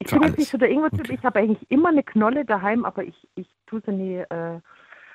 Ich 0.00 0.08
Für 0.08 0.16
bin 0.16 0.24
alles. 0.24 0.32
jetzt 0.32 0.38
nicht 0.40 0.50
so 0.50 0.58
der 0.58 0.70
Ingwer-Typ. 0.70 1.00
Okay. 1.00 1.14
Ich 1.18 1.24
habe 1.24 1.38
eigentlich 1.38 1.70
immer 1.70 1.88
eine 1.88 2.02
Knolle 2.02 2.44
daheim, 2.44 2.84
aber 2.84 3.04
ich, 3.04 3.16
ich 3.36 3.48
tue 3.66 3.80
sie 3.86 3.92
nie 3.92 4.16
äh, 4.16 4.60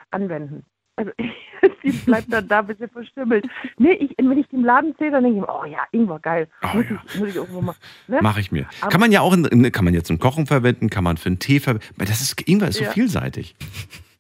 anwenden. 0.10 0.66
Also 1.00 1.12
sie 1.84 1.92
bleibt 1.92 2.32
dann 2.32 2.46
da, 2.48 2.62
bis 2.62 2.78
sie 2.78 2.88
verstümmelt. 2.90 3.46
Nee, 3.78 3.94
ich, 3.94 4.14
wenn 4.18 4.38
ich 4.38 4.48
die 4.50 4.58
im 4.58 4.66
Laden 4.66 4.94
sehe, 5.00 5.10
dann 5.12 5.24
denke 5.24 5.40
ich 5.40 5.46
mir, 5.46 5.50
oh 5.50 5.64
ja, 5.66 5.80
Ingwer, 5.94 6.20
geil. 6.20 6.48
Oh 6.62 6.76
muss, 6.78 6.86
ja. 6.90 7.02
ich, 7.14 7.20
muss 7.20 7.30
ich 7.30 7.36
irgendwo 7.36 7.62
mal. 7.62 7.76
Ne? 8.08 8.20
Mache 8.22 8.42
ich 8.42 8.52
mir. 8.52 8.68
Aber- 8.82 8.92
Kann 8.92 9.00
man 9.00 9.12
ja 9.14 9.22
auch, 9.22 9.34
in, 9.34 9.46
in, 9.46 9.72
kann 9.72 9.86
man 9.86 9.94
jetzt 9.94 10.08
zum 10.08 10.20
Kochen 10.20 10.46
verwenden, 10.46 10.90
kann 10.90 11.06
man 11.06 11.16
für 11.16 11.28
einen 11.28 11.40
Tee 11.40 11.60
verwenden. 11.62 11.86
Weil 11.96 12.08
Das 12.08 12.20
ist, 12.20 12.42
Ingwer 12.48 12.68
ist 12.68 12.78
so 12.78 12.84
Ja. 12.84 12.92
vielseitig. 12.92 13.56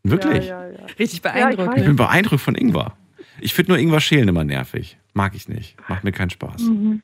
Wirklich. 0.03 0.47
Ja, 0.47 0.65
ja, 0.65 0.71
ja. 0.71 0.85
Richtig 0.97 0.99
Ja, 0.99 1.13
ich 1.15 1.21
beeindruckend. 1.57 1.77
Ich 1.77 1.85
bin 1.85 1.95
beeindruckt 1.97 2.41
von 2.41 2.55
Ingwer. 2.55 2.95
Ich 3.41 3.53
finde 3.53 3.71
nur 3.73 3.79
Ingwer 3.79 3.99
schälen 3.99 4.29
immer 4.29 4.45
nervig. 4.45 4.97
Mag 5.13 5.35
ich 5.35 5.49
nicht. 5.49 5.75
Macht 5.89 6.05
mir 6.05 6.11
keinen 6.13 6.29
Spaß. 6.29 6.61
Mhm. 6.61 7.01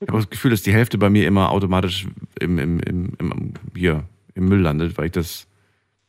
Ich 0.00 0.08
habe 0.08 0.18
das 0.18 0.30
Gefühl, 0.30 0.50
dass 0.50 0.62
die 0.62 0.72
Hälfte 0.72 0.96
bei 0.98 1.10
mir 1.10 1.26
immer 1.26 1.50
automatisch 1.50 2.06
im, 2.40 2.58
im, 2.58 2.80
im, 2.80 3.12
im, 3.20 3.54
hier 3.76 4.04
im 4.34 4.48
Müll 4.48 4.60
landet, 4.60 4.96
weil 4.98 5.06
ich 5.06 5.12
das 5.12 5.46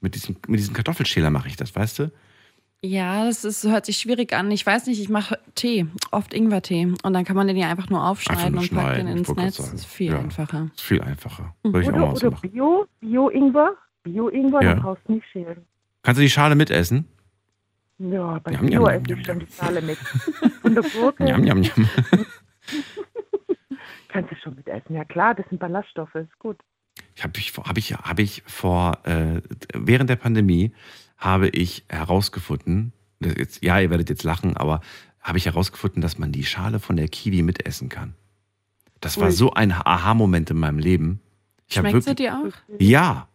mit 0.02 0.16
diesem, 0.16 0.36
mit 0.48 0.60
diesem 0.60 0.74
Kartoffelschäler 0.74 1.30
mache 1.30 1.48
ich 1.48 1.56
das, 1.58 1.76
weißt 1.76 2.00
du? 2.00 2.12
Ja, 2.86 3.24
das 3.26 3.46
ist, 3.46 3.64
hört 3.64 3.86
sich 3.86 3.96
schwierig 3.98 4.34
an. 4.34 4.52
Ich 4.52 4.66
weiß 4.66 4.88
nicht, 4.88 5.00
ich 5.00 5.08
mache 5.08 5.40
Tee, 5.56 5.88
oft 6.12 6.34
Ingwertee. 6.34 6.94
Und 7.04 7.14
dann 7.14 7.24
kann 7.24 7.38
man 7.38 7.48
den 7.48 7.56
ja 7.56 7.70
einfach 7.70 7.90
nur 7.90 8.06
aufschneiden 8.06 8.54
nur 8.56 8.64
und 8.64 8.72
packt 8.74 8.98
den 8.98 9.08
ich 9.08 9.16
ins 9.16 9.30
Netz. 9.36 9.56
Das 9.58 9.74
ist 9.74 9.86
viel 9.86 10.12
Ja. 10.12 10.20
einfacher. 10.20 10.70
Ist 10.76 10.82
viel 10.82 11.02
einfacher. 11.02 11.56
Würde 11.64 11.82
ich 11.82 11.88
auch 11.90 11.94
Oder, 11.94 12.06
mal 12.08 12.16
so 12.18 12.28
oder. 12.28 12.38
Bio, 12.42 12.86
Bio-Ingwer. 13.00 13.76
Bio-Ingwer, 14.04 14.62
Ja. 14.62 14.74
dann 14.74 14.84
brauchst 14.84 15.08
du 15.08 15.14
nicht 15.14 15.26
schälen. 15.32 15.66
Kannst 16.02 16.18
du 16.20 16.24
die 16.24 16.30
Schale 16.30 16.56
mitessen? 16.56 17.08
Ja, 18.00 18.40
bei 18.40 18.52
Jam, 18.52 18.66
Bio 18.66 18.86
jam, 18.90 19.02
esse 19.02 19.10
jam, 19.10 19.20
ich 19.20 19.26
schon 19.28 19.40
die 19.40 19.48
Schale 19.48 19.82
mit. 19.82 19.98
Und 20.64 20.76
der 20.76 20.84
Gurke 20.84 21.26
Jam, 21.26 21.44
jam, 21.46 21.64
jam. 21.64 21.90
kannst 24.10 24.32
du 24.32 24.36
schon 24.44 24.56
mit 24.56 24.68
essen. 24.68 24.94
Ja 24.96 25.06
klar, 25.06 25.36
das 25.36 25.46
sind 25.48 25.60
Ballaststoffe, 25.60 26.16
ist 26.16 26.38
gut. 26.38 26.58
Ich 27.16 27.24
habe 27.24 27.34
ich, 27.38 27.52
vor- 27.54 27.64
hab 27.66 27.78
ich, 27.78 27.94
hab 27.94 28.20
ich 28.20 28.44
vor, 28.46 28.98
äh, 29.06 29.42
während 29.74 30.10
der 30.10 30.16
Pandemie 30.18 30.74
habe 31.24 31.50
ich 31.50 31.86
herausgefunden, 31.90 32.92
jetzt, 33.20 33.64
ja, 33.64 33.80
ihr 33.80 33.90
werdet 33.90 34.10
jetzt 34.10 34.24
lachen, 34.24 34.58
aber 34.58 34.82
habe 35.22 35.38
ich 35.38 35.46
herausgefunden, 35.46 36.02
dass 36.02 36.18
man 36.18 36.32
die 36.32 36.44
Schale 36.44 36.80
von 36.80 36.98
der 36.98 37.08
Kiwi 37.08 37.42
mitessen 37.44 37.88
kann. 37.90 38.14
Das 39.00 39.18
war 39.18 39.28
Ui. 39.28 39.32
so 39.34 39.54
ein 39.54 39.72
Aha-Moment 39.72 40.50
in 40.50 40.58
meinem 40.58 40.80
Leben. 40.80 41.20
Ich 41.68 41.76
Schmeckt 41.76 42.04
sie 42.04 42.16
dir 42.16 42.38
auch? 42.38 42.52
Ja. 42.80 43.28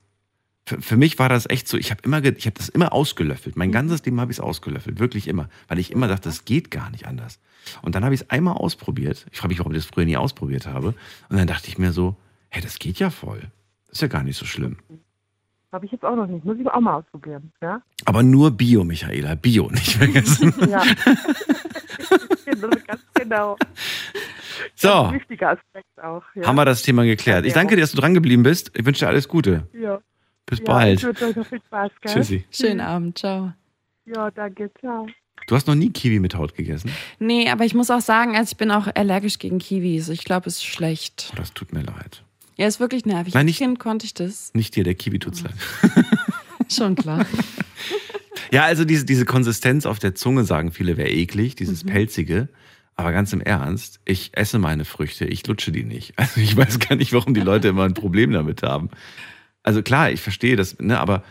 Für, 0.66 0.82
für 0.82 0.97
mich 0.99 1.18
war 1.18 1.30
das 1.30 1.49
echt 1.49 1.66
so, 1.66 1.78
ich 1.78 1.91
habe 1.91 2.03
immer, 2.05 2.20
ge- 2.20 2.34
ich 2.36 2.45
habe 2.47 2.57
das 2.59 2.68
immer 2.68 2.93
ausgelöffelt. 2.93 3.57
Mein 3.57 3.72
ganzes 3.72 4.05
Leben 4.05 4.20
habe 4.20 4.30
ich 4.30 4.36
es 4.36 4.41
ausgelöffelt, 4.41 4.99
wirklich 4.99 5.26
immer, 5.26 5.49
weil 5.66 5.78
ich 5.78 5.91
immer 5.91 6.09
dachte, 6.09 6.28
das 6.28 6.45
geht 6.45 6.70
gar 6.70 6.91
nicht 6.91 7.07
anders. 7.07 7.39
Und 7.80 7.95
dann 7.95 8.05
habe 8.05 8.14
ich 8.14 8.20
es 8.22 8.30
einmal 8.30 8.55
ausprobiert. 8.55 9.26
Ich 9.32 9.39
frage 9.39 9.49
mich, 9.53 9.59
warum 9.61 9.72
ich 9.72 9.78
das 9.78 9.86
früher 9.86 10.05
nie 10.05 10.16
ausprobiert 10.18 10.66
habe. 10.66 10.89
Und 11.30 11.36
dann 11.39 11.47
dachte 11.47 11.68
ich 11.68 11.78
mir 11.78 11.93
so, 11.93 12.16
hey, 12.51 12.61
das 12.62 12.78
geht 12.78 12.99
ja 12.99 13.09
voll. 13.09 13.41
Das 13.86 13.95
ist 13.97 14.03
ja 14.03 14.09
gar 14.09 14.22
nicht 14.22 14.36
so 14.36 14.45
schlimm. 14.45 14.76
Habe 15.73 15.85
ich 15.87 15.93
jetzt 15.93 16.05
auch 16.05 16.16
noch 16.16 16.27
nicht. 16.27 16.45
Muss 16.45 16.57
ich 16.59 16.66
auch 16.66 16.81
mal 16.81 16.95
ausprobieren. 16.95 17.53
Ja? 17.61 17.83
Aber 18.07 18.23
nur 18.23 18.51
Bio, 18.51 18.85
Michaela, 18.85 19.35
Bio, 19.35 19.69
nicht 19.71 19.93
vergessen. 19.97 20.55
Ja. 20.69 20.83
Ganz 22.87 23.03
genau. 23.14 23.57
So, 24.75 24.89
Ganz 24.89 25.12
wichtiger 25.14 25.51
Aspekt 25.51 26.03
auch. 26.03 26.23
Ja. 26.35 26.47
haben 26.47 26.57
wir 26.57 26.64
das 26.64 26.83
Thema 26.83 27.05
geklärt. 27.05 27.45
Ich 27.47 27.53
danke 27.53 27.75
dir, 27.77 27.83
dass 27.83 27.93
du 27.93 28.01
dran 28.01 28.14
geblieben 28.14 28.43
bist. 28.43 28.71
Ich 28.75 28.85
wünsche 28.87 29.05
dir 29.05 29.09
alles 29.09 29.29
Gute. 29.29 29.66
Ja. 29.79 30.01
Bis 30.47 30.59
Ja, 30.61 30.64
bald. 30.64 30.99
Ich 31.01 31.05
wünsche 31.07 31.27
euch 31.27 31.37
noch 31.37 31.47
viel 31.47 31.61
Spaß, 31.66 31.91
gell? 32.01 32.12
Tschüssi. 32.14 32.45
Schönen 32.51 32.81
Abend, 32.81 33.19
ciao. 33.19 33.53
Ja, 34.07 34.31
danke, 34.31 34.71
ciao. 34.81 35.07
Du 35.47 35.55
hast 35.55 35.66
noch 35.69 35.75
nie 35.75 35.91
Kiwi 35.91 36.19
mit 36.21 36.35
Haut 36.35 36.55
gegessen? 36.55 36.91
Nee, 37.19 37.49
aber 37.51 37.64
ich 37.64 37.75
muss 37.75 37.91
auch 37.91 38.01
sagen, 38.01 38.37
also 38.37 38.51
ich 38.53 38.57
bin 38.57 38.71
auch 38.71 38.89
allergisch 38.95 39.39
gegen 39.39 39.59
Kiwis. 39.59 40.09
Ich 40.09 40.25
glaube, 40.25 40.49
es 40.49 40.57
ist 40.57 40.64
schlecht. 40.64 41.31
Oh, 41.33 41.37
das 41.37 41.53
tut 41.53 41.73
mir 41.73 41.83
leid. 41.83 42.25
Ja, 42.59 42.67
ist 42.67 42.81
wirklich 42.81 43.07
nervig. 43.07 43.35
Nein, 43.35 43.47
nicht- 43.47 43.59
Kind 43.59 43.79
konnte 43.79 44.05
ich 44.05 44.15
das. 44.15 44.51
Nicht 44.55 44.75
dir, 44.77 44.85
der 44.85 44.95
Kiwi 44.95 45.19
tut's 45.19 45.43
leid. 45.43 45.55
Schon 46.71 46.95
klar. 46.95 47.25
Ja, 48.51 48.65
also 48.65 48.87
diese, 48.87 49.05
diese 49.05 49.27
Konsistenz 49.27 49.85
auf 49.85 49.99
der 49.99 50.15
Zunge, 50.15 50.43
sagen 50.45 50.73
viele, 50.73 50.97
wäre 50.97 51.11
eklig, 51.11 51.55
dieses 51.55 51.85
Mhm. 51.85 51.89
pelzige. 51.89 52.49
Aber 52.95 53.13
ganz 53.13 53.31
im 53.35 53.43
Ernst, 53.43 54.01
ich 54.07 54.31
esse 54.33 54.59
meine 54.59 54.87
Früchte, 54.87 55.27
ich 55.27 55.47
lutsche 55.47 55.71
die 55.71 55.85
nicht. 55.85 56.15
Also 56.17 56.41
ich 56.41 56.57
weiß 56.57 56.79
gar 56.79 56.97
nicht, 56.97 57.13
warum 57.13 57.35
die 57.35 57.41
Leute 57.43 57.69
immer 57.69 57.85
ein 57.85 57.93
Problem 57.93 58.31
damit 58.33 58.63
haben. 58.63 58.89
Also 59.63 59.83
klar, 59.83 60.11
ich 60.13 60.21
verstehe 60.23 60.57
das, 60.57 60.79
ne, 60.79 60.99
aber 60.99 61.25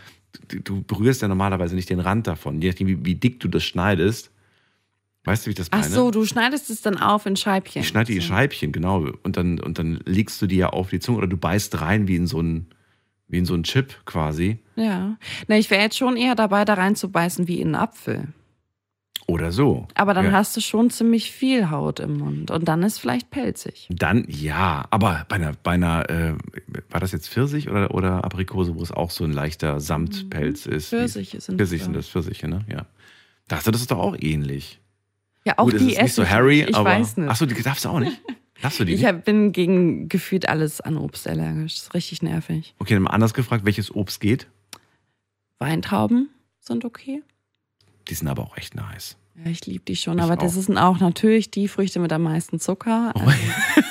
du, 0.48 0.60
du 0.60 0.82
berührst 0.82 1.20
ja 1.22 1.26
normalerweise 1.28 1.74
nicht 1.74 1.90
den 1.90 1.98
Rand 1.98 2.28
davon, 2.28 2.62
je 2.62 2.68
nachdem, 2.68 2.86
wie, 2.86 3.04
wie 3.04 3.14
dick 3.16 3.40
du 3.40 3.48
das 3.48 3.64
schneidest. 3.64 4.30
Weißt 5.24 5.44
du, 5.44 5.46
wie 5.46 5.50
ich 5.50 5.56
das 5.56 5.70
meine? 5.70 5.84
Ach 5.84 5.88
so, 5.88 6.10
du 6.10 6.24
schneidest 6.24 6.70
es 6.70 6.80
dann 6.80 6.96
auf 6.96 7.26
in 7.26 7.36
Scheibchen. 7.36 7.82
Ich 7.82 7.88
schneide 7.88 8.12
die 8.12 8.20
So. 8.20 8.28
Scheibchen, 8.28 8.72
genau. 8.72 9.06
Und 9.22 9.36
dann, 9.36 9.60
und 9.60 9.78
dann 9.78 10.00
legst 10.04 10.40
du 10.40 10.46
die 10.46 10.56
ja 10.56 10.70
auf 10.70 10.90
die 10.90 11.00
Zunge 11.00 11.18
oder 11.18 11.26
du 11.26 11.36
beißt 11.36 11.80
rein 11.80 12.08
wie 12.08 12.16
in 12.16 12.26
so 12.26 12.40
ein, 12.40 12.66
wie 13.26 13.38
in 13.38 13.44
so 13.44 13.54
ein 13.54 13.64
Chip 13.64 13.94
quasi. 14.06 14.58
Ja. 14.76 15.18
Na, 15.48 15.58
ich 15.58 15.70
wäre 15.70 15.82
jetzt 15.82 15.98
schon 15.98 16.16
eher 16.16 16.34
dabei, 16.34 16.64
da 16.64 16.74
reinzubeißen 16.74 17.46
wie 17.46 17.60
in 17.60 17.68
einen 17.68 17.74
Apfel. 17.74 18.28
Oder 19.26 19.52
so. 19.52 19.86
Aber 19.94 20.14
dann 20.14 20.26
ja. 20.26 20.32
hast 20.32 20.56
du 20.56 20.62
schon 20.62 20.88
ziemlich 20.88 21.30
viel 21.30 21.70
Haut 21.70 22.00
im 22.00 22.16
Mund. 22.16 22.50
Und 22.50 22.66
dann 22.66 22.82
ist 22.82 22.98
vielleicht 22.98 23.28
pelzig. 23.28 23.86
Dann 23.90 24.24
ja, 24.26 24.86
aber 24.90 25.26
bei 25.28 25.36
einer, 25.36 25.52
bei 25.62 25.72
einer 25.72 26.08
äh, 26.08 26.34
war 26.88 27.00
das 27.00 27.12
jetzt 27.12 27.28
Pfirsich 27.28 27.68
oder, 27.68 27.94
oder 27.94 28.24
Aprikose, 28.24 28.74
wo 28.76 28.82
es 28.82 28.90
auch 28.90 29.10
so 29.10 29.24
ein 29.24 29.32
leichter 29.32 29.80
Samtpelz 29.80 30.64
ist? 30.64 30.88
Pfirsiche 30.88 31.42
sind 31.42 31.58
Pfirsich 31.58 31.80
das, 31.80 31.84
sind 31.84 31.94
ja. 31.94 31.98
das 31.98 32.08
Pfirsiche, 32.08 32.48
ne? 32.48 32.64
Ja. 32.72 32.86
Dachte, 33.48 33.70
das 33.70 33.82
ist 33.82 33.90
doch 33.90 33.98
auch 33.98 34.16
ähnlich. 34.18 34.80
Ja, 35.48 35.54
auch 35.56 35.64
Gut, 35.64 35.80
die 35.80 35.92
ist 35.92 36.02
nicht 36.02 36.12
so 36.12 36.28
Harry. 36.28 36.60
Ich 36.60 36.76
aber. 36.76 36.90
weiß 36.90 37.16
nicht. 37.16 37.30
Achso, 37.30 37.46
die 37.46 37.54
darfst 37.62 37.86
du 37.86 37.88
auch 37.88 38.00
nicht. 38.00 38.20
Darfst 38.60 38.80
du 38.80 38.84
die 38.84 38.92
ich 38.92 39.06
hab, 39.06 39.24
bin 39.24 39.52
gegen 39.52 40.10
gefühlt 40.10 40.46
alles 40.46 40.82
an 40.82 40.98
Obst 40.98 41.26
allergisch. 41.26 41.76
Das 41.76 41.82
ist 41.84 41.94
richtig 41.94 42.20
nervig. 42.20 42.74
Okay, 42.78 42.92
dann 42.92 43.04
mal 43.04 43.10
anders 43.12 43.32
gefragt, 43.32 43.64
welches 43.64 43.94
Obst 43.94 44.20
geht? 44.20 44.46
Weintrauben 45.58 46.28
sind 46.60 46.84
okay. 46.84 47.22
Die 48.10 48.14
sind 48.14 48.28
aber 48.28 48.42
auch 48.42 48.58
echt 48.58 48.74
nice. 48.74 49.16
Ja, 49.42 49.50
ich 49.50 49.64
liebe 49.64 49.84
die 49.86 49.96
schon. 49.96 50.18
Ich 50.18 50.24
aber 50.24 50.36
das 50.36 50.58
auch. 50.58 50.62
sind 50.62 50.76
auch 50.76 51.00
natürlich 51.00 51.50
die 51.50 51.66
Früchte 51.66 51.98
mit 51.98 52.12
am 52.12 52.24
meisten 52.24 52.60
Zucker. 52.60 53.14
Also, 53.14 53.32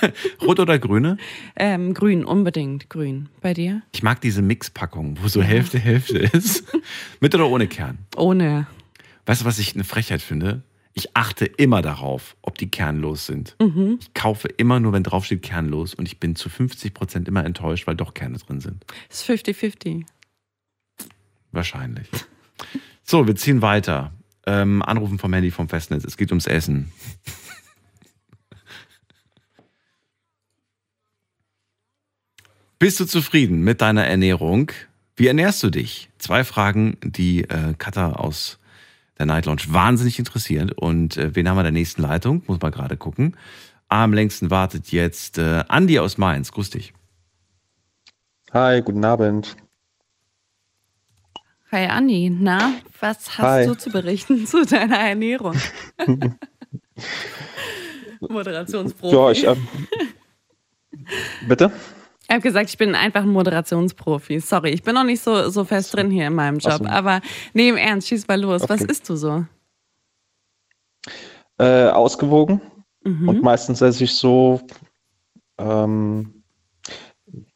Rot 0.45 0.59
oder 0.59 0.77
grüne? 0.77 1.17
ähm, 1.55 1.95
grün, 1.95 2.23
unbedingt 2.23 2.87
grün. 2.87 3.29
Bei 3.41 3.55
dir? 3.55 3.81
Ich 3.93 4.03
mag 4.03 4.21
diese 4.21 4.43
Mixpackung, 4.43 5.17
wo 5.23 5.27
so 5.27 5.41
Hälfte, 5.41 5.79
Hälfte 5.79 6.19
ist. 6.19 6.65
Mit 7.19 7.33
oder 7.33 7.47
ohne 7.49 7.65
Kern? 7.67 7.97
Ohne. 8.15 8.67
Weißt 9.25 9.41
du, 9.41 9.45
was 9.45 9.57
ich 9.57 9.73
eine 9.73 9.83
Frechheit 9.85 10.21
finde? 10.21 10.61
Ich 10.97 11.15
achte 11.15 11.45
immer 11.45 11.83
darauf, 11.83 12.35
ob 12.41 12.57
die 12.57 12.71
kernlos 12.71 13.27
sind. 13.27 13.55
Mhm. 13.61 13.99
Ich 14.01 14.15
kaufe 14.15 14.47
immer 14.47 14.79
nur, 14.79 14.93
wenn 14.93 15.03
draufsteht 15.03 15.43
kernlos 15.43 15.93
und 15.93 16.07
ich 16.07 16.19
bin 16.19 16.35
zu 16.35 16.49
50 16.49 16.91
Prozent 16.95 17.27
immer 17.27 17.45
enttäuscht, 17.45 17.85
weil 17.85 17.95
doch 17.95 18.15
Kerne 18.15 18.39
drin 18.39 18.61
sind. 18.61 18.83
Ist 19.07 19.29
50-50. 19.29 20.07
Wahrscheinlich. 21.51 22.07
So, 23.03 23.27
wir 23.27 23.35
ziehen 23.35 23.61
weiter. 23.61 24.11
Ähm, 24.47 24.81
Anrufen 24.81 25.19
vom 25.19 25.31
Handy 25.31 25.51
vom 25.51 25.69
Festnetz. 25.69 26.03
Es 26.03 26.17
geht 26.17 26.31
ums 26.31 26.47
Essen. 26.47 26.91
Bist 32.79 32.99
du 32.99 33.05
zufrieden 33.05 33.61
mit 33.61 33.81
deiner 33.81 34.07
Ernährung? 34.07 34.71
Wie 35.15 35.27
ernährst 35.27 35.61
du 35.61 35.69
dich? 35.69 36.09
Zwei 36.17 36.43
Fragen, 36.43 36.97
die 37.03 37.43
äh, 37.43 37.75
Katha 37.77 38.13
aus 38.13 38.57
der 39.17 39.25
Night 39.25 39.45
Lounge 39.45 39.63
wahnsinnig 39.67 40.19
interessieren. 40.19 40.71
Und 40.71 41.17
äh, 41.17 41.35
wen 41.35 41.47
haben 41.47 41.55
wir 41.55 41.61
in 41.61 41.65
der 41.65 41.71
nächsten 41.71 42.01
Leitung? 42.01 42.43
Muss 42.47 42.61
mal 42.61 42.71
gerade 42.71 42.97
gucken. 42.97 43.35
Am 43.89 44.13
längsten 44.13 44.51
wartet 44.51 44.91
jetzt 44.91 45.37
äh, 45.37 45.63
Andi 45.67 45.99
aus 45.99 46.17
Mainz. 46.17 46.51
Grüß 46.51 46.69
dich. 46.69 46.93
Hi, 48.53 48.81
guten 48.81 49.03
Abend. 49.03 49.55
Hi 51.71 51.85
Andi, 51.87 52.29
na, 52.29 52.75
was 53.01 53.37
hast 53.37 53.45
Hi. 53.45 53.65
du 53.65 53.75
zu 53.75 53.89
berichten 53.89 54.47
zu 54.47 54.65
deiner 54.65 54.99
Ernährung? 54.99 55.55
Moderationsprofi. 58.21 59.15
Ja, 59.15 59.31
ich. 59.31 59.43
Ähm, 59.43 59.67
bitte? 61.47 61.71
Ich 62.29 62.33
habe 62.33 62.41
gesagt, 62.41 62.69
ich 62.69 62.77
bin 62.77 62.93
einfach 62.93 63.21
ein 63.23 63.29
Moderationsprofi. 63.29 64.39
Sorry, 64.41 64.71
ich 64.71 64.83
bin 64.83 64.95
noch 64.95 65.05
nicht 65.05 65.23
so, 65.23 65.49
so 65.49 65.63
fest 65.63 65.95
drin 65.95 66.11
hier 66.11 66.27
in 66.27 66.35
meinem 66.35 66.57
Job. 66.59 66.79
So. 66.79 66.85
Aber 66.85 67.21
nee, 67.53 67.69
im 67.69 67.77
Ernst, 67.77 68.09
schieß 68.09 68.27
mal 68.27 68.39
los. 68.41 68.63
Was 68.67 68.81
Okay. 68.81 68.91
isst 68.91 69.09
du 69.09 69.15
so? 69.15 69.45
Äh, 71.57 71.87
ausgewogen 71.89 72.61
Mhm. 73.03 73.29
und 73.29 73.41
meistens 73.43 73.81
esse 73.81 74.03
ich 74.03 74.13
so. 74.13 74.59
Ähm, 75.57 76.43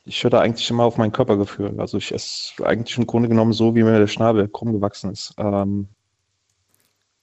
ich 0.06 0.24
höre 0.24 0.32
da 0.32 0.40
eigentlich 0.40 0.70
immer 0.70 0.84
auf 0.86 0.98
mein 0.98 1.12
Körpergefühl. 1.12 1.80
Also 1.80 1.98
ich 1.98 2.12
esse 2.14 2.66
eigentlich 2.66 2.98
im 2.98 3.06
Grunde 3.06 3.28
genommen 3.28 3.52
so, 3.54 3.76
wie 3.76 3.84
mir 3.84 4.00
der 4.00 4.08
Schnabel 4.08 4.48
krumm 4.48 4.72
gewachsen 4.72 5.12
ist. 5.12 5.34
Ähm, 5.38 5.88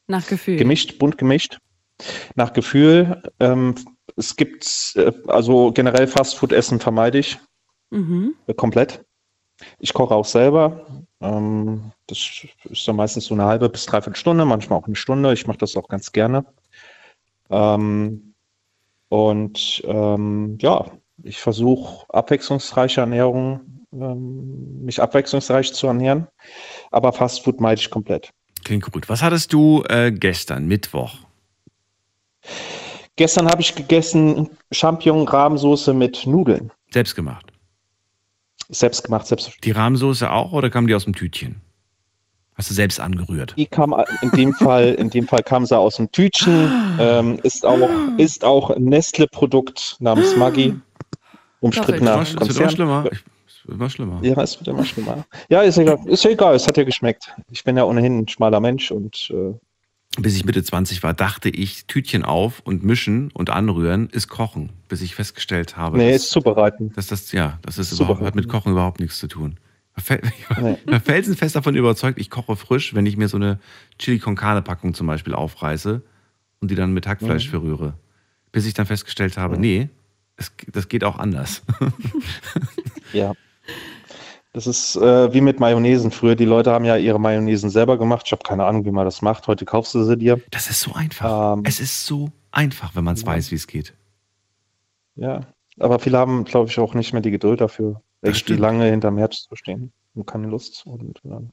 Nach 0.06 0.26
Gefühl. 0.26 0.56
gemischt, 0.56 0.98
bunt 0.98 1.16
gemischt. 1.16 1.58
Nach 2.34 2.52
Gefühl. 2.52 3.22
Ähm, 3.40 3.74
es 4.16 4.36
gibt, 4.36 4.94
äh, 4.96 5.12
also 5.26 5.72
generell 5.72 6.06
Fastfood-Essen 6.06 6.80
vermeide 6.80 7.18
ich. 7.18 7.38
Mhm. 7.90 8.34
Äh, 8.46 8.54
komplett. 8.54 9.04
Ich 9.78 9.92
koche 9.92 10.14
auch 10.14 10.24
selber. 10.24 10.86
Ähm, 11.20 11.92
das 12.06 12.18
ist 12.64 12.86
dann 12.86 12.96
meistens 12.96 13.26
so 13.26 13.34
eine 13.34 13.44
halbe 13.44 13.68
bis 13.68 13.86
dreiviertel 13.86 14.16
Stunde, 14.16 14.44
manchmal 14.44 14.78
auch 14.78 14.86
eine 14.86 14.96
Stunde. 14.96 15.32
Ich 15.32 15.46
mache 15.46 15.58
das 15.58 15.76
auch 15.76 15.88
ganz 15.88 16.12
gerne. 16.12 16.44
Ähm, 17.50 18.34
und 19.08 19.82
ähm, 19.84 20.58
ja, 20.60 20.90
ich 21.22 21.38
versuche 21.38 22.04
abwechslungsreiche 22.10 23.00
Ernährung, 23.00 23.60
mich 23.90 25.00
abwechslungsreich 25.00 25.72
zu 25.72 25.86
ernähren, 25.86 26.28
aber 26.90 27.12
Fastfood 27.12 27.58
meide 27.60 27.80
ich 27.80 27.90
komplett. 27.90 28.32
Klingt 28.64 28.90
gut. 28.90 29.08
Was 29.08 29.22
hattest 29.22 29.52
du 29.52 29.82
äh, 29.88 30.12
gestern, 30.12 30.66
Mittwoch? 30.66 31.14
Gestern 33.18 33.48
habe 33.50 33.60
ich 33.60 33.74
gegessen 33.74 34.48
Champignon-Rahmsoße 34.70 35.92
mit 35.92 36.24
Nudeln. 36.24 36.70
Selbst 36.92 37.16
gemacht. 37.16 37.46
Selbst 38.68 39.02
gemacht, 39.02 39.26
selbst. 39.26 39.50
Die 39.64 39.72
Rahmsoße 39.72 40.30
auch 40.30 40.52
oder 40.52 40.70
kam 40.70 40.86
die 40.86 40.94
aus 40.94 41.02
dem 41.04 41.16
Tütchen? 41.16 41.60
Hast 42.54 42.70
du 42.70 42.74
selbst 42.74 43.00
angerührt? 43.00 43.54
Die 43.56 43.66
kam 43.66 43.92
in 44.22 44.30
dem 44.30 44.52
Fall, 44.52 44.94
in 44.94 45.10
dem 45.10 45.26
Fall 45.26 45.42
kam 45.42 45.66
sie 45.66 45.76
aus 45.76 45.96
dem 45.96 46.12
Tütchen, 46.12 46.70
ähm, 47.00 47.40
ist 47.42 47.66
auch, 47.66 47.88
ist 48.18 48.44
auch 48.44 48.70
ein 48.70 48.84
Nestle-Produkt 48.84 49.96
namens 49.98 50.36
Maggi. 50.36 50.76
Umstrittener 51.60 52.20
Es 52.22 52.28
wird 52.34 52.40
immer 52.42 52.46
Konzern. 52.46 52.70
schlimmer. 52.70 53.04
Ich- 53.10 53.24
Es 53.48 53.64
wird 53.66 53.74
immer 53.78 53.90
schlimmer. 53.90 54.18
Ja, 54.22 54.42
es 54.42 54.58
wird 54.60 54.68
immer 54.68 54.84
schlimmer. 54.84 55.24
Ja, 55.48 55.62
ist 55.62 55.76
egal. 55.76 55.98
Ist 56.06 56.22
ja 56.22 56.30
egal, 56.30 56.54
es 56.54 56.66
hat 56.68 56.76
ja 56.76 56.84
geschmeckt. 56.84 57.32
Ich 57.50 57.64
bin 57.64 57.76
ja 57.76 57.82
ohnehin 57.84 58.20
ein 58.20 58.28
schmaler 58.28 58.60
Mensch 58.60 58.92
und 58.92 59.28
äh, 59.34 59.54
Bis 60.16 60.34
ich 60.34 60.44
Mitte 60.44 60.62
20 60.64 61.02
war, 61.02 61.14
dachte 61.14 61.48
ich, 61.48 61.86
Tütchen 61.86 62.24
auf 62.24 62.60
und 62.64 62.82
mischen 62.82 63.30
und 63.32 63.50
anrühren 63.50 64.08
ist 64.10 64.28
Kochen. 64.28 64.70
Bis 64.88 65.00
ich 65.02 65.14
festgestellt 65.14 65.76
habe, 65.76 65.98
nee, 65.98 66.12
dass, 66.12 66.22
ist 66.24 66.30
zubereiten. 66.30 66.92
dass 66.94 67.06
das, 67.06 67.30
ja, 67.32 67.58
das 67.62 67.78
ist 67.78 67.92
überhaupt, 67.92 68.22
hat 68.22 68.34
mit 68.34 68.48
Kochen 68.48 68.72
überhaupt 68.72 69.00
nichts 69.00 69.18
zu 69.18 69.28
tun. 69.28 69.58
Ich 69.96 70.08
war 70.50 70.60
Nee. 70.60 71.00
Felsenfest 71.04 71.54
davon 71.56 71.76
überzeugt, 71.76 72.18
ich 72.18 72.30
koche 72.30 72.56
frisch, 72.56 72.94
wenn 72.94 73.06
ich 73.06 73.16
mir 73.16 73.28
so 73.28 73.36
eine 73.36 73.58
Chili 73.98 74.18
con 74.18 74.34
Carne 74.34 74.62
Packung 74.62 74.94
zum 74.94 75.06
Beispiel 75.06 75.34
aufreiße 75.34 76.02
und 76.60 76.70
die 76.70 76.74
dann 76.74 76.92
mit 76.94 77.06
Hackfleisch 77.06 77.46
Mhm. 77.46 77.50
verrühre. 77.50 77.94
Bis 78.50 78.66
ich 78.66 78.74
dann 78.74 78.86
festgestellt 78.86 79.36
habe, 79.36 79.58
nee, 79.58 79.88
es, 80.36 80.52
das 80.72 80.88
geht 80.88 81.04
auch 81.04 81.18
anders. 81.18 81.62
Ja. 83.12 83.34
Das 84.58 84.66
ist 84.66 84.96
äh, 84.96 85.32
wie 85.32 85.40
mit 85.40 85.60
Mayonnaisen 85.60 86.10
früher. 86.10 86.34
Die 86.34 86.44
Leute 86.44 86.72
haben 86.72 86.84
ja 86.84 86.96
ihre 86.96 87.20
Mayonnaisen 87.20 87.70
selber 87.70 87.96
gemacht. 87.96 88.24
Ich 88.26 88.32
habe 88.32 88.42
keine 88.42 88.64
Ahnung, 88.64 88.84
wie 88.84 88.90
man 88.90 89.04
das 89.04 89.22
macht. 89.22 89.46
Heute 89.46 89.64
kaufst 89.64 89.94
du 89.94 90.02
sie 90.02 90.16
dir. 90.18 90.40
Das 90.50 90.68
ist 90.68 90.80
so 90.80 90.94
einfach. 90.94 91.54
Ähm, 91.58 91.62
Es 91.64 91.78
ist 91.78 92.06
so 92.06 92.32
einfach, 92.50 92.96
wenn 92.96 93.04
man 93.04 93.14
es 93.14 93.24
weiß, 93.24 93.52
wie 93.52 93.54
es 93.54 93.68
geht. 93.68 93.94
ja. 95.14 95.42
Aber 95.78 96.00
viele 96.00 96.18
haben, 96.18 96.42
glaube 96.42 96.68
ich, 96.68 96.80
auch 96.80 96.94
nicht 96.94 97.12
mehr 97.12 97.22
die 97.22 97.30
Geduld 97.30 97.60
dafür, 97.60 98.02
irgendwie 98.20 98.54
lange 98.54 98.86
hinterm 98.86 99.16
Herd 99.16 99.34
zu 99.34 99.54
stehen 99.54 99.92
und 100.16 100.26
keine 100.26 100.48
Lust. 100.48 100.84
Und 100.86 101.20
dann 101.22 101.52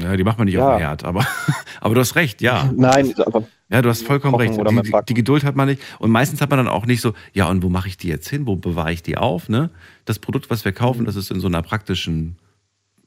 Ja, 0.00 0.16
die 0.16 0.24
macht 0.24 0.38
man 0.38 0.46
nicht 0.46 0.54
Ja. 0.54 0.70
auf 0.70 0.76
dem 0.78 0.86
Herd, 0.86 1.04
aber, 1.04 1.26
aber 1.82 1.94
du 1.94 2.00
hast 2.00 2.16
recht, 2.16 2.40
ja. 2.40 2.72
Nein, 2.74 3.12
aber 3.26 3.42
Ja, 3.68 3.82
du 3.82 3.88
hast 3.88 4.02
vollkommen 4.06 4.34
recht. 4.36 4.54
Die, 4.84 4.92
die, 5.08 5.14
Geduld 5.14 5.42
hat 5.42 5.56
man 5.56 5.66
nicht. 5.68 5.82
Und 5.98 6.10
meistens 6.12 6.40
hat 6.40 6.50
man 6.50 6.58
dann 6.58 6.68
auch 6.68 6.86
nicht 6.86 7.00
so, 7.00 7.14
ja, 7.32 7.48
und 7.48 7.62
wo 7.64 7.68
mache 7.68 7.88
ich 7.88 7.96
die 7.96 8.06
jetzt 8.08 8.28
hin? 8.28 8.46
Wo 8.46 8.54
bewahre 8.56 8.92
ich 8.92 9.02
die 9.02 9.16
auf? 9.16 9.48
Ne? 9.48 9.70
Das 10.04 10.18
Produkt, 10.20 10.50
was 10.50 10.64
wir 10.64 10.72
kaufen, 10.72 11.00
Mhm. 11.02 11.06
das 11.06 11.16
ist 11.16 11.30
in 11.32 11.40
so 11.40 11.48
einer 11.48 11.62
praktischen 11.62 12.36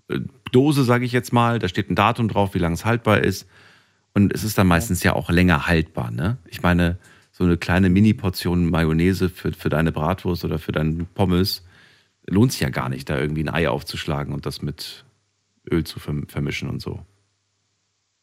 äh, 0.10 0.20
Dose, 0.52 0.84
sage 0.84 1.06
ich 1.06 1.12
jetzt 1.14 1.32
mal. 1.32 1.60
Da 1.60 1.68
steht 1.70 1.90
ein 1.90 1.96
Datum 1.96 2.28
drauf, 2.28 2.54
wie 2.56 2.60
lange 2.60 2.74
es 2.76 2.84
haltbar 2.84 3.20
ist. 3.24 3.48
Und 4.14 4.34
es 4.34 4.44
ist 4.44 4.58
dann 4.58 4.68
meistens 4.68 5.02
ja 5.04 5.14
auch 5.14 5.30
länger 5.30 5.68
haltbar. 5.68 6.12
Ne? 6.12 6.38
Ich 6.48 6.62
meine, 6.62 6.98
so 7.32 7.46
eine 7.46 7.56
kleine 7.58 7.90
Mini-Portion 7.90 8.70
Mayonnaise 8.70 9.30
für, 9.30 9.54
für 9.54 9.70
deine 9.70 9.92
Bratwurst 9.94 10.44
oder 10.44 10.60
für 10.60 10.74
deinen 10.74 11.06
Pommes 11.14 11.64
lohnt 12.28 12.52
sich 12.52 12.62
ja 12.62 12.70
gar 12.70 12.90
nicht, 12.90 13.10
da 13.10 13.18
irgendwie 13.18 13.44
ein 13.44 13.50
Ei 13.50 13.70
aufzuschlagen 13.70 14.34
und 14.34 14.46
das 14.46 14.62
mit 14.62 15.06
Öl 15.72 15.84
zu 15.86 16.00
verm- 16.00 16.30
vermischen 16.30 16.70
und 16.70 16.82
so. 16.82 17.00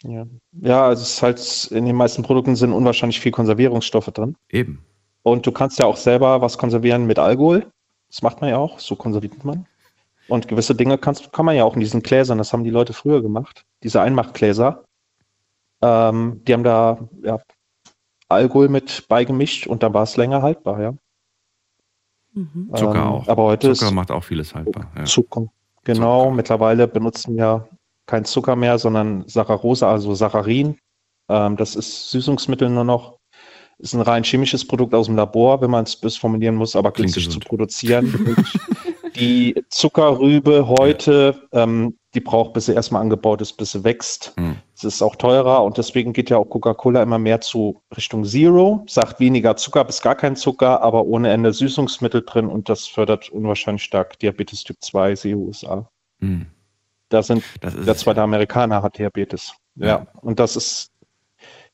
Ja. 0.02 0.27
ja, 0.52 0.85
also 0.86 1.02
es 1.02 1.14
ist 1.14 1.23
halt, 1.23 1.68
in 1.73 1.86
den 1.86 1.97
meisten 1.97 2.23
Produkten 2.23 2.55
sind 2.55 2.73
unwahrscheinlich 2.73 3.20
viel 3.20 3.32
Konservierungsstoffe 3.32 4.06
drin. 4.06 4.36
Eben. 4.51 4.85
Und 5.23 5.47
du 5.47 5.52
kannst 5.52 5.78
ja 5.78 5.86
auch 5.86 5.97
selber 5.97 6.40
was 6.40 6.59
konservieren 6.59 7.06
mit 7.06 7.18
Alkohol. 7.18 7.66
Das 8.09 8.23
macht 8.23 8.40
man 8.40 8.51
ja 8.51 8.59
auch, 8.59 8.78
so 8.78 8.94
konserviert 8.94 9.44
man. 9.44 9.66
Und 10.28 10.48
gewisse 10.48 10.74
Dinge 10.74 10.98
kannst, 10.98 11.32
kann 11.32 11.47
man 11.47 11.56
ja 11.56 11.64
auch 11.64 11.74
in 11.74 11.81
diesen 11.81 12.02
Gläsern, 12.02 12.39
das 12.39 12.52
haben 12.52 12.64
die 12.64 12.70
Leute 12.70 12.93
früher 12.93 13.23
gemacht, 13.23 13.64
diese 13.82 14.01
Einmachgläser. 14.01 14.85
Ähm, 15.82 16.43
die 16.47 16.52
haben 16.52 16.64
da 16.64 16.98
ja, 17.23 17.39
Alkohol 18.28 18.68
mit 18.68 19.06
beigemischt 19.09 19.66
und 19.66 19.82
dann 19.82 19.94
war 19.94 20.02
es 20.02 20.16
länger 20.16 20.43
haltbar, 20.43 20.81
ja. 20.81 20.94
Zucker 22.74 22.94
Ähm, 22.94 23.02
auch. 23.02 23.28
Aber 23.28 23.44
heute 23.44 23.73
Zucker 23.73 23.89
ist 23.89 23.94
macht 23.94 24.10
auch 24.10 24.24
vieles 24.24 24.55
haltbar. 24.55 24.90
Ja. 24.97 25.05
Zucker. 25.05 25.47
Genau, 25.85 26.31
mittlerweile 26.31 26.86
benutzen 26.89 27.36
wir 27.36 27.68
kein 28.07 28.24
Zucker 28.24 28.57
mehr, 28.57 28.78
sondern 28.78 29.24
Saccharose, 29.27 29.87
also 29.87 30.15
Saccharin. 30.15 30.78
Ähm, 31.28 31.57
das 31.57 31.74
ist 31.74 32.11
Süßungsmittel 32.11 32.69
nur 32.70 32.85
noch. 32.85 33.19
Ist 33.78 33.95
ein 33.95 34.01
rein 34.01 34.24
chemisches 34.24 34.66
Produkt 34.66 34.95
aus 34.95 35.07
dem 35.07 35.16
Labor, 35.16 35.61
wenn 35.61 35.70
man 35.70 35.85
es 35.85 35.97
bis 35.97 36.16
formulieren 36.16 36.55
muss, 36.55 36.74
aber 36.74 36.93
günstig 36.93 37.31
zu 37.31 37.39
produzieren. 37.41 38.37
die 39.16 39.62
Zuckerrübe 39.69 40.66
heute, 40.69 41.49
ähm, 41.53 41.99
die 42.15 42.20
braucht, 42.20 42.55
bis 42.55 42.66
sie 42.66 42.73
erstmal 42.73 43.03
angebaut 43.03 43.43
ist, 43.43 43.55
bis 43.55 43.73
sie 43.73 43.85
wächst. 43.85 44.33
Hm. 44.39 44.57
Es 44.74 44.85
ist 44.85 45.03
auch 45.03 45.16
teurer 45.16 45.62
und 45.62 45.77
deswegen 45.77 46.12
geht 46.12 46.31
ja 46.31 46.39
auch 46.39 46.47
Coca-Cola 46.47 47.03
immer 47.03 47.19
mehr 47.19 47.41
zu 47.41 47.83
Richtung 47.95 48.24
Zero, 48.24 48.85
sagt 48.89 49.20
weniger 49.20 49.57
Zucker 49.57 49.85
bis 49.85 50.01
gar 50.01 50.15
kein 50.15 50.37
Zucker, 50.37 50.83
aber 50.83 51.05
ohne 51.05 51.31
Ende 51.31 51.53
Süßungsmittel 51.53 52.23
drin 52.24 52.47
und 52.47 52.69
das 52.69 52.87
fördert 52.87 53.28
unwahrscheinlich 53.28 53.85
stark 53.85 54.19
Diabetes 54.19 54.65
Typ 54.65 54.77
2, 54.81 55.16
siehe 55.16 55.37
USA. 55.37 55.91
Hm. 57.07 57.11
Da 57.11 57.23
sind 57.23 57.45
Das 57.61 57.74
ist 57.74 57.87
der 57.87 57.97
zweite 57.97 58.23
Amerikaner 58.23 58.83
hat 58.83 58.99
Diabetes. 58.99 59.53
Ja, 59.77 59.87
Ja. 59.87 60.07
und 60.23 60.39
das 60.41 60.57
ist 60.57 60.93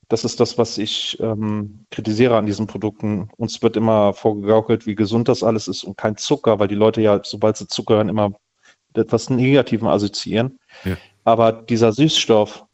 das 0.08 0.24
ist 0.24 0.40
das, 0.40 0.58
was 0.58 0.76
ich 0.76 1.18
ähm, 1.20 1.86
kritisiere 1.90 2.36
an 2.36 2.44
diesen 2.44 2.66
Produkten. 2.66 3.30
Uns 3.38 3.62
wird 3.62 3.78
immer 3.78 4.12
vorgegaukelt, 4.12 4.84
wie 4.86 4.94
gesund 4.94 5.26
das 5.28 5.42
alles 5.42 5.68
ist 5.68 5.84
und 5.84 5.96
kein 5.96 6.18
Zucker, 6.18 6.58
weil 6.58 6.68
die 6.68 6.74
Leute 6.74 7.00
ja, 7.00 7.20
sobald 7.24 7.56
sie 7.56 7.66
Zucker 7.66 7.94
hören, 7.94 8.10
immer 8.10 8.28
mit 8.28 9.06
etwas 9.06 9.30
Negativem 9.30 9.88
assoziieren. 9.88 10.58
Ja. 10.84 10.98
Aber 11.24 11.52
dieser 11.52 11.92
Süßstoff, 11.92 12.66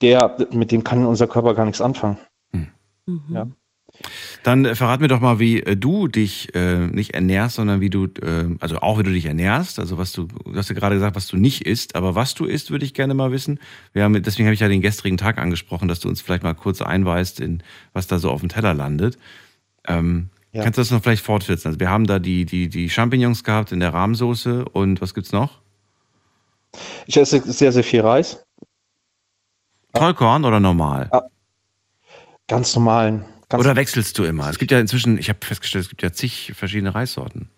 der, 0.00 0.36
mit 0.52 0.70
dem 0.70 0.84
kann 0.84 1.04
unser 1.06 1.26
Körper 1.26 1.54
gar 1.54 1.64
nichts 1.64 1.80
anfangen. 1.80 2.18
Ja. 3.30 3.48
Dann 4.42 4.64
äh, 4.64 4.74
verrat 4.74 5.00
mir 5.00 5.08
doch 5.08 5.20
mal, 5.20 5.38
wie 5.38 5.60
äh, 5.62 5.76
du 5.76 6.08
dich 6.08 6.54
äh, 6.54 6.86
nicht 6.86 7.14
ernährst, 7.14 7.56
sondern 7.56 7.80
wie 7.80 7.90
du, 7.90 8.06
äh, 8.06 8.46
also 8.60 8.78
auch 8.78 8.98
wie 8.98 9.02
du 9.02 9.12
dich 9.12 9.26
ernährst. 9.26 9.78
Also 9.78 9.98
was 9.98 10.12
du, 10.12 10.24
du 10.26 10.54
hast 10.56 10.68
ja 10.70 10.74
gerade 10.74 10.94
gesagt, 10.94 11.16
was 11.16 11.26
du 11.26 11.36
nicht 11.36 11.66
isst, 11.66 11.94
aber 11.96 12.14
was 12.14 12.34
du 12.34 12.44
isst, 12.46 12.70
würde 12.70 12.84
ich 12.84 12.94
gerne 12.94 13.14
mal 13.14 13.32
wissen. 13.32 13.60
Wir 13.92 14.04
haben, 14.04 14.22
deswegen 14.22 14.46
habe 14.46 14.54
ich 14.54 14.60
ja 14.60 14.68
den 14.68 14.80
gestrigen 14.80 15.18
Tag 15.18 15.38
angesprochen, 15.38 15.88
dass 15.88 16.00
du 16.00 16.08
uns 16.08 16.20
vielleicht 16.20 16.42
mal 16.42 16.54
kurz 16.54 16.80
einweist 16.82 17.40
in 17.40 17.62
was 17.92 18.06
da 18.06 18.18
so 18.18 18.30
auf 18.30 18.40
dem 18.40 18.48
Teller 18.48 18.74
landet. 18.74 19.18
Ähm, 19.86 20.30
Ja. 20.52 20.64
Kannst 20.64 20.78
du 20.78 20.80
das 20.82 20.90
noch 20.90 21.02
vielleicht 21.02 21.24
fortsetzen? 21.24 21.68
Also 21.68 21.78
wir 21.78 21.90
haben 21.90 22.06
da 22.06 22.18
die, 22.18 22.44
die, 22.44 22.68
die 22.68 22.90
Champignons 22.90 23.44
gehabt 23.44 23.70
in 23.70 23.78
der 23.80 23.94
Rahmsoße 23.94 24.64
und 24.64 25.00
was 25.00 25.14
gibt's 25.14 25.30
noch? 25.32 25.60
Ich 27.06 27.16
esse 27.16 27.40
sehr, 27.40 27.70
sehr 27.72 27.84
viel 27.84 28.00
Reis. 28.00 28.42
Vollkorn 29.94 30.44
oder 30.44 30.58
normal? 30.60 31.08
Ah, 31.12 31.22
Ganz 32.48 32.74
normalen. 32.74 33.24
Ganz 33.50 33.64
Oder 33.64 33.76
wechselst 33.76 34.16
du 34.16 34.24
immer? 34.24 34.48
Es 34.48 34.58
gibt 34.58 34.70
ja 34.70 34.78
inzwischen, 34.78 35.18
ich 35.18 35.28
habe 35.28 35.40
festgestellt, 35.42 35.84
es 35.84 35.88
gibt 35.90 36.02
ja 36.02 36.12
zig 36.12 36.52
verschiedene 36.54 36.94
Reissorten. 36.94 37.50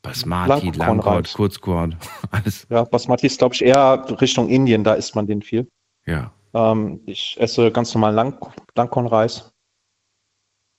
Basmati. 0.00 0.70
Langkorn, 0.70 1.24
Kurzkorn, 1.24 1.96
alles. 2.30 2.66
Ja, 2.70 2.84
Basmati 2.84 3.26
ist, 3.26 3.38
glaube 3.38 3.54
ich, 3.54 3.62
eher 3.62 4.06
Richtung 4.20 4.48
Indien, 4.48 4.84
da 4.84 4.94
isst 4.94 5.14
man 5.14 5.26
den 5.26 5.42
viel. 5.42 5.68
Ja. 6.06 6.32
Ähm, 6.54 7.00
ich 7.04 7.36
esse 7.38 7.70
ganz 7.70 7.92
normal 7.94 8.14
Lang 8.14 8.38
Langkornreis. 8.74 9.52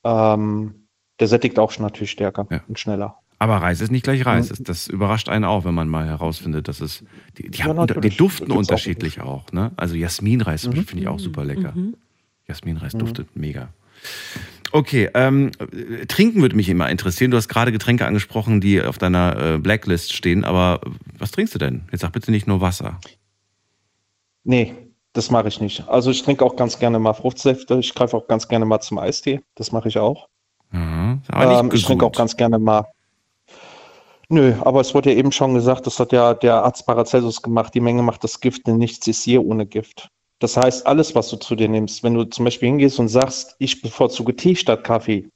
Ähm, 0.04 0.88
der 1.20 1.28
sättigt 1.28 1.60
auch 1.60 1.70
schon 1.72 1.84
natürlich 1.84 2.12
stärker 2.12 2.48
Ja. 2.50 2.62
und 2.68 2.80
schneller. 2.80 3.18
Aber 3.38 3.58
Reis 3.58 3.82
ist 3.82 3.92
nicht 3.92 4.04
gleich 4.04 4.26
Reis. 4.26 4.46
Mhm. 4.46 4.50
Das, 4.50 4.64
das 4.64 4.88
überrascht 4.88 5.28
einen 5.30 5.46
auch, 5.46 5.66
wenn 5.66 5.74
man 5.74 5.88
mal 5.90 6.06
herausfindet, 6.08 6.68
dass 6.68 6.80
es. 6.80 7.04
Die, 7.38 7.50
die, 7.50 7.60
Ja, 7.60 7.66
haben 7.66 7.88
die 8.02 8.10
duften 8.10 8.46
Gibt's 8.46 8.52
auch 8.54 8.58
unterschiedlich 8.58 9.22
auch, 9.22 9.52
ne? 9.52 9.72
Also 9.78 9.96
Jasminreis 9.96 10.66
Mhm. 10.68 10.86
finde 10.86 11.02
ich 11.04 11.08
auch 11.08 11.20
super 11.20 11.44
lecker. 11.44 11.74
Jasminreis 12.48 12.94
Mhm. 12.94 13.00
duftet 13.00 13.36
mega. 13.36 13.70
Okay, 14.72 15.10
ähm, 15.14 15.52
äh, 15.60 16.06
Trinken 16.06 16.42
würde 16.42 16.56
mich 16.56 16.70
immer 16.70 16.90
interessieren. 16.90 17.32
Du 17.32 17.38
hast 17.38 17.48
gerade 17.48 17.72
Getränke 17.72 18.06
angesprochen, 18.06 18.62
die 18.62 18.82
auf 18.82 18.98
deiner 18.98 19.56
äh, 19.56 19.58
Blacklist 19.58 20.14
stehen, 20.14 20.44
aber 20.44 20.82
was 21.18 21.32
trinkst 21.32 21.54
du 21.56 21.60
denn? 21.60 21.84
Jetzt 21.92 22.02
sag 22.02 22.12
bitte 22.14 22.32
nicht 22.32 22.48
nur 22.48 22.62
Wasser. 22.62 23.00
Nee, 24.44 24.76
das 25.14 25.30
mache 25.30 25.50
ich 25.50 25.60
nicht. 25.60 25.88
Also 25.88 26.10
ich 26.12 26.24
trinke 26.24 26.46
auch 26.46 26.56
ganz 26.56 26.80
gerne 26.80 27.00
mal 27.00 27.14
Fruchtsäfte. 27.14 27.78
Ich 27.80 27.94
greife 27.94 28.16
auch 28.16 28.28
ganz 28.28 28.48
gerne 28.48 28.66
mal 28.66 28.80
zum 28.80 28.98
Eistee. 28.98 29.42
Das 29.56 29.72
mache 29.72 29.90
ich 29.90 29.98
auch. 29.98 30.28
Mhm. 30.72 31.22
Ähm, 31.34 31.70
ich 31.74 31.84
trinke 31.84 32.06
auch 32.06 32.14
ganz 32.14 32.38
gerne 32.38 32.58
mal. 32.58 32.86
Nö, 34.30 34.54
aber 34.62 34.80
es 34.80 34.94
wurde 34.94 35.12
ja 35.12 35.18
eben 35.18 35.34
schon 35.34 35.54
gesagt, 35.54 35.86
das 35.86 36.00
hat 36.00 36.14
ja 36.14 36.34
der 36.34 36.64
Arzt 36.64 36.86
Paracelsus 36.86 37.42
gemacht, 37.42 37.74
die 37.74 37.82
Menge 37.82 38.02
macht 38.02 38.24
das 38.24 38.40
Gift, 38.40 38.66
denn 38.66 38.78
nichts 38.78 39.06
ist 39.06 39.24
hier 39.24 39.44
ohne 39.44 39.66
Gift. 39.66 40.10
Das 40.42 40.58
heißt, 40.58 40.88
alles, 40.88 41.14
was 41.14 41.30
du 41.30 41.38
zu 41.38 41.56
dir 41.56 41.70
nimmst, 41.70 42.02
wenn 42.02 42.16
du 42.16 42.24
zum 42.24 42.46
Beispiel 42.46 42.70
hingehst 42.70 42.98
und 42.98 43.10
sagst, 43.10 43.56
ich 43.60 43.80
bevorzuge 43.80 44.36
Tee 44.36 44.56
statt 44.56 44.84
Kaffee, 44.84 45.30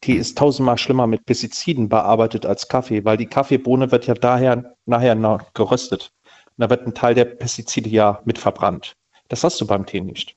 Tee 0.00 0.14
ist 0.14 0.36
tausendmal 0.36 0.76
schlimmer 0.76 1.06
mit 1.06 1.24
Pestiziden 1.24 1.88
bearbeitet 1.88 2.44
als 2.44 2.66
Kaffee, 2.66 3.04
weil 3.04 3.16
die 3.16 3.26
Kaffeebohne 3.26 3.92
wird 3.92 4.08
ja 4.08 4.14
daher 4.14 4.74
nachher 4.86 5.14
geröstet. 5.54 6.10
Und 6.24 6.62
da 6.62 6.68
wird 6.68 6.84
ein 6.84 6.94
Teil 6.94 7.14
der 7.14 7.26
Pestizide 7.26 7.88
ja 7.88 8.20
mit 8.24 8.38
verbrannt. 8.38 8.96
Das 9.28 9.44
hast 9.44 9.60
du 9.60 9.68
beim 9.68 9.86
Tee 9.86 10.00
nicht. 10.00 10.36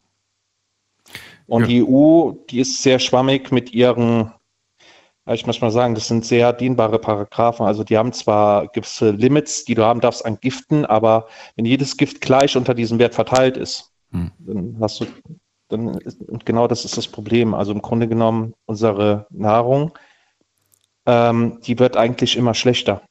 Und 1.47 1.63
Ja. 1.63 1.67
die 1.67 1.83
EU, 1.83 2.33
die 2.51 2.59
ist 2.59 2.83
sehr 2.83 2.99
schwammig 2.99 3.51
mit 3.51 3.73
ihren, 3.73 4.31
ich 5.33 5.45
muss 5.45 5.61
mal 5.61 5.71
sagen, 5.71 5.95
das 5.95 6.07
sind 6.07 6.25
sehr 6.25 6.53
dienbare 6.53 6.99
Paragraphen. 6.99 7.65
Also 7.65 7.83
die 7.83 7.97
haben 7.97 8.13
zwar 8.13 8.67
gewisse 8.67 9.11
Limits, 9.11 9.65
die 9.65 9.75
du 9.75 9.83
haben 9.83 9.99
darfst 9.99 10.25
an 10.25 10.37
Giften, 10.39 10.85
aber 10.85 11.27
wenn 11.55 11.65
jedes 11.65 11.97
Gift 11.97 12.21
gleich 12.21 12.55
unter 12.55 12.73
diesem 12.73 12.99
Wert 12.99 13.15
verteilt 13.15 13.57
ist, 13.57 13.91
Hm. 14.11 14.31
dann 14.39 14.77
hast 14.79 15.01
du, 15.01 15.05
dann 15.69 15.95
ist, 15.99 16.21
und 16.21 16.45
genau 16.45 16.67
das 16.67 16.85
ist 16.85 16.97
das 16.97 17.07
Problem. 17.07 17.53
Also 17.53 17.71
im 17.71 17.81
Grunde 17.81 18.07
genommen 18.07 18.53
unsere 18.65 19.27
Nahrung, 19.29 19.97
ähm, 21.05 21.59
die 21.61 21.79
wird 21.79 21.97
eigentlich 21.97 22.37
immer 22.37 22.53
schlechter. 22.53 23.01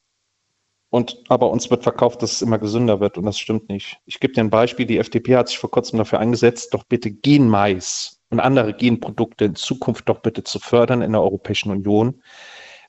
Und 0.88 1.24
aber 1.28 1.50
uns 1.50 1.70
wird 1.70 1.82
verkauft, 1.82 2.22
dass 2.22 2.32
es 2.32 2.42
immer 2.42 2.58
gesünder 2.58 3.00
wird 3.00 3.18
und 3.18 3.26
das 3.26 3.38
stimmt 3.38 3.68
nicht. 3.68 3.98
Ich 4.06 4.20
gebe 4.20 4.32
dir 4.32 4.40
ein 4.40 4.50
Beispiel. 4.50 4.86
Die 4.86 4.98
FDP 4.98 5.36
hat 5.36 5.48
sich 5.48 5.58
vor 5.58 5.70
kurzem 5.70 5.98
dafür 5.98 6.20
eingesetzt, 6.20 6.72
doch 6.72 6.84
bitte 6.84 7.10
Genmais 7.10 8.15
und 8.36 8.40
andere 8.40 8.74
Genprodukte 8.74 9.46
in 9.46 9.54
Zukunft 9.54 10.08
doch 10.10 10.20
bitte 10.20 10.44
zu 10.44 10.58
fördern 10.58 11.00
in 11.00 11.12
der 11.12 11.22
Europäischen 11.22 11.70
Union, 11.70 12.22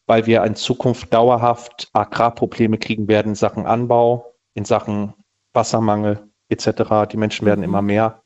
weil 0.05 0.25
wir 0.25 0.43
in 0.43 0.55
Zukunft 0.55 1.13
dauerhaft 1.13 1.89
Agrarprobleme 1.93 2.77
kriegen 2.77 3.07
werden 3.07 3.29
in 3.29 3.35
Sachen 3.35 3.65
Anbau, 3.65 4.33
in 4.55 4.65
Sachen 4.65 5.13
Wassermangel 5.53 6.27
etc. 6.49 7.09
Die 7.09 7.17
Menschen 7.17 7.45
werden 7.45 7.63
immer 7.63 7.81
mehr 7.81 8.23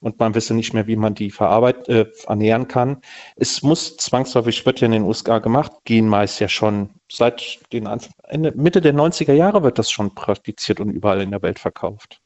und 0.00 0.18
man 0.18 0.34
wisse 0.34 0.54
nicht 0.54 0.72
mehr, 0.72 0.86
wie 0.86 0.96
man 0.96 1.14
die 1.14 1.30
verarbeit, 1.30 1.88
äh, 1.90 2.06
ernähren 2.26 2.68
kann. 2.68 3.02
Es 3.36 3.62
muss 3.62 3.98
zwangsläufig, 3.98 4.64
wird 4.64 4.80
ja 4.80 4.86
in 4.86 4.92
den 4.92 5.02
USA 5.02 5.40
gemacht, 5.40 5.72
Genmais 5.84 6.38
ja 6.38 6.48
schon 6.48 6.90
seit 7.10 7.60
den 7.72 7.86
Anf 7.86 8.08
Ende, 8.24 8.52
Mitte 8.56 8.80
der 8.80 8.94
90er 8.94 9.34
Jahre 9.34 9.62
wird 9.62 9.78
das 9.78 9.90
schon 9.90 10.14
praktiziert 10.14 10.80
und 10.80 10.90
überall 10.90 11.20
in 11.20 11.32
der 11.32 11.42
Welt 11.42 11.58
verkauft. 11.58 12.20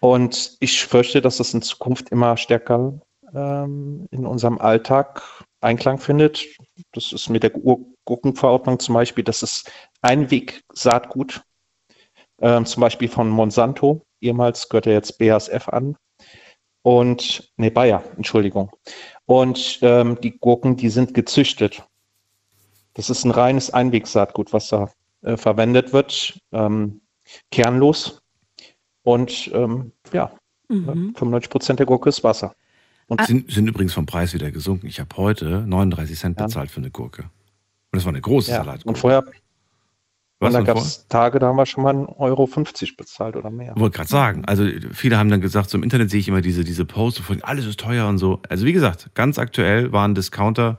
Und 0.00 0.56
ich 0.60 0.84
fürchte, 0.84 1.22
dass 1.22 1.38
das 1.38 1.54
in 1.54 1.62
Zukunft 1.62 2.10
immer 2.10 2.36
stärker 2.36 3.00
ähm, 3.34 4.06
in 4.10 4.26
unserem 4.26 4.58
Alltag 4.58 5.22
Einklang 5.60 5.98
findet. 5.98 6.46
Das 6.92 7.12
ist 7.12 7.28
mit 7.28 7.42
der 7.42 7.50
Gurkenverordnung 7.50 8.78
zum 8.78 8.94
Beispiel, 8.94 9.24
das 9.24 9.42
ist 9.42 9.70
Einweg-Saatgut, 10.02 11.42
ähm, 12.40 12.66
zum 12.66 12.80
Beispiel 12.80 13.08
von 13.08 13.28
Monsanto. 13.28 14.02
Ehemals 14.20 14.68
gehört 14.68 14.86
er 14.86 14.94
jetzt 14.94 15.18
BASF 15.18 15.68
an. 15.68 15.96
Und, 16.82 17.52
nee, 17.56 17.70
Bayer, 17.70 18.04
Entschuldigung. 18.16 18.70
Und 19.24 19.80
ähm, 19.82 20.20
die 20.20 20.38
Gurken, 20.38 20.76
die 20.76 20.88
sind 20.88 21.14
gezüchtet. 21.14 21.82
Das 22.94 23.10
ist 23.10 23.24
ein 23.24 23.32
reines 23.32 23.70
Einwegsaatgut, 23.70 24.52
was 24.52 24.68
da 24.68 24.90
äh, 25.22 25.36
verwendet 25.36 25.92
wird, 25.92 26.38
ähm, 26.52 27.00
kernlos. 27.50 28.22
Und 29.02 29.50
ähm, 29.52 29.92
ja, 30.12 30.30
Mhm. 30.68 31.14
95 31.14 31.50
Prozent 31.50 31.78
der 31.78 31.86
Gurke 31.86 32.08
ist 32.08 32.24
Wasser. 32.24 32.54
Und 33.08 33.24
Sind, 33.26 33.50
sind 33.50 33.68
übrigens 33.68 33.94
vom 33.94 34.04
Preis 34.06 34.34
wieder 34.34 34.50
gesunken. 34.50 34.86
Ich 34.88 34.98
habe 34.98 35.16
heute 35.16 35.64
39 35.66 36.18
Cent 36.18 36.38
Ja. 36.40 36.46
bezahlt 36.46 36.70
für 36.70 36.80
eine 36.80 36.90
Gurke. 36.90 37.22
Und 37.22 37.30
das 37.92 38.04
war 38.04 38.12
eine 38.12 38.20
große 38.20 38.50
ja, 38.50 38.58
Salatgurke. 38.58 38.88
und 38.88 38.98
vorher, 38.98 39.24
Was 40.40 40.48
und 40.48 40.60
da 40.60 40.60
gab 40.62 40.76
es 40.78 41.06
Tage, 41.08 41.38
da 41.38 41.46
haben 41.46 41.56
wir 41.56 41.66
schon 41.66 41.84
mal 41.84 41.94
1,50 41.94 42.18
Euro 42.18 42.48
bezahlt 42.96 43.36
oder 43.36 43.50
mehr. 43.50 43.72
Ich 43.76 43.80
wollte 43.80 43.96
gerade 43.96 44.08
sagen, 44.10 44.44
also 44.44 44.66
viele 44.92 45.18
haben 45.18 45.30
dann 45.30 45.40
gesagt, 45.40 45.70
so 45.70 45.78
im 45.78 45.84
Internet 45.84 46.10
sehe 46.10 46.18
ich 46.20 46.28
immer 46.28 46.40
diese, 46.42 46.64
diese 46.64 46.84
Posts 46.84 47.20
von 47.20 47.42
alles 47.44 47.64
ist 47.64 47.78
teuer 47.80 48.08
und 48.08 48.18
so. 48.18 48.40
Also 48.48 48.66
wie 48.66 48.72
gesagt, 48.72 49.10
ganz 49.14 49.38
aktuell 49.38 49.92
waren 49.92 50.14
Discounter 50.14 50.78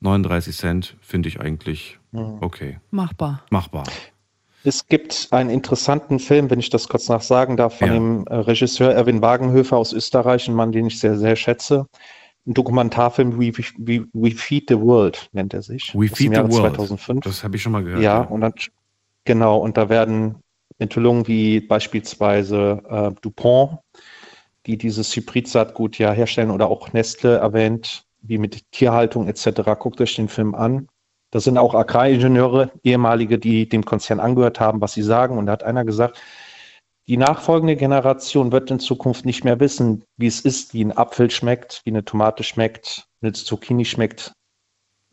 39 0.00 0.56
Cent, 0.56 0.96
finde 1.00 1.28
ich 1.28 1.40
eigentlich 1.40 1.98
Mhm. 2.14 2.38
okay, 2.42 2.78
Machbar. 2.90 3.42
machbar. 3.48 3.84
Es 4.64 4.86
gibt 4.86 5.28
einen 5.30 5.50
interessanten 5.50 6.18
Film, 6.18 6.50
wenn 6.50 6.60
ich 6.60 6.70
das 6.70 6.88
kurz 6.88 7.08
nachsagen 7.08 7.56
darf, 7.56 7.78
von 7.78 7.88
Ja. 7.88 7.94
dem 7.94 8.26
äh, 8.26 8.34
Regisseur 8.34 8.92
Erwin 8.92 9.20
Wagenhöfer 9.22 9.76
aus 9.76 9.92
Österreich, 9.92 10.48
ein 10.48 10.54
Mann, 10.54 10.72
den 10.72 10.86
ich 10.86 11.00
sehr, 11.00 11.18
sehr 11.18 11.36
schätze. 11.36 11.86
Ein 12.46 12.54
Dokumentarfilm 12.54 13.38
We, 13.40 13.52
We, 13.78 14.06
We 14.12 14.30
Feed 14.32 14.64
the 14.68 14.78
World 14.80 15.28
nennt 15.32 15.54
er 15.54 15.62
sich. 15.62 15.92
We 15.94 16.08
Feed 16.08 16.18
the 16.18 16.24
Jahre 16.34 16.50
World. 16.50 16.74
2005. 16.76 17.24
Das 17.24 17.44
habe 17.44 17.56
ich 17.56 17.62
schon 17.62 17.72
mal 17.72 17.82
gehört. 17.84 18.02
Ja, 18.02 18.20
und 18.22 18.40
dann, 18.40 18.52
genau, 19.24 19.58
und 19.58 19.76
da 19.76 19.88
werden 19.88 20.36
Enthüllungen 20.78 21.26
wie 21.28 21.60
beispielsweise 21.60 22.82
äh, 22.88 23.10
DuPont, 23.20 23.78
die 24.66 24.76
dieses 24.76 25.14
Hybrid-Saatgut 25.14 25.98
ja 25.98 26.12
herstellen, 26.12 26.50
oder 26.50 26.68
auch 26.68 26.92
Nestle 26.92 27.36
erwähnt, 27.36 28.04
wie 28.22 28.38
mit 28.38 28.70
Tierhaltung 28.72 29.28
etc. 29.28 29.62
Guckt 29.78 30.00
euch 30.00 30.14
den 30.14 30.28
Film 30.28 30.54
an. 30.54 30.88
Da 31.32 31.40
sind 31.40 31.56
auch 31.58 31.74
Agraringenieure, 31.74 32.70
ehemalige, 32.84 33.38
die 33.38 33.66
dem 33.66 33.84
Konzern 33.84 34.20
angehört 34.20 34.60
haben, 34.60 34.80
was 34.82 34.92
sie 34.92 35.02
sagen. 35.02 35.38
Und 35.38 35.46
da 35.46 35.52
hat 35.52 35.64
einer 35.64 35.84
gesagt, 35.84 36.20
die 37.08 37.16
nachfolgende 37.16 37.74
Generation 37.74 38.52
wird 38.52 38.70
in 38.70 38.78
Zukunft 38.78 39.24
nicht 39.24 39.42
mehr 39.42 39.58
wissen, 39.58 40.04
wie 40.18 40.26
es 40.26 40.40
ist, 40.40 40.74
wie 40.74 40.84
ein 40.84 40.96
Apfel 40.96 41.30
schmeckt, 41.30 41.80
wie 41.84 41.90
eine 41.90 42.04
Tomate 42.04 42.44
schmeckt, 42.44 43.08
eine 43.22 43.32
Zucchini 43.32 43.86
schmeckt. 43.86 44.32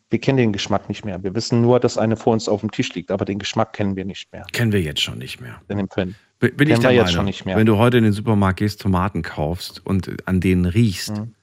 Wir 0.10 0.20
kennen 0.20 0.38
den 0.38 0.54
Geschmack 0.54 0.90
nicht 0.90 1.06
mehr. 1.06 1.24
Wir 1.24 1.34
wissen 1.36 1.62
nur, 1.62 1.80
dass 1.80 1.98
eine 1.98 2.18
vor 2.18 2.34
uns 2.34 2.50
auf 2.50 2.60
dem 2.60 2.72
Tisch 2.72 2.94
liegt, 2.96 3.12
aber 3.12 3.24
den 3.26 3.40
Geschmack 3.40 3.74
kennen 3.74 3.96
wir 3.96 4.06
nicht 4.06 4.32
mehr. 4.34 4.46
Kennen 4.52 4.74
wir 4.74 4.82
jetzt 4.82 5.02
schon 5.02 5.20
nicht 5.20 5.40
mehr. 5.40 5.62
In 5.70 5.78
dem 5.78 5.90
Film. 5.90 6.16
Bin 6.40 6.56
bin 6.58 6.70
ich 6.70 6.80
der 6.80 6.90
wir 6.90 6.98
jetzt 6.98 7.14
schon 7.14 7.26
nicht 7.26 7.46
mehr. 7.46 7.56
wenn 7.56 7.66
du 7.66 7.78
heute 7.78 7.98
in 7.98 8.04
den 8.04 8.14
Supermarkt 8.14 8.60
gehst, 8.60 8.82
Tomaten 8.82 9.22
kaufst 9.22 9.86
und 9.86 10.28
an 10.28 10.42
denen 10.42 10.66
riechst. 10.66 11.18
Mhm. 11.18 11.34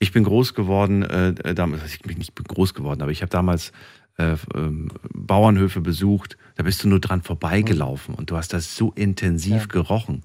Ich 0.00 0.12
bin 0.12 0.22
groß 0.22 0.54
geworden, 0.54 1.02
äh, 1.02 1.54
damals, 1.54 1.84
ich 1.86 2.00
bin 2.00 2.18
nicht 2.18 2.32
groß 2.36 2.72
geworden, 2.72 3.02
aber 3.02 3.10
ich 3.10 3.20
habe 3.22 3.30
damals 3.30 3.72
äh, 4.18 4.36
ähm, 4.54 4.88
Bauernhöfe 5.14 5.80
besucht. 5.80 6.36
Da 6.56 6.62
bist 6.64 6.82
du 6.84 6.88
nur 6.88 7.00
dran 7.00 7.22
vorbeigelaufen 7.22 8.14
und 8.14 8.30
du 8.30 8.36
hast 8.36 8.52
das 8.52 8.76
so 8.76 8.92
intensiv 8.94 9.68
gerochen. 9.68 10.22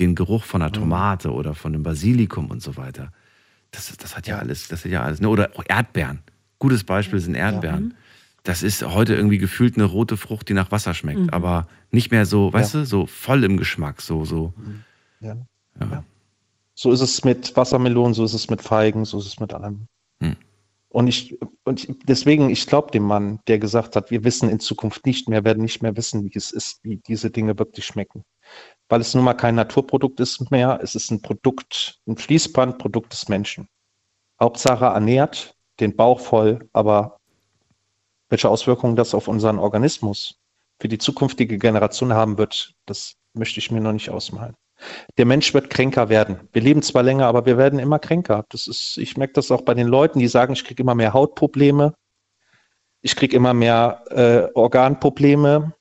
Den 0.00 0.14
Geruch 0.14 0.44
von 0.44 0.60
einer 0.62 0.70
Mhm. 0.70 0.74
Tomate 0.82 1.32
oder 1.32 1.54
von 1.54 1.72
einem 1.74 1.82
Basilikum 1.84 2.50
und 2.50 2.62
so 2.62 2.76
weiter. 2.76 3.12
Das, 3.70 3.94
das 3.96 4.16
hat 4.16 4.26
ja 4.26 4.38
alles, 4.38 4.68
das 4.68 4.84
hat 4.84 4.90
ja 4.90 5.02
alles. 5.02 5.20
Ne? 5.20 5.28
Oder 5.28 5.50
auch 5.56 5.64
Erdbeeren. 5.68 6.20
Gutes 6.58 6.84
Beispiel 6.84 7.20
sind 7.20 7.34
Erdbeeren. 7.34 7.94
Das 8.42 8.62
ist 8.62 8.82
heute 8.82 9.14
irgendwie 9.14 9.38
gefühlt 9.38 9.76
eine 9.76 9.84
rote 9.84 10.16
Frucht, 10.16 10.48
die 10.48 10.54
nach 10.54 10.70
Wasser 10.70 10.94
schmeckt, 10.94 11.20
Mhm. 11.20 11.30
aber 11.30 11.66
nicht 11.90 12.10
mehr 12.10 12.26
so, 12.26 12.52
weißt 12.52 12.74
du, 12.74 12.84
so 12.86 13.06
voll 13.06 13.42
im 13.44 13.56
Geschmack, 13.56 14.00
so, 14.02 14.24
so. 14.24 14.52
Ja. 15.20 15.36
Ja. 15.80 16.04
So 16.74 16.90
ist 16.92 17.00
es 17.00 17.24
mit 17.24 17.56
Wassermelonen, 17.56 18.14
so 18.14 18.24
ist 18.24 18.34
es 18.34 18.50
mit 18.50 18.60
Feigen, 18.62 19.04
so 19.04 19.18
ist 19.18 19.26
es 19.26 19.40
mit 19.40 19.52
allem. 19.54 19.86
Hm. 20.20 20.36
Und 20.94 21.08
ich, 21.08 21.36
und 21.64 21.88
deswegen, 22.08 22.50
ich 22.50 22.68
glaube 22.68 22.92
dem 22.92 23.02
Mann, 23.02 23.40
der 23.48 23.58
gesagt 23.58 23.96
hat, 23.96 24.12
wir 24.12 24.22
wissen 24.22 24.48
in 24.48 24.60
Zukunft 24.60 25.04
nicht 25.06 25.28
mehr, 25.28 25.44
werden 25.44 25.60
nicht 25.60 25.82
mehr 25.82 25.96
wissen, 25.96 26.24
wie 26.24 26.30
es 26.36 26.52
ist, 26.52 26.84
wie 26.84 26.98
diese 26.98 27.32
Dinge 27.32 27.58
wirklich 27.58 27.84
schmecken. 27.84 28.22
Weil 28.88 29.00
es 29.00 29.12
nun 29.12 29.24
mal 29.24 29.34
kein 29.34 29.56
Naturprodukt 29.56 30.20
ist 30.20 30.52
mehr, 30.52 30.78
es 30.84 30.94
ist 30.94 31.10
ein 31.10 31.20
Produkt, 31.20 31.98
ein 32.06 32.16
Fließbandprodukt 32.16 33.12
des 33.12 33.28
Menschen. 33.28 33.66
Hauptsache 34.40 34.84
ernährt, 34.84 35.56
den 35.80 35.96
Bauch 35.96 36.20
voll, 36.20 36.68
aber 36.72 37.18
welche 38.28 38.48
Auswirkungen 38.48 38.94
das 38.94 39.14
auf 39.14 39.26
unseren 39.26 39.58
Organismus 39.58 40.38
für 40.80 40.86
die 40.86 40.98
zukünftige 40.98 41.58
Generation 41.58 42.12
haben 42.12 42.38
wird, 42.38 42.72
das 42.86 43.16
möchte 43.32 43.58
ich 43.58 43.72
mir 43.72 43.80
noch 43.80 43.94
nicht 43.94 44.10
ausmalen. 44.10 44.54
Der 45.16 45.26
Mensch 45.26 45.54
wird 45.54 45.70
kränker 45.70 46.08
werden. 46.08 46.48
Wir 46.52 46.62
leben 46.62 46.82
zwar 46.82 47.02
länger, 47.02 47.26
aber 47.26 47.46
wir 47.46 47.56
werden 47.56 47.78
immer 47.78 47.98
kränker. 47.98 48.44
Das 48.48 48.66
ist, 48.66 48.96
ich 48.98 49.16
merke 49.16 49.34
das 49.34 49.50
auch 49.50 49.62
bei 49.62 49.74
den 49.74 49.86
Leuten, 49.86 50.18
die 50.18 50.28
sagen, 50.28 50.52
ich 50.52 50.64
kriege 50.64 50.82
immer 50.82 50.94
mehr 50.94 51.12
Hautprobleme, 51.12 51.94
ich 53.00 53.16
kriege 53.16 53.36
immer 53.36 53.54
mehr 53.54 54.04
äh, 54.10 54.52
Organprobleme. 54.54 55.74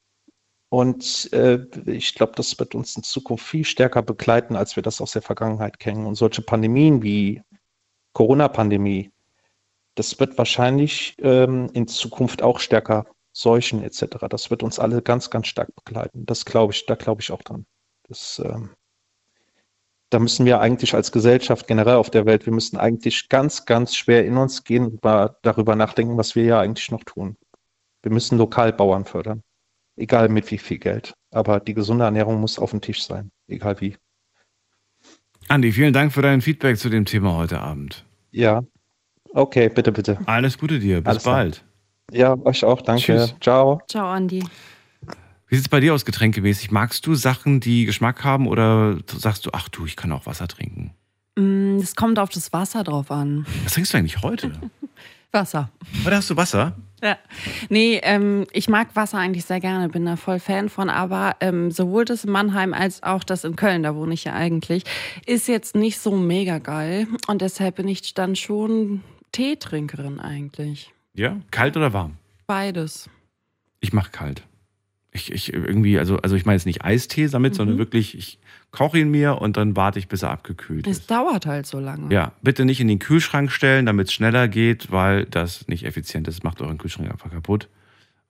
Und 0.70 1.32
äh, 1.34 1.60
ich 1.86 2.16
glaube, 2.16 2.34
das 2.36 2.58
wird 2.58 2.74
uns 2.74 2.98
in 2.98 3.04
Zukunft 3.04 3.46
viel 3.46 3.64
stärker 3.64 4.02
begleiten, 4.02 4.56
als 4.56 4.76
wir 4.76 4.82
das 4.82 5.02
aus 5.02 5.12
der 5.12 5.22
Vergangenheit 5.22 5.80
kennen. 5.80 6.08
Und 6.08 6.16
solche 6.16 6.42
Pandemien 6.42 7.04
wie 7.04 7.44
Corona-Pandemie, 8.14 9.12
das 9.96 10.20
wird 10.20 10.38
wahrscheinlich 10.38 11.16
ähm, 11.20 11.70
in 11.74 11.88
Zukunft 11.88 12.42
auch 12.42 12.60
stärker 12.60 13.06
Seuchen 13.34 13.84
etc. 13.84 14.26
Das 14.30 14.50
wird 14.50 14.64
uns 14.64 14.80
alle 14.80 15.02
ganz, 15.02 15.30
ganz 15.30 15.48
stark 15.48 15.74
begleiten. 15.76 16.26
Das 16.26 16.46
glaube 16.46 16.74
ich, 16.74 16.86
da 16.86 16.96
glaube 16.96 17.22
ich 17.22 17.32
auch 17.32 17.42
dran. 17.42 17.66
Das, 18.08 18.42
ähm, 18.44 18.72
da 20.14 20.20
müssen 20.20 20.46
wir 20.46 20.60
eigentlich 20.60 20.94
als 20.94 21.12
Gesellschaft 21.12 21.68
generell 21.68 21.96
auf 21.96 22.12
der 22.12 22.26
Welt, 22.26 22.46
wir 22.46 22.54
müssen 22.54 22.78
eigentlich 22.78 23.30
ganz, 23.30 23.66
ganz 23.66 23.96
schwer 23.96 24.26
in 24.26 24.38
uns 24.38 24.64
gehen 24.64 24.86
und 24.86 25.04
mal 25.04 25.36
darüber 25.42 25.76
nachdenken, 25.76 26.18
was 26.18 26.36
wir 26.36 26.44
ja 26.44 26.60
eigentlich 26.60 26.92
noch 26.92 27.04
tun. 27.04 27.36
Wir 28.04 28.12
müssen 28.12 28.38
Lokalbauern 28.38 29.06
fördern, 29.06 29.42
egal 29.96 30.30
mit 30.30 30.52
wie 30.52 30.60
viel 30.60 30.78
Geld. 30.78 31.14
Aber 31.32 31.60
die 31.60 31.74
gesunde 31.74 32.06
Ernährung 32.06 32.40
muss 32.40 32.60
auf 32.60 32.70
dem 32.70 32.82
Tisch 32.82 33.04
sein, 33.04 33.32
egal 33.48 33.82
wie. 33.82 33.98
Andi, 35.48 35.72
vielen 35.72 35.94
Dank 35.94 36.14
für 36.14 36.22
dein 36.22 36.42
Feedback 36.42 36.78
zu 36.78 36.90
dem 36.90 37.06
Thema 37.06 37.36
heute 37.36 37.60
Abend. 37.60 38.06
Ja, 38.32 38.62
okay, 39.34 39.70
bitte, 39.70 39.92
bitte. 39.92 40.20
Alles 40.26 40.58
Gute 40.60 40.80
dir, 40.80 41.02
bis 41.02 41.10
Alles 41.10 41.24
bald. 41.24 41.66
Ja, 42.12 42.38
euch 42.46 42.64
auch, 42.64 42.82
danke. 42.82 43.02
Tschüss. 43.02 43.36
Ciao. 43.42 43.82
Ciao, 43.88 44.08
Andi. 44.08 44.44
Wie 45.54 45.58
sieht 45.58 45.66
es 45.68 45.70
bei 45.70 45.82
dir 45.82 45.94
aus, 45.94 46.04
getränkemäßig? 46.04 46.72
Magst 46.72 47.06
du 47.06 47.14
Sachen, 47.14 47.60
die 47.60 47.86
Geschmack 47.86 48.24
haben 48.24 48.48
oder 48.48 48.98
sagst 49.06 49.46
du, 49.46 49.52
ach 49.54 49.70
du, 49.70 49.86
ich 49.86 49.96
kann 49.96 50.12
auch 50.12 50.26
Wasser 50.26 50.48
trinken? 50.48 50.96
Mm, 51.36 51.78
Es 51.78 51.96
kommt 51.96 52.18
auf 52.18 52.30
das 52.32 52.52
Wasser 52.54 52.84
drauf 52.84 53.12
an. 53.12 53.46
Was 53.64 53.74
trinkst 53.74 53.94
du 53.94 54.00
eigentlich 54.00 54.24
heute? 54.24 54.52
Wasser. 55.32 55.70
Oder 56.08 56.16
hast 56.18 56.32
du 56.32 56.38
Wasser? 56.38 56.76
Ja. 57.04 57.20
Nee, 57.70 58.00
ähm, 58.02 58.48
ich 58.52 58.68
mag 58.68 58.96
Wasser 58.96 59.20
eigentlich 59.20 59.46
sehr 59.46 59.60
gerne, 59.60 59.90
bin 59.90 60.08
da 60.08 60.16
voll 60.16 60.40
Fan 60.40 60.70
von, 60.70 60.90
aber 60.90 61.36
ähm, 61.40 61.70
sowohl 61.70 62.06
das 62.06 62.24
in 62.24 62.32
Mannheim 62.32 62.74
als 62.74 63.04
auch 63.04 63.24
das 63.24 63.44
in 63.44 63.56
Köln, 63.56 63.84
da 63.84 63.94
wohne 63.94 64.16
ich 64.16 64.24
ja 64.24 64.34
eigentlich, 64.34 64.86
ist 65.28 65.48
jetzt 65.48 65.76
nicht 65.76 66.00
so 66.00 66.16
mega 66.18 66.58
geil. 66.58 67.06
Und 67.28 67.44
deshalb 67.44 67.76
bin 67.76 67.88
ich 67.88 68.16
dann 68.16 68.36
schon 68.36 69.04
Teetrinkerin 69.32 70.20
eigentlich. 70.20 70.92
Ja? 71.14 71.38
Kalt 71.52 71.78
oder 71.78 71.94
warm? 71.94 72.18
Beides. 72.48 73.08
Ich 73.82 73.94
mache 73.94 74.10
kalt. 74.10 74.42
Ich, 75.16 75.32
ich 75.32 75.54
irgendwie, 75.54 76.00
also, 76.00 76.18
also 76.18 76.36
ich 76.36 76.46
meine 76.46 76.56
jetzt 76.56 76.66
nicht 76.66 76.84
Eistee 76.84 77.28
damit, 77.28 77.54
sondern 77.56 77.78
wirklich, 77.78 78.18
ich 78.18 78.40
koche 78.72 78.98
ihn 79.00 79.12
mir 79.12 79.40
und 79.40 79.58
dann 79.58 79.76
warte 79.76 80.00
ich, 80.00 80.08
bis 80.08 80.24
er 80.24 80.32
abgekühlt 80.32 80.88
Es 80.88 81.00
ist. 81.00 81.12
dauert 81.12 81.46
halt 81.46 81.68
so 81.68 81.80
lange. 81.80 82.12
Ja, 82.14 82.32
bitte 82.42 82.66
nicht 82.66 82.80
in 82.82 82.88
den 82.88 82.98
Kühlschrank 83.00 83.52
stellen, 83.52 83.86
damit 83.86 84.08
es 84.08 84.14
schneller 84.14 84.48
geht, 84.48 84.92
weil 84.92 85.26
das 85.26 85.68
nicht 85.68 85.86
effizient 85.86 86.28
ist. 86.28 86.44
Macht 86.44 86.62
euren 86.62 86.80
Kühlschrank 86.80 87.12
einfach 87.12 87.30
kaputt. 87.30 87.70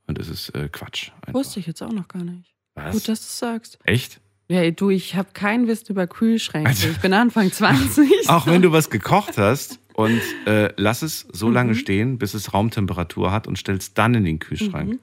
Und 0.07 0.19
es 0.19 0.27
ist 0.27 0.49
äh, 0.55 0.67
Quatsch. 0.69 1.11
Einfach. 1.21 1.33
Wusste 1.39 1.61
ich 1.61 1.67
jetzt 1.67 1.81
auch 1.81 1.93
noch 1.93 2.09
gar 2.09 2.23
nicht. 2.23 2.53
Was? 2.75 2.91
Gut, 2.93 3.07
dass 3.07 3.21
du 3.21 3.45
sagst. 3.45 3.79
Echt? 3.85 4.19
Ja, 4.49 4.69
du, 4.71 4.89
ich 4.89 5.15
habe 5.15 5.29
kein 5.31 5.67
Wissen 5.67 5.89
über 5.93 6.05
Kühlschränke. 6.05 6.69
Also- 6.69 6.89
ich 6.89 6.97
bin 6.99 7.13
Anfang 7.13 7.49
20. 7.53 8.29
Auch 8.29 8.45
wenn 8.45 8.61
du 8.61 8.73
was 8.73 8.89
gekocht 8.89 9.37
hast 9.37 9.79
und 9.93 10.19
äh, 10.45 10.73
lass 10.75 11.01
es 11.01 11.21
so 11.31 11.47
Mhm. 11.47 11.53
lange 11.53 11.75
stehen, 11.75 12.17
bis 12.17 12.33
es 12.33 12.53
Raumtemperatur 12.53 13.31
hat 13.31 13.47
und 13.47 13.57
stellst 13.57 13.97
dann 13.97 14.13
in 14.15 14.25
den 14.25 14.39
Kühlschrank. 14.39 14.89
Mhm. 14.89 14.99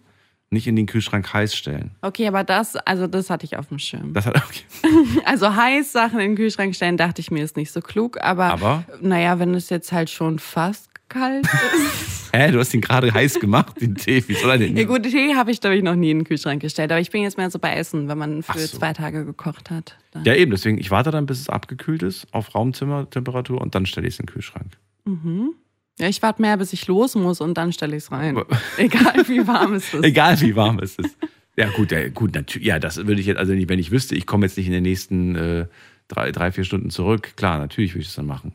Nicht 0.52 0.66
in 0.66 0.74
den 0.74 0.86
Kühlschrank 0.86 1.32
heiß 1.32 1.55
stellen. 1.55 1.93
Okay, 2.02 2.27
aber 2.27 2.43
das, 2.43 2.74
also 2.74 3.06
das 3.06 3.31
hatte 3.31 3.44
ich 3.44 3.56
auf 3.56 3.68
dem 3.68 3.78
Schirm. 3.78 4.12
Das 4.12 4.27
hat, 4.27 4.36
okay. 4.36 4.64
Also 5.24 5.55
heiß 5.55 5.93
Sachen 5.93 6.18
in 6.18 6.31
den 6.31 6.36
Kühlschrank 6.36 6.74
stellen, 6.74 6.97
dachte 6.97 7.20
ich 7.20 7.31
mir, 7.31 7.44
ist 7.44 7.56
nicht 7.56 7.70
so 7.70 7.81
klug. 7.81 8.18
Aber, 8.20 8.47
Aber? 8.47 8.85
naja, 9.01 9.39
wenn 9.39 9.55
es 9.55 9.70
jetzt 9.70 9.93
halt 9.93 10.10
schon 10.10 10.40
fast 10.40 10.90
kalt 11.09 11.47
ist. 11.47 12.32
Hä, 12.35 12.51
du 12.51 12.59
hast 12.59 12.74
ihn 12.74 12.81
gerade 12.81 13.12
heiß 13.12 13.39
gemacht, 13.39 13.81
den 13.81 13.94
Tee. 13.94 14.27
Wie 14.27 14.35
soll 14.35 14.51
er 14.51 14.59
denn? 14.59 14.77
ja 14.77 14.85
gut, 14.85 15.05
Tee 15.05 15.35
habe 15.36 15.52
ich, 15.52 15.60
glaube 15.60 15.77
ich, 15.77 15.85
noch 15.85 15.94
nie 15.94 16.10
in 16.10 16.20
den 16.20 16.24
Kühlschrank 16.24 16.60
gestellt. 16.60 16.90
Aber 16.90 17.01
ich 17.01 17.10
bin 17.10 17.22
jetzt 17.22 17.36
mehr 17.36 17.51
so 17.51 17.60
bei 17.60 17.74
Essen, 17.74 18.09
wenn 18.09 18.18
man 18.18 18.43
für 18.43 18.59
so. 18.59 18.78
zwei 18.78 18.93
Tage 18.93 19.24
gekocht 19.24 19.70
hat. 19.70 19.98
Dann. 20.10 20.24
Ja, 20.24 20.35
eben, 20.35 20.51
deswegen, 20.51 20.78
ich 20.78 20.90
warte 20.90 21.12
dann, 21.12 21.27
bis 21.27 21.40
es 21.40 21.48
abgekühlt 21.48 22.02
ist 22.02 22.27
auf 22.32 22.56
Raumzimmertemperatur 22.56 23.60
und 23.60 23.77
dann 23.77 23.86
stelle 23.86 24.09
ich 24.09 24.14
es 24.14 24.20
in 24.20 24.27
den 24.27 24.32
Kühlschrank. 24.32 24.78
Mhm. 25.05 25.55
Ja, 26.01 26.09
ich 26.09 26.22
warte 26.22 26.40
mehr, 26.43 26.56
bis 26.56 26.72
ich 26.72 26.86
los 26.86 27.14
muss 27.14 27.40
und 27.40 27.55
dann 27.59 27.72
stelle 27.72 27.97
ich 27.97 28.05
es 28.05 28.10
rein. 28.12 28.40
Egal 28.78 29.28
wie 29.28 29.47
warm 29.47 29.74
es 29.74 29.93
ist. 29.94 30.02
Egal 30.05 30.40
wie 30.40 30.56
warm 30.56 30.78
es 30.78 30.97
ist. 30.97 31.16
Ja, 31.56 31.68
gut, 31.70 31.93
ja, 31.93 32.09
gut, 32.09 32.35
natürlich. 32.35 32.66
Ja, 32.66 32.78
das 32.78 32.97
würde 32.97 33.20
ich 33.20 33.27
jetzt, 33.27 33.39
also 33.39 33.52
wenn 33.52 33.78
ich 33.78 33.90
wüsste, 33.90 34.14
ich 34.14 34.27
komme 34.27 34.47
jetzt 34.47 34.56
nicht 34.56 34.66
in 34.66 34.72
den 34.72 34.82
nächsten 34.82 35.36
äh, 35.36 35.66
drei, 36.09 36.32
drei, 36.32 36.52
vier 36.52 36.64
Stunden 36.64 36.90
zurück, 36.90 37.35
klar, 37.36 37.59
natürlich 37.59 37.93
würde 37.93 38.01
ich 38.02 38.06
das 38.09 38.16
dann 38.16 38.27
machen. 38.27 38.55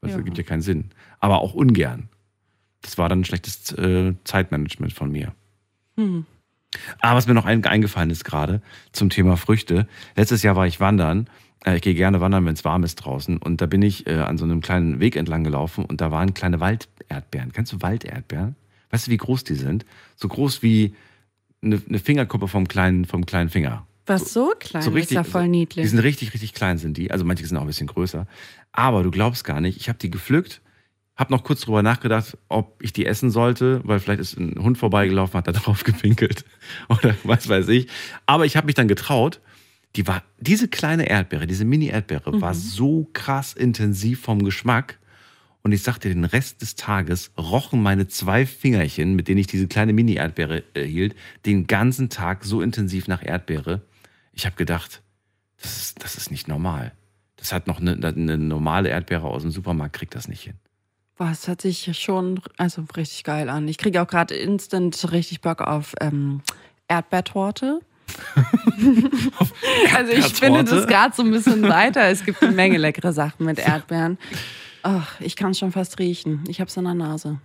Das 0.00 0.12
Ja. 0.12 0.18
ergibt 0.18 0.38
ja 0.38 0.44
keinen 0.44 0.62
Sinn. 0.62 0.90
Aber 1.18 1.40
auch 1.40 1.54
ungern. 1.54 2.08
Das 2.82 2.96
war 2.98 3.08
dann 3.08 3.20
ein 3.20 3.24
schlechtes 3.24 3.72
äh, 3.72 4.14
Zeitmanagement 4.24 4.92
von 4.92 5.10
mir. 5.10 5.34
Hm. 5.96 6.26
Aber 7.00 7.16
was 7.16 7.26
mir 7.26 7.34
noch 7.34 7.46
ein, 7.46 7.64
eingefallen 7.64 8.10
ist 8.10 8.24
gerade 8.24 8.60
zum 8.92 9.08
Thema 9.10 9.36
Früchte. 9.36 9.88
Letztes 10.16 10.42
Jahr 10.42 10.54
war 10.56 10.66
ich 10.66 10.80
wandern. 10.80 11.28
Ich 11.66 11.80
gehe 11.80 11.94
gerne 11.94 12.20
wandern, 12.20 12.44
wenn 12.44 12.52
es 12.54 12.64
warm 12.64 12.84
ist 12.84 12.96
draußen. 12.96 13.38
Und 13.38 13.60
da 13.60 13.66
bin 13.66 13.80
ich 13.80 14.06
äh, 14.06 14.14
an 14.18 14.36
so 14.36 14.44
einem 14.44 14.60
kleinen 14.60 15.00
Weg 15.00 15.16
entlang 15.16 15.44
gelaufen 15.44 15.84
und 15.86 16.00
da 16.00 16.10
waren 16.10 16.34
kleine 16.34 16.60
Walderdbeeren. 16.60 17.52
Kennst 17.52 17.72
du 17.72 17.80
Walderdbeeren? 17.80 18.54
Weißt 18.90 19.06
du, 19.06 19.10
wie 19.10 19.16
groß 19.16 19.44
die 19.44 19.54
sind? 19.54 19.86
So 20.14 20.28
groß 20.28 20.62
wie 20.62 20.94
eine, 21.62 21.80
eine 21.88 21.98
Fingerkuppe 21.98 22.48
vom 22.48 22.68
kleinen, 22.68 23.06
vom 23.06 23.24
kleinen 23.24 23.48
Finger. 23.48 23.86
Was 24.06 24.34
so 24.34 24.52
klein 24.58 24.82
So 24.82 24.90
richtig, 24.90 25.12
ist 25.12 25.14
ja 25.14 25.24
voll 25.24 25.44
Die 25.44 25.48
niedlich. 25.48 25.88
sind 25.88 26.00
richtig, 26.00 26.34
richtig 26.34 26.52
klein, 26.52 26.76
sind 26.76 26.98
die. 26.98 27.10
Also 27.10 27.24
manche 27.24 27.46
sind 27.46 27.56
auch 27.56 27.62
ein 27.62 27.66
bisschen 27.66 27.86
größer. 27.86 28.26
Aber 28.72 29.02
du 29.02 29.10
glaubst 29.10 29.44
gar 29.44 29.62
nicht, 29.62 29.78
ich 29.80 29.88
habe 29.88 29.98
die 29.98 30.10
gepflückt. 30.10 30.60
Hab 31.16 31.30
noch 31.30 31.44
kurz 31.44 31.60
drüber 31.62 31.82
nachgedacht, 31.82 32.36
ob 32.48 32.76
ich 32.82 32.92
die 32.92 33.06
essen 33.06 33.30
sollte, 33.30 33.80
weil 33.84 34.00
vielleicht 34.00 34.20
ist 34.20 34.36
ein 34.36 34.58
Hund 34.62 34.76
vorbeigelaufen, 34.76 35.38
hat 35.38 35.46
da 35.46 35.52
drauf 35.52 35.84
gepinkelt 35.84 36.44
oder 36.88 37.14
was 37.22 37.48
weiß 37.48 37.68
ich. 37.68 37.86
Aber 38.26 38.44
ich 38.44 38.56
habe 38.56 38.66
mich 38.66 38.74
dann 38.74 38.88
getraut. 38.88 39.40
Die 39.96 40.06
war, 40.06 40.22
diese 40.38 40.68
kleine 40.68 41.08
Erdbeere, 41.08 41.46
diese 41.46 41.64
Mini-Erdbeere 41.64 42.40
war 42.40 42.54
so 42.54 43.08
krass 43.12 43.52
intensiv 43.52 44.20
vom 44.20 44.44
Geschmack. 44.44 44.98
Und 45.62 45.72
ich 45.72 45.82
sagte, 45.82 46.08
den 46.08 46.24
Rest 46.24 46.60
des 46.60 46.74
Tages 46.74 47.30
rochen 47.38 47.82
meine 47.82 48.06
zwei 48.06 48.44
Fingerchen, 48.44 49.14
mit 49.14 49.28
denen 49.28 49.38
ich 49.38 49.46
diese 49.46 49.66
kleine 49.66 49.92
Mini-Erdbeere 49.92 50.62
äh, 50.74 50.84
hielt, 50.84 51.14
den 51.46 51.66
ganzen 51.66 52.10
Tag 52.10 52.44
so 52.44 52.60
intensiv 52.60 53.08
nach 53.08 53.24
Erdbeere. 53.24 53.82
Ich 54.32 54.44
habe 54.44 54.56
gedacht, 54.56 55.02
das 55.62 55.76
ist, 55.78 56.04
das 56.04 56.16
ist 56.16 56.30
nicht 56.30 56.48
normal. 56.48 56.92
Das 57.36 57.52
hat 57.52 57.66
noch 57.66 57.80
eine, 57.80 57.92
eine 57.92 58.36
normale 58.36 58.90
Erdbeere 58.90 59.24
aus 59.24 59.42
dem 59.42 59.52
Supermarkt, 59.52 59.96
kriegt 59.96 60.14
das 60.14 60.28
nicht 60.28 60.42
hin. 60.42 60.54
Boah, 61.16 61.30
es 61.30 61.46
hört 61.46 61.62
sich 61.62 61.96
schon 61.98 62.40
also 62.56 62.84
richtig 62.96 63.22
geil 63.24 63.48
an. 63.48 63.68
Ich 63.68 63.78
kriege 63.78 64.02
auch 64.02 64.08
gerade 64.08 64.34
instant 64.34 65.12
richtig 65.12 65.40
Bock 65.40 65.60
auf 65.60 65.94
ähm, 66.00 66.42
Erdbeertorte. 66.88 67.80
also 69.94 70.12
ich 70.12 70.26
finde 70.34 70.64
das 70.64 70.86
gerade 70.86 71.14
so 71.14 71.22
ein 71.22 71.30
bisschen 71.30 71.62
weiter. 71.62 72.08
Es 72.08 72.24
gibt 72.24 72.42
eine 72.42 72.52
Menge 72.52 72.78
leckere 72.78 73.12
Sachen 73.12 73.46
mit 73.46 73.58
Erdbeeren. 73.58 74.18
Ach, 74.82 75.18
ich 75.20 75.36
kann 75.36 75.52
es 75.52 75.58
schon 75.58 75.72
fast 75.72 75.98
riechen. 75.98 76.44
Ich 76.48 76.60
habe 76.60 76.68
es 76.68 76.76
in 76.76 76.84
der 76.84 76.94
Nase. 76.94 77.38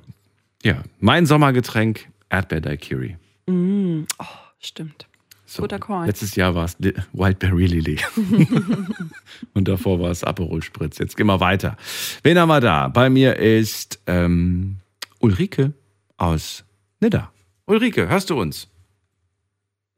Ja, 0.64 0.84
mein 1.00 1.26
Sommergetränk, 1.26 2.10
Erdbeer-Daiquiri. 2.30 3.18
Mm, 3.48 4.04
oh, 4.20 4.26
stimmt. 4.60 5.08
So, 5.46 5.64
Guter 5.64 5.80
Call. 5.80 6.06
Letztes 6.06 6.36
Jahr 6.36 6.54
war 6.54 6.66
es 6.66 6.78
Wildberry 7.14 7.66
Lily. 7.66 7.98
Und 9.56 9.68
davor 9.68 10.00
war 10.00 10.12
es 10.12 10.24
Aperol 10.24 10.62
Spritz. 10.62 11.00
Jetzt 11.00 11.18
gehen 11.18 11.26
wir 11.26 11.40
weiter. 11.40 11.76
Wen 12.22 12.38
haben 12.38 12.50
wir 12.50 12.60
da? 12.60 12.88
Bei 12.88 13.10
mir 13.10 13.38
ist 13.38 14.00
ähm, 14.06 14.78
Ulrike 15.20 15.74
aus 16.18 16.66
Nidda. 17.00 17.32
Ulrike, 17.66 18.08
hörst 18.08 18.30
du 18.30 18.40
uns? 18.40 18.68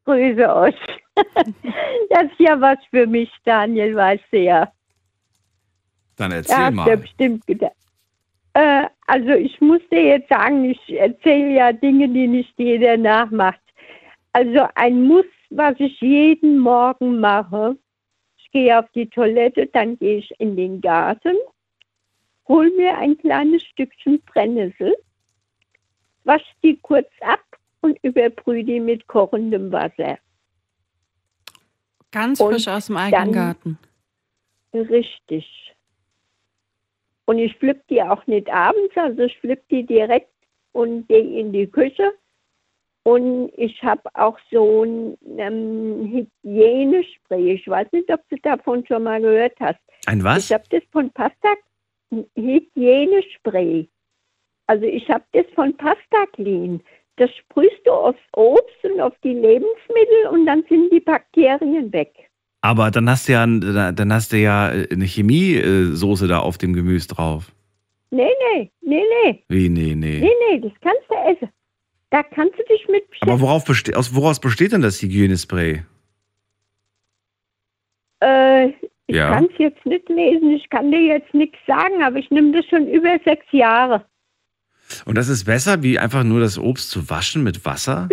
Grüße 0.05 0.55
euch. 0.55 0.75
Das 2.09 2.23
ist 2.23 2.39
ja 2.39 2.59
was 2.59 2.77
für 2.89 3.05
mich, 3.07 3.29
Daniel, 3.45 3.95
weißt 3.95 4.23
du 4.31 4.37
ja. 4.39 4.71
Dann 6.17 6.31
Da 6.31 6.37
erzähl 6.37 6.65
du 6.69 6.71
mal. 6.71 6.97
bestimmt 6.97 7.45
gedacht. 7.47 7.75
Äh, 8.53 8.85
also 9.07 9.31
ich 9.31 9.59
muss 9.61 9.81
dir 9.91 10.03
jetzt 10.03 10.29
sagen, 10.29 10.65
ich 10.65 10.89
erzähle 10.99 11.53
ja 11.53 11.71
Dinge, 11.73 12.09
die 12.09 12.27
nicht 12.27 12.53
jeder 12.57 12.97
nachmacht. 12.97 13.61
Also 14.33 14.67
ein 14.75 15.03
Muss, 15.03 15.25
was 15.49 15.75
ich 15.79 15.99
jeden 16.01 16.59
Morgen 16.59 17.19
mache. 17.19 17.77
Ich 18.37 18.51
gehe 18.51 18.77
auf 18.77 18.89
die 18.93 19.09
Toilette, 19.09 19.67
dann 19.67 19.97
gehe 19.97 20.17
ich 20.17 20.31
in 20.39 20.55
den 20.57 20.81
Garten, 20.81 21.35
hol 22.47 22.69
mir 22.75 22.97
ein 22.97 23.17
kleines 23.17 23.63
Stückchen 23.63 24.21
Brennnessel, 24.25 24.95
wasch 26.25 26.43
die 26.63 26.77
kurz 26.81 27.09
ab 27.21 27.39
und 27.81 27.97
überbrühe 28.03 28.63
die 28.63 28.79
mit 28.79 29.07
kochendem 29.07 29.71
Wasser. 29.71 30.17
Ganz 32.11 32.39
Und 32.39 32.53
frisch 32.53 32.67
aus 32.67 32.87
dem 32.87 32.97
eigenen 32.97 33.31
Garten. 33.31 33.79
Richtig. 34.73 35.75
Und 37.25 37.39
ich 37.39 37.55
pflück 37.57 37.81
die 37.89 38.01
auch 38.01 38.25
nicht 38.27 38.49
abends, 38.49 38.95
also 38.95 39.23
ich 39.23 39.37
pflück 39.39 39.61
die 39.69 39.85
direkt 39.85 40.31
und 40.73 41.07
gehe 41.07 41.39
in 41.39 41.53
die 41.53 41.67
Küche. 41.67 42.13
Und 43.03 43.51
ich 43.57 43.81
habe 43.81 44.03
auch 44.13 44.37
so 44.51 44.83
ein 44.83 45.17
ähm, 45.37 46.27
Hygienespray. 46.43 47.53
Ich 47.53 47.67
weiß 47.67 47.91
nicht, 47.93 48.11
ob 48.11 48.21
du 48.29 48.35
davon 48.37 48.85
schon 48.85 49.03
mal 49.03 49.19
gehört 49.19 49.59
hast. 49.59 49.79
Ein 50.05 50.23
was? 50.23 50.45
Ich 50.45 50.53
habe 50.53 50.65
das 50.69 50.83
von 50.91 51.09
Pasta 51.11 51.53
ein 52.11 52.25
Hygienespray. 52.35 53.87
Also 54.67 54.85
ich 54.85 55.09
habe 55.09 55.23
das 55.31 55.45
von 55.55 55.75
Pasta 55.77 56.25
Clean. 56.33 56.81
Das 57.17 57.29
sprühst 57.35 57.81
du 57.85 57.91
aufs 57.91 58.19
Obst 58.35 58.83
und 58.83 58.99
auf 59.01 59.13
die 59.23 59.33
Lebensmittel 59.33 60.27
und 60.31 60.45
dann 60.45 60.63
sind 60.69 60.91
die 60.91 60.99
Bakterien 61.01 61.91
weg. 61.91 62.13
Aber 62.61 62.91
dann 62.91 63.09
hast 63.09 63.27
du 63.27 63.33
ja, 63.33 63.45
dann 63.45 64.13
hast 64.13 64.31
du 64.31 64.37
ja 64.37 64.67
eine 64.67 65.05
Chemiesoße 65.05 66.27
da 66.27 66.39
auf 66.39 66.57
dem 66.57 66.73
Gemüse 66.73 67.07
drauf. 67.09 67.51
Nee, 68.11 68.29
nee, 68.53 68.71
nee, 68.81 69.03
nee. 69.23 69.43
Wie, 69.49 69.69
nee, 69.69 69.95
nee. 69.95 70.19
Nee, 70.19 70.31
nee, 70.49 70.59
das 70.59 70.71
kannst 70.81 71.03
du 71.09 71.15
essen. 71.31 71.49
Da 72.09 72.23
kannst 72.23 72.59
du 72.59 72.63
dich 72.65 72.87
mit 72.89 73.03
Aber 73.21 73.39
worauf 73.39 73.63
beste 73.65 73.97
aus, 73.97 74.13
woraus 74.13 74.39
besteht 74.39 74.73
denn 74.73 74.81
das 74.81 75.01
Hygienespray? 75.01 75.81
Äh, 78.21 78.67
ich 79.07 79.15
Ja. 79.15 79.29
kann 79.33 79.45
es 79.51 79.57
jetzt 79.57 79.85
nicht 79.85 80.07
lesen, 80.09 80.51
ich 80.51 80.69
kann 80.69 80.91
dir 80.91 81.01
jetzt 81.01 81.33
nichts 81.33 81.57
sagen, 81.65 82.03
aber 82.03 82.17
ich 82.17 82.29
nehme 82.31 82.51
das 82.51 82.65
schon 82.67 82.87
über 82.87 83.17
sechs 83.25 83.45
Jahre. 83.51 84.05
Und 85.05 85.15
das 85.15 85.29
ist 85.29 85.45
besser, 85.45 85.83
wie 85.83 85.99
einfach 85.99 86.23
nur 86.23 86.39
das 86.39 86.57
Obst 86.57 86.89
zu 86.89 87.09
waschen 87.09 87.43
mit 87.43 87.65
Wasser? 87.65 88.09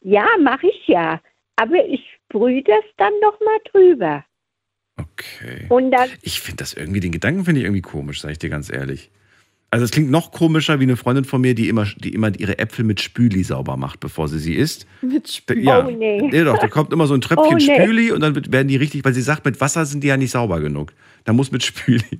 Ja, 0.00 0.26
mache 0.40 0.68
ich 0.68 0.86
ja. 0.86 1.20
Aber 1.56 1.84
ich 1.88 2.00
sprühe 2.28 2.62
das 2.62 2.84
dann 2.96 3.12
noch 3.20 3.38
mal 3.40 3.58
drüber. 3.72 4.24
Okay. 4.96 5.66
Und 5.68 5.90
dann, 5.90 6.10
Ich 6.22 6.40
finde 6.40 6.58
das 6.58 6.74
irgendwie, 6.74 7.00
den 7.00 7.12
Gedanken 7.12 7.44
finde 7.44 7.60
ich 7.60 7.66
irgendwie 7.66 7.82
komisch, 7.82 8.20
sage 8.20 8.32
ich 8.32 8.38
dir 8.38 8.50
ganz 8.50 8.70
ehrlich. 8.70 9.10
Also 9.70 9.84
es 9.84 9.90
klingt 9.90 10.10
noch 10.10 10.30
komischer 10.30 10.78
wie 10.78 10.84
eine 10.84 10.96
Freundin 10.96 11.24
von 11.24 11.40
mir, 11.40 11.54
die 11.54 11.68
immer, 11.68 11.86
die 11.96 12.14
immer 12.14 12.30
ihre 12.38 12.58
Äpfel 12.58 12.84
mit 12.84 13.00
Spüli 13.00 13.42
sauber 13.42 13.76
macht, 13.76 13.98
bevor 14.00 14.28
sie 14.28 14.38
sie 14.38 14.54
isst. 14.54 14.86
Mit 15.02 15.28
Spüli? 15.30 15.64
Ja, 15.64 15.84
Oh, 15.86 15.90
nee. 15.90 16.30
doch, 16.44 16.58
da 16.58 16.68
kommt 16.68 16.92
immer 16.92 17.06
so 17.06 17.14
ein 17.14 17.20
Tröpfchen 17.20 17.54
Oh, 17.54 17.56
nee. 17.56 17.82
Spüli 17.82 18.12
und 18.12 18.20
dann 18.20 18.34
werden 18.52 18.68
die 18.68 18.76
richtig, 18.76 19.04
weil 19.04 19.12
sie 19.12 19.22
sagt, 19.22 19.44
mit 19.44 19.60
Wasser 19.60 19.84
sind 19.84 20.02
die 20.04 20.08
ja 20.08 20.16
nicht 20.16 20.30
sauber 20.30 20.60
genug. 20.60 20.92
Da 21.24 21.32
muss 21.32 21.50
mit 21.50 21.64
Spüli. 21.64 22.00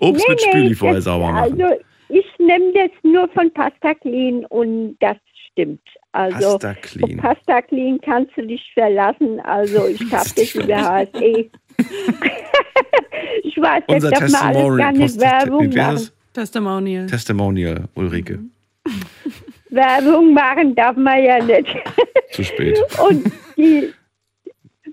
Obst 0.00 0.24
Nee, 0.28 0.34
mit 0.34 0.40
nee, 0.46 0.50
Spüli 0.50 0.74
vorher 0.74 0.96
das- 0.96 1.04
sauber 1.04 1.32
machen. 1.32 1.60
Also 1.60 1.80
ich 2.08 2.24
nehme 2.38 2.72
das 2.74 2.90
nur 3.02 3.28
von 3.30 3.52
Pasta 3.52 3.94
Clean 3.94 4.44
und 4.46 4.96
das 5.00 5.16
stimmt. 5.52 5.80
Also 6.12 6.52
Pasta 6.58 6.74
Clean. 6.74 7.16
Pasta 7.18 7.62
Clean 7.62 8.00
kannst 8.02 8.36
du 8.36 8.46
dich 8.46 8.62
verlassen. 8.74 9.40
Also 9.40 9.86
ich 9.88 10.00
habe 10.12 10.28
das 10.36 10.54
über 10.54 10.76
HSE. 10.80 11.50
ich 13.42 13.56
weiß, 13.56 13.82
jetzt 13.88 14.04
Unser 14.04 14.10
darf 14.10 14.30
man 14.32 14.56
alles 14.56 14.76
gar 14.78 14.92
nicht 14.92 15.20
Werbung 15.20 15.68
machen. 15.74 16.08
Testimonial. 16.32 17.06
Testimonial, 17.06 17.88
Ulrike. 17.94 18.38
Werbung 19.70 20.34
machen 20.34 20.74
darf 20.74 20.96
man 20.96 21.22
ja 21.22 21.42
nicht. 21.42 21.76
Zu 22.32 22.44
spät. 22.44 22.78
Und 22.98 23.32
die 23.56 23.92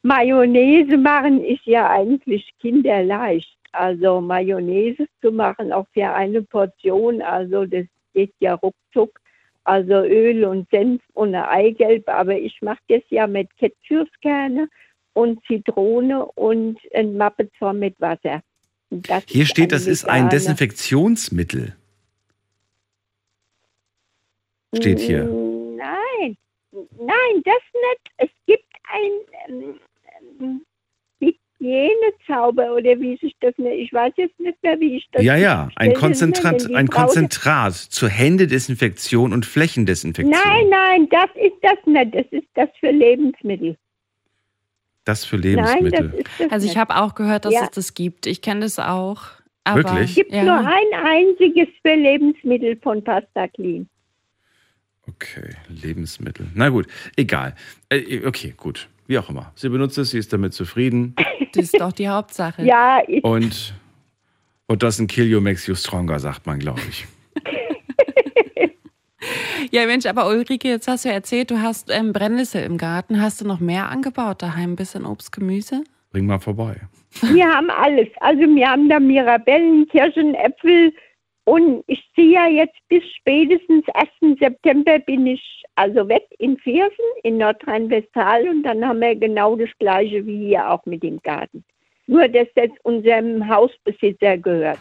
Mayonnaise 0.04 0.98
machen 0.98 1.44
ist 1.44 1.66
ja 1.66 1.90
eigentlich 1.90 2.50
kinderleicht. 2.60 3.58
Also 3.72 4.22
Mayonnaise 4.22 5.08
zu 5.22 5.32
machen, 5.32 5.72
auch 5.72 5.86
für 5.94 6.10
eine 6.12 6.42
Portion, 6.42 7.22
also 7.22 7.66
das 7.66 7.86
geht 8.14 8.34
ja 8.40 8.56
ruckzuck. 8.56 9.20
Also 9.66 9.94
Öl 9.94 10.46
und 10.46 10.70
Senf 10.70 11.02
und 11.14 11.36
Eigelb, 11.36 12.08
aber 12.08 12.38
ich 12.38 12.62
mache 12.62 12.80
das 12.88 13.02
ja 13.10 13.28
mit 13.28 13.50
Ketchup-Kerne 13.58 14.70
und 15.14 15.44
Zitrone 15.46 16.26
und 16.26 16.80
ein 16.94 17.18
Mappezor 17.18 17.74
mit 17.74 18.00
Wasser. 18.00 18.42
Das 18.90 19.24
Hier 19.28 19.46
steht, 19.46 19.72
das 19.72 19.86
ist 19.86 20.06
ein 20.08 20.30
Desinfektionsmittel. 20.30 21.76
Steht 24.76 25.00
hier. 25.00 25.24
Nein, 25.24 26.38
nein, 26.72 27.44
das 27.44 27.62
nicht. 27.74 28.12
Es 28.18 28.30
gibt 28.46 28.66
ein 28.90 29.12
ähm, 29.50 29.80
ähm, 30.40 30.66
Hygienezauber 31.20 32.74
oder 32.76 33.00
wie 33.00 33.18
sich 33.18 33.36
das 33.40 33.54
nennt. 33.58 33.76
Ich 33.76 33.92
weiß 33.92 34.14
jetzt 34.18 34.40
nicht 34.40 34.62
mehr, 34.64 34.80
wie 34.80 34.98
ich 34.98 35.08
das 35.12 35.24
Ja, 35.24 35.36
ja, 35.36 35.70
ein 35.76 35.94
Konzentrat, 35.94 36.74
ein 36.74 36.88
Konzentrat 36.88 37.76
zur 37.76 38.10
Händedesinfektion 38.10 39.34
und 39.34 39.46
Flächendesinfektion. 39.46 40.38
Nein, 40.46 40.70
nein, 40.70 41.10
das 41.10 41.30
ist 41.36 41.58
das 41.62 41.78
nicht. 41.86 42.16
Das 42.16 42.26
ist 42.32 42.48
das 42.54 42.70
für 42.80 42.92
Lebensmittel. 42.92 43.78
Das 45.08 45.24
für 45.24 45.38
Nein, 45.38 45.44
Lebensmittel. 45.56 46.10
das 46.10 46.20
ist 46.20 46.28
das 46.40 46.52
Also 46.52 46.68
ich 46.68 46.78
habe 46.78 46.96
auch 46.98 47.16
gehört, 47.16 47.46
dass 47.46 47.54
Ja. 47.54 47.62
es 47.64 47.72
das 47.72 47.94
gibt. 47.94 48.28
Ich 48.28 48.42
kenne 48.42 48.62
das 48.62 48.78
auch. 48.80 49.22
Aber, 49.64 49.78
Wirklich? 49.84 50.10
Es 50.10 50.16
gibt 50.16 50.32
Ja. 50.34 50.44
nur 50.44 50.58
ein 50.58 51.06
einziges 51.06 51.68
für 51.82 51.96
Lebensmittel 51.96 52.78
von 52.82 53.04
Pasta 53.04 53.48
Clean. 53.48 53.88
Okay, 55.08 55.52
Lebensmittel. 55.70 56.48
Na 56.54 56.68
gut, 56.70 56.88
egal. 57.16 57.56
Äh, 57.90 58.26
okay, 58.26 58.54
gut. 58.58 58.90
Wie 59.08 59.18
auch 59.18 59.30
immer. 59.30 59.54
Sie 59.56 59.70
benutzt 59.70 59.98
es, 59.98 60.10
sie 60.10 60.18
ist 60.18 60.34
damit 60.34 60.54
zufrieden. 60.54 61.16
Das 61.54 61.64
ist 61.74 61.80
doch 61.80 61.94
die 61.94 62.10
Hauptsache. 62.10 62.62
Ja, 62.64 63.02
ich, 63.08 63.24
Und 63.24 63.74
what 64.68 64.84
doesn't 64.84 65.08
kill 65.08 65.26
you 65.26 65.40
makes 65.40 65.66
you 65.66 65.74
stronger, 65.76 66.20
sagt 66.20 66.46
man, 66.46 66.60
glaube 66.60 66.82
ich. 66.90 67.08
Ja, 69.72 69.86
Mensch, 69.86 70.06
aber 70.06 70.28
Ulrike, 70.28 70.68
jetzt 70.68 70.88
hast 70.88 71.06
du 71.06 71.10
erzählt, 71.10 71.52
du 71.52 71.62
hast 71.62 71.90
ähm, 71.92 72.14
Brennnessel 72.14 72.64
im 72.64 72.78
Garten. 72.78 73.22
Hast 73.22 73.42
du 73.42 73.48
noch 73.48 73.60
mehr 73.60 73.90
angebaut 73.90 74.42
daheim? 74.42 74.74
Ein 74.74 74.76
bisschen 74.76 75.06
Obst, 75.06 75.32
Gemüse? 75.32 75.84
Bring 76.12 76.26
mal 76.26 76.40
vorbei. 76.40 76.76
Wir 77.34 77.48
haben 77.48 77.70
alles. 77.70 78.08
Also 78.20 78.42
wir 78.42 78.70
haben 78.70 78.90
da 78.90 79.00
Mirabellen, 79.00 79.88
Kirschen, 79.88 80.36
Äpfel 80.36 80.94
und 81.46 81.84
ich 81.88 82.04
ziehe 82.14 82.34
ja 82.34 82.48
jetzt 82.48 82.78
bis 82.90 83.04
spätestens 83.16 83.86
1. 83.94 84.38
September 84.40 85.00
bin 85.00 85.26
ich 85.26 85.64
also 85.76 86.08
weg 86.10 86.24
in 86.40 86.58
Viersen 86.58 87.06
in 87.24 87.38
Nordrhein-Westfalen 87.38 88.50
und 88.50 88.64
dann 88.64 88.86
haben 88.86 89.00
wir 89.00 89.16
genau 89.16 89.56
das 89.56 89.70
gleiche 89.80 90.26
wie 90.26 90.48
hier 90.48 90.70
auch 90.70 90.86
mit 90.86 91.04
dem 91.04 91.22
Garten. 91.22 91.64
Nur, 92.08 92.28
dass 92.28 92.48
das 92.56 92.70
unserem 92.84 93.48
Hausbesitzer 93.48 94.38
gehört. 94.38 94.80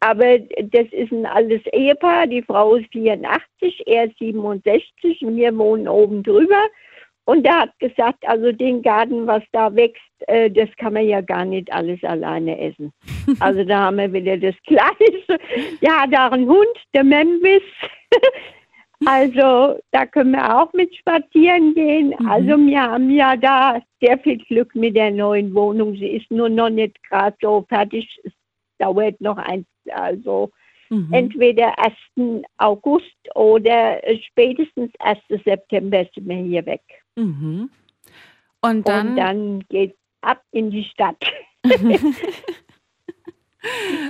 Aber 0.00 0.38
das 0.38 0.86
ist 0.92 1.12
ein 1.12 1.26
altes 1.26 1.60
Ehepaar. 1.72 2.26
Die 2.26 2.42
Frau 2.42 2.76
ist 2.76 2.90
84, 2.92 3.82
er 3.86 4.04
ist 4.04 4.18
67 4.18 5.22
und 5.22 5.36
wir 5.36 5.56
wohnen 5.56 5.88
oben 5.88 6.22
drüber. 6.22 6.62
Und 7.24 7.44
er 7.44 7.60
hat 7.60 7.78
gesagt, 7.78 8.26
also 8.26 8.52
den 8.52 8.80
Garten, 8.80 9.26
was 9.26 9.42
da 9.52 9.74
wächst, 9.74 10.00
äh, 10.28 10.50
das 10.50 10.70
kann 10.78 10.94
man 10.94 11.06
ja 11.06 11.20
gar 11.20 11.44
nicht 11.44 11.70
alles 11.72 12.02
alleine 12.02 12.58
essen. 12.58 12.92
Also 13.40 13.62
da 13.64 13.80
haben 13.80 13.98
wir 13.98 14.10
wieder 14.10 14.38
das 14.38 14.54
Gleiche. 14.64 15.38
Ja, 15.82 16.06
da 16.10 16.28
ein 16.28 16.48
Hund, 16.48 16.74
der 16.94 17.04
Memphis. 17.04 17.62
Also 19.04 19.78
da 19.92 20.06
können 20.06 20.32
wir 20.32 20.58
auch 20.58 20.72
mit 20.72 20.92
spazieren 20.96 21.72
gehen. 21.74 22.14
Also 22.28 22.56
wir 22.58 22.82
haben 22.82 23.10
ja 23.10 23.36
da 23.36 23.80
sehr 24.00 24.18
viel 24.18 24.38
Glück 24.38 24.74
mit 24.74 24.96
der 24.96 25.12
neuen 25.12 25.54
Wohnung. 25.54 25.94
Sie 25.94 26.08
ist 26.08 26.28
nur 26.32 26.48
noch 26.48 26.68
nicht 26.68 27.00
gerade 27.04 27.36
so 27.40 27.64
fertig. 27.68 28.08
Es 28.24 28.32
dauert 28.78 29.20
noch 29.20 29.38
ein, 29.38 29.64
also 29.90 30.50
Mhm. 30.90 31.12
entweder 31.12 31.74
1. 31.78 32.42
August 32.56 33.14
oder 33.34 34.00
spätestens 34.28 34.90
1. 35.00 35.20
September 35.44 36.06
sind 36.14 36.28
wir 36.28 36.36
hier 36.36 36.64
weg. 36.66 36.82
Mhm. 37.16 37.70
Und 38.62 38.88
dann, 38.88 39.08
Und 39.10 39.16
dann 39.16 39.60
geht 39.68 39.96
ab 40.22 40.42
in 40.52 40.70
die 40.70 40.84
Stadt. 40.84 41.22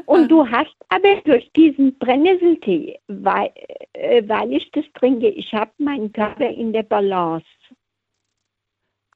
Und 0.07 0.29
du 0.29 0.47
hast 0.49 0.77
aber 0.89 1.17
durch 1.25 1.51
diesen 1.53 1.99
Brennnesseltee, 1.99 3.01
weil, 3.09 3.51
äh, 3.95 4.23
weil 4.27 4.53
ich 4.53 4.71
das 4.73 4.85
trinke, 4.95 5.29
ich 5.29 5.53
habe 5.53 5.73
meinen 5.79 6.13
Körper 6.13 6.49
in 6.49 6.73
der 6.73 6.83
Balance. 6.85 7.47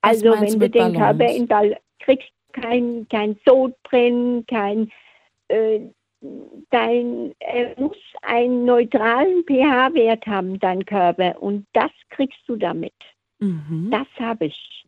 Also 0.00 0.32
wenn 0.32 0.58
du 0.58 0.68
den 0.68 0.94
Körper 0.94 1.14
Balance? 1.14 1.36
in 1.36 1.46
Balance 1.46 1.80
kriegst, 2.00 2.32
kein, 2.52 3.06
kein 3.08 3.38
Sodbrennen, 3.46 4.44
kein, 4.46 4.90
äh, 5.48 5.80
dein, 6.70 7.32
er 7.40 7.74
muss 7.78 7.96
einen 8.22 8.64
neutralen 8.64 9.44
pH-Wert 9.44 10.26
haben, 10.26 10.58
dein 10.58 10.84
Körper. 10.84 11.40
Und 11.42 11.66
das 11.72 11.90
kriegst 12.10 12.40
du 12.46 12.56
damit. 12.56 12.94
Mhm. 13.38 13.88
Das 13.90 14.06
habe 14.18 14.46
ich. 14.46 14.84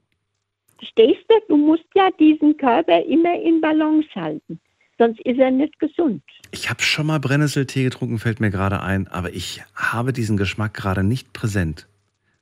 Verstehst 0.78 1.24
du? 1.28 1.34
Du 1.48 1.56
musst 1.56 1.86
ja 1.94 2.10
diesen 2.18 2.56
Körper 2.56 3.04
immer 3.04 3.40
in 3.40 3.60
Balance 3.60 4.08
halten. 4.14 4.60
Sonst 4.98 5.20
ist 5.20 5.38
er 5.38 5.50
nicht 5.50 5.78
gesund. 5.80 6.22
Ich 6.52 6.70
habe 6.70 6.82
schon 6.82 7.06
mal 7.06 7.18
Brennnesseltee 7.18 7.84
getrunken, 7.84 8.18
fällt 8.18 8.40
mir 8.40 8.50
gerade 8.50 8.80
ein, 8.80 9.08
aber 9.08 9.32
ich 9.32 9.62
habe 9.74 10.12
diesen 10.12 10.36
Geschmack 10.36 10.74
gerade 10.74 11.02
nicht 11.02 11.32
präsent. 11.32 11.88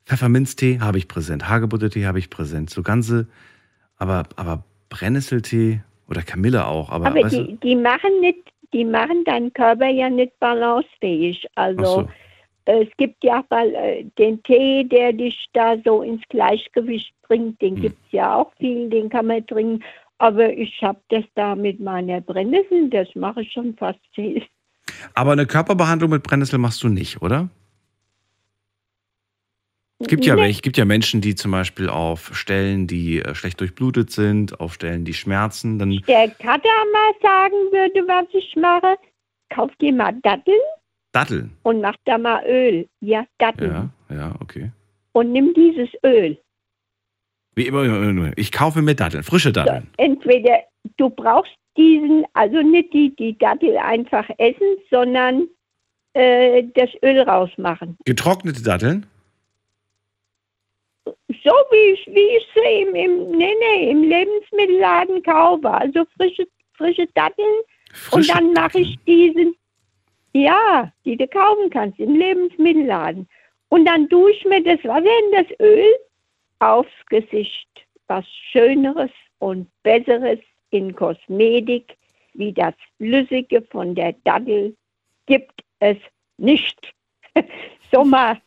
Pfefferminztee 0.04 0.80
habe 0.80 0.98
ich 0.98 1.08
präsent, 1.08 1.48
Hagebuttertee 1.48 2.04
habe 2.04 2.18
ich 2.18 2.28
präsent, 2.28 2.68
so 2.70 2.82
ganze, 2.82 3.28
aber, 3.96 4.24
aber 4.36 4.64
Brennnesseltee 4.90 5.80
oder 6.08 6.22
Kamille 6.22 6.66
auch, 6.66 6.90
aber, 6.90 7.06
Aber 7.06 7.22
weißt 7.22 7.34
die, 7.34 7.46
du, 7.46 7.56
die 7.56 7.76
machen 7.76 8.20
nicht, 8.20 8.51
die 8.72 8.84
machen 8.84 9.24
deinen 9.24 9.52
Körper 9.52 9.88
ja 9.88 10.08
nicht 10.08 10.38
balancefähig. 10.40 11.46
Also 11.54 11.84
so. 11.84 12.08
es 12.64 12.88
gibt 12.96 13.22
ja 13.24 13.44
mal 13.50 13.74
äh, 13.74 14.04
den 14.18 14.42
Tee, 14.42 14.84
der 14.84 15.12
dich 15.12 15.46
da 15.52 15.76
so 15.84 16.02
ins 16.02 16.22
Gleichgewicht 16.28 17.12
bringt, 17.22 17.60
den 17.60 17.76
Hm. 17.76 17.82
gibt 17.82 17.98
es 18.06 18.12
ja 18.12 18.34
auch 18.34 18.52
viel, 18.58 18.88
den 18.88 19.08
kann 19.08 19.26
man 19.26 19.46
trinken. 19.46 19.82
Aber 20.18 20.52
ich 20.52 20.80
habe 20.82 21.00
das 21.08 21.24
da 21.34 21.54
mit 21.54 21.80
meiner 21.80 22.20
Brennnessel, 22.20 22.88
das 22.90 23.08
mache 23.14 23.42
ich 23.42 23.52
schon 23.52 23.74
fast 23.76 24.00
viel. 24.14 24.42
Aber 25.14 25.32
eine 25.32 25.46
Körperbehandlung 25.46 26.10
mit 26.10 26.22
Brennnessel 26.22 26.58
machst 26.58 26.82
du 26.82 26.88
nicht, 26.88 27.22
oder? 27.22 27.48
Es 30.02 30.08
gibt 30.08 30.24
ja, 30.24 30.36
welche, 30.36 30.60
gibt 30.60 30.76
ja 30.76 30.84
Menschen, 30.84 31.20
die 31.20 31.34
zum 31.34 31.52
Beispiel 31.52 31.88
auf 31.88 32.36
Stellen, 32.36 32.86
die 32.86 33.20
äh, 33.20 33.34
schlecht 33.34 33.60
durchblutet 33.60 34.10
sind, 34.10 34.60
auf 34.60 34.74
Stellen, 34.74 35.04
die 35.04 35.14
schmerzen, 35.14 35.78
dann 35.78 35.90
Der 35.90 36.28
Kater 36.28 36.68
mal 36.92 37.12
sagen 37.22 37.54
würde, 37.70 38.06
was 38.08 38.26
ich 38.32 38.54
mache, 38.56 38.96
kauf 39.50 39.70
dir 39.80 39.92
mal 39.92 40.12
Datteln 40.22 40.60
Datteln. 41.12 41.56
und 41.62 41.80
mach 41.80 41.94
da 42.04 42.18
mal 42.18 42.44
Öl. 42.46 42.88
Ja, 43.00 43.26
Datteln. 43.38 43.90
Ja, 44.08 44.16
ja, 44.16 44.34
okay. 44.40 44.70
Und 45.12 45.32
nimm 45.32 45.54
dieses 45.54 45.90
Öl. 46.04 46.38
Wie 47.54 47.66
immer, 47.66 48.32
ich 48.36 48.50
kaufe 48.50 48.80
mir 48.82 48.94
Datteln, 48.94 49.22
frische 49.22 49.52
Datteln. 49.52 49.88
Entweder 49.98 50.60
du 50.96 51.10
brauchst 51.10 51.52
diesen, 51.76 52.24
also 52.32 52.62
nicht 52.62 52.92
die, 52.92 53.14
die 53.14 53.36
Dattel 53.38 53.76
einfach 53.76 54.28
essen, 54.38 54.76
sondern 54.90 55.48
äh, 56.14 56.64
das 56.74 56.90
Öl 57.02 57.20
rausmachen. 57.20 57.96
Getrocknete 58.04 58.62
Datteln? 58.62 59.06
So 61.04 61.50
wie 61.70 61.92
ich, 61.94 62.06
wie 62.06 62.36
ich 62.36 62.46
sie 62.54 62.82
im, 62.82 62.94
im, 62.94 63.30
nee, 63.32 63.54
nee, 63.58 63.90
im 63.90 64.02
Lebensmittelladen 64.04 65.22
kaufe. 65.22 65.70
Also 65.70 66.04
frische, 66.16 66.46
frische 66.74 67.06
Datteln 67.14 67.62
Frische 67.92 68.32
und 68.32 68.38
dann 68.38 68.52
mache 68.52 68.80
ich 68.80 68.98
diesen, 69.06 69.54
ja, 70.32 70.92
die 71.04 71.16
du 71.16 71.26
kaufen 71.28 71.70
kannst 71.70 71.98
im 71.98 72.14
Lebensmittelladen. 72.14 73.28
Und 73.68 73.84
dann 73.86 74.08
tue 74.08 74.32
ich 74.32 74.44
mir 74.44 74.62
das 74.62 74.82
Wasser 74.84 75.04
in 75.04 75.32
das 75.32 75.60
Öl 75.60 75.94
aufs 76.58 77.06
Gesicht. 77.08 77.68
Was 78.06 78.26
Schöneres 78.50 79.10
und 79.38 79.68
Besseres 79.82 80.38
in 80.70 80.94
Kosmetik 80.94 81.96
wie 82.34 82.52
das 82.52 82.74
Flüssige 82.96 83.62
von 83.70 83.94
der 83.94 84.14
Dattel 84.24 84.74
gibt 85.26 85.62
es 85.80 85.96
nicht. 86.38 86.94
so 87.92 88.04
mal 88.04 88.40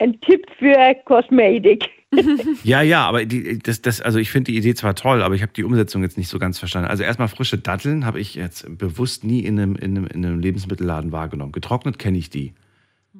ein 0.00 0.20
Tipp 0.22 0.46
für 0.58 0.74
Kosmetik. 1.04 1.88
Ja, 2.64 2.82
ja, 2.82 3.06
aber 3.06 3.24
die, 3.24 3.60
das, 3.60 3.82
das, 3.82 4.00
also 4.00 4.18
ich 4.18 4.32
finde 4.32 4.50
die 4.50 4.58
Idee 4.58 4.74
zwar 4.74 4.96
toll, 4.96 5.22
aber 5.22 5.36
ich 5.36 5.42
habe 5.42 5.52
die 5.52 5.62
Umsetzung 5.62 6.02
jetzt 6.02 6.18
nicht 6.18 6.26
so 6.26 6.40
ganz 6.40 6.58
verstanden. 6.58 6.90
Also 6.90 7.04
erstmal 7.04 7.28
frische 7.28 7.56
Datteln 7.56 8.04
habe 8.04 8.18
ich 8.18 8.34
jetzt 8.34 8.66
bewusst 8.78 9.22
nie 9.22 9.44
in 9.44 9.60
einem, 9.60 9.76
in 9.76 9.96
einem, 9.96 10.06
in 10.08 10.26
einem 10.26 10.40
Lebensmittelladen 10.40 11.12
wahrgenommen. 11.12 11.52
Getrocknet 11.52 12.00
kenne 12.00 12.18
ich 12.18 12.28
die, 12.28 12.52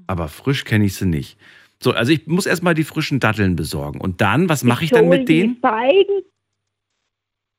aber 0.08 0.26
frisch 0.26 0.64
kenne 0.64 0.86
ich 0.86 0.96
sie 0.96 1.06
nicht. 1.06 1.38
So, 1.80 1.92
also 1.92 2.10
ich 2.10 2.26
muss 2.26 2.46
erstmal 2.46 2.74
die 2.74 2.82
frischen 2.82 3.20
Datteln 3.20 3.54
besorgen. 3.54 4.00
Und 4.00 4.20
dann, 4.20 4.48
was 4.48 4.64
mache 4.64 4.82
ich 4.84 4.90
dann 4.90 5.08
mit 5.08 5.28
die 5.28 5.40
denen? 5.42 5.56
Feigen. 5.60 6.22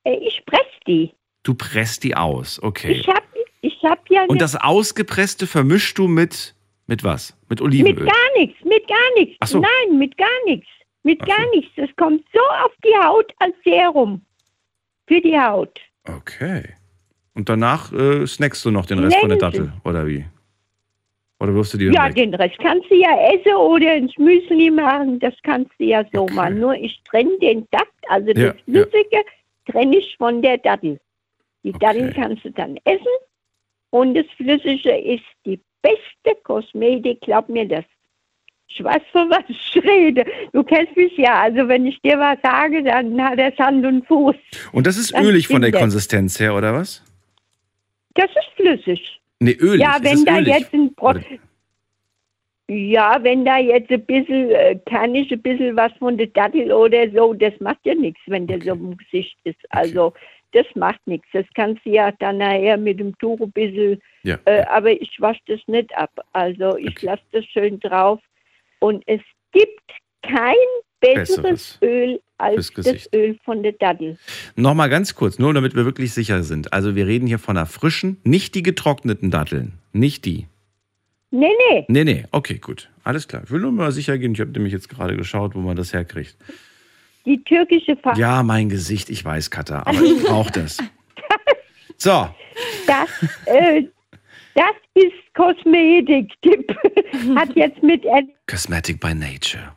Äh, 0.03 0.15
Ich 0.27 0.43
presse 0.45 0.65
die. 0.85 1.11
Du 1.43 1.53
presst 1.53 2.03
die 2.03 2.15
aus, 2.17 2.61
okay. 2.61 2.91
Ich 2.91 3.07
habe 3.07 3.21
ich 3.61 3.81
hab 3.83 4.09
ja 4.09 4.23
Und 4.23 4.31
nicht- 4.33 4.41
das 4.41 4.57
Ausgepresste 4.57 5.47
vermischst 5.47 5.97
du 5.97 6.09
mit, 6.09 6.55
mit 6.87 7.05
was? 7.05 7.37
Mit 7.51 7.59
mit 7.59 7.67
Olivenöl? 7.67 8.05
gar 8.05 8.37
nichts, 8.37 8.63
mit 8.63 8.87
gar 8.87 9.13
nichts. 9.17 9.49
So. 9.49 9.59
Nein, 9.59 9.97
mit 9.97 10.17
gar 10.17 10.27
nichts. 10.45 10.67
Mit 11.03 11.19
Ach 11.23 11.27
gar 11.27 11.45
so. 11.51 11.59
nichts. 11.59 11.71
Das 11.75 11.89
kommt 11.97 12.23
so 12.33 12.39
auf 12.65 12.71
die 12.83 12.95
Haut 13.05 13.31
als 13.39 13.53
Serum. 13.65 14.21
Für 15.07 15.19
die 15.19 15.37
Haut. 15.37 15.77
Okay. 16.07 16.63
Und 17.35 17.49
danach 17.49 17.91
äh, 17.91 18.25
snackst 18.25 18.63
du 18.63 18.71
noch 18.71 18.85
den 18.85 18.99
Rest 18.99 19.17
von 19.17 19.29
der. 19.29 19.37
Dattel, 19.37 19.73
oder 19.83 20.07
wie? 20.07 20.25
Oder 21.39 21.53
wirfst 21.55 21.73
du 21.73 21.77
die 21.77 21.85
Ja, 21.87 22.05
weg? 22.07 22.15
den 22.15 22.33
Rest 22.35 22.57
kannst 22.59 22.89
du 22.89 22.95
ja 22.95 23.09
essen 23.33 23.53
oder 23.55 23.95
ins 23.95 24.17
Müsli 24.17 24.69
machen. 24.71 25.19
Das 25.19 25.33
kannst 25.43 25.71
du 25.79 25.83
ja 25.85 26.05
so 26.13 26.21
Okay. 26.23 26.33
machen. 26.35 26.59
Nur 26.59 26.75
ich 26.75 27.01
trenne 27.03 27.37
den 27.39 27.67
Dattel, 27.71 27.87
also 28.07 28.27
Ja, 28.31 28.53
das 28.53 28.61
Flüssige, 28.63 29.23
trenne 29.69 29.97
ich 29.97 30.15
von 30.17 30.41
der 30.41 30.57
Dattel. 30.59 30.99
Die 31.63 31.69
Okay. 31.73 31.79
Dattel 31.79 32.13
kannst 32.13 32.45
du 32.45 32.51
dann 32.51 32.77
essen. 32.85 33.05
Und 33.89 34.13
das 34.13 34.25
Flüssige 34.37 34.95
ist 34.97 35.23
die 35.45 35.59
beste 35.81 36.39
Kosmetik, 36.43 37.21
glaub 37.21 37.49
mir 37.49 37.67
das. 37.67 37.85
Ich 38.67 38.81
weiß, 38.83 39.01
von 39.11 39.29
was 39.29 39.43
ich 39.49 39.83
rede. 39.83 40.25
Du 40.53 40.63
kennst 40.63 40.95
mich 40.95 41.15
ja. 41.17 41.41
Also 41.41 41.67
wenn 41.67 41.85
ich 41.85 42.01
dir 42.01 42.17
was 42.17 42.37
sage, 42.41 42.81
dann 42.83 43.21
hat 43.21 43.37
das 43.37 43.57
Hand 43.57 43.85
und 43.85 44.07
Fuß. 44.07 44.35
Und 44.71 44.87
das 44.87 44.97
ist 44.97 45.13
Dann 45.13 45.25
ölig 45.25 45.47
von 45.47 45.61
der 45.61 45.71
das. 45.71 45.81
Konsistenz 45.81 46.39
her, 46.39 46.55
oder 46.55 46.73
was? 46.73 47.03
Das 48.13 48.29
ist 48.29 48.51
flüssig. 48.55 49.19
Nee, 49.39 49.57
ölig. 49.59 49.81
Ja, 49.81 49.97
Es 49.97 50.03
wenn 50.03 50.13
ist 50.13 50.27
da 50.27 50.37
ölig. 50.37 50.47
jetzt 50.57 50.73
ein 50.73 50.93
Pro 50.95 51.13
Ja, 52.69 53.19
wenn 53.21 53.43
da 53.43 53.57
jetzt 53.57 53.91
ein 53.91 54.05
bisschen, 54.05 54.51
äh, 54.51 54.79
kann 54.85 55.13
ich 55.15 55.29
ein 55.31 55.41
bisschen 55.41 55.75
was 55.75 55.91
von 55.99 56.17
der 56.17 56.27
Dattel 56.27 56.71
oder 56.71 57.09
so, 57.11 57.33
das 57.33 57.53
macht 57.59 57.79
ja 57.83 57.93
nichts, 57.95 58.21
wenn 58.27 58.47
der 58.47 58.61
so 58.61 58.71
im 58.71 58.95
Gesicht 58.95 59.37
ist. 59.43 59.59
Also, 59.71 60.13
das 60.53 60.65
macht 60.75 61.05
nichts. 61.05 61.27
Das 61.33 61.45
kannst 61.55 61.85
du 61.85 61.89
ja 61.89 62.11
dann 62.19 62.37
nachher 62.37 62.77
mit 62.77 62.99
dem 63.01 63.17
Tuch 63.17 63.39
ein 63.41 63.51
bisschen, 63.51 64.01
Ja. 64.23 64.37
äh, 64.45 64.61
aber 64.63 64.91
ich 64.91 65.11
wasche 65.19 65.41
das 65.47 65.59
nicht 65.67 65.95
ab. 65.95 66.11
Also, 66.33 66.77
ich 66.77 66.89
Okay. 66.89 67.05
lasse 67.07 67.23
das 67.31 67.45
schön 67.45 67.79
drauf. 67.79 68.19
Und 68.79 69.03
es 69.07 69.21
gibt 69.51 69.81
kein 70.23 70.53
besseres, 70.99 71.77
Besseres 71.77 71.79
Öl 71.81 72.21
als 72.37 72.71
das. 72.73 73.09
Öl 73.13 73.37
von 73.43 73.63
der 73.63 73.71
Dattel. 73.73 74.17
Nochmal 74.55 74.89
ganz 74.89 75.15
kurz, 75.15 75.39
nur 75.39 75.53
damit 75.53 75.75
wir 75.75 75.85
wirklich 75.85 76.13
sicher 76.13 76.43
sind. 76.43 76.73
Also 76.73 76.95
wir 76.95 77.07
reden 77.07 77.25
hier 77.27 77.39
von 77.39 77.57
einer 77.57 77.65
frischen, 77.65 78.17
nicht 78.23 78.53
die 78.55 78.63
getrockneten 78.63 79.31
Datteln. 79.31 79.73
Nicht 79.93 80.25
die. 80.25 80.47
Nee, 81.31 81.49
nee. 81.69 81.85
Nee, 81.87 82.03
nee, 82.03 82.25
okay, 82.31 82.57
gut. 82.59 82.89
Alles 83.03 83.27
klar. 83.27 83.41
Ich 83.45 83.51
will 83.51 83.61
nur 83.61 83.71
mal 83.71 83.91
sicher 83.91 84.17
gehen. 84.17 84.33
Ich 84.33 84.39
habe 84.41 84.51
nämlich 84.51 84.73
jetzt 84.73 84.89
gerade 84.89 85.15
geschaut, 85.17 85.55
wo 85.55 85.59
man 85.59 85.75
das 85.75 85.93
herkriegt. 85.93 86.35
Die 87.25 87.43
türkische 87.43 87.95
Farbe. 87.97 88.19
Ja, 88.19 88.43
mein 88.43 88.69
Gesicht, 88.69 89.09
ich 89.09 89.23
weiß, 89.23 89.49
Katha, 89.51 89.83
aber 89.85 90.01
ich 90.01 90.23
brauche 90.23 90.51
das. 90.51 90.77
So, 91.97 92.27
Das, 92.87 93.09
äh, 93.45 93.83
das 94.55 94.73
ist 94.95 95.33
Kosmetik-Tipp. 95.33 96.75
Hat 97.35 97.55
jetzt 97.55 97.81
mit, 97.83 98.03
Cosmetic 98.49 98.99
by 98.99 99.13
Nature. 99.13 99.73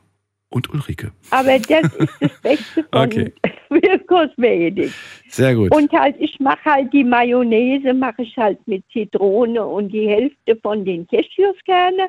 Und 0.51 0.71
Ulrike. 0.73 1.11
aber 1.31 1.59
das 1.59 1.83
ist 1.99 2.13
das 2.21 2.41
Beste 2.43 2.85
von 2.93 3.03
Okay. 3.09 3.33
für 3.69 3.99
Kosmetik. 4.07 4.93
Sehr 5.29 5.55
gut. 5.57 5.75
Und 5.75 5.91
halt, 5.93 6.15
ich 6.21 6.39
mache 6.39 6.65
halt 6.65 6.93
die 6.93 7.03
Mayonnaise, 7.03 7.93
mache 7.93 8.23
ich 8.23 8.37
halt 8.37 8.59
mit 8.69 8.85
Zitrone 8.93 9.65
und 9.67 9.89
die 9.89 10.07
Hälfte 10.09 10.55
von 10.63 10.85
den 10.85 11.09
Cashewskerne 11.09 12.09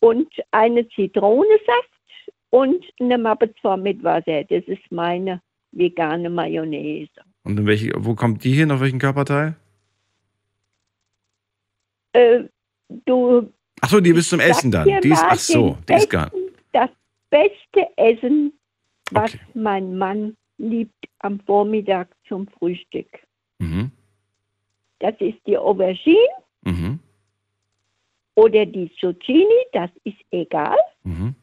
und 0.00 0.28
eine 0.50 0.88
Zitronensaft 0.88 1.90
und 2.50 2.84
eine 3.00 3.18
Mappezwar 3.18 3.76
mit 3.76 4.02
Wasser. 4.02 4.44
Das 4.44 4.64
ist 4.64 4.90
meine 4.90 5.42
vegane 5.72 6.30
Mayonnaise. 6.30 7.10
Und 7.42 7.58
in 7.58 7.66
welche, 7.66 7.90
wo 7.98 8.14
kommt 8.14 8.44
die 8.44 8.52
hin? 8.52 8.70
Auf 8.70 8.80
welchen 8.80 8.98
Körperteil? 8.98 9.56
Äh, 12.14 12.44
du 13.06 13.52
Ach 13.80 13.88
so, 13.90 14.00
die 14.00 14.12
bis 14.12 14.28
zum 14.30 14.40
Essen 14.40 14.70
dann. 14.70 14.86
Die 15.02 15.08
ist, 15.10 15.22
ach 15.22 15.38
so, 15.38 15.76
die 15.88 15.94
ist 15.94 16.08
gar 16.08 16.30
Das 16.72 16.88
beste 17.28 17.86
Essen, 17.96 18.52
was 19.10 19.36
mein 19.52 19.98
Mann 19.98 20.36
liebt 20.56 20.94
am 21.18 21.40
Vormittag 21.40 22.08
zum 22.28 22.46
Frühstück. 22.48 23.08
Mhm. 23.58 23.90
Das 25.00 25.14
ist 25.18 25.38
die 25.46 25.58
Aubergine 25.58 26.16
Mhm. 26.64 26.98
oder 28.36 28.64
die 28.64 28.90
Zucchini, 29.00 29.44
das 29.72 29.90
ist 30.04 30.16
egal. 30.30 30.76
Mhm. 31.02 31.34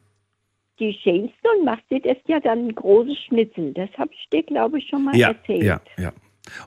Die 0.80 0.92
schälst 0.94 1.34
du 1.44 1.50
und 1.58 1.64
machst 1.64 1.88
dir 1.90 2.00
das 2.00 2.16
ja 2.26 2.40
dann 2.40 2.66
ein 2.68 2.74
großes 2.74 3.16
Schnitzel. 3.26 3.72
Das 3.74 3.90
habe 3.98 4.10
ich 4.14 4.28
dir, 4.32 4.42
glaube 4.42 4.78
ich, 4.78 4.88
schon 4.88 5.04
mal 5.04 5.14
Ja, 5.14 5.28
erzählt. 5.28 5.62
ja, 5.62 5.80
ja. 5.96 6.12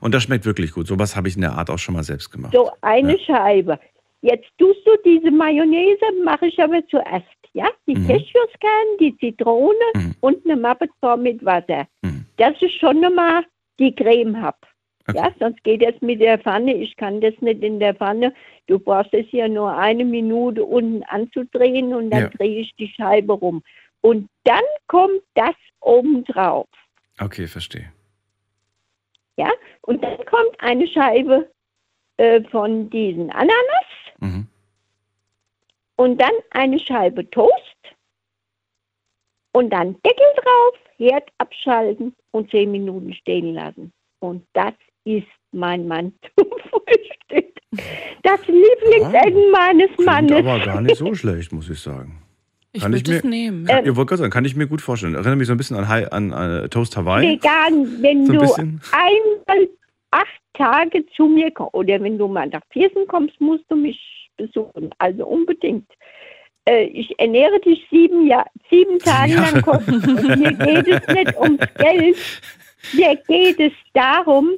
Und 0.00 0.14
das 0.14 0.22
schmeckt 0.22 0.46
wirklich 0.46 0.72
gut. 0.72 0.86
Sowas 0.86 1.16
habe 1.16 1.28
ich 1.28 1.34
in 1.34 1.42
der 1.42 1.52
Art 1.52 1.68
auch 1.68 1.78
schon 1.78 1.94
mal 1.94 2.02
selbst 2.04 2.30
gemacht. 2.30 2.54
So 2.54 2.70
eine 2.80 3.18
Scheibe. 3.18 3.78
Jetzt 4.26 4.48
tust 4.58 4.80
du 4.84 4.90
diese 5.04 5.30
Mayonnaise, 5.30 6.04
mache 6.24 6.46
ich 6.48 6.58
aber 6.60 6.84
zuerst. 6.88 7.26
Ja, 7.52 7.68
die 7.86 7.94
Mhm. 7.94 8.06
Cashewskerne, 8.08 8.96
die 9.00 9.16
Zitrone 9.18 9.86
und 10.20 10.44
eine 10.44 10.56
Mappezwar 10.56 11.16
mit 11.16 11.44
Wasser. 11.44 11.86
Dass 12.36 12.54
ich 12.60 12.76
schon 12.78 13.00
mal 13.14 13.44
die 13.78 13.94
Creme 13.94 14.40
habe. 14.42 14.58
Ja, 15.14 15.32
sonst 15.38 15.62
geht 15.62 15.82
das 15.82 15.94
mit 16.00 16.20
der 16.20 16.38
Pfanne. 16.38 16.74
Ich 16.74 16.96
kann 16.96 17.20
das 17.20 17.34
nicht 17.40 17.62
in 17.62 17.78
der 17.78 17.94
Pfanne. 17.94 18.34
Du 18.66 18.78
brauchst 18.80 19.14
es 19.14 19.26
ja 19.30 19.46
nur 19.46 19.70
eine 19.72 20.04
Minute 20.04 20.64
unten 20.64 21.04
anzudrehen 21.04 21.94
und 21.94 22.10
dann 22.10 22.22
Ja. 22.22 22.28
drehe 22.30 22.60
ich 22.62 22.74
die 22.76 22.88
Scheibe 22.88 23.32
rum. 23.34 23.62
Und 24.00 24.28
dann 24.44 24.64
kommt 24.88 25.22
das 25.34 25.54
obendrauf. 25.80 26.66
Okay, 27.20 27.46
verstehe. 27.46 27.92
Ja, 29.36 29.50
und 29.82 30.02
dann 30.02 30.16
kommt 30.26 30.56
eine 30.58 30.88
Scheibe 30.88 31.48
äh, 32.16 32.42
von 32.50 32.90
diesen 32.90 33.30
Ananas 33.30 33.52
Mhm. 33.52 34.05
Und 35.96 36.20
dann 36.20 36.32
eine 36.50 36.78
Scheibe 36.78 37.28
Toast 37.30 37.52
und 39.52 39.70
dann 39.70 39.94
Deckel 40.02 40.26
drauf, 40.36 40.74
Herd 40.98 41.28
abschalten 41.38 42.14
und 42.32 42.50
zehn 42.50 42.70
Minuten 42.70 43.12
stehen 43.14 43.54
lassen. 43.54 43.92
Und 44.20 44.46
das 44.52 44.72
ist 45.04 45.26
mein 45.52 45.86
Mann 45.86 46.12
zum 46.38 46.48
Frühstück. 46.70 47.52
Das 48.22 48.40
Lieblingsessen 48.46 49.50
meines 49.50 49.86
Klingt 49.92 50.06
Mannes. 50.06 50.32
aber 50.32 50.60
gar 50.64 50.80
nicht 50.80 50.96
so 50.96 51.14
schlecht, 51.14 51.52
muss 51.52 51.68
ich 51.70 51.80
sagen. 51.80 52.22
Ich 52.72 52.82
Kann 52.82 52.92
würde 52.92 53.10
mir, 53.10 53.16
es 53.18 53.24
nehmen. 53.24 53.64
Kann, 53.66 53.86
ihr 53.86 53.96
wollt 53.96 54.08
gerade 54.08 54.18
sagen, 54.20 54.30
kann 54.32 54.44
ich 54.44 54.54
mir 54.54 54.66
gut 54.66 54.82
vorstellen. 54.82 55.14
Erinnert 55.14 55.38
mich 55.38 55.46
so 55.46 55.54
ein 55.54 55.56
bisschen 55.56 55.76
an, 55.78 55.88
Hi- 55.88 56.06
an, 56.10 56.32
äh, 56.32 56.68
Toast 56.68 56.94
Hawaii. 56.96 57.26
Vegan, 57.32 58.02
wenn 58.02 58.26
So 58.26 58.32
ein 58.32 58.38
du 58.38 58.40
bisschen. 58.44 58.80
einmal 58.92 59.68
acht 60.10 60.40
Tage 60.54 61.06
zu 61.16 61.26
mir 61.26 61.50
kommst 61.52 61.72
oder 61.74 62.00
wenn 62.02 62.18
du 62.18 62.28
mal 62.28 62.48
nach 62.48 62.60
Viersen 62.70 63.06
kommst, 63.06 63.40
musst 63.40 63.64
du 63.70 63.76
mich 63.76 64.25
besuchen. 64.36 64.90
Also 64.98 65.26
unbedingt. 65.26 65.90
Äh, 66.64 66.84
ich 66.84 67.18
ernähre 67.18 67.60
dich 67.60 67.86
sieben, 67.90 68.26
Jahr, 68.26 68.46
sieben 68.70 68.98
Tage 68.98 69.34
Jahre. 69.34 69.52
lang 69.52 69.62
kostenlos. 69.62 70.36
Mir 70.36 70.52
geht 70.52 70.88
es 70.88 71.14
nicht 71.14 71.36
ums 71.36 71.64
Geld. 71.78 72.16
Mir 72.92 73.16
geht 73.28 73.60
es 73.60 73.72
darum, 73.94 74.50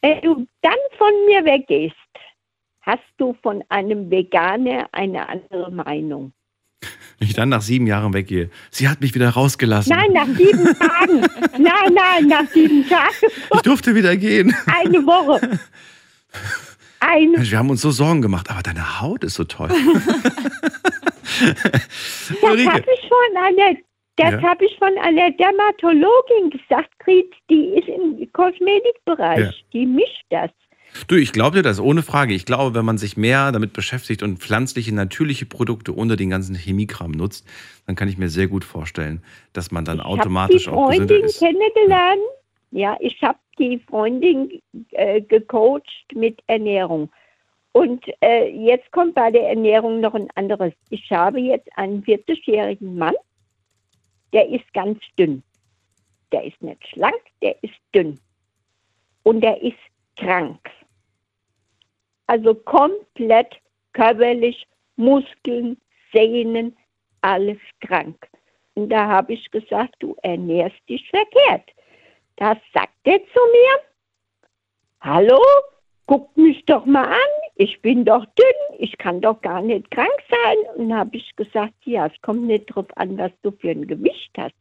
wenn 0.00 0.20
du 0.20 0.46
dann 0.62 0.78
von 0.96 1.12
mir 1.26 1.44
weggehst, 1.44 1.94
hast 2.82 3.02
du 3.18 3.36
von 3.42 3.62
einem 3.68 4.10
Veganer 4.10 4.88
eine 4.92 5.28
andere 5.28 5.70
Meinung. 5.70 6.32
Wenn 7.18 7.28
ich 7.28 7.34
dann 7.34 7.48
nach 7.48 7.62
sieben 7.62 7.88
Jahren 7.88 8.14
weggehe. 8.14 8.48
Sie 8.70 8.88
hat 8.88 9.00
mich 9.00 9.12
wieder 9.14 9.30
rausgelassen. 9.30 9.90
Nein, 9.94 10.12
nach 10.12 10.26
sieben 10.26 10.64
Tagen. 10.78 11.20
Nein, 11.58 11.94
nein, 11.94 12.28
nach 12.28 12.48
sieben 12.48 12.88
Tagen. 12.88 13.32
Ich 13.54 13.62
durfte 13.62 13.96
wieder 13.96 14.16
gehen. 14.16 14.54
Eine 14.66 15.04
Woche. 15.04 15.58
Eine 17.00 17.28
Mensch, 17.38 17.50
wir 17.50 17.58
haben 17.58 17.70
uns 17.70 17.80
so 17.80 17.90
Sorgen 17.90 18.22
gemacht, 18.22 18.50
aber 18.50 18.62
deine 18.62 19.00
Haut 19.00 19.24
ist 19.24 19.34
so 19.34 19.44
toll. 19.44 19.70
Das 21.40 22.66
habe 22.66 22.84
ich 22.94 23.08
von 23.08 23.36
einer, 23.36 23.76
das 24.16 24.32
Ja. 24.32 24.42
habe 24.42 24.64
ich 24.64 24.76
von 24.78 24.92
einer 25.02 25.30
Dermatologin 25.32 26.50
gesagt, 26.50 26.90
Grit, 26.98 27.32
die 27.50 27.74
ist 27.78 27.88
im 27.88 28.30
Kosmetikbereich, 28.32 29.38
Ja. 29.40 29.52
die 29.72 29.86
mischt 29.86 30.24
das. 30.30 30.50
Du, 31.06 31.16
ich 31.16 31.32
glaube 31.32 31.58
dir 31.58 31.62
das, 31.62 31.78
ohne 31.80 32.02
Frage. 32.02 32.32
Ich 32.34 32.46
glaube, 32.46 32.74
wenn 32.74 32.84
man 32.84 32.96
sich 32.98 33.16
mehr 33.16 33.52
damit 33.52 33.74
beschäftigt 33.74 34.22
und 34.22 34.38
pflanzliche, 34.38 34.92
natürliche 34.94 35.44
Produkte 35.46 35.94
ohne 35.94 36.16
den 36.16 36.30
ganzen 36.30 36.54
Chemiekram 36.56 37.10
nutzt, 37.12 37.46
dann 37.86 37.94
kann 37.94 38.08
ich 38.08 38.16
mir 38.18 38.30
sehr 38.30 38.48
gut 38.48 38.64
vorstellen, 38.64 39.22
dass 39.52 39.70
man 39.70 39.84
dann 39.84 40.00
automatisch 40.00 40.62
ich 40.62 40.66
habe 40.68 40.78
auch 40.78 40.90
die 40.90 40.98
gesünder 40.98 41.14
Freundin 41.14 41.26
ist. 41.28 41.38
kennengelernt. 41.38 42.20
Ja, 42.70 42.96
ich 43.00 43.20
habe 43.22 43.38
die 43.58 43.78
Freundin 43.78 44.62
äh, 44.92 45.20
gecoacht 45.20 46.14
mit 46.14 46.40
Ernährung. 46.46 47.10
Und 47.72 48.04
äh, 48.22 48.48
jetzt 48.48 48.90
kommt 48.92 49.14
bei 49.14 49.30
der 49.30 49.48
Ernährung 49.48 50.00
noch 50.00 50.14
ein 50.14 50.28
anderes. 50.34 50.72
Ich 50.90 51.10
habe 51.10 51.38
jetzt 51.40 51.68
einen 51.76 52.02
40-jährigen 52.02 52.96
Mann, 52.96 53.14
der 54.32 54.48
ist 54.48 54.72
ganz 54.72 54.98
dünn. 55.18 55.42
Der 56.32 56.44
ist 56.44 56.60
nicht 56.62 56.86
schlank, 56.88 57.20
der 57.42 57.56
ist 57.62 57.78
dünn. 57.94 58.18
Und 59.22 59.42
der 59.42 59.62
ist 59.62 59.78
krank. 60.16 60.70
Also 62.26 62.54
komplett 62.54 63.56
körperlich, 63.92 64.66
Muskeln, 64.96 65.78
Sehnen, 66.12 66.76
alles 67.20 67.58
krank. 67.80 68.28
Und 68.74 68.90
da 68.90 69.06
habe 69.06 69.34
ich 69.34 69.50
gesagt, 69.50 69.96
du 70.00 70.16
ernährst 70.22 70.76
dich 70.88 71.08
verkehrt. 71.10 71.70
Da 72.38 72.56
sagt 72.72 72.94
er 73.02 73.18
zu 73.18 73.40
mir, 73.52 73.80
hallo, 75.00 75.40
guck 76.06 76.34
mich 76.36 76.64
doch 76.66 76.86
mal 76.86 77.08
an, 77.08 77.32
ich 77.56 77.82
bin 77.82 78.04
doch 78.04 78.24
dünn, 78.26 78.78
ich 78.78 78.96
kann 78.96 79.20
doch 79.20 79.40
gar 79.40 79.60
nicht 79.60 79.90
krank 79.90 80.22
sein. 80.30 80.56
Und 80.76 80.94
habe 80.94 81.16
ich 81.16 81.34
gesagt, 81.34 81.74
ja, 81.84 82.06
es 82.06 82.12
kommt 82.22 82.44
nicht 82.44 82.70
darauf 82.70 82.86
an, 82.96 83.18
was 83.18 83.32
du 83.42 83.50
für 83.50 83.70
ein 83.70 83.88
Gewicht 83.88 84.30
hast. 84.38 84.54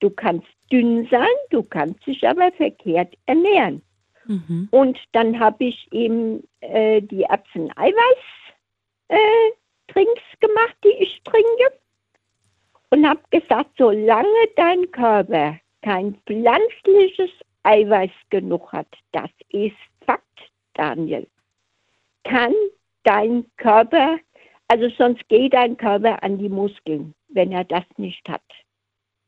Du 0.00 0.08
kannst 0.08 0.46
dünn 0.72 1.06
sein, 1.10 1.28
du 1.50 1.62
kannst 1.62 2.06
dich 2.06 2.26
aber 2.26 2.50
verkehrt 2.52 3.14
ernähren. 3.26 3.82
Mhm. 4.24 4.68
Und 4.70 4.98
dann 5.12 5.38
habe 5.38 5.64
ich 5.64 5.86
ihm 5.92 6.42
äh, 6.60 7.02
die 7.02 7.24
Erbsen-Eiweiß-Trinks 7.24 10.22
gemacht, 10.40 10.76
die 10.82 10.96
ich 10.98 11.20
trinke. 11.24 11.74
Und 12.88 13.06
habe 13.06 13.20
gesagt, 13.30 13.72
solange 13.76 14.48
dein 14.56 14.90
Körper 14.92 15.58
kein 15.82 16.16
pflanzliches 16.26 17.30
Eiweiß 17.62 18.10
genug 18.30 18.72
hat, 18.72 18.88
das 19.12 19.30
ist 19.50 19.76
Fakt, 20.06 20.24
Daniel, 20.74 21.26
kann 22.24 22.54
dein 23.04 23.44
Körper, 23.56 24.18
also 24.68 24.88
sonst 24.96 25.26
geht 25.28 25.54
dein 25.54 25.76
Körper 25.76 26.22
an 26.22 26.38
die 26.38 26.48
Muskeln, 26.48 27.14
wenn 27.28 27.52
er 27.52 27.64
das 27.64 27.84
nicht 27.96 28.26
hat. 28.28 28.42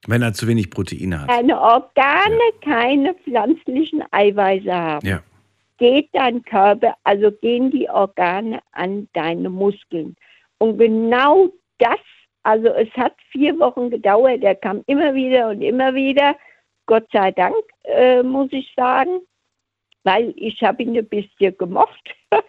Wenn 0.07 0.23
er 0.23 0.33
zu 0.33 0.47
wenig 0.49 0.71
Proteine 0.71 1.23
hat. 1.23 1.29
Keine 1.29 1.61
Organe, 1.61 2.41
keine 2.63 3.15
pflanzlichen 3.15 4.03
Eiweiße 4.11 4.75
haben 4.75 5.07
Ja. 5.07 5.23
geht 5.79 6.09
dein 6.13 6.43
Körper, 6.43 6.95
also 7.05 7.31
gehen 7.31 7.71
die 7.71 7.89
Organe 7.89 8.61
an 8.73 9.09
deine 9.13 9.51
Muskeln. 9.51 10.17
Und 10.59 10.79
genau 10.79 11.49
das, 11.79 11.99
also 12.43 12.69
es 12.69 12.91
hat 12.97 13.15
vier 13.31 13.59
Wochen 13.59 13.91
gedauert, 13.91 14.43
er 14.43 14.55
kam 14.55 14.83
immer 14.87 15.15
wieder 15.15 15.49
und 15.49 15.63
immer 15.63 15.95
wieder, 15.95 16.37
Gott 16.87 17.07
sei 17.13 17.31
Dank, 17.33 17.57
äh, 17.85 18.23
muss 18.23 18.49
ich 18.53 18.73
sagen, 18.75 19.21
weil 20.05 20.33
ich 20.37 20.63
habe 20.63 20.83
ihn 20.83 20.97
ein 20.97 21.09
bisschen 21.09 21.57
gemocht. 21.57 22.15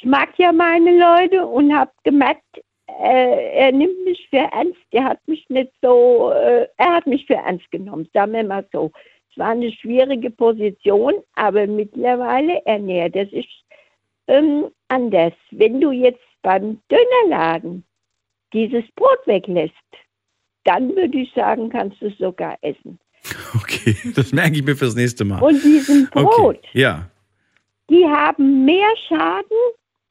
Ich 0.00 0.04
mag 0.04 0.28
ja 0.38 0.52
meine 0.52 0.96
Leute 0.96 1.44
und 1.44 1.76
habe 1.76 1.90
gemerkt, 2.04 2.44
äh, 2.86 3.56
er 3.56 3.72
nimmt 3.72 4.04
mich 4.04 4.28
für 4.30 4.48
ernst. 4.52 4.78
Er 4.92 5.06
hat 5.06 5.18
mich 5.26 5.44
nicht 5.48 5.72
so, 5.82 6.30
äh, 6.30 6.68
er 6.76 6.94
hat 6.94 7.06
mich 7.08 7.26
für 7.26 7.34
ernst 7.34 7.68
genommen, 7.72 8.08
sagen 8.14 8.32
wir 8.32 8.44
mal 8.44 8.64
so. 8.72 8.92
Es 9.28 9.38
war 9.38 9.50
eine 9.50 9.72
schwierige 9.72 10.30
Position, 10.30 11.14
aber 11.34 11.66
mittlerweile 11.66 12.64
ernährt 12.64 13.16
er 13.16 13.26
sich 13.26 13.64
ähm, 14.28 14.70
anders. 14.86 15.32
Wenn 15.50 15.80
du 15.80 15.90
jetzt 15.90 16.22
beim 16.42 16.80
Dönerladen 16.88 17.84
dieses 18.52 18.84
Brot 18.96 19.18
weglässt, 19.26 19.74
dann 20.64 20.94
würde 20.96 21.18
ich 21.18 21.32
sagen, 21.34 21.68
kannst 21.70 22.00
du 22.02 22.06
es 22.06 22.18
sogar 22.18 22.56
essen. 22.62 22.98
Okay, 23.54 23.96
das 24.14 24.32
merke 24.32 24.56
ich 24.56 24.62
mir 24.64 24.76
fürs 24.76 24.94
nächste 24.94 25.24
Mal. 25.24 25.40
Und 25.42 25.62
diesen 25.64 26.08
Brot, 26.10 26.58
Okay. 26.58 26.68
Ja. 26.74 27.10
die 27.90 28.04
haben 28.04 28.64
mehr 28.64 28.88
Schaden 29.08 29.56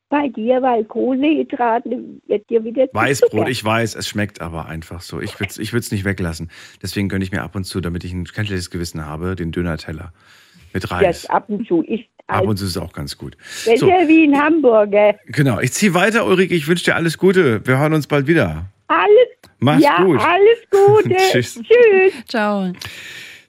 bei 0.10 0.28
dir, 0.30 0.62
weil 0.62 0.84
Kohlenhydrate 0.86 1.90
wird 2.28 2.50
dir 2.50 2.64
wieder 2.64 2.88
zu 2.88 2.96
Weißbrot, 2.96 3.32
Zucker. 3.32 3.50
ich 3.50 3.64
weiß, 3.64 3.96
es 3.96 4.08
schmeckt 4.08 4.42
aber 4.42 4.66
einfach 4.66 5.02
so. 5.02 5.20
Ich 5.22 5.40
würde 5.40 5.50
es 5.52 5.58
ich 5.60 5.74
würd's 5.74 5.92
nicht 5.92 6.06
weglassen. 6.06 6.50
Deswegen 6.82 7.10
gönne 7.10 7.24
ich 7.24 7.32
mir 7.32 7.44
ab 7.44 7.56
und 7.56 7.66
zu, 7.66 7.80
damit 7.82 8.04
ich 8.04 8.14
ein 8.14 8.26
kein 8.26 8.46
schlechtes 8.46 8.70
Gewissen 8.72 9.06
habe, 9.06 9.36
den 9.36 9.52
Döner-Teller. 9.52 10.12
Mit 10.74 10.90
Reis. 10.92 11.22
Das 11.24 11.30
ab 11.30 11.50
und 11.50 11.68
zu 11.68 11.82
ist 11.84 12.06
Ab 12.28 12.46
und 12.46 12.58
zu 12.58 12.66
ist 12.66 12.72
es 12.72 12.78
auch 12.78 12.92
ganz 12.94 13.18
gut. 13.18 13.38
Das 13.66 13.74
ist 13.76 13.80
So, 13.80 13.88
ja 13.90 14.08
wie 14.08 14.26
in 14.26 14.38
Hamburg. 14.38 14.92
gell? 14.92 15.16
genau. 15.28 15.60
Ich 15.60 15.72
ziehe 15.74 15.94
weiter, 15.94 16.26
Ulrike. 16.26 16.54
Ich 16.56 16.68
wünsche 16.68 16.86
dir 16.86 16.96
alles 16.96 17.18
Gute. 17.18 17.66
Wir 17.66 17.78
hören 17.80 17.94
uns 17.94 18.06
bald 18.08 18.28
wieder. 18.28 18.66
Alles, 18.88 19.28
Mach's 19.60 19.84
ja, 19.84 20.04
gut. 20.04 20.20
alles 20.20 20.60
Gute. 20.70 21.16
Tschüss. 21.32 21.56
Tschüss. 21.56 22.14
Ciao. 22.28 22.72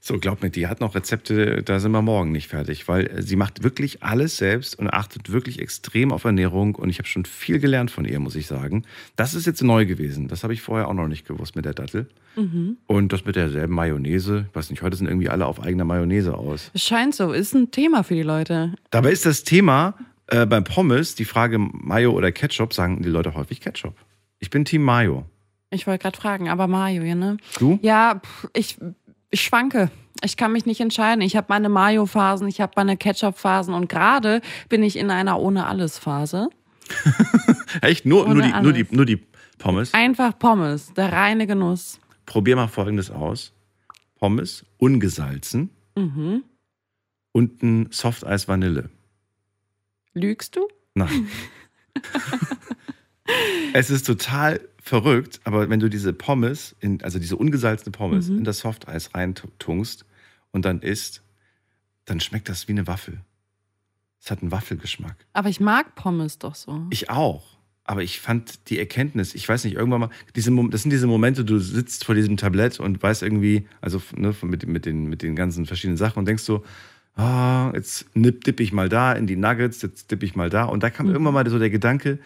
So, 0.00 0.18
glaub 0.18 0.42
mir, 0.42 0.48
die 0.50 0.66
hat 0.68 0.80
noch 0.80 0.94
Rezepte, 0.94 1.62
da 1.62 1.80
sind 1.80 1.90
wir 1.92 2.00
morgen 2.00 2.32
nicht 2.32 2.48
fertig, 2.48 2.88
weil 2.88 3.09
äh, 3.09 3.20
sie 3.22 3.36
macht 3.36 3.62
wirklich 3.62 4.02
alles 4.02 4.38
selbst 4.38 4.78
und 4.78 4.88
achtet 4.88 5.30
wirklich 5.30 5.59
extrem 5.59 6.12
auf 6.12 6.24
Ernährung 6.24 6.76
und 6.76 6.88
ich 6.88 6.98
habe 6.98 7.06
schon 7.09 7.26
viel 7.26 7.59
gelernt 7.59 7.90
von 7.90 8.06
ihr, 8.06 8.18
muss 8.18 8.34
ich 8.34 8.46
sagen. 8.46 8.84
Das 9.16 9.34
ist 9.34 9.46
jetzt 9.46 9.62
neu 9.62 9.84
gewesen. 9.84 10.28
Das 10.28 10.44
habe 10.44 10.55
ich 10.55 10.62
vorher 10.62 10.88
auch 10.88 10.94
noch 10.94 11.09
nicht 11.09 11.26
gewusst 11.28 11.56
mit 11.56 11.66
der 11.66 11.74
Dattel. 11.74 12.06
Mhm. 12.39 12.77
Und 12.86 13.12
das 13.12 13.24
mit 13.24 13.36
derselben 13.36 13.74
Mayonnaise, 13.74 14.47
ich 14.48 14.55
weiß 14.55 14.70
nicht, 14.70 14.82
heute 14.82 14.97
sind 14.97 15.09
irgendwie 15.09 15.28
alle 15.28 15.47
auf 15.47 15.60
eigener 15.60 15.85
Mayonnaise 15.85 16.35
aus. 16.36 16.70
Es 16.73 16.85
scheint 16.85 17.15
so, 17.15 17.32
ist 17.32 17.55
ein 17.55 17.70
Thema 17.73 18.05
für 18.05 18.15
die 18.15 18.23
Leute. 18.23 18.74
Dabei 18.90 19.10
ist 19.10 19.27
das 19.27 19.43
Thema 19.43 19.94
äh, 20.28 20.47
beim 20.47 20.62
Pommes, 20.65 21.16
die 21.16 21.24
Frage 21.24 21.59
Mayo 21.59 22.12
oder 22.12 22.31
Ketchup, 22.31 22.73
sagen 22.73 23.02
die 23.02 23.09
Leute 23.09 23.35
häufig 23.35 23.60
Ketchup. 23.60 23.94
Ich 24.39 24.51
bin 24.51 24.65
Team 24.65 24.82
Mayo. 24.82 25.24
Ich 25.70 25.86
wollte 25.86 26.02
gerade 26.02 26.16
fragen, 26.16 26.48
aber 26.48 26.69
Mayo, 26.69 27.02
ja, 27.02 27.15
ne? 27.15 27.39
Du? 27.59 27.78
Ja, 27.82 28.23
ich, 28.55 28.78
ich 29.31 29.43
schwanke. 29.43 29.90
Ich 30.24 30.36
kann 30.36 30.52
mich 30.52 30.65
nicht 30.65 30.81
entscheiden. 30.81 31.20
Ich 31.20 31.36
habe 31.36 31.47
meine 31.48 31.69
Mayo-Phasen, 31.69 32.48
ich 32.48 32.60
habe 32.60 32.73
meine 32.77 32.97
Ketchup-Phasen 32.97 33.74
und 33.74 33.89
gerade 33.89 34.40
bin 34.69 34.82
ich 34.82 34.97
in 34.97 35.10
einer 35.10 35.39
Ohne-Alles-Phase. 35.39 36.48
Echt? 37.82 38.06
Nur, 38.06 38.24
Ohne 38.24 38.35
nur, 38.35 38.43
die, 38.43 38.52
nur, 38.52 38.73
die, 38.73 38.81
alles. 38.82 38.93
nur 38.93 39.06
die 39.06 39.27
Pommes? 39.59 39.94
Einfach 39.94 40.39
Pommes, 40.39 40.93
der 40.94 41.12
reine 41.12 41.47
Genuss. 41.47 42.01
Probier 42.28 42.56
mal 42.56 42.68
folgendes 42.68 43.10
aus. 43.10 43.52
Pommes, 44.16 44.66
ungesalzen 44.76 45.70
Mhm. 45.96 46.44
und 47.32 47.62
ein 47.62 47.88
Softeis 47.90 48.46
Vanille. 48.48 48.90
Lügst 50.12 50.55
du? 50.56 50.68
Nein. 50.94 51.26
es 53.72 53.88
ist 53.90 54.06
total 54.06 54.60
verrückt, 54.82 55.40
aber 55.44 55.70
wenn 55.70 55.80
du 55.80 55.88
diese 55.88 56.12
Pommes, 56.12 56.76
in, 56.80 57.02
also 57.02 57.18
diese 57.18 57.36
ungesalzene 57.36 57.92
Pommes 57.92 58.28
Mhm. 58.28 58.38
in 58.38 58.44
das 58.44 58.59
Softeis 58.60 59.14
reintunkst 59.14 60.05
und 60.52 60.64
dann 60.64 60.80
isst, 60.82 61.22
dann 62.05 62.20
schmeckt 62.20 62.48
das 62.50 62.68
wie 62.68 62.72
eine 62.72 62.86
Waffel. 62.86 63.20
Es 64.20 64.30
hat 64.30 64.42
einen 64.42 64.50
Waffelgeschmack. 64.50 65.16
Aber 65.32 65.48
ich 65.48 65.60
mag 65.60 65.94
Pommes 65.94 66.38
doch 66.38 66.55
so. 66.55 66.86
Ich 66.90 67.09
auch. 67.09 67.57
Aber 67.89 68.02
ich 68.02 68.20
fand 68.20 68.69
die 68.69 68.78
Erkenntnis, 68.78 69.35
ich 69.35 69.48
weiß 69.48 69.65
nicht, 69.65 69.74
irgendwann 69.74 70.01
mal, 70.01 70.10
diese, 70.36 70.55
das 70.69 70.82
sind 70.82 70.90
diese 70.90 71.06
Momente, 71.06 71.43
du 71.43 71.59
sitzt 71.59 72.05
vor 72.05 72.15
diesem 72.15 72.36
Tablett 72.36 72.81
und 72.81 73.02
weißt 73.02 73.23
irgendwie, 73.23 73.66
also 73.81 74.02
ne, 74.15 74.35
mit, 74.43 74.66
mit, 74.69 74.85
den, 74.85 75.06
mit 75.06 75.23
den 75.23 75.35
ganzen 75.35 75.65
verschiedenen 75.65 75.97
Sachen 75.97 76.19
und 76.19 76.28
denkst 76.28 76.43
so, 76.43 76.62
ah, 77.16 77.73
jetzt 77.74 78.05
nipp, 78.15 78.44
dippe 78.44 78.62
ich 78.62 78.73
mal 78.74 78.90
da 78.90 79.15
in 79.15 79.27
die 79.27 79.36
Nuggets, 79.36 79.81
jetzt 79.81 80.10
dippe 80.10 80.27
ich 80.27 80.36
mal 80.36 80.51
da. 80.51 80.65
Und 80.65 80.82
da 80.82 80.90
kam 80.90 81.06
Mhm. 81.06 81.12
irgendwann 81.12 81.32
mal 81.32 81.48
so 81.48 81.59
der 81.59 81.70
Gedanke, 81.70 82.19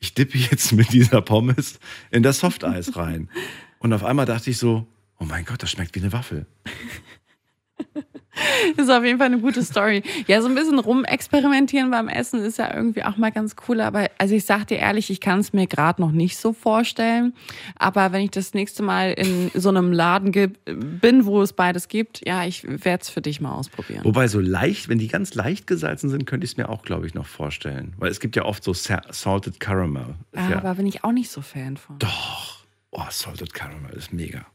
ich 0.00 0.14
dippe 0.14 0.36
jetzt 0.36 0.72
mit 0.72 0.92
dieser 0.92 1.22
Pommes 1.22 1.78
in 2.10 2.24
das 2.24 2.40
Softeis 2.40 2.96
rein. 2.96 3.30
Und 3.78 3.92
auf 3.92 4.02
einmal 4.02 4.26
dachte 4.26 4.50
ich 4.50 4.58
so, 4.58 4.88
oh 5.20 5.24
mein 5.24 5.44
Gott, 5.44 5.62
das 5.62 5.70
schmeckt 5.70 5.94
wie 5.94 6.00
eine 6.00 6.12
Waffel. 6.12 6.46
ist 8.76 8.90
auf 8.90 9.04
jeden 9.04 9.18
Fall 9.18 9.28
eine 9.28 9.38
gute 9.38 9.62
Story. 9.62 10.02
Ja, 10.26 10.40
so 10.42 10.48
ein 10.48 10.54
bisschen 10.54 10.78
rumexperimentieren 10.78 11.90
beim 11.90 12.08
Essen 12.08 12.40
ist 12.44 12.58
ja 12.58 12.74
irgendwie 12.74 13.04
auch 13.04 13.16
mal 13.16 13.30
ganz 13.30 13.54
cool. 13.68 13.80
Aber 13.80 14.08
also 14.18 14.34
ich 14.34 14.44
sag 14.44 14.66
dir 14.66 14.78
ehrlich, 14.78 15.10
ich 15.10 15.20
kann 15.20 15.40
es 15.40 15.52
mir 15.52 15.66
gerade 15.66 16.00
noch 16.02 16.10
nicht 16.10 16.36
so 16.36 16.52
vorstellen. 16.52 17.34
Aber 17.76 18.12
wenn 18.12 18.22
ich 18.22 18.30
das 18.30 18.54
nächste 18.54 18.82
Mal 18.82 19.12
in 19.12 19.50
so 19.54 19.68
einem 19.68 19.92
Laden 19.92 20.32
bin, 20.64 21.26
wo 21.26 21.42
es 21.42 21.52
beides 21.52 21.88
gibt, 21.88 22.26
ja, 22.26 22.44
ich 22.44 22.64
werde 22.64 23.02
es 23.02 23.08
für 23.08 23.20
dich 23.20 23.40
mal 23.40 23.52
ausprobieren. 23.52 24.04
Wobei 24.04 24.28
so 24.28 24.40
leicht, 24.40 24.88
wenn 24.88 24.98
die 24.98 25.08
ganz 25.08 25.34
leicht 25.34 25.66
gesalzen 25.66 26.10
sind, 26.10 26.26
könnte 26.26 26.44
ich 26.44 26.52
es 26.52 26.56
mir 26.56 26.68
auch, 26.68 26.82
glaube 26.82 27.06
ich, 27.06 27.14
noch 27.14 27.26
vorstellen. 27.26 27.94
Weil 27.98 28.10
es 28.10 28.20
gibt 28.20 28.36
ja 28.36 28.44
oft 28.44 28.64
so 28.64 28.72
Sa- 28.74 29.02
Salted 29.10 29.60
Caramel. 29.60 30.14
Ah, 30.34 30.50
ja, 30.50 30.56
Aber 30.58 30.74
bin 30.74 30.86
ich 30.86 31.04
auch 31.04 31.12
nicht 31.12 31.30
so 31.30 31.40
Fan 31.40 31.76
von. 31.76 31.98
Doch. 31.98 32.64
Oh, 32.90 33.02
Salted 33.10 33.54
Caramel 33.54 33.92
ist 33.94 34.12
mega. 34.12 34.46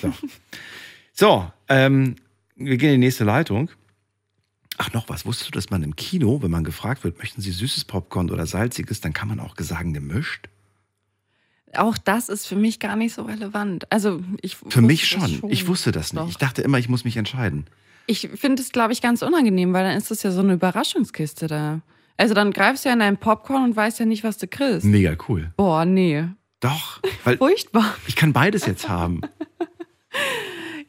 So, 0.00 0.12
so 1.12 1.50
ähm, 1.68 2.16
wir 2.60 2.76
gehen 2.76 2.94
in 2.94 3.00
die 3.00 3.06
nächste 3.06 3.24
Leitung. 3.24 3.70
Ach, 4.78 4.92
noch 4.92 5.08
was. 5.08 5.26
Wusstest 5.26 5.48
du, 5.48 5.52
dass 5.52 5.70
man 5.70 5.82
im 5.82 5.96
Kino, 5.96 6.42
wenn 6.42 6.50
man 6.50 6.64
gefragt 6.64 7.04
wird, 7.04 7.18
möchten 7.18 7.40
Sie 7.40 7.50
süßes 7.50 7.84
Popcorn 7.84 8.30
oder 8.30 8.46
salziges, 8.46 9.00
dann 9.00 9.12
kann 9.12 9.28
man 9.28 9.40
auch 9.40 9.54
sagen 9.58 9.92
gemischt? 9.92 10.48
Auch 11.74 11.98
das 11.98 12.28
ist 12.28 12.46
für 12.46 12.56
mich 12.56 12.80
gar 12.80 12.96
nicht 12.96 13.14
so 13.14 13.22
relevant. 13.22 13.90
Also 13.92 14.22
ich 14.40 14.56
Für 14.56 14.80
mich 14.80 15.00
das 15.02 15.08
schon. 15.08 15.50
Ich 15.50 15.66
wusste 15.68 15.92
das 15.92 16.12
nicht. 16.12 16.22
Doch. 16.22 16.28
Ich 16.28 16.36
dachte 16.36 16.62
immer, 16.62 16.78
ich 16.78 16.88
muss 16.88 17.04
mich 17.04 17.16
entscheiden. 17.16 17.66
Ich 18.06 18.28
finde 18.34 18.62
es, 18.62 18.72
glaube 18.72 18.92
ich, 18.92 19.02
ganz 19.02 19.22
unangenehm, 19.22 19.72
weil 19.72 19.84
dann 19.84 19.96
ist 19.96 20.10
das 20.10 20.22
ja 20.22 20.32
so 20.32 20.40
eine 20.40 20.54
Überraschungskiste 20.54 21.46
da. 21.46 21.80
Also 22.16 22.34
dann 22.34 22.50
greifst 22.52 22.84
du 22.84 22.88
ja 22.88 22.92
in 22.94 22.98
dein 22.98 23.16
Popcorn 23.18 23.64
und 23.64 23.76
weißt 23.76 24.00
ja 24.00 24.06
nicht, 24.06 24.24
was 24.24 24.36
du 24.38 24.46
kriegst. 24.46 24.84
Mega 24.84 25.16
cool. 25.28 25.52
Boah, 25.56 25.84
nee. 25.84 26.24
Doch, 26.60 27.00
weil 27.24 27.36
Furchtbar. 27.38 27.94
ich 28.06 28.16
kann 28.16 28.32
beides 28.32 28.66
jetzt 28.66 28.88
haben. 28.88 29.20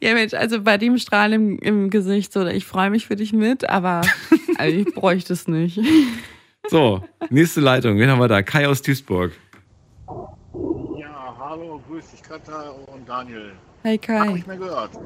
Ja, 0.02 0.14
Mensch, 0.14 0.34
also 0.34 0.62
bei 0.62 0.78
dem 0.78 0.98
Strahl 0.98 1.32
im, 1.32 1.60
im 1.60 1.88
Gesicht, 1.88 2.32
so, 2.32 2.44
ich 2.44 2.66
freue 2.66 2.90
mich 2.90 3.06
für 3.06 3.14
dich 3.14 3.32
mit, 3.32 3.68
aber 3.68 4.00
also 4.58 4.76
ich 4.76 4.92
bräuchte 4.92 5.32
es 5.32 5.46
nicht. 5.46 5.78
So, 6.68 7.04
nächste 7.30 7.60
Leitung. 7.60 7.98
Wen 7.98 8.10
haben 8.10 8.18
wir 8.18 8.26
da? 8.26 8.42
Kai 8.42 8.66
aus 8.66 8.82
Duisburg. 8.82 9.30
Ja, 10.98 11.36
hallo, 11.38 11.80
grüß 11.88 12.10
dich 12.10 12.20
Katha 12.20 12.70
und 12.92 13.08
Daniel. 13.08 13.52
Hey 13.84 13.96
Hab 13.96 14.06
Kai. 14.06 14.32
nicht 14.32 14.46
mehr 14.48 14.56
gehört. 14.56 14.90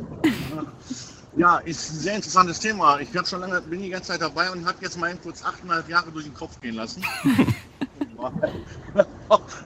Ja, 1.38 1.58
ist 1.58 1.90
ein 1.90 1.98
sehr 1.98 2.16
interessantes 2.16 2.60
Thema. 2.60 2.98
Ich 2.98 3.14
habe 3.14 3.26
schon 3.26 3.40
lange, 3.40 3.60
bin 3.60 3.82
die 3.82 3.90
ganze 3.90 4.12
Zeit 4.12 4.22
dabei 4.22 4.50
und 4.50 4.64
habe 4.64 4.78
jetzt 4.80 4.98
mal 4.98 5.14
kurz 5.22 5.44
achteinhalb 5.44 5.86
Jahre 5.86 6.10
durch 6.10 6.24
den 6.24 6.32
Kopf 6.32 6.58
gehen 6.62 6.76
lassen. 6.76 7.04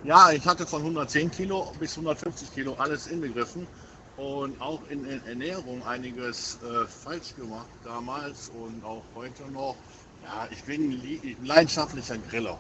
ja, 0.03 0.33
ich 0.33 0.45
hatte 0.45 0.67
von 0.67 0.81
110 0.81 1.31
Kilo 1.31 1.73
bis 1.79 1.93
150 1.93 2.53
Kilo 2.53 2.75
alles 2.75 3.07
inbegriffen 3.07 3.69
und 4.21 4.61
auch 4.61 4.81
in 4.91 5.05
der 5.05 5.25
Ernährung 5.27 5.83
einiges 5.87 6.59
äh, 6.63 6.87
falsch 6.87 7.35
gemacht 7.37 7.69
damals 7.85 8.51
und 8.51 8.85
auch 8.85 9.03
heute 9.15 9.51
noch. 9.51 9.77
Ja, 10.23 10.47
ich 10.51 10.63
bin 10.65 10.93
ein 10.93 11.47
leidenschaftlicher 11.47 12.19
Griller. 12.31 12.59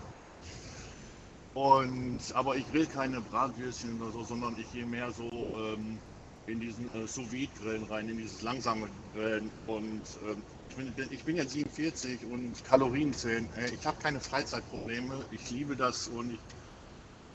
Und, 1.53 2.21
aber 2.33 2.57
ich 2.57 2.73
will 2.73 2.87
keine 2.87 3.21
Bratwürstchen 3.21 4.01
oder 4.01 4.13
so, 4.13 4.25
sondern 4.25 4.57
ich 4.59 4.73
gehe 4.73 4.87
mehr 4.87 5.11
so 5.11 5.29
ähm, 5.31 5.99
in 6.47 6.61
diesen 6.61 6.87
äh, 6.95 7.07
sous 7.07 7.29
grillen 7.29 7.85
rein, 7.91 8.09
in 8.09 8.17
dieses 8.17 8.41
langsame 8.41 8.89
Grillen. 9.15 9.51
Und 9.67 10.03
ähm, 10.27 10.43
ich, 10.71 10.77
bin, 10.77 11.09
ich 11.11 11.25
bin 11.25 11.37
jetzt 11.37 11.53
47 11.53 12.25
und 12.25 12.65
Kalorien 12.65 13.13
zählen. 13.13 13.47
Äh, 13.59 13.75
ich 13.75 13.85
habe 13.85 13.99
keine 14.01 14.21
Freizeitprobleme. 14.21 15.23
Ich 15.31 15.51
liebe 15.51 15.77
das 15.77 16.09
und 16.09 16.33
ich 16.33 16.41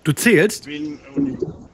Du 0.05 0.13
zählst? 0.13 0.67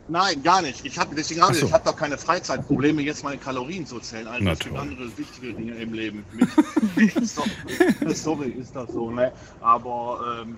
nein, 0.08 0.42
gar 0.44 0.62
nicht. 0.62 0.86
Ich 0.86 0.98
habe 0.98 1.14
deswegen 1.16 1.42
habe 1.42 1.54
so. 1.54 1.66
ich 1.68 1.74
habe 1.74 1.84
doch 1.86 1.96
keine 1.96 2.18
Freizeitprobleme, 2.18 3.02
jetzt 3.02 3.24
meine 3.24 3.38
Kalorien 3.38 3.86
zu 3.86 4.00
zählen. 4.00 4.28
Also 4.28 4.48
es 4.50 4.60
gibt 4.60 4.78
andere 4.78 5.18
wichtige 5.18 5.54
Dinge 5.54 5.74
im 5.76 5.94
Leben. 5.94 6.24
So- 7.24 7.44
Sorry, 8.14 8.50
ist 8.50 8.76
das 8.76 8.92
so, 8.92 9.12
ne? 9.12 9.32
Aber 9.62 10.42
ähm, 10.44 10.58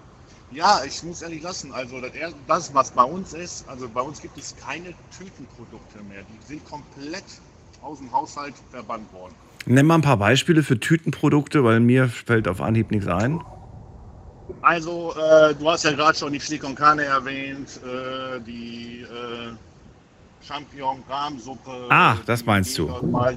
ja, 0.51 0.81
ich 0.85 1.01
muss 1.03 1.21
ehrlich 1.21 1.41
lassen, 1.41 1.71
also 1.73 1.99
das, 2.01 2.11
das, 2.47 2.73
was 2.75 2.91
bei 2.91 3.03
uns 3.03 3.33
ist, 3.33 3.67
also 3.67 3.89
bei 3.89 4.01
uns 4.01 4.21
gibt 4.21 4.37
es 4.37 4.55
keine 4.57 4.93
Tütenprodukte 5.17 5.99
mehr. 6.09 6.21
Die 6.23 6.45
sind 6.47 6.65
komplett 6.65 7.23
aus 7.81 7.97
dem 7.99 8.11
Haushalt 8.11 8.53
verbannt 8.71 9.11
worden. 9.13 9.33
Nenn 9.65 9.85
mal 9.87 9.95
ein 9.95 10.01
paar 10.01 10.17
Beispiele 10.17 10.61
für 10.63 10.79
Tütenprodukte, 10.79 11.63
weil 11.63 11.79
mir 11.79 12.07
fällt 12.09 12.47
auf 12.47 12.61
Anhieb 12.61 12.91
nichts 12.91 13.07
ein. 13.07 13.41
Also, 14.61 15.13
äh, 15.15 15.53
du 15.55 15.69
hast 15.69 15.83
ja 15.83 15.91
gerade 15.91 16.17
schon 16.17 16.31
die 16.33 16.39
Chili 16.39 16.57
con 16.57 16.73
Carne 16.75 17.03
erwähnt, 17.03 17.79
äh, 17.83 18.39
die 18.41 19.01
äh, 19.01 19.51
Champignon-Rahmsuppe. 20.47 21.87
Ah, 21.89 22.17
das 22.25 22.45
meinst 22.45 22.77
du. 22.77 22.89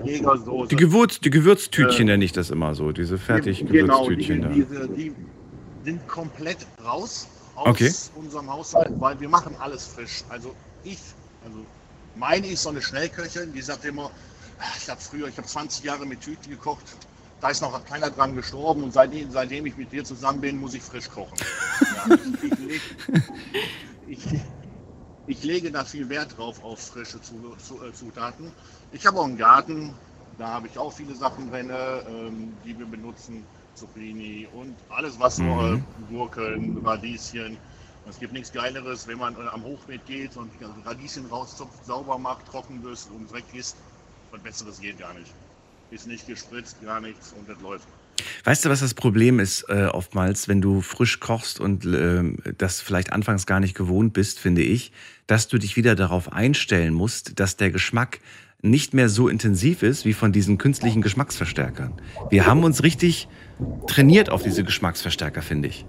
Jägersoße. 0.04 0.68
Die, 0.68 0.76
Gewürz, 0.76 1.20
die 1.20 1.30
Gewürztütchen 1.30 2.02
Äh, 2.08 2.12
nenne 2.12 2.24
ich 2.24 2.32
das 2.32 2.50
immer 2.50 2.74
so, 2.74 2.92
diese 2.92 3.18
fertig 3.18 3.60
Genau, 3.66 4.08
die, 4.08 4.16
Gewürztütchen 4.16 4.42
da. 4.42 4.48
diese, 4.48 4.88
die 4.88 5.12
sind 5.84 6.06
komplett 6.08 6.58
raus 6.84 7.26
aus 7.54 7.66
Okay. 7.68 7.92
unserem 8.16 8.50
Haushalt, 8.52 8.92
weil 9.00 9.18
wir 9.20 9.28
machen 9.28 9.54
alles 9.60 9.86
frisch. 9.86 10.22
Also 10.28 10.54
ich, 10.84 10.98
also 11.44 11.58
meine 12.16 12.46
ist 12.46 12.62
so 12.62 12.70
eine 12.70 12.82
Schnellköchin, 12.82 13.52
die 13.52 13.62
sagt 13.62 13.84
immer, 13.84 14.10
"Ah, 14.58 14.64
ich 14.78 14.88
habe 14.88 15.00
früher, 15.00 15.28
ich 15.28 15.36
habe 15.38 15.46
20 15.46 15.84
Jahre 15.84 16.06
mit 16.06 16.20
Tüten 16.20 16.50
gekocht, 16.50 16.84
da 17.46 17.50
ist 17.50 17.60
noch 17.60 17.84
keiner 17.84 18.10
dran 18.10 18.34
gestorben 18.34 18.82
und 18.82 18.92
seitdem, 18.92 19.30
seitdem 19.30 19.66
ich 19.66 19.76
mit 19.76 19.92
dir 19.92 20.02
zusammen 20.04 20.40
bin, 20.40 20.58
muss 20.58 20.74
ich 20.74 20.82
frisch 20.82 21.08
kochen. 21.08 21.38
Ja, 21.94 22.16
ich, 22.42 22.42
ich, 22.42 22.58
leg, 22.58 22.82
ich, 24.08 24.40
ich 25.28 25.44
lege 25.44 25.70
da 25.70 25.84
viel 25.84 26.08
Wert 26.08 26.36
drauf 26.36 26.64
auf 26.64 26.80
frische 26.80 27.18
äh, 27.18 27.92
Zutaten. 27.92 28.50
Ich 28.90 29.06
habe 29.06 29.20
auch 29.20 29.26
einen 29.26 29.36
Garten, 29.36 29.94
da 30.38 30.48
habe 30.48 30.66
ich 30.66 30.76
auch 30.76 30.92
viele 30.92 31.14
Sachen 31.14 31.48
drin, 31.48 31.70
ähm, 31.70 32.52
die 32.64 32.76
wir 32.76 32.86
benutzen. 32.86 33.44
Zucchini 33.76 34.48
und 34.52 34.74
alles, 34.88 35.20
was 35.20 35.36
so 35.36 35.44
äh, 35.44 35.76
Mhm. 35.76 35.84
Gurken, 36.10 36.84
Radieschen. 36.84 37.58
Es 38.08 38.18
gibt 38.18 38.32
nichts 38.32 38.50
Geileres, 38.52 39.06
wenn 39.06 39.18
man 39.18 39.36
äh, 39.36 39.46
am 39.52 39.62
Hochbeet 39.62 40.04
geht 40.06 40.36
und 40.36 40.50
die 40.58 40.64
Radieschen 40.84 41.26
rauszupft, 41.26 41.84
sauber 41.84 42.18
macht, 42.18 42.46
trocken 42.46 42.82
wirst 42.82 43.08
und 43.12 43.32
weg 43.32 43.44
ist. 43.52 43.76
Und 44.32 44.42
Besseres 44.42 44.80
geht 44.80 44.98
gar 44.98 45.14
nicht. 45.14 45.32
Ist 45.90 46.06
nicht 46.06 46.26
gespritzt, 46.26 46.82
gar 46.82 47.00
nichts 47.00 47.34
und 47.38 47.48
das 47.48 47.60
läuft. 47.60 47.86
Weißt 48.44 48.64
du, 48.64 48.70
was 48.70 48.80
das 48.80 48.94
Problem 48.94 49.40
ist 49.40 49.64
äh, 49.68 49.86
oftmals, 49.86 50.48
wenn 50.48 50.60
du 50.60 50.80
frisch 50.80 51.20
kochst 51.20 51.60
und 51.60 51.84
äh, 51.84 52.22
das 52.56 52.80
vielleicht 52.80 53.12
anfangs 53.12 53.46
gar 53.46 53.60
nicht 53.60 53.74
gewohnt 53.74 54.12
bist, 54.12 54.38
finde 54.38 54.62
ich, 54.62 54.92
dass 55.26 55.48
du 55.48 55.58
dich 55.58 55.76
wieder 55.76 55.94
darauf 55.94 56.32
einstellen 56.32 56.94
musst, 56.94 57.38
dass 57.40 57.56
der 57.56 57.70
Geschmack 57.70 58.20
nicht 58.62 58.94
mehr 58.94 59.08
so 59.08 59.28
intensiv 59.28 59.82
ist 59.82 60.04
wie 60.04 60.14
von 60.14 60.32
diesen 60.32 60.58
künstlichen 60.58 61.02
Geschmacksverstärkern. 61.02 62.00
Wir 62.30 62.46
haben 62.46 62.64
uns 62.64 62.82
richtig 62.82 63.28
trainiert 63.86 64.30
auf 64.30 64.42
diese 64.42 64.64
Geschmacksverstärker, 64.64 65.42
finde 65.42 65.68
ich. 65.68 65.84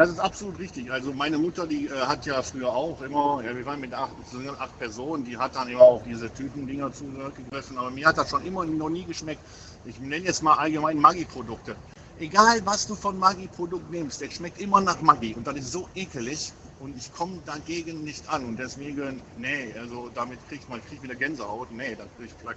Das 0.00 0.08
ist 0.08 0.18
absolut 0.18 0.58
richtig. 0.58 0.90
Also 0.90 1.12
meine 1.12 1.36
Mutter, 1.36 1.66
die 1.66 1.84
äh, 1.84 1.90
hat 1.90 2.24
ja 2.24 2.40
früher 2.40 2.72
auch 2.72 3.02
immer, 3.02 3.42
ja, 3.44 3.54
wir 3.54 3.66
waren 3.66 3.80
mit 3.80 3.92
acht, 3.92 4.14
acht 4.58 4.78
Personen, 4.78 5.26
die 5.26 5.36
hat 5.36 5.54
dann 5.54 5.68
immer 5.68 5.82
auf 5.82 6.02
diese 6.04 6.32
Tütendinger 6.32 6.90
zugegriffen, 6.90 7.76
aber 7.76 7.90
mir 7.90 8.06
hat 8.06 8.16
das 8.16 8.30
schon 8.30 8.42
immer 8.46 8.64
noch 8.64 8.88
nie 8.88 9.04
geschmeckt. 9.04 9.42
Ich 9.84 10.00
nenne 10.00 10.24
jetzt 10.24 10.42
mal 10.42 10.54
allgemein 10.54 10.96
Maggi-Produkte. 10.96 11.76
Egal, 12.18 12.62
was 12.64 12.86
du 12.86 12.94
von 12.94 13.18
Maggi-Produkt 13.18 13.90
nimmst, 13.90 14.22
der 14.22 14.30
schmeckt 14.30 14.58
immer 14.58 14.80
nach 14.80 15.02
Maggi 15.02 15.34
und 15.34 15.46
das 15.46 15.56
ist 15.56 15.72
so 15.72 15.86
ekelig 15.94 16.50
und 16.78 16.96
ich 16.96 17.12
komme 17.12 17.38
dagegen 17.44 18.02
nicht 18.02 18.26
an 18.26 18.46
und 18.46 18.58
deswegen, 18.58 19.20
nee, 19.36 19.74
also 19.78 20.08
damit 20.14 20.38
kriegt 20.48 20.66
man 20.70 20.82
kriegt 20.82 21.02
wieder 21.02 21.14
Gänsehaut, 21.14 21.70
nee, 21.72 21.94
da 21.94 22.04
kriege 22.16 22.28
ich 22.28 22.38
Plack. 22.38 22.56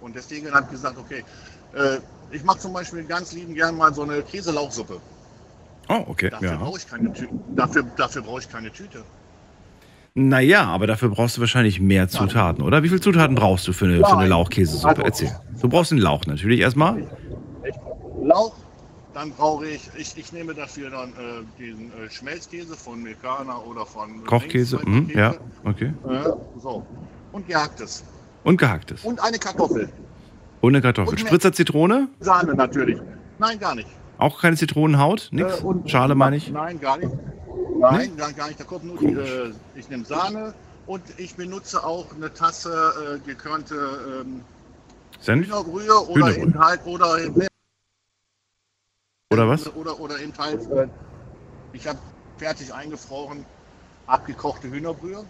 Und 0.00 0.14
deswegen 0.14 0.52
habe 0.52 0.66
ich 0.66 0.70
gesagt, 0.70 0.98
okay, 0.98 1.24
äh, 1.74 1.98
ich 2.30 2.44
mache 2.44 2.60
zum 2.60 2.72
Beispiel 2.72 3.02
ganz 3.02 3.32
lieben 3.32 3.54
gern 3.54 3.76
mal 3.76 3.92
so 3.92 4.02
eine 4.02 4.22
Käselauchsuppe. 4.22 5.00
Oh, 5.88 6.04
okay. 6.08 6.30
Dafür 6.30 6.50
Ja. 6.50 6.56
brauche 6.56 6.78
ich 6.78 6.88
keine 6.88 7.12
Tüte. 7.12 7.28
Dafür, 7.54 7.84
dafür 7.96 8.22
brauche 8.22 8.40
ich 8.40 8.48
keine 8.50 8.70
Tüte. 8.72 9.02
Naja, 10.14 10.64
aber 10.64 10.86
dafür 10.86 11.10
brauchst 11.10 11.36
du 11.36 11.42
wahrscheinlich 11.42 11.78
mehr 11.78 12.08
Zutaten, 12.08 12.64
oder? 12.64 12.82
Wie 12.82 12.88
viele 12.88 13.02
Zutaten 13.02 13.34
brauchst 13.36 13.68
du 13.68 13.72
für 13.74 13.84
eine, 13.84 13.98
für 13.98 14.16
eine 14.16 14.28
Lauchkäsesuppe? 14.28 15.04
Erzähl. 15.04 15.30
Du 15.60 15.68
brauchst 15.68 15.90
den 15.90 15.98
Lauch 15.98 16.24
natürlich 16.26 16.60
erstmal. 16.60 17.06
Lauch, 18.22 18.54
dann 19.12 19.30
brauche 19.32 19.66
ich, 19.66 19.90
ich, 19.96 20.16
ich 20.16 20.32
nehme 20.32 20.54
dafür 20.54 20.88
dann 20.90 21.10
äh, 21.10 21.44
den 21.58 21.90
äh, 21.92 22.10
Schmelzkäse 22.10 22.76
von 22.76 23.02
Milkana 23.02 23.58
oder 23.58 23.84
von 23.84 24.24
Kochkäse, 24.24 24.80
mhm, 24.86 25.10
ja, 25.14 25.34
okay. 25.64 25.92
Äh, 26.08 26.30
so. 26.62 26.84
Und 27.32 27.46
gehacktes. 27.46 28.02
Und 28.42 28.56
gehacktes. 28.56 29.04
Und 29.04 29.22
eine 29.22 29.38
Kartoffel. 29.38 29.90
Ohne 30.62 30.80
Kartoffel. 30.80 31.12
Und 31.12 31.20
Spritzer 31.20 31.52
Zitrone? 31.52 32.08
Sahne 32.20 32.54
natürlich. 32.54 32.98
Nein, 33.38 33.58
gar 33.58 33.74
nicht. 33.74 33.88
Auch 34.18 34.40
keine 34.40 34.56
Zitronenhaut? 34.56 35.28
Nix? 35.30 35.60
Äh, 35.60 35.64
und- 35.64 35.90
Schale 35.90 36.14
meine 36.14 36.36
ich? 36.36 36.50
Nein, 36.50 36.80
gar 36.80 36.96
nicht. 36.98 37.12
Nein, 37.78 38.16
gar, 38.16 38.32
gar 38.32 38.48
nicht. 38.48 38.58
Da 38.58 38.64
kommt 38.64 38.84
nur 38.84 38.98
die, 38.98 39.06
äh, 39.12 39.52
ich 39.74 39.88
nehme 39.90 40.04
Sahne 40.04 40.54
und 40.86 41.02
ich 41.18 41.34
benutze 41.36 41.84
auch 41.84 42.06
eine 42.14 42.32
Tasse 42.32 43.18
äh, 43.22 43.26
gekörnte 43.26 44.22
ähm, 44.24 44.42
Senf? 45.20 45.46
Hühnerbrühe 45.46 45.92
oder 46.08 46.14
Hühnerbrühe. 46.28 46.42
eben 46.42 46.58
halt 46.58 46.86
oder 46.86 47.18
eben, 47.18 47.46
Oder 49.32 49.48
was? 49.48 49.74
oder 49.74 50.00
oder 50.00 50.18
eben 50.20 50.32
halt 50.38 50.66
ich 51.72 51.86
habe 51.86 51.98
fertig 52.38 52.72
eingefroren 52.72 53.44
abgekochte 54.06 54.70
Hühnerbrühe. 54.70 55.24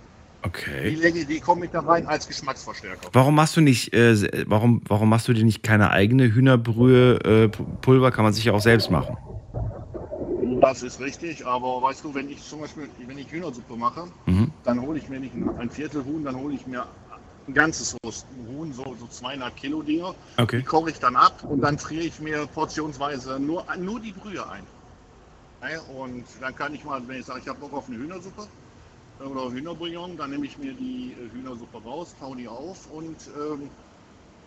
Die 0.46 0.58
Okay. 0.58 0.94
lege 0.94 1.24
die 1.26 1.40
kommen 1.40 1.60
mit 1.62 1.74
da 1.74 1.80
rein 1.80 2.06
als 2.06 2.26
Geschmacksverstärker. 2.26 3.08
Warum 3.12 3.34
machst 3.34 3.56
du 3.56 3.60
nicht, 3.60 3.92
äh, 3.92 4.44
warum, 4.46 4.80
warum 4.86 5.08
machst 5.08 5.26
du 5.28 5.32
dir 5.32 5.44
nicht 5.44 5.62
keine 5.62 5.90
eigene 5.90 6.32
Hühnerbrühe 6.32 7.18
äh, 7.24 7.48
Pulver? 7.80 8.10
Kann 8.12 8.24
man 8.24 8.32
sich 8.32 8.44
ja 8.44 8.52
auch 8.52 8.60
selbst 8.60 8.90
machen. 8.90 9.16
Das 10.60 10.82
ist 10.82 11.00
richtig, 11.00 11.44
aber 11.44 11.82
weißt 11.82 12.04
du, 12.04 12.14
wenn 12.14 12.30
ich 12.30 12.42
zum 12.42 12.60
Beispiel, 12.60 12.88
wenn 13.06 13.18
ich 13.18 13.30
Hühnersuppe 13.30 13.76
mache, 13.76 14.06
Mhm. 14.26 14.52
dann 14.64 14.80
hole 14.80 14.98
ich 14.98 15.08
mir 15.08 15.20
nicht 15.20 15.34
ein, 15.34 15.70
Viertel 15.70 16.04
Huhn, 16.04 16.24
dann 16.24 16.36
hole 16.36 16.54
ich 16.54 16.66
mir 16.66 16.86
ein 17.46 17.54
ganzes 17.54 17.96
Huhn, 18.04 18.72
so, 18.72 18.96
so 18.98 19.06
200 19.06 19.56
Kilo 19.56 19.82
Dinger. 19.82 20.14
Okay. 20.36 20.58
Die 20.58 20.64
koche 20.64 20.90
ich 20.90 20.98
dann 20.98 21.16
ab 21.16 21.44
und 21.48 21.60
dann 21.60 21.78
friere 21.78 22.04
ich 22.04 22.18
mir 22.20 22.46
portionsweise 22.46 23.38
nur, 23.38 23.64
nur 23.78 24.00
die 24.00 24.12
Brühe 24.12 24.48
ein. 24.48 24.64
Und 25.88 26.24
dann 26.40 26.54
kann 26.54 26.74
ich 26.74 26.84
mal, 26.84 27.06
wenn 27.08 27.20
ich 27.20 27.26
sage, 27.26 27.40
ich 27.40 27.48
habe 27.48 27.58
Bock 27.58 27.72
auf 27.72 27.88
eine 27.88 27.96
Hühnersuppe 27.96 28.46
oder 29.20 29.50
Hühnerbouillon, 29.50 30.16
dann 30.16 30.30
nehme 30.30 30.46
ich 30.46 30.58
mir 30.58 30.74
die 30.74 31.12
äh, 31.12 31.34
Hühnersuppe 31.34 31.82
raus, 31.82 32.14
tau 32.20 32.34
die 32.34 32.48
auf 32.48 32.90
und 32.90 33.16
ähm, 33.36 33.70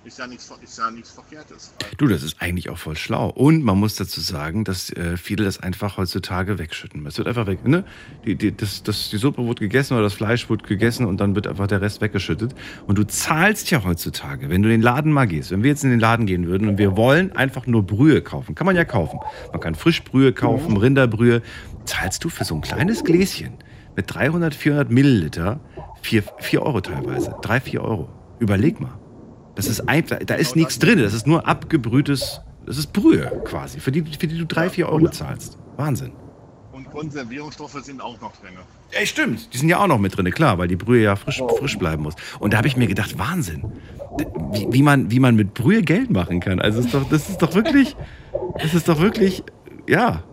ist, 0.06 0.18
ja 0.18 0.28
nichts, 0.28 0.52
ist 0.62 0.78
ja 0.78 0.90
nichts 0.92 1.12
Verkehrtes. 1.12 1.74
Du, 1.98 2.08
das 2.08 2.24
ist 2.24 2.42
eigentlich 2.42 2.70
auch 2.70 2.78
voll 2.78 2.96
schlau. 2.96 3.30
Und 3.30 3.64
man 3.64 3.78
muss 3.78 3.96
dazu 3.96 4.22
sagen, 4.22 4.64
dass 4.64 4.92
äh, 4.92 5.18
viele 5.18 5.44
das 5.44 5.60
einfach 5.60 5.98
heutzutage 5.98 6.58
wegschütten. 6.58 7.06
Es 7.06 7.18
wird 7.18 7.28
einfach 7.28 7.48
weg, 7.48 7.68
ne? 7.68 7.84
Die, 8.26 8.36
die, 8.36 8.56
das, 8.56 8.84
das, 8.84 9.10
die 9.10 9.18
Suppe 9.18 9.46
wird 9.46 9.60
gegessen 9.60 9.96
oder 9.96 10.04
das 10.04 10.14
Fleisch 10.14 10.50
wird 10.50 10.64
gegessen 10.64 11.06
und 11.06 11.20
dann 11.20 11.36
wird 11.36 11.48
einfach 11.48 11.68
der 11.68 11.82
Rest 11.82 12.00
weggeschüttet. 12.02 12.56
Und 12.88 12.98
du 12.98 13.06
zahlst 13.06 13.72
ja 13.72 13.84
heutzutage, 13.84 14.50
wenn 14.50 14.62
du 14.62 14.70
in 14.70 14.76
den 14.76 14.82
Laden 14.82 15.12
mal 15.12 15.28
gehst, 15.28 15.52
wenn 15.52 15.64
wir 15.64 15.70
jetzt 15.70 15.84
in 15.84 15.90
den 15.90 16.00
Laden 16.00 16.26
gehen 16.26 16.48
würden 16.48 16.70
und 16.70 16.78
wir 16.78 16.96
wollen 16.96 17.34
einfach 17.34 17.68
nur 17.68 17.84
Brühe 17.84 18.22
kaufen, 18.22 18.56
kann 18.56 18.66
man 18.66 18.76
ja 18.76 18.86
kaufen. 18.86 19.20
Man 19.52 19.60
kann 19.60 19.76
Frischbrühe 19.76 20.32
kaufen, 20.32 20.78
Rinderbrühe. 20.78 21.42
Zahlst 21.86 22.24
du 22.24 22.30
für 22.30 22.46
so 22.46 22.56
ein 22.56 22.62
kleines 22.62 23.04
Gläschen 23.04 23.54
mit 24.00 24.16
300, 24.16 24.56
400 24.56 24.92
Milliliter 24.92 25.60
4, 26.04 26.24
4 26.40 26.62
Euro 26.62 26.80
teilweise. 26.80 27.36
3, 27.42 27.60
4 27.60 27.84
Euro. 27.84 28.08
Überleg 28.40 28.80
mal. 28.80 28.98
Das 29.56 29.68
ist 29.68 29.90
einfach, 29.90 30.20
da 30.26 30.36
ist 30.36 30.56
nichts 30.56 30.80
drin. 30.80 31.00
Das 31.00 31.14
ist 31.14 31.28
nur 31.28 31.46
abgebrühtes, 31.46 32.40
das 32.66 32.78
ist 32.78 32.94
Brühe 32.94 33.30
quasi, 33.44 33.82
für 33.82 33.92
die, 33.92 34.02
für 34.04 34.28
die 34.28 34.38
du 34.38 34.46
drei, 34.46 34.70
vier 34.70 34.88
Euro 34.88 35.10
zahlst. 35.10 35.58
Wahnsinn. 35.76 36.14
Und 36.72 36.90
Konservierungsstoffe 36.92 37.78
sind 37.84 38.00
auch 38.00 38.22
noch 38.22 38.32
drin. 38.38 38.52
Ey, 38.92 39.06
stimmt. 39.06 39.54
Die 39.54 39.58
sind 39.58 39.68
ja 39.68 39.80
auch 39.80 39.88
noch 39.88 40.00
mit 40.00 40.16
drin, 40.16 40.32
klar, 40.32 40.58
weil 40.58 40.70
die 40.70 40.78
Brühe 40.78 41.04
ja 41.04 41.18
frisch, 41.18 41.44
frisch 41.58 41.78
bleiben 41.78 42.04
muss. 42.04 42.16
Und 42.40 42.54
da 42.54 42.58
habe 42.60 42.70
ich 42.70 42.78
mir 42.78 42.88
gedacht, 42.88 43.20
Wahnsinn. 43.20 43.66
Wie, 44.54 44.66
wie, 44.72 44.82
man, 44.82 45.12
wie 45.12 45.20
man 45.20 45.36
mit 45.36 45.54
Brühe 45.54 45.82
Geld 45.82 46.10
machen 46.10 46.40
kann. 46.40 46.62
Also 46.62 46.80
ist 46.80 46.94
doch, 46.94 47.10
das 47.10 47.28
ist 47.28 47.42
doch 47.42 47.54
wirklich, 47.54 47.98
das 48.62 48.74
ist 48.74 48.88
doch 48.88 49.02
wirklich, 49.02 49.44
ja, 49.90 50.24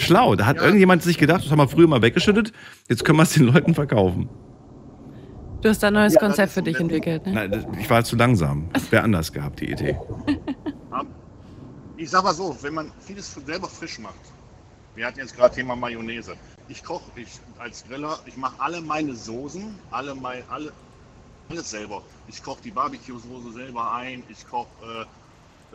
schlau. 0.00 0.34
Da 0.36 0.46
hat 0.46 0.56
irgendjemand 0.58 1.02
sich 1.02 1.18
gedacht, 1.18 1.44
das 1.44 1.50
haben 1.50 1.58
wir 1.58 1.68
früher 1.68 1.88
mal 1.88 2.02
weggeschüttet, 2.02 2.52
jetzt 2.88 3.04
können 3.04 3.18
wir 3.18 3.24
es 3.24 3.32
den 3.34 3.44
Leuten 3.46 3.74
verkaufen. 3.74 4.28
Du 5.60 5.68
hast 5.68 5.84
ein 5.84 5.92
neues 5.92 6.14
Ja, 6.14 6.20
Konzept 6.20 6.52
für 6.52 6.62
dich 6.62 6.80
entwickelt, 6.80 7.26
ne? 7.26 7.32
Nein, 7.34 7.66
ich 7.78 7.90
war 7.90 8.02
zu 8.02 8.16
langsam. 8.16 8.70
Wäre 8.88 9.02
anders 9.02 9.30
gehabt, 9.30 9.60
die 9.60 9.70
Idee. 9.70 9.96
Ich 11.98 12.08
sag 12.08 12.24
mal 12.24 12.32
so, 12.32 12.56
wenn 12.62 12.72
man 12.74 12.92
vieles 12.98 13.34
selber 13.34 13.68
frisch 13.68 13.98
macht, 13.98 14.14
wir 14.94 15.06
hatten 15.06 15.18
jetzt 15.18 15.36
gerade 15.36 15.54
Thema 15.54 15.76
Mayonnaise. 15.76 16.32
Ich 16.68 16.82
koche 16.82 17.10
ich 17.14 17.28
als 17.58 17.84
Griller, 17.86 18.18
ich 18.24 18.36
mache 18.38 18.54
alle 18.58 18.80
meine 18.80 19.14
Soßen, 19.14 19.62
alle 19.90 20.14
mein, 20.14 20.42
alle, 20.48 20.72
alles 21.50 21.70
selber. 21.70 22.02
Ich 22.26 22.42
koche 22.42 22.62
die 22.64 22.70
Barbecue-Soße 22.70 23.52
selber 23.52 23.92
ein, 23.92 24.22
ich 24.30 24.46
koche 24.48 24.68
äh, 24.82 25.04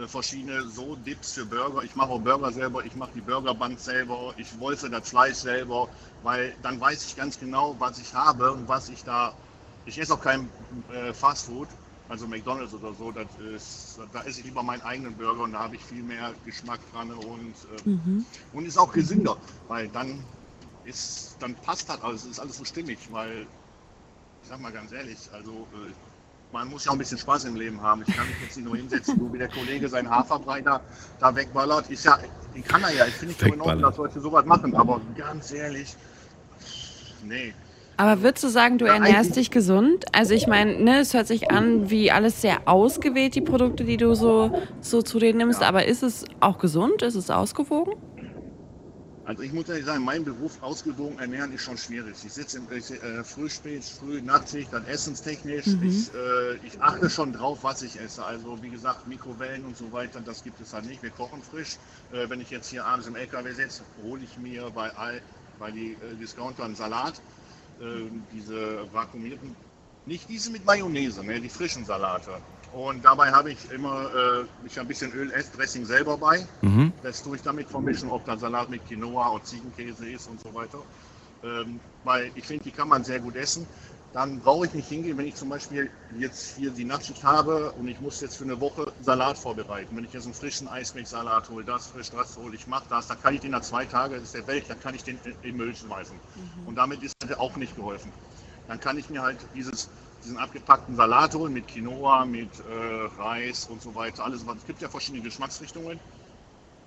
verschiedene 0.07 0.67
so 0.69 0.95
Dips 0.95 1.33
für 1.33 1.45
Burger. 1.45 1.83
Ich 1.83 1.95
mache 1.95 2.09
auch 2.09 2.19
Burger 2.19 2.51
selber, 2.51 2.85
ich 2.85 2.95
mache 2.95 3.13
die 3.13 3.21
Burgerband 3.21 3.79
selber, 3.79 4.33
ich 4.37 4.59
wolfe 4.59 4.89
das 4.89 5.09
Fleisch 5.09 5.37
selber, 5.37 5.89
weil 6.21 6.57
dann 6.61 6.79
weiß 6.79 7.05
ich 7.05 7.15
ganz 7.15 7.37
genau, 7.39 7.79
was 7.79 7.97
ich 7.99 8.13
habe 8.13 8.51
und 8.51 8.67
was 8.67 8.89
ich 8.89 9.03
da. 9.03 9.37
Ich 9.85 9.97
esse 9.99 10.13
auch 10.13 10.21
kein 10.21 10.51
äh, 10.89 11.13
Fastfood, 11.13 11.69
also 12.07 12.27
McDonalds 12.27 12.73
oder 12.73 12.93
so. 12.93 13.11
Das 13.11 13.35
ist, 13.35 13.99
da 14.11 14.23
esse 14.23 14.39
ich 14.39 14.45
lieber 14.45 14.63
meinen 14.63 14.81
eigenen 14.81 15.15
Burger 15.17 15.43
und 15.43 15.53
da 15.53 15.59
habe 15.59 15.75
ich 15.75 15.85
viel 15.85 16.03
mehr 16.03 16.35
Geschmack 16.43 16.85
dran 16.91 17.11
und, 17.11 17.63
äh, 17.65 17.83
Mhm. 17.85 18.25
und 18.51 18.65
ist 18.65 18.77
auch 18.77 18.91
gesünder, 18.93 19.39
weil 19.67 19.89
dann 19.89 20.27
ist, 20.83 21.37
dann 21.39 21.55
passt 21.57 21.89
das 21.89 22.01
alles, 22.01 22.25
ist 22.25 22.39
alles 22.39 22.57
so 22.57 22.65
stimmig, 22.65 23.11
weil 23.11 23.49
ich 24.41 24.47
sag 24.47 24.59
mal 24.59 24.71
ganz 24.71 24.91
ehrlich, 24.91 25.31
also 25.33 25.69
äh, 25.73 25.93
man 26.55 26.69
muss 26.69 26.85
ja 26.85 26.91
auch 26.91 26.95
ein 26.95 26.99
bisschen 26.99 27.17
Spaß 27.17 27.45
im 27.45 27.55
Leben 27.57 27.81
haben. 27.81 28.01
Ich 28.07 28.15
kann 28.15 28.25
mich 28.27 28.37
jetzt 28.41 28.55
nicht 28.55 28.65
nur 28.65 28.77
hinsetzen, 28.77 29.19
wo 29.19 29.31
wie 29.33 29.37
der 29.37 29.49
Kollege 29.49 29.89
seinen 29.89 30.09
Haferbrei 30.09 30.61
da, 30.61 30.79
da 31.19 31.35
wegballert. 31.35 31.89
Ist 31.89 32.05
ja, 32.05 32.17
den 32.55 32.63
kann 32.63 32.81
er 32.81 32.93
ja. 32.93 33.05
Ich 33.07 33.15
finde 33.15 33.35
es 33.37 33.41
in 33.41 33.49
Ordnung, 33.49 33.67
Wegballert. 33.67 33.91
dass 33.91 33.97
Leute 33.97 34.21
sowas 34.21 34.45
machen, 34.45 34.73
aber 34.73 35.01
ganz 35.17 35.51
ehrlich, 35.51 35.95
nee. 37.25 37.53
Aber 37.97 38.21
würdest 38.21 38.43
du 38.45 38.47
sagen, 38.47 38.77
du 38.77 38.85
Ja, 38.85 38.93
ernährst 38.93 39.35
dich 39.35 39.51
gesund? 39.51 40.05
Also 40.13 40.33
ich 40.33 40.47
meine, 40.47 40.81
ne, 40.81 40.99
es 40.99 41.13
hört 41.13 41.27
sich 41.27 41.51
an 41.51 41.89
wie 41.89 42.09
alles 42.11 42.41
sehr 42.41 42.67
ausgewählt, 42.67 43.35
die 43.35 43.41
Produkte, 43.41 43.83
die 43.83 43.97
du 43.97 44.15
so, 44.15 44.51
so 44.79 45.01
zu 45.01 45.19
dir 45.19 45.33
nimmst. 45.33 45.61
Aber 45.61 45.85
ist 45.85 46.03
es 46.03 46.25
auch 46.39 46.57
gesund? 46.57 47.01
Ist 47.01 47.15
es 47.15 47.29
ausgewogen? 47.29 47.95
Also 49.25 49.41
ich 49.41 49.51
muss 49.53 49.67
ehrlich 49.67 49.85
sagen, 49.85 50.03
mein 50.03 50.23
Beruf 50.23 50.61
ausgewogen 50.61 51.17
ernähren 51.17 51.51
ist 51.51 51.63
schon 51.63 51.77
schwierig. 51.77 52.23
Ich 52.23 52.33
sitze 52.33 52.59
im 52.59 52.71
ich, 52.71 52.91
äh, 52.91 53.23
früh, 53.23 53.49
spät, 53.49 53.83
früh, 53.83 54.21
Nachtschicht, 54.21 54.71
dann 54.71 54.85
essenstechnisch. 54.85 55.65
Mhm. 55.65 55.83
Ich, 55.83 56.13
äh, 56.13 56.55
ich 56.57 56.79
achte 56.79 57.09
schon 57.09 57.33
drauf, 57.33 57.63
was 57.63 57.81
ich 57.81 57.99
esse. 57.99 58.23
Also 58.23 58.61
wie 58.61 58.69
gesagt, 58.69 59.07
Mikrowellen 59.07 59.65
und 59.65 59.75
so 59.75 59.91
weiter, 59.91 60.21
das 60.21 60.43
gibt 60.43 60.59
es 60.61 60.73
halt 60.73 60.85
nicht. 60.85 61.01
Wir 61.01 61.09
kochen 61.09 61.41
frisch. 61.41 61.77
Äh, 62.11 62.29
wenn 62.29 62.39
ich 62.39 62.51
jetzt 62.51 62.69
hier 62.69 62.85
abends 62.85 63.07
im 63.07 63.15
LKW 63.15 63.51
sitze, 63.51 63.83
hole 64.03 64.23
ich 64.23 64.37
mir 64.37 64.69
bei, 64.69 64.95
all, 64.95 65.21
bei 65.57 65.71
die 65.71 65.93
äh, 65.93 66.15
Discounter 66.17 66.63
einen 66.63 66.75
Salat. 66.75 67.19
Äh, 67.79 68.09
diese 68.31 68.87
vakuumierten, 68.93 69.55
nicht 70.05 70.29
diese 70.29 70.51
mit 70.51 70.65
Mayonnaise, 70.65 71.23
ne, 71.23 71.41
die 71.41 71.49
frischen 71.49 71.83
Salate. 71.83 72.39
Und 72.75 73.05
dabei 73.05 73.31
habe 73.31 73.53
ich 73.53 73.71
immer, 73.71 74.13
äh, 74.13 74.43
ich 74.65 74.77
ein 74.77 74.85
bisschen 74.85 75.09
Öl, 75.13 75.31
Dressing 75.55 75.85
selber 75.85 76.17
bei. 76.17 76.45
Mhm. 76.61 76.91
Das 77.03 77.23
tue 77.23 77.37
ich 77.37 77.41
damit 77.41 77.69
vermischen, 77.69 78.09
ob 78.09 78.25
da 78.25 78.37
Salat 78.37 78.69
mit 78.69 78.85
Quinoa 78.85 79.29
und 79.29 79.45
Ziegenkäse 79.45 80.09
ist 80.09 80.27
und 80.27 80.41
so 80.41 80.53
weiter. 80.53 80.79
Ähm, 81.41 81.79
weil 82.03 82.31
ich 82.35 82.43
finde, 82.43 82.65
die 82.65 82.71
kann 82.71 82.89
man 82.89 83.05
sehr 83.05 83.19
gut 83.21 83.37
essen. 83.37 83.65
dann 84.11 84.41
brauche 84.41 84.65
ich 84.65 84.73
nicht 84.73 84.89
hingehen, 84.89 85.17
wenn 85.17 85.25
ich 85.25 85.35
zum 85.35 85.47
Beispiel 85.47 85.89
jetzt 86.17 86.57
hier 86.57 86.71
die 86.71 86.83
Nachtschicht 86.83 87.23
habe 87.23 87.71
und 87.71 87.87
ich 87.87 88.01
muss 88.01 88.19
jetzt 88.19 88.35
für 88.35 88.43
eine 88.43 88.59
Woche 88.59 88.91
Salat 89.01 89.37
vorbereiten. 89.37 89.95
Wenn 89.95 90.03
ich 90.03 90.11
jetzt 90.11 90.25
einen 90.25 90.33
frischen 90.33 90.67
Eismilchsalat 90.67 91.49
hole, 91.49 91.63
das 91.63 91.87
frisch, 91.87 92.09
das 92.09 92.35
hole, 92.35 92.55
ich 92.55 92.67
mache 92.67 92.85
das, 92.89 93.07
dann 93.07 93.21
kann 93.21 93.35
ich 93.35 93.41
den 93.41 93.51
nach 93.51 93.61
zwei 93.61 93.85
Tagen, 93.85 94.15
das 94.15 94.23
ist 94.23 94.33
der 94.33 94.47
Welt, 94.47 94.65
dann 94.67 94.81
kann 94.81 94.95
ich 94.95 95.03
den 95.03 95.17
in 95.43 95.55
Müll 95.55 95.73
schmeißen. 95.75 96.17
Und 96.65 96.75
damit 96.75 97.03
ist 97.03 97.15
auch 97.37 97.55
nicht 97.55 97.75
geholfen. 97.75 98.11
Dann 98.67 98.79
kann 98.79 98.97
ich 98.97 99.09
mir 99.09 99.21
halt 99.21 99.37
dieses, 99.53 99.89
diesen 100.25 100.37
abgepackten 100.37 100.95
Salat 100.95 101.33
holen 101.35 101.53
mit 101.53 101.67
Quinoa, 101.67 102.25
mit 102.25 102.49
äh, 102.59 103.21
Reis 103.21 103.65
und 103.67 103.81
so 103.81 103.93
weiter. 103.95 104.25
Alles, 104.25 104.45
was- 104.45 104.57
es 104.57 104.65
gibt 104.65 104.81
ja 104.81 104.89
verschiedene 104.89 105.23
Geschmacksrichtungen. 105.23 105.99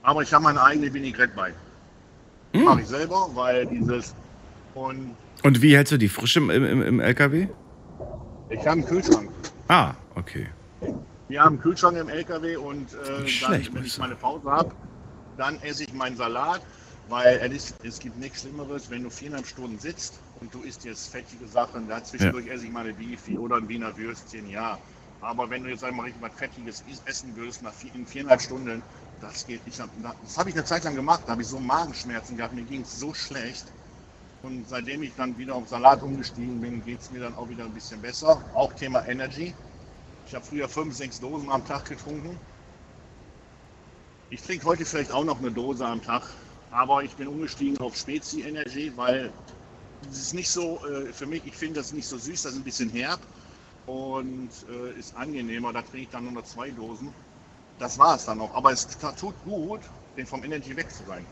Aber 0.02 0.23
ich 0.23 0.32
habe 0.32 0.44
meine 0.44 0.62
eigene 0.62 0.93
Vinaigrette 0.93 1.32
bei. 1.35 1.52
Hm. 2.52 2.65
Mache 2.65 2.81
ich 2.82 2.86
selber, 2.89 3.31
weil 3.35 3.66
dieses 3.66 4.15
und 4.74 5.16
Und 5.43 5.62
wie 5.62 5.77
hältst 5.77 5.93
du 5.93 5.98
die 5.98 6.09
frische 6.09 6.40
im, 6.40 6.51
im, 6.51 6.82
im 6.82 7.01
LKW? 7.01 7.48
ich 8.51 8.59
habe 8.60 8.70
einen 8.70 8.85
Kühlschrank. 8.86 9.31
Ah, 9.69 9.93
okay. 10.15 10.47
Wir 11.28 11.40
haben 11.43 11.55
einen 11.55 11.60
Kühlschrank 11.60 11.97
im 11.98 12.09
LKW 12.09 12.56
und 12.56 12.89
äh, 12.94 13.23
Nicht 13.23 13.43
dann, 13.43 13.51
schlecht, 13.55 13.74
wenn 13.74 13.85
ich 13.85 13.98
meine 13.98 14.15
Pause 14.16 14.51
habe, 14.51 14.70
dann 15.36 15.60
esse 15.62 15.85
ich 15.85 15.93
meinen 15.93 16.16
Salat, 16.16 16.62
weil 17.09 17.52
ist, 17.52 17.74
es 17.85 17.98
gibt 17.98 18.19
nichts 18.19 18.40
Schlimmeres, 18.40 18.89
wenn 18.90 19.02
du 19.02 19.10
viereinhalb 19.10 19.47
Stunden 19.47 19.78
sitzt 19.78 20.19
und 20.40 20.55
du 20.55 20.62
isst 20.62 20.85
jetzt 20.85 21.09
fettige 21.09 21.47
Sachen, 21.47 21.89
da 21.89 22.02
zwischendurch 22.02 22.47
esse 22.48 22.66
ich 22.66 22.73
mal 22.73 22.85
eine 22.85 22.94
Beefy 22.94 23.39
oder 23.39 23.56
ein 23.56 23.69
Wiener 23.69 23.97
Würstchen, 23.97 24.48
ja. 24.48 24.78
Aber 25.20 25.51
wenn 25.51 25.65
du 25.65 25.70
jetzt 25.70 25.82
einmal 25.82 26.06
richtig 26.06 26.23
was 26.23 26.35
Fettiges 26.35 26.85
essen 27.05 27.32
willst, 27.35 27.62
nach 27.62 27.74
vier, 27.74 27.94
in 27.94 28.06
viereinhalb 28.06 28.40
Stunden, 28.40 28.82
das 29.20 29.47
geht 29.47 29.65
nicht. 29.66 29.78
Das 29.78 30.39
habe 30.39 30.51
ich 30.51 30.55
eine 30.55 30.65
Zeit 30.65 30.85
lang 30.85 30.94
gemacht, 30.94 31.23
da 31.27 31.32
habe 31.32 31.43
ich 31.43 31.48
so 31.48 31.59
Magenschmerzen 31.59 32.36
gehabt, 32.36 32.55
mir 32.55 32.62
ging 32.62 32.82
es 32.82 33.01
so 33.01 33.12
schlecht. 33.15 33.65
Und 34.43 34.69
seitdem 34.69 35.02
ich 35.02 35.15
dann 35.16 35.36
wieder 35.36 35.56
auf 35.56 35.69
Salat 35.69 36.02
umgestiegen 36.02 36.60
bin, 36.60 36.85
geht 36.85 37.01
es 37.01 37.10
mir 37.10 37.20
dann 37.20 37.35
auch 37.35 37.48
wieder 37.48 37.65
ein 37.65 37.74
bisschen 37.74 38.01
besser. 38.01 38.40
Auch 38.55 38.73
Thema 38.73 39.05
Energy. 39.09 39.52
Ich 40.27 40.35
habe 40.35 40.44
früher 40.44 40.69
fünf, 40.69 40.94
sechs 40.94 41.19
Dosen 41.19 41.51
am 41.51 41.66
Tag 41.66 41.86
getrunken. 41.86 42.39
Ich 44.31 44.43
trinke 44.43 44.66
heute 44.66 44.85
vielleicht 44.85 45.10
auch 45.10 45.24
noch 45.24 45.40
eine 45.40 45.51
Dose 45.51 45.85
am 45.85 46.02
Tag, 46.02 46.23
aber 46.70 47.02
ich 47.02 47.16
bin 47.16 47.27
umgestiegen 47.27 47.78
auf 47.78 47.97
Spezi 47.97 48.43
Energy, 48.43 48.93
weil 48.94 49.32
es 50.11 50.19
ist 50.19 50.35
nicht 50.35 50.49
so, 50.49 50.81
äh, 50.87 51.12
für 51.12 51.27
mich, 51.27 51.43
ich 51.45 51.55
finde 51.55 51.81
das 51.81 51.93
nicht 51.93 52.07
so 52.07 52.19
süß, 52.19 52.43
das 52.43 52.53
ist 52.53 52.59
ein 52.59 52.65
bisschen 52.65 52.91
herb 52.91 53.20
und 53.87 54.51
äh, 54.70 54.99
ist 54.99 55.16
angenehmer. 55.16 55.73
Da 55.73 55.83
trinke 55.83 55.99
ich 55.99 56.09
dann 56.09 56.25
nur 56.25 56.33
noch 56.33 56.45
zwei 56.45 56.70
Dosen. 56.70 57.09
Das 57.79 57.99
war 57.99 58.16
es 58.16 58.25
dann 58.25 58.41
auch. 58.41 58.55
Aber 58.55 58.73
es 58.73 58.87
tut 58.87 59.35
gut, 59.45 59.81
den 60.16 60.27
vom 60.27 60.43
Energy 60.45 60.77
weg 60.77 60.91
zu 60.91 61.05
sein. 61.07 61.25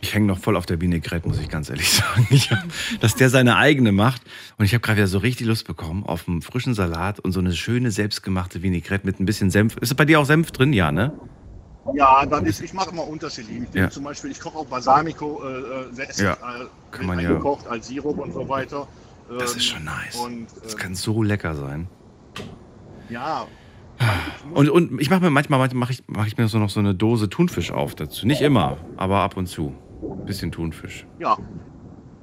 Ich 0.00 0.14
hänge 0.14 0.26
noch 0.26 0.38
voll 0.38 0.56
auf 0.56 0.66
der 0.66 0.80
Vinaigrette, 0.80 1.26
muss 1.26 1.38
ich 1.38 1.48
ganz 1.48 1.68
ehrlich 1.68 1.90
sagen. 1.92 2.28
Hab, 2.30 3.00
dass 3.00 3.16
der 3.16 3.28
seine 3.28 3.56
eigene 3.56 3.92
macht. 3.92 4.22
Und 4.56 4.64
ich 4.64 4.72
habe 4.72 4.80
gerade 4.80 4.98
wieder 4.98 5.08
so 5.08 5.18
richtig 5.18 5.46
Lust 5.46 5.66
bekommen 5.66 6.04
auf 6.04 6.28
einen 6.28 6.42
frischen 6.42 6.74
Salat 6.74 7.18
und 7.18 7.32
so 7.32 7.40
eine 7.40 7.52
schöne 7.54 7.90
selbstgemachte 7.90 8.62
Vinaigrette 8.62 9.04
mit 9.06 9.18
ein 9.18 9.26
bisschen 9.26 9.50
Senf. 9.50 9.76
Ist 9.78 9.96
bei 9.96 10.04
dir 10.04 10.20
auch 10.20 10.26
Senf 10.26 10.52
drin? 10.52 10.72
Ja, 10.72 10.92
ne? 10.92 11.12
Ja, 11.94 12.26
dann 12.26 12.44
ist, 12.46 12.60
ich 12.60 12.72
mache 12.72 12.90
immer 12.90 13.06
unterschiedlich. 13.06 13.62
Ich, 13.68 13.74
Ja. 13.74 13.90
Zum 13.90 14.04
Beispiel, 14.04 14.30
ich 14.30 14.40
koche 14.40 14.58
auch 14.58 14.66
Balsamico, 14.66 15.42
äh, 15.44 15.58
äh, 15.58 15.92
selbst, 15.92 16.20
Ja, 16.20 16.32
äh, 16.32 16.66
kann 16.90 17.06
man 17.06 17.20
ja- 17.20 17.40
als 17.68 17.86
Sirup 17.88 18.18
und 18.18 18.32
so 18.32 18.48
weiter. 18.48 18.86
Das 19.28 19.52
Ähm, 19.52 19.56
ist 19.58 19.64
schon 19.64 19.84
nice. 19.84 20.16
Und, 20.16 20.46
Das 20.62 20.74
äh, 20.74 20.76
kann 20.76 20.94
so 20.94 21.22
lecker 21.22 21.54
sein. 21.54 21.88
ja, 23.08 23.46
Und, 24.52 24.68
und 24.68 25.00
ich 25.00 25.08
mache 25.10 25.20
mir 25.20 25.30
manchmal 25.30 25.58
mache 25.72 25.92
ich, 25.92 26.02
mach 26.06 26.26
ich 26.26 26.36
mir 26.36 26.48
so 26.48 26.58
noch 26.58 26.70
so 26.70 26.80
eine 26.80 26.94
Dose 26.94 27.28
Thunfisch 27.30 27.70
auf 27.70 27.94
dazu. 27.94 28.26
Nicht 28.26 28.42
immer, 28.42 28.76
aber 28.96 29.20
ab 29.20 29.36
und 29.36 29.46
zu. 29.46 29.72
Ein 30.02 30.26
bisschen 30.26 30.52
Thunfisch. 30.52 31.06
ja. 31.18 31.36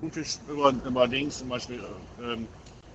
Thunfisch 0.02 0.38
über, 0.50 0.74
über 0.86 1.08
Dings 1.08 1.40
zum 1.40 1.48
Beispiel. 1.50 1.80
Äh, 2.20 2.34
ähm, 2.34 2.48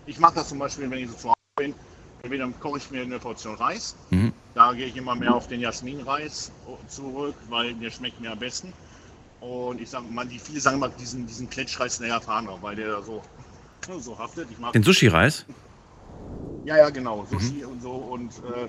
ich 0.07 0.19
mache 0.21 0.35
das 0.37 0.49
zum 0.51 0.59
Beispiel, 0.59 0.91
wenn 0.91 0.99
ich 1.01 1.09
so 1.11 1.17
zu 1.17 1.29
Hause 1.29 1.35
bin. 1.57 1.75
Entweder 2.23 2.49
koche 2.61 2.79
ich 2.79 2.91
mir 2.91 3.03
eine 3.03 3.19
Portion 3.19 3.55
Reis. 3.57 3.97
Mhm. 4.11 4.33
Da 4.59 4.73
gehe 4.73 4.87
ich 4.87 4.97
immer 4.97 5.15
mehr 5.15 5.33
auf 5.33 5.47
den 5.47 5.61
Jasminreis 5.61 6.51
zurück, 6.89 7.37
weil 7.49 7.75
der 7.75 7.93
schmeckt 7.93 8.21
mir 8.21 8.33
am 8.33 8.41
besten. 8.41 8.73
Und 9.41 9.81
ich 9.81 9.89
sage 9.89 10.07
mal, 10.11 10.27
die 10.27 10.41
viele 10.41 10.59
sagen 10.59 10.79
immer 10.79 10.89
diesen, 10.89 11.29
diesen 11.29 11.49
Kletschreis 11.49 11.99
der 11.99 12.09
Japaner, 12.09 12.59
weil 12.61 12.75
der 12.75 13.01
so, 13.03 13.23
so 14.01 14.19
haftet. 14.19 14.49
Ich 14.51 14.59
mag 14.59 14.73
Den 14.73 14.83
Sushi-Reis? 14.83 15.45
Ja, 16.65 16.77
ja, 16.77 16.91
genau. 16.91 17.25
Sushi 17.31 17.65
und 17.65 17.81
so. 17.81 17.93
Und 17.93 18.33
äh, 18.39 18.69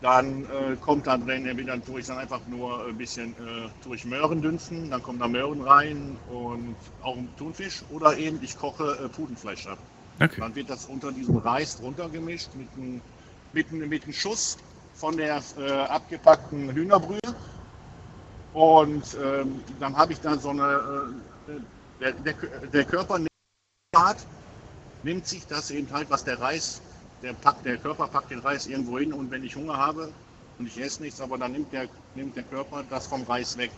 dann 0.00 0.44
äh, 0.44 0.76
kommt 0.80 1.08
da 1.08 1.18
drin, 1.18 1.44
entweder 1.46 1.84
tue 1.84 1.98
ich 1.98 2.06
dann 2.06 2.18
einfach 2.18 2.46
nur 2.46 2.86
ein 2.86 2.96
bisschen 2.96 3.32
äh, 3.32 3.68
durch 3.82 4.04
Möhren 4.04 4.42
dünsten, 4.42 4.90
dann 4.90 5.02
kommen 5.02 5.18
da 5.18 5.26
Möhren 5.26 5.60
rein 5.60 6.16
und 6.30 6.76
auch 7.02 7.16
Thunfisch. 7.36 7.82
Oder 7.90 8.16
eben 8.16 8.38
ich 8.44 8.56
koche 8.56 8.96
äh, 9.04 9.08
Putenfleisch 9.08 9.66
ab. 9.66 9.78
Okay. 10.20 10.38
Dann 10.38 10.54
wird 10.54 10.70
das 10.70 10.84
unter 10.86 11.10
diesem 11.10 11.38
Reis 11.38 11.78
drunter 11.78 12.08
gemischt 12.08 12.50
mit 12.54 12.68
einem 12.76 13.02
mit, 13.52 13.72
mit 13.72 14.04
einem 14.04 14.12
Schuss 14.12 14.56
von 14.98 15.16
der 15.16 15.40
äh, 15.58 15.70
abgepackten 15.70 16.72
Hühnerbrühe. 16.74 17.20
Und 18.52 19.16
ähm, 19.22 19.62
dann 19.78 19.96
habe 19.96 20.12
ich 20.12 20.20
da 20.20 20.36
so 20.36 20.50
eine, 20.50 21.12
äh, 21.48 21.52
der, 22.00 22.12
der, 22.12 22.34
der 22.72 22.84
Körper 22.84 23.18
nimmt, 23.18 23.30
nimmt 25.04 25.26
sich 25.26 25.46
das 25.46 25.70
eben 25.70 25.90
halt, 25.92 26.10
was 26.10 26.24
der 26.24 26.40
Reis, 26.40 26.80
der, 27.22 27.32
packt, 27.34 27.64
der 27.64 27.76
Körper 27.76 28.08
packt 28.08 28.30
den 28.30 28.40
Reis 28.40 28.66
irgendwo 28.66 28.98
hin 28.98 29.12
und 29.12 29.30
wenn 29.30 29.44
ich 29.44 29.54
Hunger 29.54 29.76
habe 29.76 30.12
und 30.58 30.66
ich 30.66 30.80
esse 30.80 31.02
nichts, 31.02 31.20
aber 31.20 31.38
dann 31.38 31.52
nimmt 31.52 31.72
der, 31.72 31.88
nimmt 32.16 32.34
der 32.34 32.44
Körper 32.44 32.82
das 32.90 33.06
vom 33.06 33.22
Reis 33.22 33.56
weg. 33.56 33.70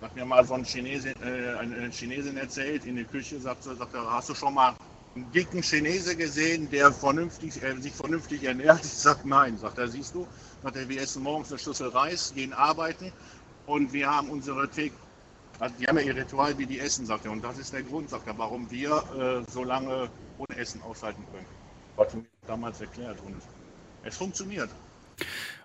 Hat 0.00 0.16
mir 0.16 0.24
mal 0.24 0.44
so 0.44 0.54
ein 0.54 0.64
Chinese, 0.64 1.10
äh, 1.10 1.58
eine 1.58 1.90
Chinesin 1.90 2.36
erzählt 2.38 2.86
in 2.86 2.96
der 2.96 3.04
Küche, 3.04 3.38
sagt, 3.38 3.64
sagt 3.64 3.94
er, 3.94 4.10
hast 4.10 4.30
du 4.30 4.34
schon 4.34 4.54
mal 4.54 4.74
einen 5.14 5.30
dicken 5.32 5.62
Chinese 5.62 6.16
gesehen, 6.16 6.70
der 6.70 6.92
vernünftig, 6.92 7.62
äh, 7.62 7.76
sich 7.80 7.92
vernünftig 7.92 8.44
ernährt? 8.44 8.84
Ich 8.84 8.92
sage 8.92 9.20
nein, 9.24 9.58
sagt 9.58 9.78
er, 9.78 9.88
siehst 9.88 10.14
du, 10.14 10.26
sagt 10.62 10.76
er, 10.76 10.88
wir 10.88 11.00
essen 11.00 11.22
morgens 11.22 11.50
eine 11.50 11.58
Schüssel 11.58 11.88
Reis, 11.88 12.32
gehen 12.34 12.52
arbeiten 12.52 13.12
und 13.66 13.92
wir 13.92 14.10
haben 14.10 14.30
unsere 14.30 14.68
Thek 14.68 14.92
also 15.62 15.74
die 15.78 15.86
haben 15.86 15.96
ja 15.98 16.02
ihr 16.02 16.16
Ritual, 16.16 16.58
wie 16.58 16.66
die 16.66 16.80
essen, 16.80 17.06
sagt 17.06 17.24
er. 17.24 17.30
Und 17.30 17.44
das 17.44 17.56
ist 17.56 17.72
der 17.72 17.82
Grund, 17.82 18.10
sagt 18.10 18.26
er, 18.26 18.36
warum 18.36 18.68
wir 18.70 19.44
äh, 19.46 19.50
so 19.50 19.62
lange 19.62 20.08
ohne 20.38 20.58
Essen 20.58 20.82
aushalten 20.82 21.22
können. 21.32 21.46
Hat 21.96 22.12
mir 22.14 22.24
damals 22.48 22.80
erklärt 22.80 23.18
und 23.24 23.36
es 24.02 24.16
funktioniert. 24.16 24.70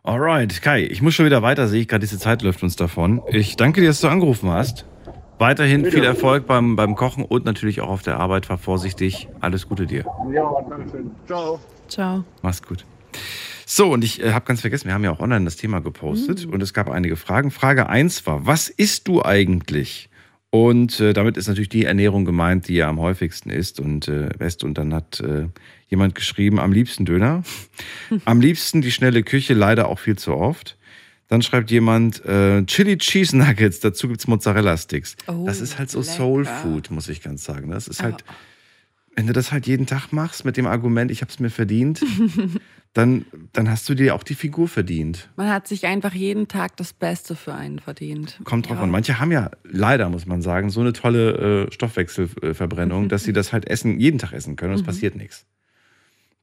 Alright, 0.03 0.61
Kai, 0.61 0.83
ich 0.83 1.01
muss 1.01 1.15
schon 1.15 1.25
wieder 1.25 1.41
weiter, 1.41 1.67
sehe 1.67 1.81
ich 1.81 1.87
gerade, 1.87 2.01
diese 2.01 2.19
Zeit 2.19 2.43
läuft 2.43 2.61
uns 2.61 2.75
davon. 2.75 3.23
Ich 3.29 3.55
danke 3.55 3.81
dir, 3.81 3.87
dass 3.87 3.99
du 3.99 4.07
angerufen 4.07 4.51
hast. 4.51 4.85
Weiterhin 5.39 5.85
viel 5.85 6.03
Erfolg 6.03 6.47
beim, 6.47 6.75
beim 6.75 6.95
Kochen 6.95 7.23
und 7.23 7.45
natürlich 7.45 7.81
auch 7.81 7.89
auf 7.89 8.01
der 8.01 8.19
Arbeit. 8.19 8.47
Fahr 8.47 8.57
vorsichtig. 8.57 9.27
Alles 9.39 9.67
Gute 9.67 9.85
dir. 9.85 10.05
Ja, 10.33 10.51
danke 10.67 10.89
schön. 10.89 11.11
Ciao. 11.27 11.59
Ciao. 11.87 12.23
Mach's 12.41 12.61
gut. 12.63 12.85
So, 13.65 13.91
und 13.91 14.03
ich 14.03 14.23
äh, 14.23 14.31
habe 14.31 14.45
ganz 14.45 14.61
vergessen, 14.61 14.87
wir 14.87 14.93
haben 14.93 15.03
ja 15.03 15.11
auch 15.11 15.19
online 15.19 15.45
das 15.45 15.57
Thema 15.57 15.79
gepostet 15.81 16.45
und 16.45 16.63
es 16.63 16.73
gab 16.73 16.89
einige 16.89 17.17
Fragen. 17.17 17.51
Frage 17.51 17.87
1 17.87 18.25
war, 18.25 18.45
was 18.45 18.69
isst 18.69 19.07
du 19.07 19.23
eigentlich? 19.23 20.09
Und 20.49 20.99
äh, 21.01 21.13
damit 21.13 21.37
ist 21.37 21.47
natürlich 21.47 21.69
die 21.69 21.83
Ernährung 21.83 22.23
gemeint, 22.23 22.67
die 22.67 22.75
ihr 22.75 22.87
am 22.87 22.99
häufigsten 22.99 23.49
isst 23.49 23.79
und 23.79 24.07
äh, 24.07 24.29
esst. 24.39 24.63
Und 24.63 24.77
dann 24.77 24.93
hat 24.93 25.19
äh, 25.19 25.47
jemand 25.89 26.15
geschrieben, 26.15 26.59
am 26.59 26.71
liebsten 26.71 27.05
Döner. 27.05 27.43
am 28.25 28.41
liebsten 28.41 28.81
die 28.81 28.91
schnelle 28.91 29.23
Küche, 29.23 29.53
leider 29.53 29.89
auch 29.89 29.99
viel 29.99 30.17
zu 30.17 30.33
oft. 30.33 30.77
Dann 31.29 31.41
schreibt 31.41 31.71
jemand 31.71 32.23
äh, 32.25 32.63
Chili 32.65 32.97
Cheese 32.97 33.35
Nuggets, 33.37 33.79
dazu 33.81 34.07
gibt's 34.07 34.27
Mozzarella 34.27 34.77
Sticks. 34.77 35.15
Oh, 35.27 35.45
das 35.45 35.59
ist 35.61 35.77
halt 35.77 35.89
so 35.89 35.99
lecker. 35.99 36.11
Soul 36.11 36.45
Food, 36.45 36.89
muss 36.91 37.09
ich 37.09 37.21
ganz 37.21 37.43
sagen. 37.43 37.69
Das 37.69 37.87
ist 37.89 38.01
halt, 38.01 38.23
wenn 39.15 39.27
du 39.27 39.33
das 39.33 39.51
halt 39.51 39.67
jeden 39.67 39.85
Tag 39.87 40.13
machst 40.13 40.45
mit 40.45 40.55
dem 40.57 40.67
Argument, 40.67 41.11
ich 41.11 41.21
habe 41.21 41.29
es 41.31 41.39
mir 41.39 41.49
verdient, 41.49 42.01
dann, 42.93 43.25
dann 43.51 43.69
hast 43.69 43.87
du 43.89 43.93
dir 43.93 44.15
auch 44.15 44.23
die 44.23 44.35
Figur 44.35 44.67
verdient. 44.69 45.29
Man 45.35 45.49
hat 45.49 45.67
sich 45.67 45.85
einfach 45.85 46.13
jeden 46.13 46.47
Tag 46.47 46.77
das 46.77 46.93
Beste 46.93 47.35
für 47.35 47.53
einen 47.53 47.79
verdient. 47.79 48.39
Kommt 48.45 48.69
drauf 48.69 48.77
Ja. 48.77 48.83
an. 48.83 48.89
Manche 48.89 49.19
haben 49.19 49.31
ja 49.33 49.51
leider, 49.63 50.09
muss 50.09 50.25
man 50.27 50.41
sagen, 50.41 50.69
so 50.69 50.79
eine 50.79 50.93
tolle 50.93 51.65
äh, 51.67 51.71
Stoffwechselverbrennung, 51.73 53.09
dass 53.09 53.23
sie 53.25 53.33
das 53.33 53.51
halt 53.53 53.67
essen, 53.67 53.99
jeden 53.99 54.17
Tag 54.17 54.31
essen 54.31 54.55
können 54.55 54.71
und 54.71 54.77
es 54.77 54.81
Mhm. 54.83 54.87
passiert 54.87 55.15
nichts. 55.15 55.45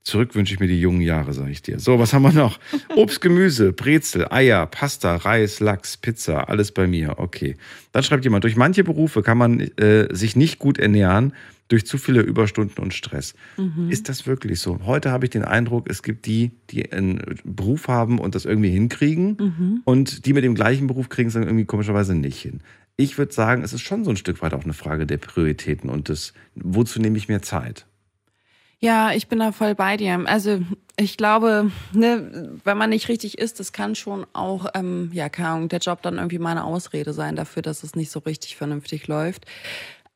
Zurück 0.04 0.34
wünsche 0.34 0.52
ich 0.52 0.60
mir 0.60 0.66
die 0.68 0.78
jungen 0.78 1.00
Jahre, 1.00 1.32
sage 1.32 1.50
ich 1.50 1.62
dir. 1.62 1.78
So, 1.78 1.98
was 1.98 2.12
haben 2.12 2.22
wir 2.24 2.32
noch? 2.32 2.60
Obst, 2.94 3.22
Gemüse, 3.22 3.72
Brezel, 3.72 4.26
Eier, 4.30 4.66
Pasta, 4.66 5.16
Reis, 5.16 5.60
Lachs, 5.60 5.96
Pizza, 5.96 6.50
alles 6.50 6.72
bei 6.72 6.86
mir. 6.86 7.14
Okay. 7.18 7.56
Dann 7.92 8.02
schreibt 8.02 8.22
jemand, 8.24 8.44
durch 8.44 8.54
manche 8.54 8.84
Berufe 8.84 9.22
kann 9.22 9.38
man 9.38 9.60
äh, 9.60 10.14
sich 10.14 10.36
nicht 10.36 10.58
gut 10.58 10.78
ernähren 10.78 11.32
durch 11.68 11.86
zu 11.86 11.96
viele 11.96 12.20
Überstunden 12.20 12.82
und 12.84 12.92
Stress. 12.92 13.34
Mhm. 13.56 13.88
Ist 13.90 14.10
das 14.10 14.26
wirklich 14.26 14.60
so? 14.60 14.78
Heute 14.84 15.10
habe 15.10 15.24
ich 15.24 15.30
den 15.30 15.42
Eindruck, 15.44 15.86
es 15.88 16.02
gibt 16.02 16.26
die, 16.26 16.50
die 16.68 16.92
einen 16.92 17.22
Beruf 17.42 17.88
haben 17.88 18.18
und 18.18 18.34
das 18.34 18.44
irgendwie 18.44 18.68
hinkriegen 18.70 19.38
Mhm. 19.40 19.80
und 19.84 20.26
die 20.26 20.34
mit 20.34 20.44
dem 20.44 20.54
gleichen 20.54 20.86
Beruf 20.86 21.08
kriegen 21.08 21.28
es 21.28 21.34
dann 21.34 21.44
irgendwie 21.44 21.64
komischerweise 21.64 22.14
nicht 22.14 22.38
hin. 22.38 22.60
Ich 22.98 23.16
würde 23.16 23.32
sagen, 23.32 23.62
es 23.62 23.72
ist 23.72 23.80
schon 23.80 24.04
so 24.04 24.10
ein 24.10 24.18
Stück 24.18 24.42
weit 24.42 24.52
auch 24.52 24.64
eine 24.64 24.74
Frage 24.74 25.06
der 25.06 25.16
Prioritäten 25.16 25.88
und 25.88 26.10
des, 26.10 26.34
wozu 26.54 27.00
nehme 27.00 27.16
ich 27.16 27.28
mir 27.28 27.40
Zeit? 27.40 27.86
Ja, 28.84 29.12
ich 29.14 29.28
bin 29.28 29.38
da 29.38 29.50
voll 29.50 29.74
bei 29.74 29.96
dir. 29.96 30.20
Also 30.26 30.60
ich 30.98 31.16
glaube, 31.16 31.70
ne, 31.94 32.50
wenn 32.64 32.76
man 32.76 32.90
nicht 32.90 33.08
richtig 33.08 33.38
isst, 33.38 33.58
das 33.58 33.72
kann 33.72 33.94
schon 33.94 34.26
auch, 34.34 34.66
ähm, 34.74 35.08
ja, 35.14 35.30
keine 35.30 35.48
Ahnung, 35.48 35.68
der 35.70 35.78
Job 35.78 36.02
dann 36.02 36.18
irgendwie 36.18 36.38
mal 36.38 36.50
eine 36.50 36.64
Ausrede 36.64 37.14
sein 37.14 37.34
dafür, 37.34 37.62
dass 37.62 37.82
es 37.82 37.94
nicht 37.94 38.10
so 38.10 38.18
richtig 38.20 38.56
vernünftig 38.56 39.08
läuft. 39.08 39.46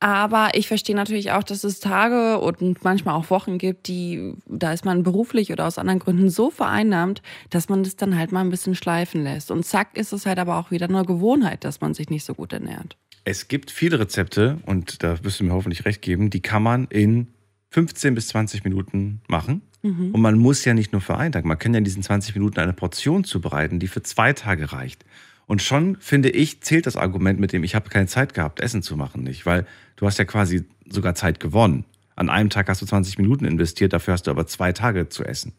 Aber 0.01 0.51
ich 0.53 0.69
verstehe 0.69 0.95
natürlich 0.95 1.32
auch, 1.32 1.45
dass 1.45 1.65
es 1.65 1.81
Tage 1.81 2.40
und 2.40 2.85
manchmal 2.85 3.15
auch 3.15 3.31
Wochen 3.31 3.57
gibt, 3.57 3.89
die, 3.89 4.35
da 4.45 4.74
ist 4.74 4.85
man 4.85 5.03
beruflich 5.03 5.51
oder 5.51 5.66
aus 5.66 5.78
anderen 5.78 5.99
Gründen 5.99 6.28
so 6.28 6.51
vereinnahmt, 6.51 7.23
dass 7.49 7.70
man 7.70 7.85
das 7.85 7.97
dann 7.97 8.19
halt 8.19 8.32
mal 8.32 8.43
ein 8.43 8.51
bisschen 8.51 8.74
schleifen 8.74 9.24
lässt. 9.24 9.51
Und 9.51 9.65
zack, 9.65 9.97
ist 9.97 10.12
es 10.12 10.27
halt 10.27 10.39
aber 10.39 10.59
auch 10.59 10.70
wieder 10.70 10.90
eine 10.90 11.07
Gewohnheit, 11.07 11.65
dass 11.65 11.81
man 11.81 11.95
sich 11.95 12.11
nicht 12.11 12.27
so 12.27 12.35
gut 12.35 12.53
ernährt. 12.53 12.99
Es 13.24 13.49
gibt 13.49 13.70
viele 13.70 13.99
Rezepte, 13.99 14.59
und 14.66 15.03
da 15.03 15.24
wirst 15.24 15.40
du 15.40 15.45
mir 15.45 15.55
hoffentlich 15.55 15.86
recht 15.86 16.03
geben, 16.03 16.28
die 16.28 16.43
kann 16.43 16.62
man 16.62 16.85
in 16.89 17.28
15 17.70 18.15
bis 18.15 18.28
20 18.28 18.65
Minuten 18.65 19.20
machen. 19.28 19.62
Mhm. 19.82 20.12
Und 20.12 20.20
man 20.20 20.39
muss 20.39 20.65
ja 20.65 20.74
nicht 20.74 20.93
nur 20.93 21.01
für 21.01 21.16
einen 21.16 21.32
Tag, 21.32 21.45
man 21.45 21.59
kann 21.59 21.73
ja 21.73 21.78
in 21.78 21.85
diesen 21.85 22.03
20 22.03 22.35
Minuten 22.35 22.59
eine 22.59 22.73
Portion 22.73 23.24
zubereiten, 23.24 23.78
die 23.78 23.89
für 23.89 24.03
zwei 24.03 24.32
Tage 24.32 24.73
reicht. 24.73 25.05
Und 25.47 25.62
schon, 25.62 25.97
finde 26.01 26.31
ich, 26.31 26.61
zählt 26.61 26.86
das 26.86 26.97
Argument 26.97 27.40
mit 27.40 27.53
dem, 27.53 27.65
ich 27.65 27.74
habe 27.74 27.89
keine 27.89 28.07
Zeit 28.07 28.35
gehabt, 28.35 28.61
Essen 28.61 28.82
zu 28.82 28.97
machen 28.97 29.23
nicht, 29.23 29.47
weil 29.47 29.66
du 29.97 30.07
hast 30.07 30.19
ja 30.19 30.24
quasi 30.24 30.65
sogar 30.89 31.15
Zeit 31.15 31.40
gewonnen. 31.40 31.85
An 32.16 32.28
einem 32.28 32.51
Tag 32.51 32.69
hast 32.69 32.82
du 32.82 32.86
20 32.86 33.19
Minuten 33.19 33.45
investiert, 33.45 33.93
dafür 33.93 34.15
hast 34.15 34.27
du 34.27 34.31
aber 34.31 34.47
zwei 34.47 34.73
Tage 34.73 35.09
zu 35.09 35.24
essen. 35.24 35.53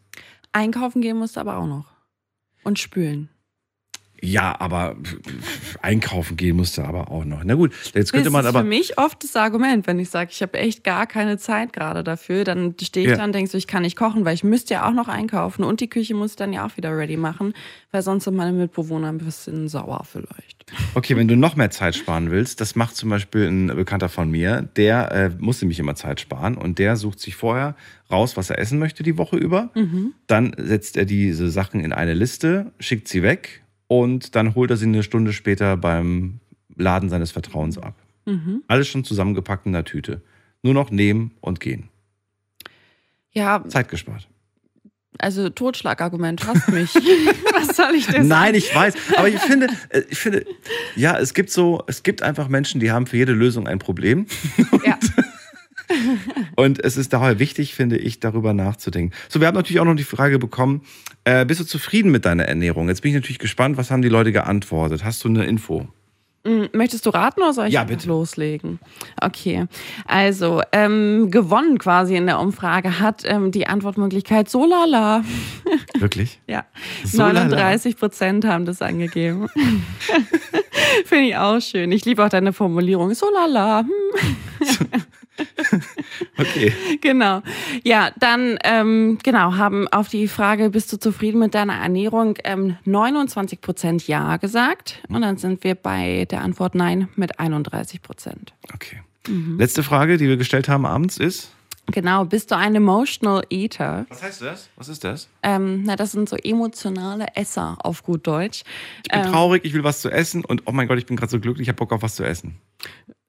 Einkaufen 0.52 1.00
gehen 1.00 1.16
musst 1.16 1.36
du 1.36 1.40
aber 1.40 1.56
auch 1.56 1.66
noch. 1.66 1.92
Und 2.62 2.78
spülen. 2.78 3.30
Ja, 4.22 4.54
aber 4.60 4.96
einkaufen 5.82 6.36
gehen 6.36 6.56
musste 6.56 6.84
aber 6.84 7.10
auch 7.10 7.24
noch. 7.24 7.42
Na 7.44 7.54
gut, 7.54 7.72
jetzt 7.94 8.12
könnte 8.12 8.24
das 8.24 8.32
man 8.32 8.44
ist 8.44 8.48
aber. 8.48 8.60
für 8.60 8.66
mich 8.66 8.98
oft 8.98 9.22
das 9.24 9.36
Argument, 9.36 9.86
wenn 9.86 9.98
ich 9.98 10.10
sage, 10.10 10.30
ich 10.32 10.42
habe 10.42 10.58
echt 10.58 10.84
gar 10.84 11.06
keine 11.06 11.38
Zeit 11.38 11.72
gerade 11.72 12.04
dafür, 12.04 12.44
dann 12.44 12.74
stehe 12.82 13.06
ich 13.06 13.10
Ja. 13.12 13.16
da 13.18 13.24
und 13.24 13.34
denke 13.34 13.50
so, 13.50 13.56
ich 13.58 13.66
kann 13.66 13.82
nicht 13.82 13.96
kochen, 13.96 14.24
weil 14.24 14.34
ich 14.34 14.44
müsste 14.44 14.74
ja 14.74 14.88
auch 14.88 14.92
noch 14.92 15.08
einkaufen 15.08 15.64
und 15.64 15.80
die 15.80 15.88
Küche 15.88 16.14
muss 16.14 16.32
ich 16.32 16.36
dann 16.36 16.52
ja 16.52 16.66
auch 16.66 16.76
wieder 16.76 16.96
ready 16.96 17.16
machen, 17.16 17.54
weil 17.92 18.02
sonst 18.02 18.24
sind 18.24 18.36
meine 18.36 18.52
Mitbewohner 18.52 19.08
ein 19.08 19.18
bisschen 19.18 19.68
sauer 19.68 20.02
vielleicht. 20.04 20.64
Okay, 20.94 21.16
wenn 21.16 21.26
du 21.28 21.36
noch 21.36 21.56
mehr 21.56 21.70
Zeit 21.70 21.94
sparen 21.96 22.30
willst, 22.30 22.60
das 22.60 22.76
macht 22.76 22.96
zum 22.96 23.10
Beispiel 23.10 23.46
ein 23.48 23.66
Bekannter 23.68 24.08
von 24.08 24.30
mir, 24.30 24.68
der 24.76 25.10
äh, 25.12 25.30
muss 25.38 25.60
nämlich 25.62 25.78
immer 25.78 25.94
Zeit 25.94 26.20
sparen 26.20 26.56
und 26.56 26.78
der 26.78 26.96
sucht 26.96 27.20
sich 27.20 27.34
vorher 27.36 27.74
raus, 28.10 28.36
was 28.36 28.50
er 28.50 28.58
essen 28.58 28.78
möchte 28.78 29.02
die 29.02 29.16
Woche 29.18 29.36
über. 29.36 29.70
Mhm. 29.74 30.12
Dann 30.26 30.54
setzt 30.58 30.96
er 30.96 31.04
diese 31.06 31.50
Sachen 31.50 31.80
in 31.80 31.92
eine 31.92 32.14
Liste, 32.14 32.72
schickt 32.78 33.08
sie 33.08 33.22
weg 33.22 33.62
und 33.90 34.36
dann 34.36 34.54
holt 34.54 34.70
er 34.70 34.76
sie 34.76 34.86
eine 34.86 35.02
Stunde 35.02 35.32
später 35.32 35.76
beim 35.76 36.38
Laden 36.76 37.08
seines 37.08 37.32
Vertrauens 37.32 37.76
ab. 37.76 37.96
Mhm. 38.24 38.62
Alles 38.68 38.86
schon 38.86 39.02
zusammengepackt 39.02 39.66
in 39.66 39.72
der 39.72 39.84
Tüte. 39.84 40.22
Nur 40.62 40.74
noch 40.74 40.92
nehmen 40.92 41.32
und 41.40 41.58
gehen. 41.58 41.88
Ja, 43.32 43.64
Zeit 43.66 43.88
gespart. 43.88 44.28
also 45.18 45.50
Totschlagargument 45.50 46.46
hasst 46.46 46.68
mich. 46.68 46.94
Was 47.52 47.76
soll 47.76 47.96
ich 47.96 48.06
denn 48.06 48.28
Nein, 48.28 48.54
sagen? 48.54 48.58
ich 48.58 48.72
weiß. 48.72 48.94
Aber 49.16 49.28
ich 49.28 49.40
finde, 49.40 49.66
äh, 49.88 50.02
ich 50.08 50.18
finde, 50.18 50.46
ja, 50.94 51.18
es 51.18 51.34
gibt 51.34 51.50
so, 51.50 51.82
es 51.88 52.04
gibt 52.04 52.22
einfach 52.22 52.46
Menschen, 52.46 52.78
die 52.78 52.92
haben 52.92 53.08
für 53.08 53.16
jede 53.16 53.32
Lösung 53.32 53.66
ein 53.66 53.80
Problem. 53.80 54.26
Ja. 54.84 54.98
Und 56.56 56.82
es 56.84 56.96
ist 56.96 57.12
daher 57.12 57.38
wichtig, 57.38 57.74
finde 57.74 57.96
ich, 57.96 58.20
darüber 58.20 58.52
nachzudenken. 58.52 59.14
So, 59.28 59.40
wir 59.40 59.46
haben 59.48 59.54
natürlich 59.54 59.80
auch 59.80 59.84
noch 59.84 59.96
die 59.96 60.04
Frage 60.04 60.38
bekommen, 60.38 60.82
äh, 61.24 61.44
bist 61.44 61.60
du 61.60 61.64
zufrieden 61.64 62.10
mit 62.10 62.24
deiner 62.24 62.44
Ernährung? 62.44 62.88
Jetzt 62.88 63.02
bin 63.02 63.10
ich 63.10 63.16
natürlich 63.16 63.38
gespannt, 63.38 63.76
was 63.76 63.90
haben 63.90 64.02
die 64.02 64.08
Leute 64.08 64.32
geantwortet? 64.32 65.04
Hast 65.04 65.24
du 65.24 65.28
eine 65.28 65.44
Info? 65.44 65.88
Mm, 66.44 66.64
Möchtest 66.72 67.04
du 67.04 67.10
raten 67.10 67.42
oder 67.42 67.52
soll 67.52 67.66
ich 67.66 67.74
Ja, 67.74 67.86
loslegen? 68.06 68.78
Okay, 69.20 69.66
also 70.06 70.62
ähm, 70.72 71.30
gewonnen 71.30 71.76
quasi 71.78 72.16
in 72.16 72.24
der 72.24 72.40
Umfrage 72.40 72.98
hat 72.98 73.24
ähm, 73.26 73.50
die 73.50 73.66
Antwortmöglichkeit 73.66 74.48
so 74.48 74.64
lala. 74.64 75.22
Wirklich? 75.98 76.40
Ja, 76.46 76.64
So 77.04 77.18
lala. 77.18 77.44
39 77.44 77.96
Prozent 77.96 78.46
haben 78.46 78.64
das 78.64 78.80
angegeben. 78.80 79.48
Finde 81.04 81.24
ich 81.28 81.36
auch 81.36 81.60
schön. 81.60 81.92
Ich 81.92 82.06
liebe 82.06 82.24
auch 82.24 82.30
deine 82.30 82.54
Formulierung. 82.54 83.12
So 83.14 83.26
lala. 83.30 83.80
Hm. 83.80 83.88
Okay. 86.38 86.72
Genau. 87.00 87.42
Ja, 87.84 88.10
dann 88.18 88.58
ähm, 88.64 89.18
genau 89.22 89.56
haben 89.56 89.88
auf 89.88 90.08
die 90.08 90.28
Frage, 90.28 90.70
bist 90.70 90.92
du 90.92 90.96
zufrieden 90.98 91.38
mit 91.38 91.54
deiner 91.54 91.74
Ernährung, 91.74 92.36
ähm, 92.44 92.76
29 92.84 93.60
Prozent 93.60 94.06
Ja 94.06 94.36
gesagt. 94.38 95.02
Und 95.08 95.22
dann 95.22 95.36
sind 95.36 95.62
wir 95.64 95.74
bei 95.74 96.26
der 96.30 96.40
Antwort 96.42 96.74
Nein 96.74 97.08
mit 97.16 97.38
31 97.38 98.02
Prozent. 98.02 98.54
Okay. 98.74 99.00
Mhm. 99.28 99.58
Letzte 99.58 99.82
Frage, 99.82 100.16
die 100.16 100.28
wir 100.28 100.36
gestellt 100.36 100.68
haben 100.68 100.86
abends 100.86 101.18
ist. 101.18 101.52
Genau, 101.92 102.24
bist 102.24 102.50
du 102.50 102.56
ein 102.56 102.74
Emotional 102.74 103.42
Eater? 103.50 104.06
Was 104.08 104.22
heißt 104.22 104.42
das? 104.42 104.68
Was 104.76 104.88
ist 104.88 105.02
das? 105.02 105.28
Ähm, 105.42 105.82
na, 105.84 105.96
das 105.96 106.12
sind 106.12 106.28
so 106.28 106.36
emotionale 106.36 107.26
Esser 107.34 107.78
auf 107.82 108.02
gut 108.02 108.26
Deutsch. 108.26 108.62
Ich 109.02 109.10
bin 109.10 109.20
Ähm, 109.20 109.32
traurig, 109.32 109.64
ich 109.64 109.74
will 109.74 109.82
was 109.82 110.00
zu 110.00 110.10
essen 110.10 110.44
und 110.44 110.62
oh 110.66 110.72
mein 110.72 110.86
Gott, 110.86 110.98
ich 110.98 111.06
bin 111.06 111.16
gerade 111.16 111.30
so 111.30 111.40
glücklich, 111.40 111.62
ich 111.62 111.68
habe 111.68 111.78
Bock 111.78 111.92
auf 111.92 112.02
was 112.02 112.14
zu 112.14 112.24
essen. 112.24 112.60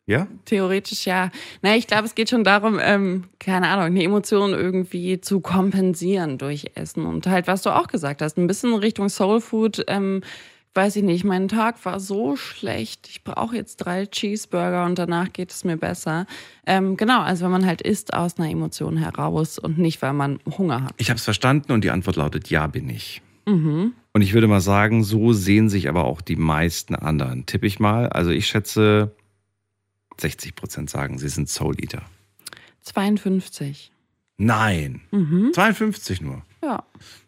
Ja? 0.06 0.28
Theoretisch 0.46 1.06
ja. 1.06 1.30
Na, 1.62 1.76
ich 1.76 1.88
glaube, 1.88 2.06
es 2.06 2.16
geht 2.16 2.30
schon 2.30 2.44
darum, 2.44 2.80
ähm, 2.82 3.26
keine 3.40 3.68
Ahnung, 3.68 3.86
eine 3.86 4.04
Emotion 4.04 4.52
irgendwie 4.52 5.22
zu 5.22 5.40
kompensieren 5.40 6.38
durch 6.38 6.72
Essen. 6.76 7.06
Und 7.06 7.28
halt, 7.28 7.48
was 7.48 7.62
du 7.62 7.70
auch 7.70 7.88
gesagt 7.88 8.22
hast, 8.22 8.38
ein 8.38 8.48
bisschen 8.48 8.74
Richtung 8.74 9.10
Soul 9.10 9.42
Food. 9.42 9.84
Ähm, 9.88 10.22
weiß 10.74 10.96
ich 10.96 11.04
nicht, 11.04 11.24
mein 11.24 11.48
Tag 11.48 11.84
war 11.86 12.00
so 12.00 12.36
schlecht. 12.36 13.08
Ich 13.10 13.24
brauche 13.24 13.56
jetzt 13.56 13.78
drei 13.78 14.06
Cheeseburger 14.06 14.86
und 14.86 14.98
danach 14.98 15.34
geht 15.34 15.52
es 15.52 15.64
mir 15.64 15.78
besser. 15.78 16.26
Ähm, 16.66 16.96
genau, 16.98 17.22
also 17.22 17.46
wenn 17.46 17.52
man 17.52 17.66
halt 17.66 17.82
isst 17.82 18.14
aus 18.14 18.38
einer 18.38 18.50
Emotion 18.50 18.98
heraus 18.98 19.60
und 19.60 19.78
nicht, 19.78 20.02
weil 20.02 20.14
man 20.14 20.40
Hunger 20.58 20.84
hat. 20.84 20.94
Ich 20.98 21.10
habe 21.10 21.18
es 21.18 21.24
verstanden 21.24 21.72
und 21.72 21.84
die 21.84 21.92
Antwort 21.92 22.16
lautet 22.16 22.50
Ja, 22.50 22.68
bin 22.68 22.90
ich. 22.90 23.22
Mhm. 23.46 23.94
Und 24.14 24.22
ich 24.22 24.34
würde 24.34 24.48
mal 24.48 24.62
sagen, 24.62 25.04
so 25.04 25.34
sehen 25.34 25.70
sich 25.70 25.90
aber 25.90 26.06
auch 26.06 26.22
die 26.22 26.36
meisten 26.36 26.96
anderen. 26.96 27.46
Tippe 27.46 27.66
ich 27.66 27.80
mal. 27.80 28.08
Also 28.08 28.30
ich 28.30 28.48
schätze, 28.48 29.14
60 30.22 30.56
Prozent 30.56 30.90
sagen, 30.90 31.18
sie 31.18 31.30
sind 31.30 31.50
Soul 31.50 31.76
Eater. 31.82 32.04
52. 32.82 33.92
Nein. 34.38 35.02
Mhm. 35.12 35.52
52 35.54 36.22
nur. 36.22 36.44
Ja. 36.64 36.84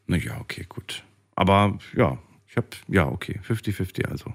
Na 0.07 0.18
ja, 0.18 0.40
okay, 0.40 0.65
gut. 0.68 1.03
Aber 1.36 1.78
ja, 1.95 2.18
ich 2.48 2.57
habe, 2.57 2.68
ja, 2.88 3.07
okay, 3.07 3.40
50-50 3.48 4.06
also. 4.10 4.34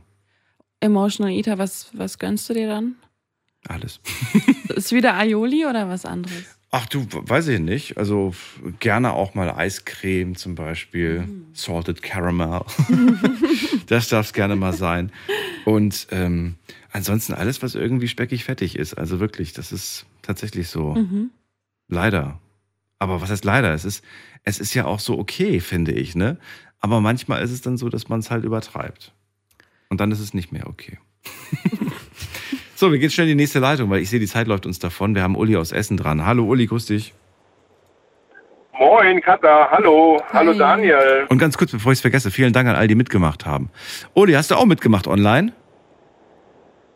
Emotional 0.81 1.33
Eater, 1.33 1.59
was, 1.59 1.91
was 1.93 2.19
gönnst 2.19 2.49
du 2.49 2.55
dir 2.55 2.69
dann? 2.69 2.97
Alles. 3.67 4.01
Ist 4.69 4.93
wieder 4.93 5.15
Aioli 5.17 5.67
oder 5.67 5.89
was 5.89 6.05
anderes? 6.05 6.59
Ach 6.71 6.87
du, 6.87 7.07
weiß 7.11 7.49
ich 7.49 7.61
nicht. 7.61 7.97
Also 7.97 8.35
gerne 8.79 9.15
auch 9.15 9.35
mal 9.35 9.51
Eiscreme 9.51 10.37
zum 10.37 10.55
Beispiel, 10.55 11.27
Salted 11.55 12.03
Caramel. 12.03 12.63
das 13.87 14.09
darf 14.09 14.27
es 14.27 14.33
gerne 14.35 14.55
mal 14.55 14.75
sein. 14.75 15.11
Und 15.65 16.07
ähm, 16.11 16.57
ansonsten 16.93 17.35
alles, 17.35 17.63
was 17.63 17.75
irgendwie 17.75 18.09
speckig 18.09 18.45
fettig 18.45 18.77
ist. 18.77 18.95
Also 18.95 19.21
wirklich, 19.21 19.53
das 19.53 19.73
ist 19.73 20.07
tatsächlich 20.23 20.69
so. 20.69 20.95
Mhm. 20.95 21.31
Leider. 21.89 22.41
Aber 22.99 23.21
was 23.21 23.31
heißt 23.31 23.45
leider? 23.45 23.73
Es 23.73 23.85
ist, 23.85 24.05
es 24.45 24.59
ist 24.59 24.75
ja 24.75 24.85
auch 24.85 25.01
so 25.01 25.19
okay, 25.19 25.61
finde 25.61 25.93
ich, 25.93 26.15
ne? 26.15 26.39
Aber 26.81 27.01
manchmal 27.01 27.43
ist 27.43 27.51
es 27.51 27.61
dann 27.61 27.77
so, 27.77 27.89
dass 27.89 28.09
man 28.09 28.21
es 28.21 28.31
halt 28.31 28.45
übertreibt. 28.45 29.13
Und 29.89 30.01
dann 30.01 30.13
ist 30.13 30.21
es 30.21 30.35
nicht 30.35 30.53
mehr 30.53 30.67
okay. 30.67 30.99
so, 32.75 32.93
wir 32.93 32.99
gehen 32.99 33.11
schnell 33.11 33.29
in 33.29 33.37
die 33.37 33.43
nächste 33.43 33.59
Leitung, 33.59 33.91
weil 33.91 34.01
ich 34.01 34.11
sehe, 34.11 34.21
die 34.21 34.27
Zeit 34.27 34.47
läuft 34.47 34.67
uns 34.67 34.79
davon. 34.79 35.15
Wir 35.15 35.23
haben 35.23 35.37
Uli 35.37 35.57
aus 35.57 35.73
Essen 35.73 35.97
dran. 35.97 36.25
Hallo 36.25 36.45
Uli, 36.45 36.67
grüß 36.67 36.87
dich. 36.87 37.15
Moin, 38.79 39.21
Katha. 39.21 39.69
Hallo. 39.73 40.23
Hallo, 40.33 40.53
Daniel. 40.53 41.27
Und 41.29 41.39
ganz 41.39 41.59
kurz, 41.59 41.73
bevor 41.73 41.91
ich 41.91 41.99
es 41.99 42.01
vergesse, 42.01 42.31
vielen 42.31 42.53
Dank 42.53 42.69
an 42.69 42.77
all 42.77 42.87
die 42.87 42.95
mitgemacht 42.95 43.45
haben. 43.45 43.71
Uli, 44.15 44.35
hast 44.35 44.53
du 44.53 44.55
auch 44.55 44.67
mitgemacht 44.67 45.09
online? 45.09 45.53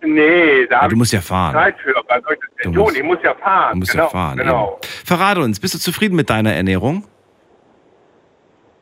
Nee, 0.04 0.66
da 0.66 0.74
Ja, 0.76 0.80
habe 0.82 0.88
du 0.90 0.94
ich 0.94 0.98
musst 0.98 1.12
ja 1.12 1.20
fahren. 1.20 1.54
Zeit 1.54 1.76
für. 1.78 1.94
Denn 1.94 2.72
Du 2.72 2.78
tun? 2.78 2.82
musst- 2.84 2.96
ich 2.96 3.02
muss 3.04 3.18
ja 3.22 3.34
fahren. 3.34 3.72
Du 3.74 3.78
musst 3.78 3.92
genau, 3.92 4.04
ja 4.04 4.10
fahren. 4.10 4.38
Genau. 4.38 4.80
Verrate 5.04 5.40
uns, 5.40 5.60
bist 5.60 5.74
du 5.74 5.78
zufrieden 5.78 6.16
mit 6.16 6.28
deiner 6.28 6.52
Ernährung? 6.52 7.04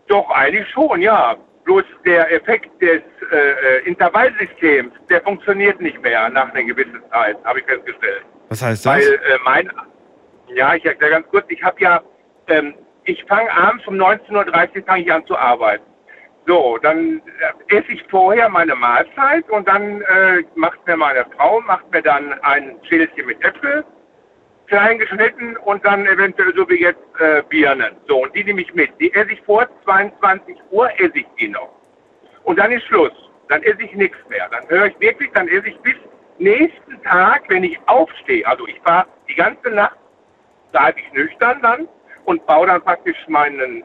Doch, 0.08 0.30
eigentlich 0.30 0.68
schon, 0.70 1.00
ja. 1.00 1.36
Bloß 1.64 1.84
der 2.04 2.32
Effekt 2.32 2.70
des 2.82 3.02
äh, 3.30 3.36
äh, 3.36 3.86
Intervallsystems, 3.86 4.92
der 5.08 5.20
funktioniert 5.20 5.80
nicht 5.80 6.00
mehr 6.02 6.28
nach 6.30 6.50
einer 6.52 6.64
gewissen 6.64 7.00
Zeit, 7.12 7.36
habe 7.44 7.60
ich 7.60 7.66
festgestellt. 7.66 8.22
Was 8.48 8.62
heißt 8.62 8.86
das? 8.86 8.92
Weil 8.94 9.02
äh, 9.02 9.18
mein, 9.44 9.70
ja, 10.54 10.74
ich 10.74 10.84
erkläre 10.84 11.12
ganz 11.12 11.28
kurz, 11.28 11.44
ich 11.48 11.62
habe 11.62 11.76
ja, 11.80 12.00
ähm, 12.48 12.74
ich 13.04 13.22
fange 13.24 13.52
abends 13.52 13.86
um 13.86 13.94
19.30 13.94 14.78
Uhr 14.78 14.84
fange 14.86 15.02
ich 15.02 15.12
an 15.12 15.24
zu 15.26 15.36
arbeiten. 15.36 15.84
So, 16.50 16.78
dann 16.78 17.22
äh, 17.68 17.76
esse 17.76 17.92
ich 17.92 18.02
vorher 18.10 18.48
meine 18.48 18.74
Mahlzeit 18.74 19.48
und 19.50 19.68
dann 19.68 20.00
äh, 20.00 20.42
macht 20.56 20.84
mir 20.84 20.96
meine 20.96 21.24
Frau, 21.36 21.60
macht 21.60 21.88
mir 21.92 22.02
dann 22.02 22.32
ein 22.42 22.76
Schälchen 22.88 23.26
mit 23.26 23.40
Äpfel, 23.44 23.84
klein 24.66 24.98
geschnitten 24.98 25.56
und 25.58 25.84
dann 25.84 26.08
eventuell 26.08 26.52
so 26.56 26.68
wie 26.68 26.80
jetzt 26.80 26.98
äh, 27.20 27.44
Birnen. 27.48 27.94
So, 28.08 28.24
und 28.24 28.34
die 28.34 28.42
nehme 28.42 28.62
ich 28.62 28.74
mit. 28.74 28.90
Die 28.98 29.14
esse 29.14 29.30
ich 29.30 29.40
vor 29.42 29.68
22 29.84 30.56
Uhr, 30.72 30.90
esse 30.98 31.18
ich 31.18 31.26
die 31.38 31.46
noch. 31.46 31.70
Und 32.42 32.58
dann 32.58 32.72
ist 32.72 32.84
Schluss. 32.86 33.12
Dann 33.48 33.62
esse 33.62 33.84
ich 33.84 33.94
nichts 33.94 34.18
mehr. 34.28 34.48
Dann 34.50 34.68
höre 34.68 34.86
ich 34.86 34.98
wirklich, 34.98 35.30
dann 35.34 35.46
esse 35.46 35.68
ich 35.68 35.78
bis 35.82 35.94
nächsten 36.38 37.00
Tag, 37.04 37.44
wenn 37.46 37.62
ich 37.62 37.78
aufstehe. 37.86 38.44
Also 38.44 38.66
ich 38.66 38.80
fahre 38.80 39.06
die 39.28 39.36
ganze 39.36 39.70
Nacht, 39.70 39.98
bleibe 40.72 40.98
ich 40.98 41.12
nüchtern 41.12 41.62
dann 41.62 41.88
und 42.24 42.44
baue 42.46 42.66
dann 42.66 42.82
praktisch 42.82 43.28
meinen, 43.28 43.84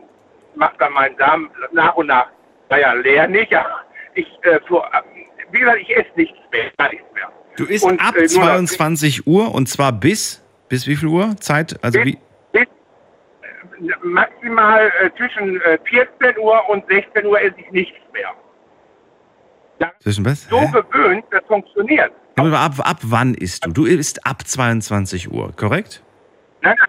mache 0.55 0.73
dann 0.79 0.93
meinen 0.93 1.15
Darm 1.17 1.51
nach 1.71 1.95
und 1.95 2.07
nach, 2.07 2.31
naja, 2.69 2.93
leer 2.93 3.27
nicht, 3.27 3.51
ja. 3.51 3.65
Ich, 4.13 4.27
äh, 4.43 4.59
vor, 4.67 4.89
wie 5.51 5.59
gesagt, 5.59 5.79
ich 5.81 5.95
esse 5.95 6.09
nichts 6.15 6.37
mehr, 6.51 6.71
gar 6.77 6.89
nichts 6.89 7.05
mehr. 7.13 7.29
Du 7.57 7.65
isst 7.65 7.83
Und, 7.83 7.99
ab 8.01 8.15
äh, 8.15 8.21
nur 8.21 8.27
noch- 8.27 8.27
22 8.45 9.27
Uhr 9.27 9.53
und 9.53 9.67
zwar 9.69 9.91
bis, 9.91 10.43
bis 10.69 10.87
wie 10.87 10.95
viel 10.95 11.07
Uhr? 11.09 11.35
Zeit? 11.39 11.77
Also 11.83 11.99
wie? 12.03 12.17
Maximal 14.03 14.91
äh, 15.01 15.09
zwischen 15.17 15.59
äh, 15.61 15.77
14 15.83 16.39
Uhr 16.39 16.69
und 16.69 16.85
16 16.87 17.25
Uhr 17.25 17.39
esse 17.41 17.55
ich 17.59 17.71
nichts 17.71 17.97
mehr. 18.13 18.29
Zwischen 19.99 20.25
was? 20.25 20.43
So 20.49 20.59
gewöhnt, 20.71 21.25
das 21.31 21.43
funktioniert. 21.47 22.11
Aber 22.37 22.57
ab, 22.57 22.73
ab 22.79 22.97
wann 23.01 23.33
isst 23.33 23.65
du? 23.65 23.71
Du 23.71 23.85
isst 23.85 24.25
ab 24.25 24.47
22 24.47 25.29
Uhr, 25.31 25.51
korrekt? 25.55 26.01
Nein, 26.61 26.75
nein, 26.79 26.87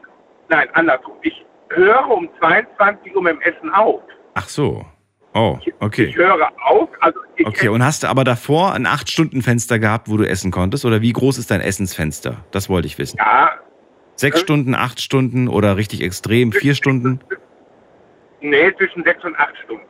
nein, 0.48 0.68
andersrum. 0.74 1.16
Ich 1.22 1.44
höre 1.70 2.08
um 2.08 2.28
22 2.38 3.14
Uhr 3.16 3.22
mit 3.22 3.32
dem 3.34 3.40
Essen 3.40 3.70
auf. 3.70 4.02
Ach 4.34 4.48
so. 4.48 4.84
Oh, 5.36 5.58
okay. 5.80 6.04
Ich 6.06 6.16
höre 6.16 6.34
auf, 6.64 6.88
also 7.00 7.20
Okay, 7.44 7.68
und 7.68 7.84
hast 7.84 8.02
du 8.02 8.06
aber 8.08 8.24
davor 8.24 8.72
ein 8.72 8.86
8-Stunden-Fenster 8.86 9.78
gehabt, 9.78 10.08
wo 10.08 10.16
du 10.16 10.24
essen 10.26 10.50
konntest? 10.50 10.86
Oder 10.86 11.02
wie 11.02 11.12
groß 11.12 11.36
ist 11.36 11.50
dein 11.50 11.60
Essensfenster? 11.60 12.38
Das 12.52 12.70
wollte 12.70 12.86
ich 12.86 12.98
wissen. 12.98 13.18
Ja. 13.18 13.50
Sechs 14.14 14.40
Stunden, 14.40 14.74
acht 14.74 14.98
Stunden 15.00 15.46
oder 15.48 15.76
richtig 15.76 16.02
extrem, 16.02 16.52
vier 16.52 16.74
Stunden? 16.74 17.20
Nee, 18.40 18.72
zwischen 18.78 19.04
6 19.04 19.24
und 19.24 19.36
8 19.38 19.54
Stunden. 19.64 19.82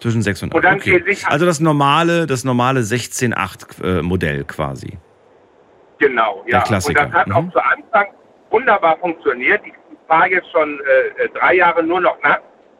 Zwischen 0.00 0.22
sechs 0.22 0.42
und 0.42 0.52
Und 0.54 0.64
acht. 0.64 0.86
dann 0.86 0.94
Okay. 0.96 1.16
Also 1.26 1.46
das 1.46 1.60
normale, 1.60 2.26
das 2.26 2.42
normale 2.44 2.80
16-8-Modell 2.80 4.44
quasi. 4.44 4.98
Genau, 5.98 6.42
Der 6.46 6.54
ja. 6.54 6.60
Klassiker. 6.62 7.04
Und 7.04 7.12
das 7.12 7.20
hat 7.20 7.26
Mhm. 7.28 7.34
auch 7.34 7.52
zu 7.52 7.58
Anfang 7.64 8.06
wunderbar 8.50 8.96
funktioniert. 8.98 9.60
Ich 9.64 9.72
fahre 10.08 10.28
jetzt 10.30 10.50
schon 10.52 10.80
äh, 10.80 11.22
äh, 11.24 11.28
drei 11.38 11.54
Jahre 11.54 11.82
nur 11.82 12.00
noch 12.00 12.16
nass. 12.22 12.38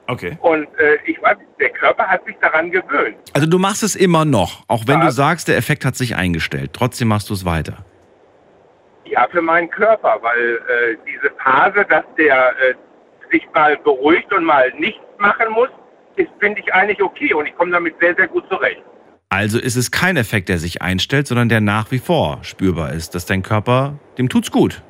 Okay. 0.09 0.39
Und 0.41 0.67
äh, 0.79 0.97
ich 1.05 1.21
weiß, 1.21 1.37
der 1.61 1.69
Körper 1.71 2.07
hat 2.07 2.25
sich 2.25 2.35
daran 2.41 2.71
gewöhnt. 2.71 3.17
Also 3.35 3.47
du 3.47 3.59
machst 3.59 3.83
es 3.83 3.95
immer 3.95 4.25
noch, 4.25 4.65
auch 4.67 4.85
wenn 4.87 5.01
du 5.01 5.11
sagst, 5.13 5.49
der 5.49 5.59
Effekt 5.59 5.85
hat 5.85 5.97
sich 5.97 6.17
eingestellt. 6.17 6.71
Trotzdem 6.73 7.09
machst 7.09 7.29
du 7.29 7.35
es 7.35 7.45
weiter. 7.45 7.85
Ja, 9.05 9.27
für 9.31 9.43
meinen 9.43 9.69
Körper, 9.69 10.19
weil 10.23 10.55
äh, 10.57 10.97
diese 11.07 11.31
Phase, 11.43 11.85
dass 11.89 12.05
der 12.17 12.51
äh, 12.51 12.75
sich 13.31 13.47
mal 13.55 13.77
beruhigt 13.77 14.33
und 14.33 14.45
mal 14.45 14.73
nichts 14.79 15.01
machen 15.19 15.51
muss, 15.53 15.69
ist, 16.17 16.31
finde 16.41 16.61
ich 16.61 16.73
eigentlich 16.73 17.03
okay 17.03 17.35
und 17.35 17.47
ich 17.47 17.55
komme 17.55 17.73
damit 17.73 17.95
sehr, 18.01 18.15
sehr 18.15 18.29
gut 18.29 18.45
zurecht. 18.49 18.83
Also 19.29 19.59
ist 19.59 19.77
es 19.77 19.91
kein 19.91 20.17
Effekt, 20.17 20.49
der 20.49 20.59
sich 20.59 20.81
einstellt, 20.81 21.27
sondern 21.27 21.51
der 21.51 21.61
nach 21.61 21.91
wie 21.91 21.99
vor 21.99 22.39
spürbar 22.43 22.95
ist, 22.95 23.15
dass 23.15 23.27
dein 23.27 23.43
Körper, 23.43 23.99
dem 24.17 24.31
tut's 24.31 24.51
gut. 24.51 24.83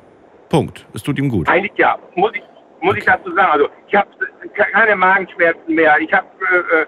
Punkt. 0.47 0.87
Es 0.93 1.03
tut 1.03 1.19
ihm 1.19 1.29
gut. 1.29 1.49
Eigentlich 1.49 1.77
ja, 1.77 1.99
muss 2.15 2.31
ich, 2.33 2.41
muss 2.81 2.97
ich 2.97 3.05
dazu 3.05 3.33
sagen. 3.35 3.51
Also 3.51 3.69
ich 3.87 3.95
habe 3.95 4.09
keine 4.55 4.95
Magenschmerzen 4.95 5.73
mehr. 5.75 5.97
Ich 5.99 6.11
habe, 6.13 6.27
äh, 6.51 6.81
äh, 6.81 6.85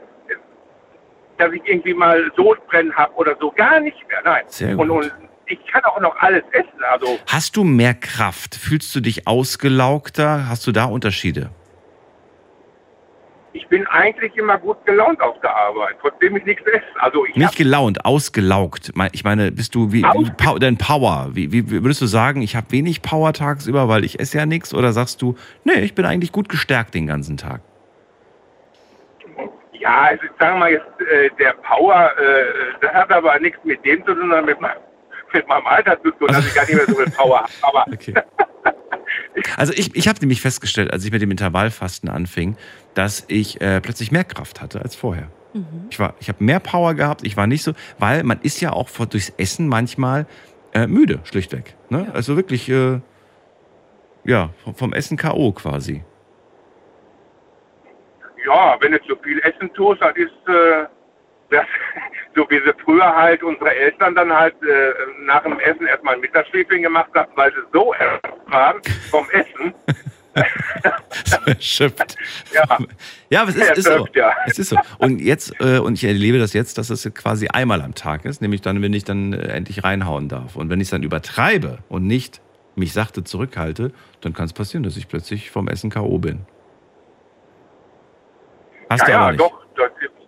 dass 1.37 1.51
ich 1.53 1.61
irgendwie 1.65 1.93
mal 1.93 2.31
Sodbrennen 2.35 2.95
habe 2.95 3.13
oder 3.15 3.35
so, 3.39 3.51
gar 3.51 3.79
nicht 3.79 3.97
mehr. 4.07 4.21
Nein. 4.23 4.43
Sehr 4.47 4.77
Und, 4.77 4.89
gut. 4.89 5.03
und 5.05 5.11
ich 5.47 5.59
kann 5.67 5.83
auch 5.83 5.99
noch 5.99 6.15
alles 6.17 6.43
essen. 6.51 6.83
Also 6.91 7.19
Hast 7.27 7.55
du 7.55 7.63
mehr 7.63 7.93
Kraft? 7.93 8.55
Fühlst 8.55 8.93
du 8.95 9.01
dich 9.01 9.27
ausgelaugter? 9.27 10.47
Hast 10.47 10.65
du 10.67 10.71
da 10.71 10.85
Unterschiede? 10.85 11.49
Ich 13.53 13.67
bin 13.67 13.85
eigentlich 13.87 14.35
immer 14.37 14.57
gut 14.57 14.85
gelaunt 14.85 15.21
auf 15.21 15.39
der 15.41 15.55
Arbeit, 15.55 15.95
trotzdem 16.01 16.37
ich 16.37 16.45
nichts 16.45 16.65
esse. 16.67 16.81
Also 16.99 17.25
ich 17.25 17.35
Nicht 17.35 17.57
gelaunt, 17.57 18.05
ausgelaugt. 18.05 18.91
Ich 19.11 19.23
meine, 19.23 19.51
bist 19.51 19.75
du 19.75 19.91
wie, 19.91 20.03
wie 20.03 20.59
dein 20.59 20.77
Power? 20.77 21.29
Wie, 21.33 21.51
wie 21.51 21.69
würdest 21.69 22.01
du 22.01 22.05
sagen, 22.05 22.41
ich 22.41 22.55
habe 22.55 22.67
wenig 22.71 23.01
Power 23.01 23.33
tagsüber, 23.33 23.87
weil 23.89 24.03
ich 24.05 24.19
esse 24.19 24.37
ja 24.37 24.45
nichts? 24.45 24.73
Oder 24.73 24.93
sagst 24.93 25.21
du, 25.21 25.35
nee, 25.65 25.81
ich 25.81 25.95
bin 25.95 26.05
eigentlich 26.05 26.31
gut 26.31 26.47
gestärkt 26.49 26.93
den 26.93 27.07
ganzen 27.07 27.35
Tag? 27.37 27.61
Ja, 29.73 30.01
also 30.03 30.23
ich 30.23 30.31
sage 30.39 30.57
mal 30.59 30.71
jetzt, 30.71 30.85
äh, 31.11 31.29
der 31.39 31.53
Power, 31.53 32.11
äh, 32.17 32.43
das 32.81 32.93
hat 32.93 33.11
aber 33.11 33.37
nichts 33.39 33.59
mit 33.63 33.83
dem 33.83 33.99
zu 34.05 34.13
tun, 34.13 34.19
sondern 34.21 34.45
mit, 34.45 34.61
meinem- 34.61 34.77
mit 35.33 35.47
meinem 35.47 35.65
Alter 35.65 35.99
zu 36.03 36.11
tun, 36.11 36.27
dass 36.27 36.45
ich 36.45 36.53
gar 36.53 36.65
nicht 36.65 36.75
mehr 36.75 36.85
so 36.85 36.95
viel 36.95 37.09
Power 37.11 37.39
habe. 37.39 37.51
Aber 37.63 37.85
Also 39.57 39.71
ich, 39.73 39.95
ich 39.95 40.07
habe 40.07 40.19
nämlich 40.19 40.41
festgestellt, 40.41 40.91
als 40.91 41.05
ich 41.05 41.11
mit 41.11 41.21
dem 41.21 41.31
Intervallfasten 41.31 42.09
anfing, 42.09 42.57
dass 42.95 43.23
ich 43.27 43.61
äh, 43.61 43.79
plötzlich 43.81 44.11
mehr 44.11 44.23
Kraft 44.25 44.61
hatte 44.61 44.81
als 44.81 44.95
vorher. 44.95 45.29
Ich, 45.89 45.99
war- 45.99 46.15
ich 46.19 46.29
habe 46.29 46.43
mehr 46.43 46.59
Power 46.61 46.93
gehabt, 46.93 47.25
ich 47.25 47.35
war 47.37 47.45
nicht 47.47 47.63
so, 47.63 47.73
weil 47.99 48.23
man 48.23 48.39
ist 48.41 48.61
ja 48.61 48.71
auch 48.71 48.87
vor, 48.89 49.05
durchs 49.05 49.29
Essen 49.37 49.67
manchmal 49.67 50.25
äh, 50.73 50.87
müde, 50.87 51.19
schlichtweg. 51.23 51.75
Ne? 51.89 52.09
Also 52.13 52.35
wirklich, 52.37 52.69
äh, 52.69 52.99
ja, 54.23 54.49
vom, 54.63 54.75
vom 54.75 54.93
Essen 54.93 55.17
K.O. 55.17 55.51
quasi. 55.51 56.03
ja, 58.45 58.75
wenn 58.79 58.91
du 58.93 59.01
zu 59.03 59.15
viel 59.23 59.39
essen 59.39 59.71
tust, 59.73 60.01
dann 60.01 60.15
ist 60.15 60.31
äh, 60.47 60.85
das, 61.49 61.65
so 62.35 62.45
wie 62.49 62.59
sie 62.59 62.73
früher 62.83 63.15
halt 63.15 63.43
unsere 63.43 63.73
Eltern 63.75 64.15
dann 64.15 64.31
halt 64.31 64.55
äh, 64.63 64.93
nach 65.25 65.43
dem 65.43 65.59
Essen 65.59 65.87
erstmal 65.87 66.15
ein 66.15 66.21
Mittagsschläfchen 66.21 66.81
gemacht 66.81 67.09
haben, 67.13 67.31
weil 67.35 67.51
sie 67.51 67.61
so 67.73 67.93
erschöpft 67.93 68.51
waren 68.51 68.81
vom 69.09 69.29
Essen. 69.31 69.73
Erschöpft. 71.45 72.15
Ja, 72.53 72.77
Ja, 73.29 73.41
aber 73.41 73.49
es 73.49 73.57
ist, 73.57 73.77
ist 73.79 73.87
so. 73.87 74.07
Ja. 74.13 74.33
Es 74.45 74.59
ist 74.59 74.69
so. 74.69 74.77
Und 74.97 75.19
jetzt, 75.19 75.53
äh, 75.59 75.79
und 75.79 75.93
ich 75.95 76.03
erlebe 76.05 76.39
das 76.39 76.53
jetzt, 76.53 76.77
dass 76.77 76.89
es 76.89 77.13
quasi 77.13 77.47
einmal 77.47 77.81
am 77.81 77.95
Tag 77.95 78.25
ist, 78.25 78.41
nämlich 78.41 78.61
dann, 78.61 78.81
wenn 78.81 78.93
ich 78.93 79.03
dann 79.03 79.33
äh, 79.33 79.47
endlich 79.47 79.83
reinhauen 79.83 80.29
darf. 80.29 80.55
Und 80.55 80.69
wenn 80.69 80.79
ich 80.79 80.85
es 80.85 80.91
dann 80.91 81.03
übertreibe 81.03 81.79
und 81.89 82.07
nicht 82.07 82.41
mich 82.75 82.93
sachte 82.93 83.23
zurückhalte, 83.23 83.91
dann 84.21 84.33
kann 84.33 84.45
es 84.45 84.53
passieren, 84.53 84.83
dass 84.83 84.95
ich 84.95 85.07
plötzlich 85.07 85.51
vom 85.51 85.67
Essen 85.67 85.89
K.O. 85.89 86.17
bin. 86.17 86.45
Hast 88.89 89.01
ja, 89.01 89.05
du 89.05 89.11
ja, 89.11 89.19
aber 89.19 89.31
nicht. 89.31 89.41
doch. 89.41 89.61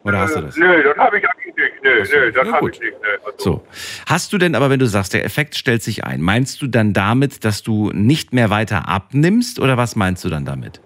Oder 0.04 0.20
hast 0.20 0.36
du 0.36 0.40
äh, 0.40 0.44
das? 0.44 0.58
Nö, 0.58 0.84
das 0.84 0.98
habe 0.98 1.18
ich 1.18 1.26
eigentlich 1.30 1.56
nicht. 1.56 1.84
Nö, 1.84 2.04
nö, 2.04 2.32
das 2.32 2.48
Ja, 2.48 2.54
habe 2.54 2.70
ich 2.72 2.80
nicht. 2.80 2.94
Nö. 3.02 3.08
Also, 3.26 3.38
So. 3.38 3.68
Hast 4.06 4.34
du 4.34 4.38
denn 4.38 4.56
aber, 4.56 4.70
wenn 4.70 4.80
du 4.80 4.86
sagst, 4.86 5.14
der 5.14 5.24
Effekt 5.24 5.56
stellt 5.56 5.82
sich 5.82 6.04
ein, 6.04 6.22
meinst 6.22 6.62
du 6.62 6.68
dann 6.68 6.94
damit, 6.94 7.46
dass 7.46 7.64
du 7.64 7.92
nicht 7.94 8.34
mehr 8.34 8.50
weiter 8.50 8.88
abnimmst 8.88 9.60
oder 9.60 9.78
was 9.78 9.96
meinst 9.96 10.24
du 10.26 10.30
dann 10.30 10.46
damit? 10.46 10.82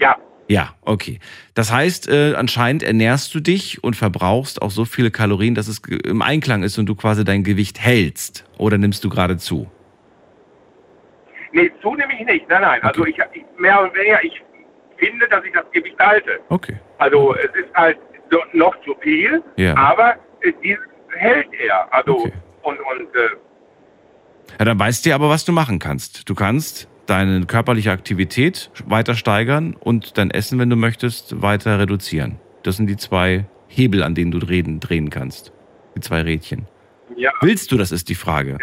Ja. 0.00 0.16
Ja, 0.48 0.74
okay. 0.82 1.20
Das 1.54 1.72
heißt, 1.72 2.08
äh, 2.08 2.34
anscheinend 2.36 2.82
ernährst 2.82 3.34
du 3.34 3.40
dich 3.40 3.82
und 3.82 3.94
verbrauchst 3.96 4.60
auch 4.60 4.70
so 4.70 4.84
viele 4.84 5.10
Kalorien, 5.10 5.54
dass 5.54 5.68
es 5.68 5.80
im 6.04 6.20
Einklang 6.20 6.62
ist 6.64 6.76
und 6.76 6.86
du 6.86 6.94
quasi 6.94 7.24
dein 7.24 7.44
Gewicht 7.44 7.80
hältst. 7.80 8.44
Oder 8.58 8.76
nimmst 8.76 9.04
du 9.04 9.08
gerade 9.08 9.38
zu? 9.38 9.70
Nee, 11.52 11.70
zunehme 11.80 12.12
ich 12.18 12.26
nicht. 12.26 12.48
Nein, 12.48 12.62
nein. 12.62 12.82
Also 12.82 13.06
ich, 13.06 13.16
ich 13.32 13.44
mehr 13.58 13.80
oder 13.80 13.94
weniger, 13.94 14.22
ich 14.24 14.42
finde, 14.98 15.28
dass 15.28 15.44
ich 15.44 15.52
das 15.52 15.64
Gewicht 15.72 15.96
halte. 15.98 16.40
Okay. 16.48 16.76
Also 16.98 17.34
es 17.36 17.54
ist 17.54 17.72
halt 17.74 17.96
so, 18.34 18.58
noch 18.58 18.74
zu 18.84 18.94
viel, 19.00 19.42
Ja. 19.56 19.76
aber 19.76 20.14
äh, 20.40 20.52
dieses 20.62 20.84
hält 21.16 21.48
er. 21.68 21.92
Also 21.94 22.14
und 22.62 22.78
und 22.80 23.14
äh, 23.14 23.28
Ja, 24.58 24.64
dann 24.64 24.78
weißt 24.78 25.06
du 25.06 25.14
aber, 25.14 25.28
was 25.28 25.44
du 25.44 25.52
machen 25.52 25.78
kannst. 25.78 26.28
Du 26.28 26.34
kannst 26.34 26.88
deine 27.06 27.44
körperliche 27.46 27.92
Aktivität 27.92 28.70
weiter 28.86 29.14
steigern 29.14 29.76
und 29.78 30.16
dein 30.18 30.30
Essen, 30.30 30.58
wenn 30.58 30.70
du 30.70 30.76
möchtest, 30.76 31.40
weiter 31.42 31.78
reduzieren. 31.78 32.40
Das 32.62 32.76
sind 32.78 32.86
die 32.88 32.96
zwei 32.96 33.44
Hebel, 33.68 34.02
an 34.02 34.14
denen 34.14 34.30
du 34.30 34.38
drehen, 34.38 34.80
drehen 34.80 35.10
kannst. 35.10 35.52
Die 35.94 36.00
zwei 36.00 36.22
Rädchen. 36.22 36.66
ja, 37.16 37.30
Willst 37.42 37.70
du, 37.72 37.76
das 37.76 37.92
ist 37.92 38.08
die 38.08 38.14
Frage. 38.14 38.58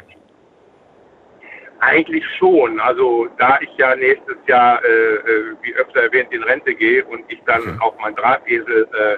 eigentlich 1.80 2.24
schon. 2.38 2.80
Also 2.80 3.28
da 3.40 3.58
ich 3.62 3.70
ja 3.78 3.96
nächstes 3.96 4.38
Jahr, 4.48 4.84
äh, 4.84 4.88
äh, 4.88 5.56
wie 5.64 5.74
öfter 5.76 6.02
erwähnt, 6.02 6.32
in 6.32 6.44
Rente 6.44 6.74
gehe 6.76 7.04
und 7.06 7.24
ich 7.28 7.40
dann 7.46 7.80
auf 7.80 7.94
mein 8.02 8.16
Drahtesel 8.16 8.88
äh, 8.94 9.18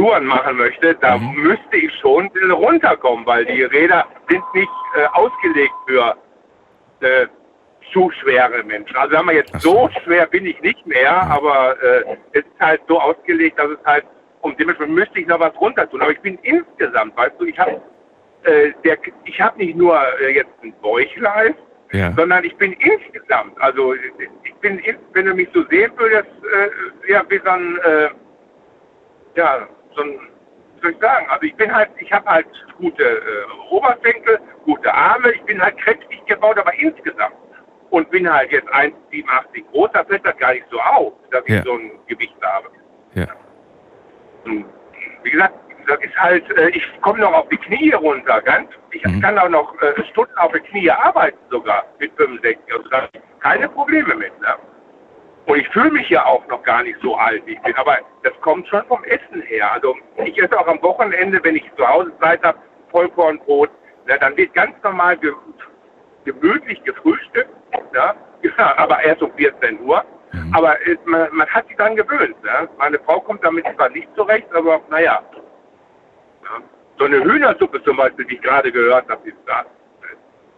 Touren 0.00 0.24
machen 0.24 0.56
möchte, 0.56 0.94
da 0.94 1.18
Mhm. 1.18 1.34
müsste 1.42 1.76
ich 1.76 1.92
schon 2.00 2.24
ein 2.24 2.32
bisschen 2.32 2.50
runterkommen, 2.52 3.26
weil 3.26 3.44
die 3.44 3.64
Räder 3.64 4.06
sind 4.30 4.42
nicht 4.54 4.70
äh, 4.96 5.04
ausgelegt 5.12 5.74
für 5.86 6.16
äh, 7.00 7.26
zu 7.92 8.10
schwere 8.12 8.62
Menschen. 8.64 8.96
Also 8.96 9.14
sagen 9.14 9.26
wir 9.26 9.34
jetzt, 9.34 9.50
so 9.60 9.90
schwer 10.04 10.26
bin 10.26 10.46
ich 10.46 10.58
nicht 10.62 10.86
mehr, 10.86 11.12
aber 11.30 11.76
äh, 11.82 12.16
es 12.32 12.44
ist 12.44 12.60
halt 12.60 12.80
so 12.88 12.98
ausgelegt, 12.98 13.58
dass 13.58 13.70
es 13.70 13.78
halt, 13.84 14.04
um 14.40 14.56
dementsprechend 14.56 14.94
müsste 14.94 15.20
ich 15.20 15.26
noch 15.26 15.40
was 15.40 15.54
runter 15.60 15.88
tun. 15.90 16.00
Aber 16.00 16.12
ich 16.12 16.20
bin 16.20 16.38
insgesamt, 16.44 17.14
weißt 17.18 17.34
du, 17.38 17.44
ich 17.44 17.58
habe 17.58 17.82
äh, 18.44 18.72
der, 18.84 18.96
ich 19.24 19.38
habe 19.38 19.58
nicht 19.58 19.76
nur 19.76 20.00
äh, 20.22 20.34
jetzt 20.34 20.50
ein 20.62 20.72
Bäuchlein, 20.80 21.54
Ja. 21.92 22.12
sondern 22.16 22.44
ich 22.44 22.56
bin 22.56 22.72
insgesamt, 22.74 23.60
also 23.60 23.92
ich 23.94 24.54
bin, 24.62 24.78
in, 24.78 24.96
wenn 25.12 25.26
du 25.26 25.34
mich 25.34 25.48
so 25.52 25.62
sehen 25.68 25.92
würdest, 25.96 26.30
äh, 26.54 27.10
ja, 27.12 27.22
wie 27.28 27.38
so 27.44 27.50
ein, 27.50 27.78
äh, 27.84 28.08
ja, 29.36 29.68
so 29.94 30.02
ein, 30.02 30.20
wie 30.76 30.80
soll 30.82 30.90
ich 30.92 30.98
sagen, 30.98 31.26
also 31.28 31.42
ich 31.42 31.54
bin 31.56 31.74
halt, 31.74 31.90
ich 31.98 32.12
habe 32.12 32.26
halt 32.28 32.46
gute 32.78 33.04
äh, 33.04 33.70
Oberschenkel, 33.70 34.38
gute 34.64 34.92
Arme, 34.92 35.32
ich 35.32 35.42
bin 35.42 35.60
halt 35.62 35.76
kräftig 35.78 36.24
gebaut, 36.26 36.58
aber 36.58 36.72
insgesamt. 36.74 37.34
Und 37.90 38.08
bin 38.10 38.32
halt 38.32 38.52
jetzt 38.52 38.68
1,87 38.68 39.64
groß, 39.72 39.90
da 39.92 40.04
fällt 40.04 40.24
das 40.24 40.36
gar 40.38 40.52
nicht 40.52 40.66
so 40.70 40.80
auf, 40.80 41.12
dass 41.32 41.42
ich 41.46 41.56
Ja. 41.56 41.62
so 41.64 41.72
ein 41.74 41.90
Gewicht 42.06 42.36
habe. 42.42 42.68
Ja. 43.14 43.26
Und 44.44 44.64
wie 45.24 45.30
gesagt, 45.30 45.54
das 45.88 45.98
ist 46.00 46.16
halt, 46.16 46.48
äh, 46.56 46.68
ich 46.70 46.84
komme 47.00 47.18
noch 47.18 47.32
auf 47.32 47.48
die 47.48 47.56
Knie 47.56 47.90
runter, 47.92 48.40
ganz. 48.42 48.70
Ich 48.92 49.02
kann 49.20 49.38
auch 49.38 49.48
noch 49.48 49.74
äh, 49.82 50.04
Stunden 50.10 50.36
auf 50.38 50.52
die 50.52 50.60
Knie 50.60 50.90
arbeiten 50.90 51.38
sogar 51.50 51.84
mit 51.98 52.12
65. 52.16 52.58
Also 52.72 52.88
da 52.90 53.08
ich 53.12 53.20
keine 53.40 53.68
Probleme 53.68 54.14
mit. 54.14 54.38
Ne? 54.40 54.54
Und 55.46 55.58
ich 55.58 55.68
fühle 55.70 55.90
mich 55.90 56.08
ja 56.08 56.24
auch 56.26 56.46
noch 56.48 56.62
gar 56.62 56.82
nicht 56.82 56.98
so 57.02 57.16
alt, 57.16 57.44
wie 57.46 57.52
ich 57.52 57.62
bin. 57.62 57.74
Aber 57.76 57.98
das 58.22 58.32
kommt 58.40 58.68
schon 58.68 58.84
vom 58.86 59.02
Essen 59.04 59.42
her. 59.42 59.72
Also 59.72 59.96
ich 60.24 60.38
esse 60.40 60.58
auch 60.58 60.68
am 60.68 60.80
Wochenende, 60.82 61.40
wenn 61.42 61.56
ich 61.56 61.70
zu 61.76 61.86
Hause 61.86 62.12
Zeit 62.20 62.42
habe, 62.42 62.58
Vollkornbrot, 62.90 63.70
Ja, 64.06 64.18
dann 64.18 64.36
wird 64.36 64.52
ganz 64.54 64.74
normal 64.82 65.16
ge 65.16 65.32
gemütlich 66.24 66.82
gefrühstückt, 66.84 67.50
ja, 67.94 68.14
ja, 68.58 68.76
aber 68.76 69.02
erst 69.02 69.22
um 69.22 69.32
14 69.34 69.80
Uhr. 69.80 70.04
Aber 70.52 70.80
äh, 70.86 70.96
man, 71.06 71.28
man 71.32 71.48
hat 71.48 71.66
sich 71.68 71.76
dann 71.76 71.96
gewöhnt. 71.96 72.36
Ja. 72.44 72.68
Meine 72.78 72.98
Frau 73.00 73.20
kommt 73.20 73.44
damit 73.44 73.64
zwar 73.74 73.88
nicht 73.90 74.08
zurecht, 74.14 74.46
aber 74.54 74.80
naja. 74.90 75.22
Ja. 76.44 76.62
So 76.98 77.04
eine 77.06 77.22
Hühnersuppe 77.22 77.82
zum 77.82 77.96
Beispiel, 77.96 78.26
die 78.26 78.34
ich 78.34 78.42
gerade 78.42 78.70
gehört 78.70 79.08
habe, 79.08 79.28
ist 79.28 79.38
da. 79.46 79.64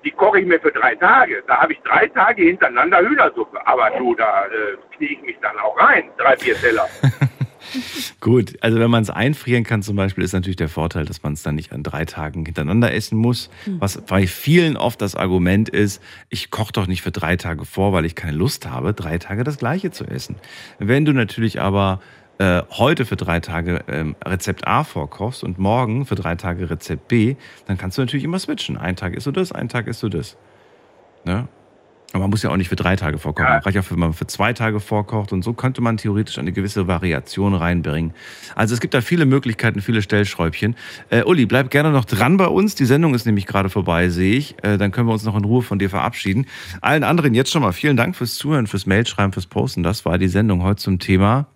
Die 0.04 0.10
koche 0.10 0.40
ich 0.40 0.46
mir 0.46 0.60
für 0.60 0.72
drei 0.72 0.94
Tage. 0.96 1.42
Da 1.46 1.62
habe 1.62 1.72
ich 1.72 1.80
drei 1.80 2.06
Tage 2.08 2.42
hintereinander 2.42 2.98
Hühnersuppe. 3.00 3.64
Aber 3.66 3.90
du, 3.98 4.14
da 4.14 4.46
äh, 4.46 4.96
knie 4.96 5.12
ich 5.14 5.22
mich 5.22 5.36
dann 5.40 5.56
auch 5.58 5.78
rein. 5.78 6.04
Drei, 6.18 6.36
vier 6.36 6.56
Teller. 6.56 6.88
Gut, 8.20 8.56
also 8.60 8.78
wenn 8.78 8.90
man 8.90 9.02
es 9.02 9.10
einfrieren 9.10 9.64
kann 9.64 9.82
zum 9.82 9.96
Beispiel, 9.96 10.24
ist 10.24 10.32
natürlich 10.32 10.56
der 10.56 10.68
Vorteil, 10.68 11.04
dass 11.04 11.22
man 11.22 11.32
es 11.32 11.42
dann 11.42 11.54
nicht 11.54 11.72
an 11.72 11.82
drei 11.82 12.04
Tagen 12.04 12.44
hintereinander 12.44 12.92
essen 12.92 13.16
muss. 13.16 13.50
Hm. 13.64 13.80
Was 13.80 14.00
bei 14.02 14.26
vielen 14.26 14.76
oft 14.76 15.00
das 15.00 15.14
Argument 15.14 15.68
ist, 15.68 16.02
ich 16.28 16.50
koche 16.50 16.72
doch 16.72 16.86
nicht 16.86 17.02
für 17.02 17.12
drei 17.12 17.36
Tage 17.36 17.64
vor, 17.64 17.92
weil 17.92 18.04
ich 18.04 18.14
keine 18.14 18.36
Lust 18.36 18.68
habe, 18.68 18.92
drei 18.92 19.18
Tage 19.18 19.44
das 19.44 19.58
gleiche 19.58 19.90
zu 19.90 20.04
essen. 20.04 20.36
Wenn 20.78 21.04
du 21.04 21.12
natürlich 21.12 21.60
aber 21.60 22.00
äh, 22.42 22.62
heute 22.70 23.04
für 23.04 23.14
drei 23.14 23.38
Tage 23.38 23.84
ähm, 23.86 24.16
Rezept 24.24 24.66
A 24.66 24.82
vorkochst 24.82 25.44
und 25.44 25.60
morgen 25.60 26.06
für 26.06 26.16
drei 26.16 26.34
Tage 26.34 26.68
Rezept 26.68 27.06
B, 27.06 27.36
dann 27.66 27.78
kannst 27.78 27.98
du 27.98 28.02
natürlich 28.02 28.24
immer 28.24 28.40
switchen. 28.40 28.76
Ein 28.76 28.96
Tag 28.96 29.14
isst 29.14 29.26
du 29.26 29.30
das, 29.30 29.52
ein 29.52 29.68
Tag 29.68 29.86
isst 29.86 30.02
du 30.02 30.08
das. 30.08 30.36
Ne? 31.24 31.46
Aber 32.12 32.22
man 32.22 32.30
muss 32.30 32.42
ja 32.42 32.50
auch 32.50 32.56
nicht 32.56 32.68
für 32.68 32.76
drei 32.76 32.96
Tage 32.96 33.18
vorkochen. 33.18 33.48
Man 33.48 33.62
reicht 33.62 33.76
ja, 33.76 33.82
wenn 33.88 33.98
man 33.98 34.12
für 34.12 34.26
zwei 34.26 34.52
Tage 34.52 34.80
vorkocht. 34.80 35.32
Und 35.32 35.42
so 35.42 35.52
könnte 35.52 35.80
man 35.80 35.98
theoretisch 35.98 36.36
eine 36.38 36.50
gewisse 36.50 36.88
Variation 36.88 37.54
reinbringen. 37.54 38.12
Also 38.56 38.74
es 38.74 38.80
gibt 38.80 38.92
da 38.92 39.00
viele 39.00 39.24
Möglichkeiten, 39.24 39.80
viele 39.80 40.02
Stellschräubchen. 40.02 40.74
Äh, 41.10 41.22
Uli, 41.22 41.46
bleib 41.46 41.70
gerne 41.70 41.92
noch 41.92 42.04
dran 42.04 42.38
bei 42.38 42.48
uns. 42.48 42.74
Die 42.74 42.86
Sendung 42.86 43.14
ist 43.14 43.24
nämlich 43.24 43.46
gerade 43.46 43.70
vorbei, 43.70 44.08
sehe 44.08 44.34
ich. 44.34 44.56
Äh, 44.64 44.78
dann 44.78 44.90
können 44.90 45.06
wir 45.06 45.12
uns 45.12 45.22
noch 45.22 45.36
in 45.36 45.44
Ruhe 45.44 45.62
von 45.62 45.78
dir 45.78 45.88
verabschieden. 45.88 46.46
Allen 46.80 47.04
anderen 47.04 47.34
jetzt 47.34 47.52
schon 47.52 47.62
mal 47.62 47.72
vielen 47.72 47.96
Dank 47.96 48.16
fürs 48.16 48.34
Zuhören, 48.34 48.66
fürs 48.66 48.84
Mailschreiben, 48.84 49.32
fürs 49.32 49.46
Posten. 49.46 49.84
Das 49.84 50.04
war 50.04 50.18
die 50.18 50.28
Sendung 50.28 50.64
heute 50.64 50.82
zum 50.82 50.98
Thema. 50.98 51.46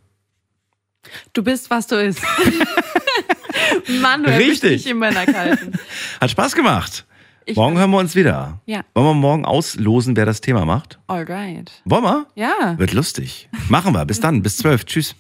Du 1.33 1.43
bist, 1.43 1.71
was 1.71 1.87
du 1.87 1.97
isst. 1.97 2.21
Mann, 4.01 4.25
du 4.25 4.31
Richtig. 4.37 4.71
mich 4.85 4.87
in 4.91 4.99
meiner 4.99 5.27
Kalten. 5.27 5.73
Hat 6.21 6.31
Spaß 6.31 6.55
gemacht. 6.55 7.07
Ich 7.49 7.57
morgen 7.57 7.79
hören 7.79 7.91
wir 7.93 7.99
uns 7.99 8.17
wieder. 8.17 8.61
Ja. 8.67 8.81
Wollen 8.95 9.07
wir 9.07 9.15
morgen 9.15 9.45
auslosen, 9.45 10.17
wer 10.17 10.27
das 10.27 10.41
Thema 10.41 10.65
macht? 10.65 10.99
Alright. 11.07 11.71
Wollen 11.85 12.03
wir? 12.03 12.27
Ja. 12.35 12.77
Wird 12.77 12.93
lustig. 12.93 13.49
Machen 13.69 13.93
wir. 13.95 14.05
Bis 14.05 14.19
dann. 14.21 14.43
Bis 14.43 14.57
zwölf. 14.57 14.85
Tschüss. 14.85 15.15